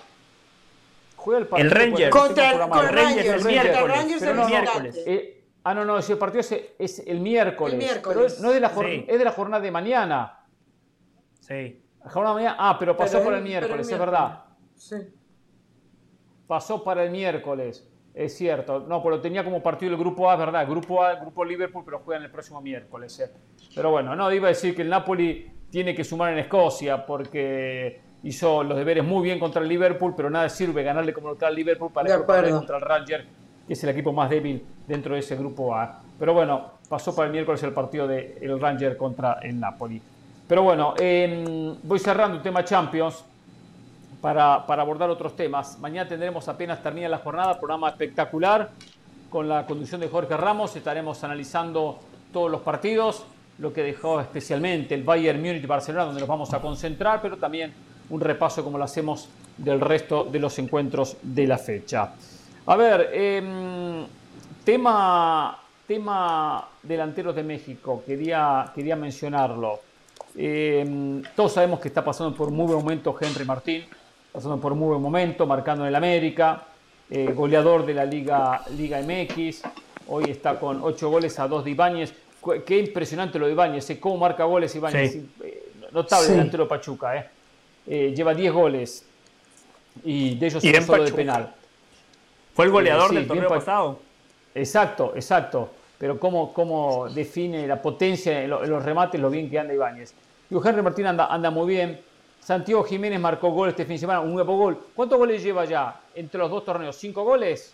[1.25, 2.09] juega el partido El Rangers.
[2.11, 2.87] por- Contra, por con mano.
[2.91, 5.03] Rangers, el miércoles, Rangers pero el no, miércoles.
[5.05, 7.73] Eh, ah, no, no, ese partido es, es el miércoles.
[7.73, 8.15] El miércoles.
[8.15, 9.05] Pero es- no es de, la Sí.
[9.07, 10.39] es de la jornada de mañana.
[11.41, 11.81] Sí.
[12.03, 12.57] La jornada de mañana.
[12.59, 14.43] Ah, pero pasó Pero para el- el el miércoles, es verdad.
[14.75, 14.95] Sí.
[16.47, 17.89] Pasó para el miércoles.
[18.13, 18.79] Es cierto.
[18.87, 20.65] No, pero tenía como partido el grupo A, es verdad.
[20.69, 23.19] Grupo A, grupo Liverpool, pero juegan el próximo miércoles.
[23.19, 23.29] eh.
[23.75, 27.99] Pero bueno, no, iba a decir que el Napoli tiene que sumar en Escocia porque
[28.25, 31.55] hizo los deberes muy bien contra el Liverpool, pero nada sirve ganarle como local al
[31.55, 32.57] Liverpool para De acuerdo.
[32.57, 33.25] contra el Ranger,
[33.67, 36.01] que es el equipo más débil dentro de ese grupo A.
[36.17, 40.01] Pero bueno, pasó para el miércoles el partido del Ranger contra el Napoli.
[40.47, 43.23] Pero bueno, em, voy cerrando el tema Champions
[44.21, 45.77] para, para abordar otros temas.
[45.79, 48.71] Mañana tendremos apenas termina la jornada, programa espectacular
[49.29, 50.75] con la conducción de Jorge Ramos.
[50.75, 51.99] Estaremos analizando
[52.33, 53.23] todos los partidos,
[53.59, 57.84] lo que dejó especialmente el Bayern Múnich Barcelona, donde nos vamos a concentrar, pero también
[58.09, 62.13] un repaso como lo hacemos del resto de los encuentros de la fecha.
[62.67, 64.05] A ver, em,
[64.63, 69.79] tema, tema delanteros de México, quería, quería mencionarlo.
[70.37, 73.85] Eh, todos sabemos que está pasando por muy buen momento Henry Martín,
[74.31, 76.63] pasando por muy buen momento, marcando en el América,
[77.09, 79.61] eh, goleador de la Liga, Liga MX,
[80.07, 82.13] hoy está con 8 goles a 2 de Ibáñez.
[82.65, 85.29] Qué impresionante lo de Ibáñez, eh, cómo marca goles Ibáñez, Sí.
[85.43, 86.31] Eh, notable Sí.
[86.33, 87.29] delantero de Pachuca, eh.
[87.87, 89.05] Eh, lleva 10 goles
[90.03, 91.53] y de ellos Y solo de penal.
[92.53, 93.99] Fue el goleador Sí, del torneo pa- pasado.
[94.53, 95.69] Exacto, exacto.
[95.97, 99.73] Pero cómo, cómo define la potencia en, lo- en los remates, lo bien que anda
[99.73, 100.13] Ibáñez.
[100.49, 101.99] Digo, Henry Martín anda, anda muy bien.
[102.39, 104.79] Santiago Jiménez marcó gol este fin de semana, un nuevo gol.
[104.95, 106.95] ¿Cuántos goles lleva ya entre los dos torneos?
[106.95, 107.73] ¿Cinco goles?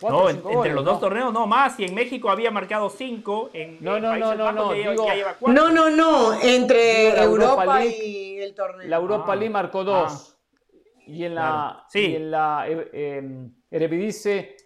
[0.00, 0.90] ¿Cuatro No, en- entre goles, los no?
[0.92, 1.78] dos torneos no más.
[1.80, 3.50] Y en México había marcado cinco.
[3.52, 5.62] En, No, en no, Países no, no, ya digo- ya lleva cuatro.
[5.62, 8.04] No, no, no, entre Digo, Europa Europa, League.
[8.06, 8.88] y el torneo.
[8.88, 10.36] La Europa Ah, League marcó dos.
[11.06, 11.84] Y en la, Claro.
[11.90, 12.00] Sí.
[12.06, 14.56] y en la eh, eh, Eredivisie,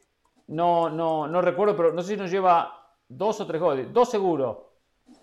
[0.48, 2.74] no, no, no recuerdo, pero no sé si nos lleva
[3.10, 3.90] Dos o tres goles.
[3.90, 4.58] Dos seguros.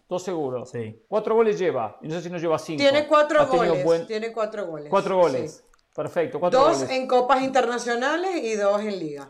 [0.10, 0.72] Dos seguros.
[0.72, 1.04] Sí.
[1.08, 2.00] Cuatro goles lleva.
[2.02, 2.80] Y no sé si no lleva cinco.
[2.82, 3.84] Tiene cuatro Ha goles.
[3.84, 4.88] buen- Tiene cuatro goles.
[4.90, 5.58] Cuatro goles.
[5.58, 5.78] Sí.
[5.94, 6.40] Perfecto.
[6.40, 6.90] Cuatro Dos goles.
[6.90, 9.30] en copas internacionales y dos en liga.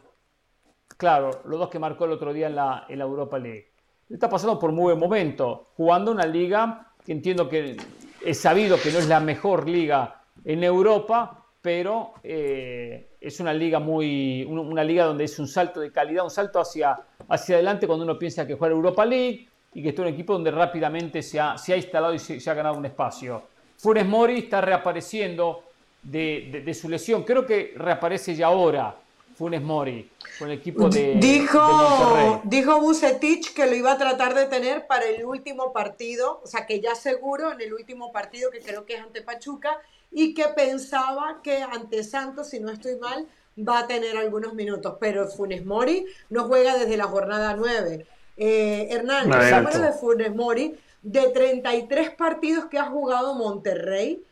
[0.98, 3.68] Claro, los dos que marcó el otro día en la, Europa League.
[4.10, 7.76] Está pasando por muy buen momento, jugando una liga que entiendo que
[8.24, 13.80] es sabido que no es la mejor liga en Europa, pero eh, es una liga
[13.80, 18.06] muy una, liga donde es un salto de calidad, un salto hacia, hacia adelante cuando
[18.06, 21.58] uno piensa que juega Europa League y que está un equipo donde rápidamente se ha,
[21.58, 23.42] se ha instalado y se, ha ganado un espacio.
[23.78, 25.64] Funes Mori está reapareciendo
[26.02, 28.96] de- de su lesión, creo que reaparece ya ahora
[29.36, 32.42] Funes Mori con el equipo de, de Dijo, Monterrey.
[32.46, 36.66] dijo Bucetich que lo iba a tratar de tener para el último partido, o sea
[36.66, 39.78] que ya seguro en el último partido que creo que es ante Pachuca
[40.12, 44.96] y que pensaba que ante Santos, si no estoy mal, va a tener algunos minutos,
[45.00, 48.06] pero Funes Mori no juega desde la jornada 9.
[48.38, 54.24] Eh, Hernán, números de Funes Mori, de 33 partidos que ha jugado Monterrey,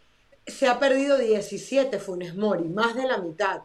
[0.46, 3.62] se ha perdido 17 Funes Mori, más de la mitad.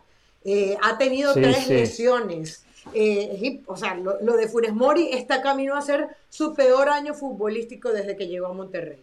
[0.50, 1.74] Eh, ha tenido Sí, tres sí.
[1.74, 2.64] lesiones.
[2.94, 7.12] Eh, o sea, lo, lo de Funes Mori está camino a ser su peor año
[7.12, 9.02] futbolístico desde que llegó a Monterrey.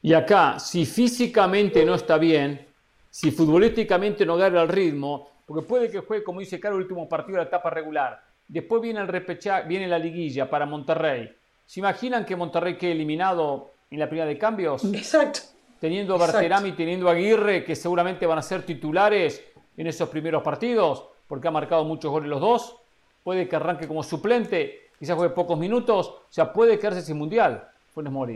[0.00, 2.66] Y acá, si físicamente no está bien,
[3.10, 7.06] si futbolísticamente no agarra el ritmo, porque puede que juegue, como dice Caro, el último
[7.08, 8.22] partido de la etapa regular.
[8.48, 11.30] Después viene el repechaje, viene la liguilla para Monterrey.
[11.66, 14.82] ¿Se imaginan que Monterrey quede eliminado en la primera de cambios?
[14.84, 15.40] Exacto.
[15.80, 16.36] Teniendo a Exacto.
[16.36, 19.42] Barterami, teniendo a Aguirre, que seguramente van a ser titulares
[19.76, 22.76] en esos primeros partidos, porque ha marcado muchos goles los dos.
[23.22, 27.66] Puede que arranque como suplente, quizás juegue pocos minutos, o sea, puede quedarse sin mundial.
[27.94, 28.34] Funes Mori.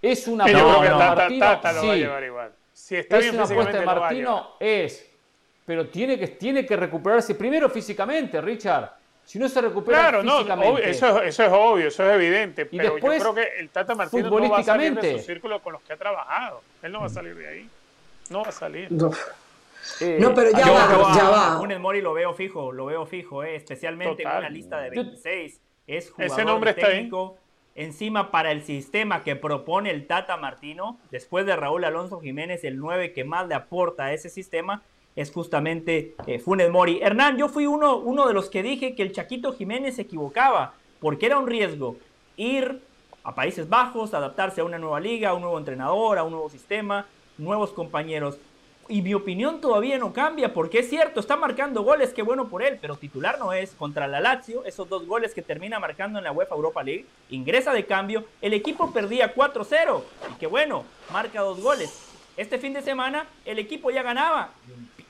[0.00, 2.00] Es una apuesta creo que de Tata, Martino, Tata lo va a sí.
[2.00, 2.52] llevar igual.
[2.72, 3.86] Si está Es una apuesta de.
[3.86, 5.10] Martino, es.
[5.66, 8.90] Pero tiene que, tiene que recuperarse primero físicamente, Richard.
[9.24, 10.72] Si no se recupera Claro, no, físicamente.
[10.72, 12.68] obvio, eso, es- eso es obvio, eso es evidente.
[12.70, 15.18] Y pero después, yo creo que el Tata Martino no va a salir de futbolísticamente.
[15.20, 16.62] su círculo con los que ha trabajado.
[16.82, 17.68] Él no va a salir de ahí.
[18.30, 18.88] No va a salir.
[20.18, 21.58] No, pero ya Yo- va, yo a- ya a va.
[21.58, 24.32] Funes Mori lo veo fijo, lo veo fijo, eh, especialmente Total.
[24.34, 25.60] en una lista de Yo- 26.
[25.86, 26.92] Es jugador Ese nombre está ahí.
[26.94, 27.36] técnico.
[27.74, 32.76] Encima, para el sistema que propone el Tata Martino, después de Raúl Alonso Jiménez, el
[32.78, 34.82] 9 que más le aporta a ese sistema
[35.14, 36.98] es justamente eh, Funes Mori.
[37.02, 40.74] Hernán, yo fui uno, uno de los que dije que el Chaquito Jiménez se equivocaba,
[41.00, 41.96] porque era un riesgo
[42.36, 42.80] ir
[43.24, 46.48] a Países Bajos, adaptarse a una nueva liga, a un nuevo entrenador, a un nuevo
[46.50, 48.38] sistema, nuevos compañeros.
[48.90, 52.62] Y mi opinión todavía no cambia, porque es cierto, está marcando goles, qué bueno por
[52.62, 53.72] él, pero titular no es.
[53.72, 57.74] Contra la Lazio, esos dos goles que termina marcando en la UEFA Europa League, ingresa
[57.74, 60.02] de cambio, el equipo perdía 4-0,
[60.32, 62.02] y qué bueno, marca dos goles.
[62.38, 64.52] Este fin de semana el equipo ya ganaba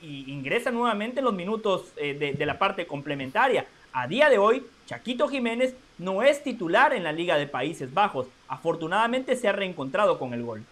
[0.01, 3.65] y ingresa nuevamente en los minutos eh, de, de la parte complementaria.
[3.93, 8.27] A día de hoy, Chaquito Jiménez no es titular en la Liga de Países Bajos.
[8.49, 10.65] Afortunadamente se ha reencontrado con el gol.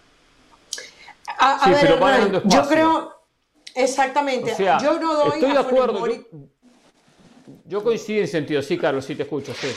[1.28, 3.14] A, a Sí, ver, pero Hernán, yo creo,
[3.76, 6.00] exactamente, O sea, yo no doy estoy a de acuerdo.
[6.00, 9.68] Mori- Yo, yo coincido en sentido, sí, Carlos, sí te escucho, sí.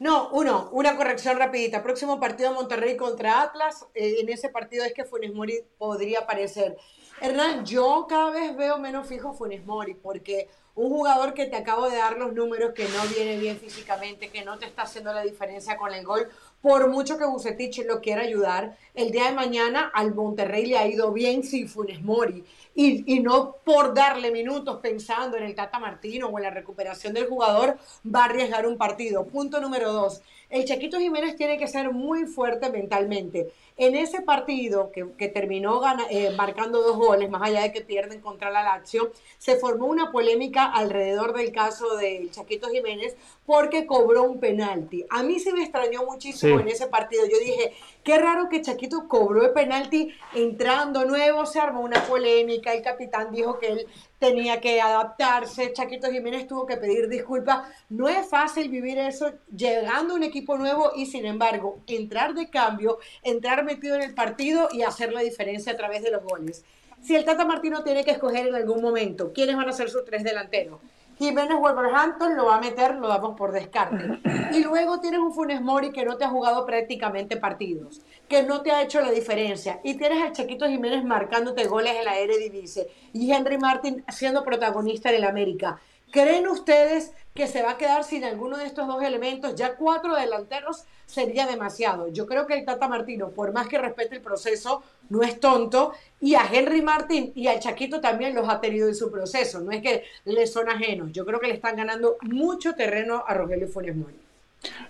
[0.00, 1.82] No, uno, una corrección rapidita.
[1.82, 3.86] Próximo partido Monterrey contra Atlas.
[3.94, 6.76] eh, en ese partido es que Funes Mori podría aparecer.
[7.20, 11.56] Hernán, yo cada vez veo menos fijo a Funes Mori porque un jugador que te
[11.56, 15.12] acabo de dar los números, que no viene bien físicamente, que no te está haciendo
[15.12, 16.28] la diferencia con el gol,
[16.64, 20.88] por mucho que Bucetich lo quiera ayudar, el día de mañana al Monterrey le ha
[20.88, 22.42] ido bien sin Funes Mori.
[22.74, 27.12] Y, y no por darle minutos pensando en el Tata Martino o en la recuperación
[27.12, 27.76] del jugador,
[28.12, 29.26] va a arriesgar un partido.
[29.26, 30.22] Punto número dos.
[30.48, 33.52] El Chaquito Jiménez tiene que ser muy fuerte mentalmente.
[33.76, 37.80] En ese partido que, que terminó gana- eh, marcando dos goles, más allá de que
[37.80, 43.84] pierden contra la Lazio, se formó una polémica alrededor del caso del Chaquito Jiménez porque
[43.86, 45.04] cobró un penalti.
[45.10, 46.53] A mí se me extrañó muchísimo.
[46.60, 47.24] En ese partido.
[47.26, 52.72] Yo dije, qué raro que Chaquito cobró el penalti entrando nuevo, se armó una polémica,
[52.72, 53.86] el capitán dijo que él
[54.18, 57.68] tenía que adaptarse, Chaquito Jiménez tuvo que pedir disculpas.
[57.88, 62.50] No es fácil vivir eso llegando a un equipo nuevo y sin embargo entrar de
[62.50, 66.64] cambio, entrar metido en el partido y hacer la diferencia a través de los goles.
[67.02, 70.06] Si el Tata Martino tiene que escoger en algún momento quiénes van a ser sus
[70.06, 70.80] tres delanteros,
[71.18, 74.18] Jiménez Wolverhampton lo va a meter, lo damos por descarte.
[74.52, 78.62] Y luego tienes un Funes Mori que no te ha jugado prácticamente partidos, que no
[78.62, 79.80] te ha hecho la diferencia.
[79.84, 85.10] Y tienes al Chiquito Jiménez marcándote goles en la Eredivisie y Henry Martin siendo protagonista
[85.10, 85.80] en el América.
[86.14, 89.56] ¿Creen ustedes que se va a quedar sin alguno de estos dos elementos?
[89.56, 92.06] Ya cuatro delanteros sería demasiado.
[92.06, 95.92] Yo creo que el Tata Martino, por más que respete el proceso, no es tonto.
[96.20, 99.58] Y a Henry Martin y al Chaquito también los ha tenido en su proceso.
[99.58, 101.10] No es que le son ajenos.
[101.10, 104.14] Yo creo que le están ganando mucho terreno a Rogelio Funes Mori.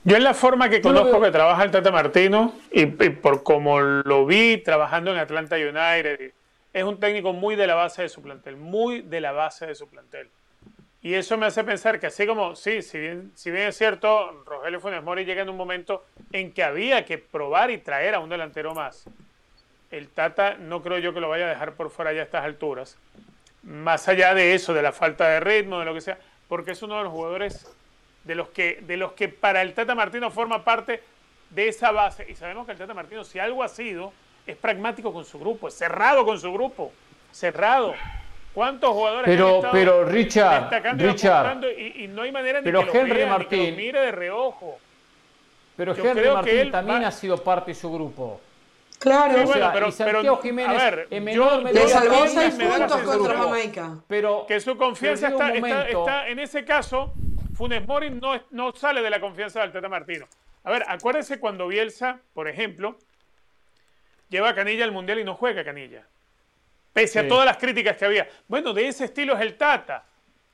[0.05, 4.27] Yo en la forma que conozco que trabaja el Tata Martino y, por como lo
[4.27, 6.33] vi trabajando en Atlanta United,
[6.75, 9.75] es un técnico muy de la base de su plantel, muy de la base de
[9.75, 10.29] su plantel.
[11.05, 14.43] Y eso me hace pensar que así como, sí, si bien, si bien es cierto,
[14.47, 18.21] Rogelio Funes Mori llega en un momento en que había que probar y traer a
[18.21, 19.05] un delantero más.
[19.91, 22.43] El Tata no creo yo que lo vaya a dejar por fuera ya a estas
[22.43, 22.97] alturas.
[23.63, 26.17] Más allá de eso, de la falta de ritmo, de lo que sea,
[26.49, 27.71] porque es uno de los jugadores
[28.25, 31.03] de los que, de los que para el Tata Martino forma parte
[31.51, 32.25] de esa base.
[32.31, 34.15] Y sabemos que el Tata Martino, si algo ha sido,
[34.47, 36.95] es pragmático con su grupo, es cerrado con su grupo,
[37.31, 37.95] cerrado.
[38.55, 43.21] ¿Cuántos jugadores pero, pero Richard, Richard y, y, no hay manera pero ni que Henry
[43.23, 44.79] lo Martín, mire de reojo?
[45.77, 48.41] Pero Henry Martín también ha sido parte de su grupo.
[49.01, 52.55] Claro, o sea, pero, y Santiago Jiménez a ver, en menor yo, le salvó seis
[52.55, 53.97] puntos contra Jamaica.
[54.07, 57.13] Pero que su confianza está, está, está, en ese caso
[57.55, 60.27] Funes Mori no, no sale de la confianza del Tata Martino.
[60.63, 62.99] A ver, acuérdense cuando Bielsa, por ejemplo,
[64.31, 66.07] lleva a Canilla al Mundial y no juega Canilla.
[66.95, 68.27] Pese a todas las críticas que había.
[68.49, 70.07] Bueno, de ese estilo es el Tata.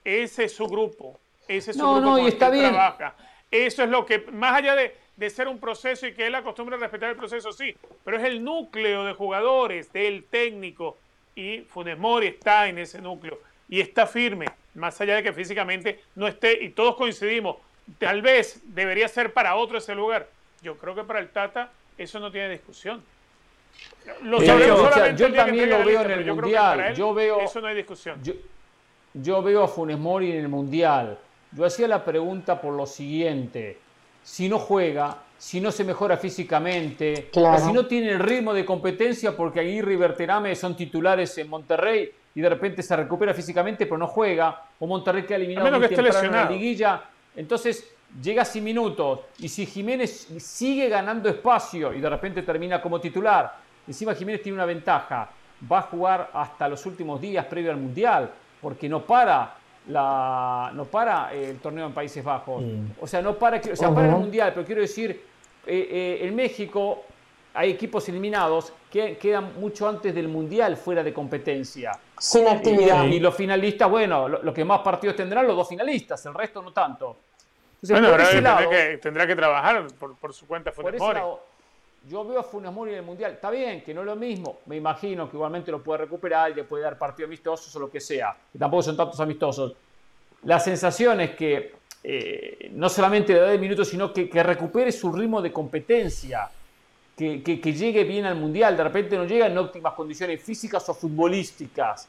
[0.03, 1.21] Ese es su grupo.
[1.47, 2.71] Ese es su grupo no, y está bien.
[2.71, 3.15] trabaja.
[3.51, 6.77] Eso es lo que, más allá de, de ser un proceso y que él acostumbra
[6.77, 10.97] a respetar el proceso, sí, pero es el núcleo de jugadores, del técnico,
[11.35, 13.39] y Funes Mori está en ese núcleo
[13.69, 17.57] y está firme más allá de que físicamente no esté, y todos coincidimos,
[17.99, 20.29] tal vez debería ser para otro ese lugar.
[20.63, 23.03] Yo creo que para el Tata eso no tiene discusión.
[24.23, 26.95] Lo yo, también lo veo en el Mundial.
[26.95, 28.21] yo veo, eso no hay discusión.
[29.15, 31.19] Yo, veo a Funes Mori en el Mundial.
[31.53, 33.79] Yo hacía la pregunta por lo siguiente.
[34.23, 39.37] Si no juega, si no se mejora físicamente, si no tiene el ritmo de competencia,
[39.37, 43.99] porque Aguirre y Berterame son titulares en Monterrey, y de repente se recupera físicamente pero
[43.99, 47.03] no juega, o Monterrey que ha eliminado muy temprano en la liguilla,
[47.35, 53.01] entonces llega sin minutos y si Jiménez sigue ganando espacio y de repente termina como
[53.01, 53.55] titular,
[53.87, 55.31] encima Jiménez tiene una ventaja,
[55.71, 59.55] va a jugar hasta los últimos días previo al Mundial, porque no para
[59.89, 62.63] la, no para el torneo en Países Bajos,
[63.01, 65.11] o sea, no para, o sea, para el Mundial, pero quiero decir,
[65.67, 67.05] eh, eh, en México
[67.55, 71.93] hay equipos eliminados que quedan mucho antes del Mundial fuera de competencia.
[72.19, 73.05] Sin actividad.
[73.05, 76.73] Y, los finalistas, bueno, los que más partidos tendrán, los dos finalistas, el resto no
[76.73, 77.17] tanto.
[77.89, 79.87] bueno, tendrá, que, tendrá, que, trabajar
[80.21, 81.21] por, su cuenta Funes Mori.
[82.09, 83.33] Yo veo a Funes Mori en el Mundial.
[83.33, 84.61] Está bien, que no es lo mismo.
[84.67, 87.91] Me imagino que igualmente lo puede recuperar y le puede dar partidos amistosos o lo
[87.91, 88.37] que sea.
[88.53, 89.75] Que tampoco son tantos amistosos.
[90.45, 94.91] La sensación es que eh, no solamente le da de minutos, sino que, que recupere
[94.91, 96.51] su ritmo de competencia
[97.43, 102.09] que, llegue bien al Mundial, de repente no llega en óptimas condiciones físicas o futbolísticas.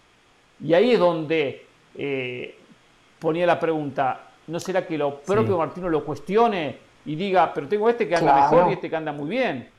[0.63, 2.55] Y ahí es donde eh,
[3.19, 7.89] ponía la pregunta, ¿no será que lo propio Martino lo cuestione y diga, pero tengo
[7.89, 9.69] este que anda mejor y este que anda muy bien?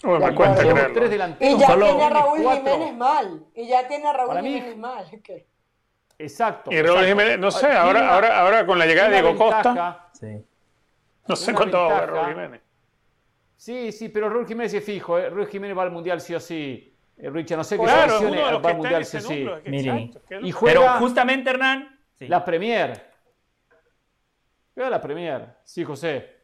[0.00, 1.54] Tres delanteros.
[1.54, 3.46] Y ya tiene a Raúl Jiménez mal.
[3.54, 5.04] Y ya tiene a Raúl Jiménez mal.
[6.18, 6.72] Exacto.
[6.72, 10.10] Y Raúl Jiménez, no sé, ahora, ahora, ahora con la llegada de Diego Costa,
[11.26, 12.68] no sé cuánto va a Raúl Jiménez.
[13.58, 15.18] Sí, sí, pero Ruiz Jiménez es fijo.
[15.18, 15.30] ¿eh?
[15.30, 16.96] Ruiz Jiménez va al Mundial sí o sí.
[17.16, 19.46] Eh, Richard, no sé qué claro, va al Mundial sí o sí.
[20.42, 21.98] y juega pero justamente, Hernán...
[22.20, 23.08] La Premier.
[24.74, 25.56] Juega la Premier.
[25.64, 26.37] Sí, José.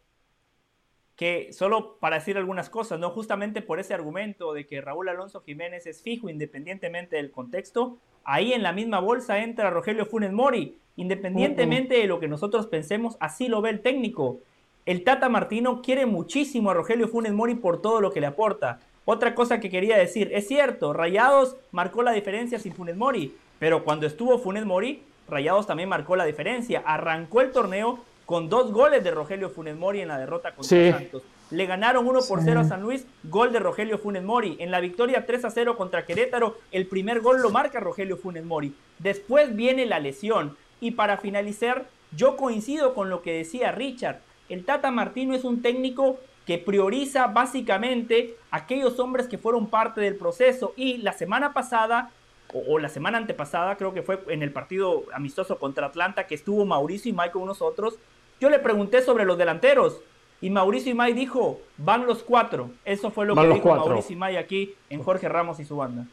[1.17, 3.11] Que solo para decir algunas cosas, ¿no?
[3.11, 8.53] Justamente por ese argumento de que Raúl Alonso Jiménez es fijo independientemente del contexto, ahí
[8.53, 10.79] en la misma bolsa entra Rogelio Funes Mori.
[10.97, 14.39] Independientemente de lo que nosotros pensemos, así lo ve el técnico.
[14.87, 18.81] El Tata Martino quiere muchísimo a Rogelio Funes Mori por todo lo que le aporta.
[19.05, 23.85] Otra cosa que quería decir, es cierto, Rayados marcó la diferencia sin Funes Mori, pero
[23.85, 26.83] cuando estuvo Funes Mori, Rayados también marcó la diferencia.
[26.85, 31.23] Arrancó el torneo con dos goles de Rogelio Funes Mori en la derrota contra Santos.
[31.51, 34.57] Le ganaron 1 por 0 a San Luis, gol de Rogelio Funes Mori.
[34.61, 38.45] En la victoria 3 a 0 contra Querétaro, el primer gol lo marca Rogelio Funes
[38.45, 38.75] Mori.
[38.99, 40.57] Después viene la lesión.
[40.81, 41.87] Y para finalizar,
[42.17, 44.21] yo coincido con lo que decía Richard.
[44.49, 50.17] El Tata Martino es un técnico que prioriza básicamente aquellos hombres que fueron parte del
[50.17, 50.73] proceso.
[50.77, 52.11] Y la semana pasada,
[52.53, 56.65] o, la semana antepasada, creo que fue en el partido amistoso contra Atlanta, que estuvo
[56.65, 57.99] Mauricio y Mike con nosotros,
[58.45, 60.01] yo le pregunté sobre los delanteros.
[60.43, 62.71] Y Mauricio y Mike dijo, van los cuatro.
[62.85, 66.05] Eso fue lo que dijo Mauricio y Mike aquí en Jorge Ramos y su banda.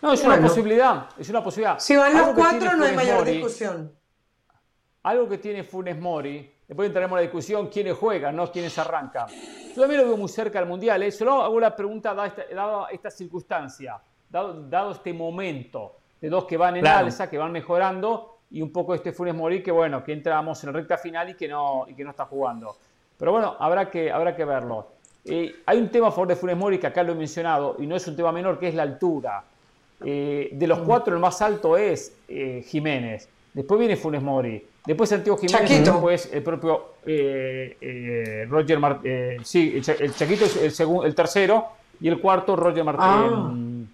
[0.00, 1.78] No, es una posibilidad, es una posibilidad.
[1.78, 3.92] Si van los cuatro no hay mayor discusión.
[5.02, 9.26] Algo que tiene Funes Mori Después entraremos en la discusión quiénes juegan, no quiénes arrancan.
[9.74, 11.02] Yo también lo veo muy cerca del Mundial.
[11.02, 11.10] ¿eh?
[11.10, 12.44] Solo hago la pregunta, dada esta,
[12.92, 18.62] esta circunstancia, dado, este momento de dos que van en alza, que van mejorando, y
[18.62, 21.48] un poco este Funes Mori que, bueno, que entramos en la recta final y que
[21.48, 22.76] no, y que no está jugando.
[23.16, 24.88] Pero bueno, habrá que, habrá que verlo.
[25.24, 27.86] Eh, hay un tema a favor de Funes Mori que acá lo he mencionado y
[27.86, 29.44] no es un tema menor, que es la altura.
[30.02, 33.28] Eh, de los cuatro, el más alto es eh, Jiménez.
[33.52, 34.66] Después viene Funes Mori.
[34.86, 35.70] Después Santiago Jiménez.
[35.70, 36.94] Y después el propio
[38.48, 39.44] Roger Martín.
[39.44, 41.68] sí, el, Chaquito es el, segundo, el tercero.
[42.00, 43.92] Y el cuarto, Roger Martín.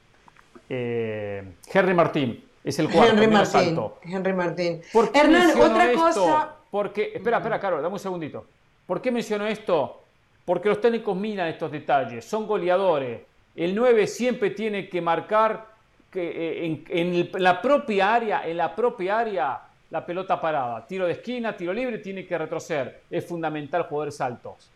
[0.71, 1.43] Ah.
[1.73, 2.46] Henry Martín.
[2.67, 3.13] Es el cuarto.
[3.13, 3.81] Henry Martín.
[4.03, 4.83] Henry Martín.
[5.15, 6.57] Hernán, otra cosa.
[6.69, 8.45] Porque, espera, espera, Carol, dame un segundito.
[8.85, 10.03] ¿Por qué menciono esto?
[10.45, 13.21] Porque los técnicos miran estos detalles, son goleadores.
[13.55, 15.65] El 9 siempre tiene que marcar
[16.11, 20.85] que eh, en, la propia área, en la propia área, la pelota parada.
[20.89, 23.03] Tiro de esquina, tiro libre, tiene que retroceder.
[23.09, 24.71] Es fundamental jugadores altos.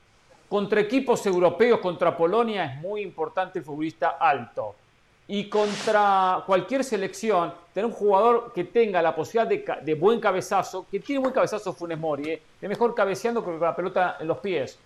[0.49, 4.77] Contra equipos europeos, contra Polonia, es muy importante el futbolista alto.
[5.33, 10.99] Y contra cualquier selección, tener un jugador que tenga la posibilidad de, buen cabezazo, que
[10.99, 12.43] tiene buen cabezazo Funes Mori, ¿eh?
[12.61, 14.77] es mejor cabeceando con la pelota en los pies.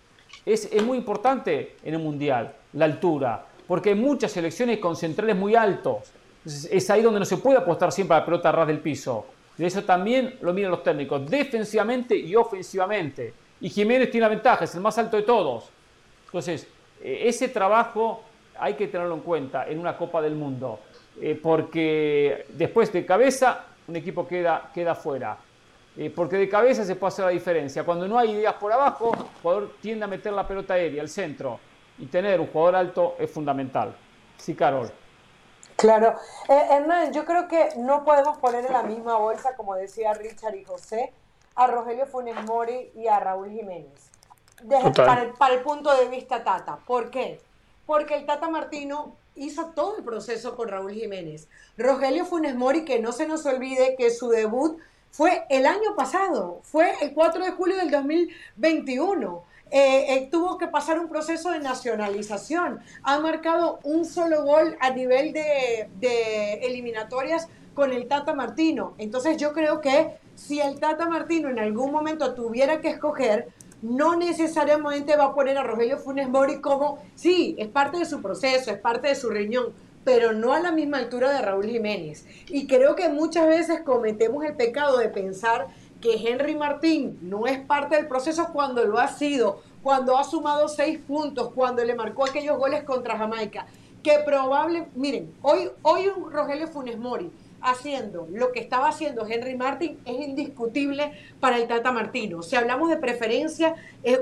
[0.45, 5.55] Es, muy importante en el Mundial, la altura, porque hay muchas selecciones con centrales muy
[5.55, 6.11] altos.
[6.45, 9.25] es ahí donde no se puede apostar siempre a la pelota a ras del piso.
[9.57, 13.33] De eso también lo miran los técnicos, defensivamente y ofensivamente.
[13.61, 15.71] Y Jiménez tiene la ventaja, es el más alto de todos.
[16.27, 16.67] Entonces,
[17.01, 18.21] eh, ese trabajo
[18.59, 20.79] hay que tenerlo en cuenta en una Copa del Mundo,
[21.21, 25.37] eh, porque después de cabeza un equipo queda, queda fuera.
[25.97, 27.83] Eh, porque de cabeza se puede hacer la diferencia.
[27.83, 31.07] Cuando no hay ideas por abajo, el jugador tiende a meter la pelota aérea al
[31.07, 31.59] centro
[31.97, 33.95] y tener un jugador alto es fundamental.
[34.37, 34.91] Sí, Carol.
[35.77, 36.15] Claro.
[36.49, 40.55] Eh, Hernán, yo creo que no podemos poner en la misma bolsa, como decía Richard
[40.55, 41.13] y José,
[41.55, 44.11] a Rogelio Funes Mori y a Raúl Jiménez.
[44.95, 46.77] para, para el punto de vista Tata.
[46.85, 47.39] ¿Por qué?
[47.85, 51.47] Porque el Tata Martino hizo todo el proceso con Raúl Jiménez.
[51.77, 54.79] Rogelio Funes Mori, que no se nos olvide que su debut
[55.11, 59.43] fue el año pasado, fue el 4 de julio del 2021.
[59.71, 62.79] Eh, eh, tuvo que pasar un proceso de nacionalización.
[63.03, 68.93] Ha marcado un solo gol a nivel de, de eliminatorias con el Tata Martino.
[68.97, 73.49] Entonces yo creo que si el Tata Martino en algún momento tuviera que escoger,
[73.85, 78.19] no necesariamente va a poner a Rogelio Funes Mori como, sí, es parte de su
[78.21, 79.73] proceso, es parte de su riñón,
[80.03, 82.25] pero no a la misma altura de Raúl Jiménez.
[82.47, 85.67] Y creo que muchas veces cometemos el pecado de pensar
[86.01, 90.67] que Henry Martín no es parte del proceso cuando lo ha sido, cuando ha sumado
[90.67, 93.67] seis puntos, cuando le marcó aquellos goles contra Jamaica,
[94.01, 97.31] que probable, miren, hoy, hoy un Rogelio Funes Mori
[97.71, 102.41] haciendo lo que estaba haciendo Henry Martin es indiscutible para el Tata Martino.
[102.41, 104.19] Si hablamos de preferencia, es,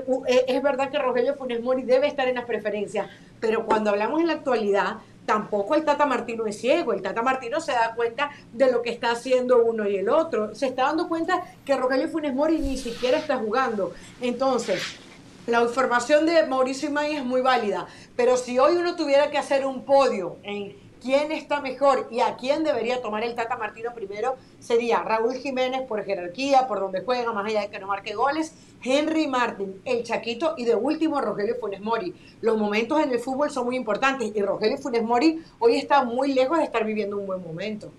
[0.62, 3.08] verdad que Rogelio Funes Mori debe estar en las preferencias,
[3.40, 6.92] pero cuando hablamos en la actualidad, tampoco el Tata Martino es ciego.
[6.92, 10.54] El Tata Martino se da cuenta de lo que está haciendo uno y el otro.
[10.54, 13.92] Se está dando cuenta que Rogelio Funes Mori ni siquiera está jugando.
[14.20, 14.98] Entonces,
[15.46, 19.66] la información de Mauricio Imay es muy válida, pero si hoy uno tuviera que hacer
[19.66, 24.38] un podio en quién está mejor y a quién debería tomar el Tata Martino primero
[24.58, 28.54] sería Raúl Jiménez por jerarquía, por donde juega, más allá de que no marque goles,
[28.82, 32.14] Henry Martin, el Chaquito y de último Rogelio Funes Mori.
[32.40, 36.32] Los momentos en el fútbol son muy importantes y Rogelio Funes Mori hoy está muy
[36.32, 37.92] lejos de estar viviendo un buen momento.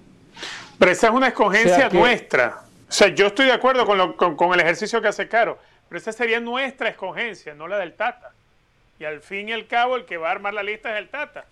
[0.80, 2.64] Pero esa es una escogencia nuestra.
[2.90, 6.12] O sea, yo estoy de acuerdo con, con el ejercicio que hace Caro, pero esa
[6.12, 8.32] sería nuestra escogencia, no la del Tata.
[9.00, 11.10] Y al fin y al cabo, el que va a armar la lista es el
[11.10, 11.46] Tata.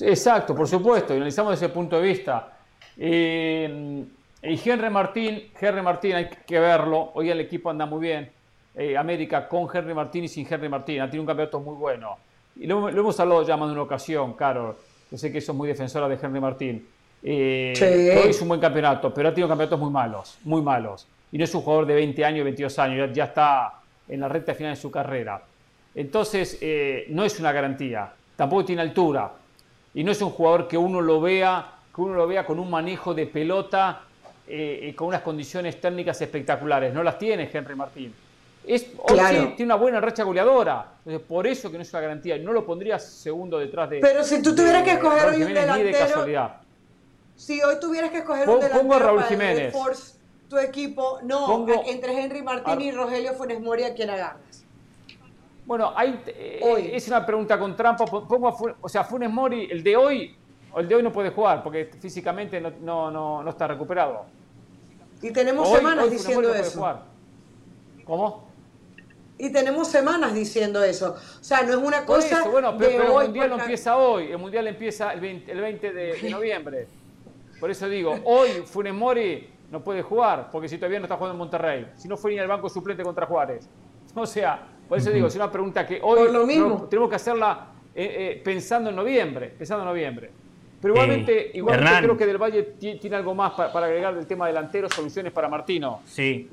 [0.00, 2.52] Exacto, por supuesto, y analizamos desde ese punto de vista.
[2.98, 4.04] Eh,
[4.42, 8.30] y Henry Martín, Henry Martín hay que verlo, hoy el equipo anda muy bien.
[8.74, 12.18] Eh, América con Henry Martín y sin Henry Martín, ha tenido un campeonato muy bueno.
[12.56, 14.76] Y lo, hemos hablado ya más de una ocasión, Carol,
[15.10, 16.86] yo sé que sos muy defensora de Henry Martín.
[17.22, 17.72] Eh,
[18.22, 21.06] Hoy es un buen campeonato, pero ha tenido campeonatos muy malos, muy malos.
[21.32, 24.54] Y no es un jugador de 20 años, 22 años, ya, está en la recta
[24.54, 25.42] final de su carrera.
[25.94, 29.32] Entonces, eh, no es una garantía, tampoco tiene altura
[29.96, 32.68] y no es un jugador que uno lo vea, que uno lo vea con un
[32.68, 34.02] manejo de pelota,
[34.46, 36.92] eh, con unas condiciones técnicas espectaculares.
[36.92, 38.14] No las tiene Henry Martín.
[38.66, 40.86] Es, tiene una buena racha goleadora.
[41.26, 42.36] por eso que no es una garantía.
[42.36, 44.00] No lo pondría segundo detrás de.
[44.00, 46.52] Pero si tú tuvieras que escoger hoy un delantero.
[47.34, 48.82] Si hoy tuvieras que escoger un delantero.
[48.82, 49.74] Pongo a Raúl Jiménez.
[50.50, 54.65] tu equipo, no, entre Henry Martín y Rogelio Funes Mori, ¿a quién agarras?
[55.66, 58.06] Bueno, hay, eh, es una pregunta con trampa.
[58.06, 60.36] Pongo o sea, Funes Mori, el de hoy,
[60.76, 64.26] el de hoy no puede jugar porque físicamente no, no, no, está recuperado.
[65.20, 66.98] Y tenemos semanas diciendo eso.
[68.04, 68.46] ¿Cómo?
[69.38, 71.16] Y tenemos semanas diciendo eso.
[71.40, 72.44] O sea, no es una cosa.
[72.48, 74.30] bueno, pero, el mundial no empieza hoy.
[74.30, 76.86] El mundial empieza el 20, el 20 de, de, noviembre.
[77.58, 81.34] Por eso digo, hoy Funes Mori no puede jugar, porque si todavía no está jugando
[81.34, 83.68] en Monterrey, si no fue ni al banco suplente contra Juárez.
[84.22, 86.68] O sea, por eso digo, es una pregunta que hoy Por lo mismo.
[86.68, 90.30] no- tenemos que hacerla eh, eh, pensando en noviembre, pensando en noviembre.
[90.80, 92.04] Pero igualmente, igualmente Hernán.
[92.04, 95.32] creo que Del Valle ti- tiene algo más para, para agregar del tema delantero, soluciones
[95.32, 96.00] para Martino.
[96.06, 96.48] Sí,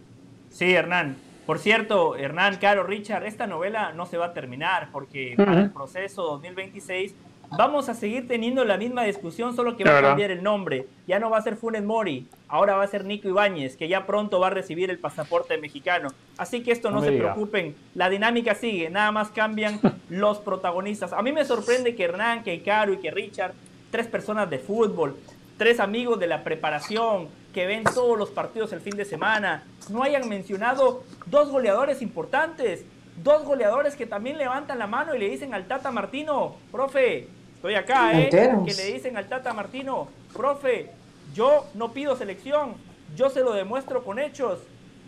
[0.50, 1.16] sí, Hernán.
[1.46, 5.72] Por cierto, Hernán, Caro, Richard, esta novela no se va a terminar porque para el
[5.72, 7.14] proceso 2026
[7.58, 10.88] vamos a seguir teniendo la misma discusión, solo que va a cambiar el nombre.
[11.08, 14.06] Ya no va a ser Funes Mori, ahora va a ser Nico Ibáñez, que ya
[14.06, 16.10] pronto va a recibir el pasaporte mexicano.
[16.38, 17.34] Así que esto no, se diga.
[17.34, 21.14] preocupen, la dinámica sigue, nada más cambian los protagonistas.
[21.14, 23.54] A mí me sorprende que Hernán, que Caro y que Richard,
[23.92, 25.16] tres personas de fútbol,
[25.58, 30.04] tres amigos de la preparación, que ven todos los partidos el fin de semana, no
[30.04, 32.84] hayan mencionado dos goleadores importantes,
[33.24, 37.28] dos goleadores que también levantan la mano y le dicen al Tata Martino, profe,
[37.64, 38.26] estoy acá, ¿eh?
[38.26, 38.66] Enteros.
[38.68, 40.90] Que le dicen al Tata Martino, profe,
[41.34, 42.74] yo no pido selección,
[43.16, 44.60] yo se lo demuestro con hechos,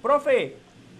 [0.01, 0.55] profe,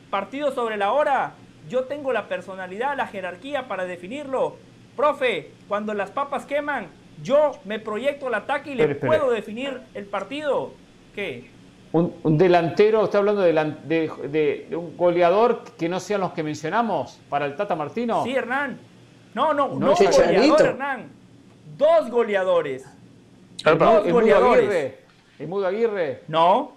[0.10, 1.32] partido sobre la hora,
[1.70, 4.58] yo tengo la personalidad, la jerarquía para definirlo,
[4.98, 6.88] profe, cuando las papas queman,
[7.24, 10.74] yo me proyecto al ataque y le puedo definir el partido.
[11.16, 11.50] ¿Qué?
[11.94, 16.34] Un, un delantero, está hablando de, de- de- de un goleador que no sean los
[16.34, 18.26] que mencionamos para el Tata Martino.
[18.26, 18.78] Sí, Hernán.
[19.34, 21.10] No, no, no, No, goleador, Hernán.
[21.78, 22.86] Dos goleadores.
[23.66, 24.68] el, dos goleadores.
[24.70, 25.00] Aguirre.
[25.40, 26.24] El Mudo Aguirre.
[26.28, 26.74] No,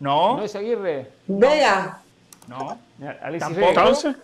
[0.00, 1.10] no, No es Aguirre.
[1.26, 1.98] Vea,
[2.48, 2.78] no.
[3.38, 3.54] Tampoco.
[3.54, 3.68] Vega.
[3.68, 4.16] Entonces,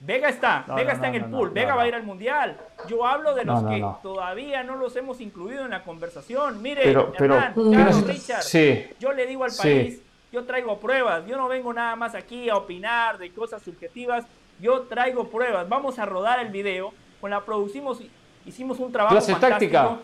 [0.00, 1.82] Vega está, No, Vega no, está no, en el no, pool, no, Vega no, va
[1.82, 2.56] a ir al mundial.
[2.86, 3.98] Yo hablo de los No, no, que no.
[4.02, 6.60] todavía no los hemos incluido en la conversación.
[6.60, 7.72] Mire, Pero- pero- Hernán, Mm.
[7.74, 8.86] Carlos, pero- Richard, sí.
[9.00, 9.62] yo le digo al Sí.
[9.62, 14.26] país, yo traigo pruebas, yo no vengo nada más aquí a opinar de cosas subjetivas,
[14.60, 15.66] yo traigo pruebas.
[15.68, 18.00] Vamos a rodar el video, con la producimos,
[18.46, 19.72] hicimos un trabajo Clase fantástico.
[19.72, 20.00] táctica.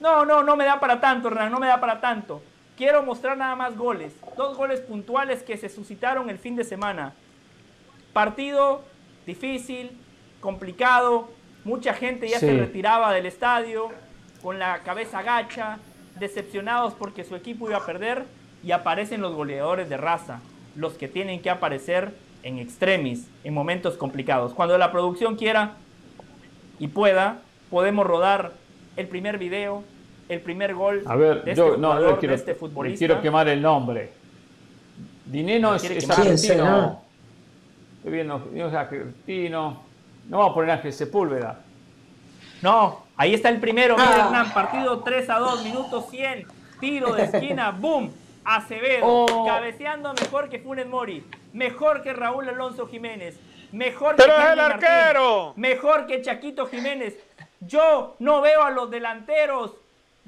[0.00, 2.42] No, no, no me da para tanto, Hernán, no me da para tanto.
[2.76, 4.14] Quiero mostrar nada más goles.
[4.36, 7.14] Dos goles puntuales que se suscitaron el fin de semana.
[8.12, 8.82] Partido
[9.26, 9.90] difícil,
[10.40, 11.28] complicado.
[11.64, 12.46] Mucha gente ya Sí.
[12.46, 13.88] se retiraba del estadio
[14.42, 15.78] con la cabeza gacha,
[16.18, 18.24] decepcionados porque su equipo iba a perder.
[18.62, 20.40] Y aparecen los goleadores de raza,
[20.74, 24.54] los que tienen que aparecer en extremis, en momentos complicados.
[24.54, 25.74] Cuando la producción quiera,
[26.78, 27.38] y pueda,
[27.70, 28.52] podemos rodar
[28.96, 29.82] el primer video,
[30.28, 32.98] el primer gol A ver, de este yo no, jugador, no quiero, de este futbolista.
[32.98, 34.12] quiero quemar el nombre.
[35.24, 37.02] Dineno ¿Me es, argentino.
[37.98, 39.82] Estoy viendo, Dineno es argentino.
[40.28, 41.60] No vamos a poner Ángel Sepúlveda.
[42.62, 44.26] No, ahí está el primero, mira Ah.
[44.26, 46.46] Hernán, partido 3 a 2, minuto 100,
[46.80, 48.10] tiro de esquina, boom,
[48.44, 49.44] Acevedo, Oh.
[49.46, 53.38] cabeceando mejor que Funes Mori, mejor que Raúl Alonso Jiménez,
[53.76, 55.52] mejor que es el Martín, arquero.
[55.56, 57.14] mejor que Chaquito Jiménez.
[57.60, 59.72] Yo no veo a los delanteros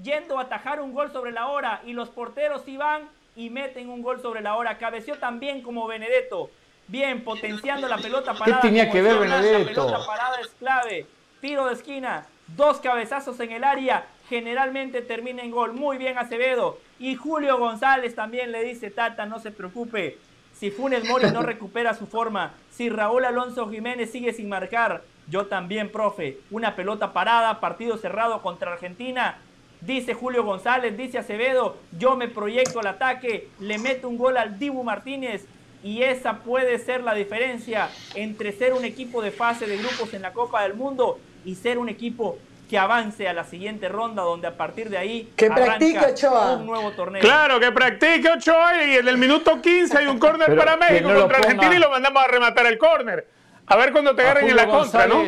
[0.02, 3.89] yendo a atajar un gol sobre la hora y los porteros sí van y meten
[3.89, 4.78] un gol sobre la hora.
[4.78, 6.51] Cabeció también como Benedetto.
[6.86, 8.60] Bien, potenciando la pelota parada.
[8.60, 9.59] tenía como que ver Benedetto?
[9.59, 11.07] La pelota parada es clave.
[11.41, 15.75] Tiro de esquina, dos cabezazos en el área, generalmente termina en gol.
[15.75, 16.78] Muy bien Acevedo.
[16.99, 20.18] Y Julio González también le dice, Tata, no se preocupe.
[20.59, 25.47] Si Funes Mori no recupera su forma, si Raúl Alonso Jiménez sigue sin marcar, yo
[25.47, 26.39] también, profe.
[26.51, 29.39] Una pelota parada, partido cerrado contra Argentina.
[29.81, 34.59] Dice Julio González, dice Acevedo, yo me proyecto al ataque, le meto un gol al
[34.59, 35.47] Dibu Martínez
[35.85, 40.23] y esa puede ser la diferencia entre ser un equipo de fase de grupos en
[40.23, 42.37] la Copa del Mundo y ser un equipo
[42.69, 46.57] que avance a la siguiente ronda donde a partir de ahí Que practique, Ochoa.
[46.57, 47.21] un nuevo torneo.
[47.23, 51.21] Claro, que practique Ochoa y en el minuto 15 hay un córner para México no
[51.21, 53.27] contra Argentina y lo mandamos a rematar el córner.
[53.67, 55.25] A ver cuando te agarren en la contra, ¿no?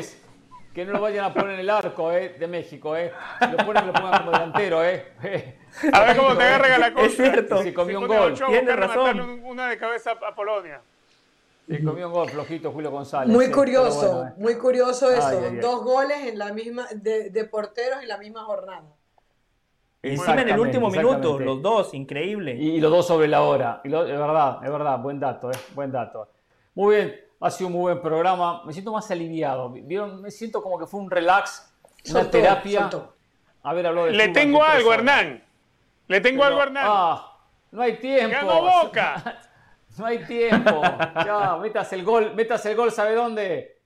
[0.75, 2.97] Que no lo vayan a poner en el arco eh, de México.
[2.97, 3.13] Eh.
[3.41, 4.85] Lo ponen, lo pongan como delantero.
[4.85, 5.57] Eh.
[5.93, 7.07] A ver cómo te agarren a la contra.
[7.07, 7.63] Es cierto.
[7.63, 8.33] Se comió un gol.
[8.33, 9.41] Ochoa, Tiene razón.
[9.43, 10.81] una de cabeza a Polonia.
[11.71, 13.35] Se comió un gol flojito Julio González.
[13.35, 14.35] Muy eh, curioso, bueno, eh.
[14.39, 15.27] muy curioso eso.
[15.29, 15.57] Ay, ay, ay.
[15.59, 18.85] Dos goles en la misma de, de porteros en la misma jornada.
[20.03, 22.57] Encima en el último minuto, los dos, increíble.
[22.57, 23.81] Y, y los dos sobre la hora.
[23.85, 26.29] Y lo- es verdad, es verdad, buen dato, eh, buen dato.
[26.75, 28.65] Muy bien, ha sido un muy buen programa.
[28.65, 29.69] Me siento más aliviado.
[29.71, 30.23] ¿Vieron?
[30.23, 31.71] Me siento como que fue un relax,
[32.07, 32.81] una Soltó, terapia.
[32.91, 33.15] soltó.
[33.63, 34.93] Haber hablado de Le tengo algo.
[34.93, 35.45] Hernán.
[36.09, 36.85] Le tengo Pero, algo, Hernán.
[36.89, 37.37] Ah,
[37.71, 38.35] no hay tiempo.
[38.35, 39.39] Ganó Boca.
[39.99, 40.83] No hay tiempo.
[41.25, 43.80] Ya, metas el gol, metas el gol, ¿sabe dónde?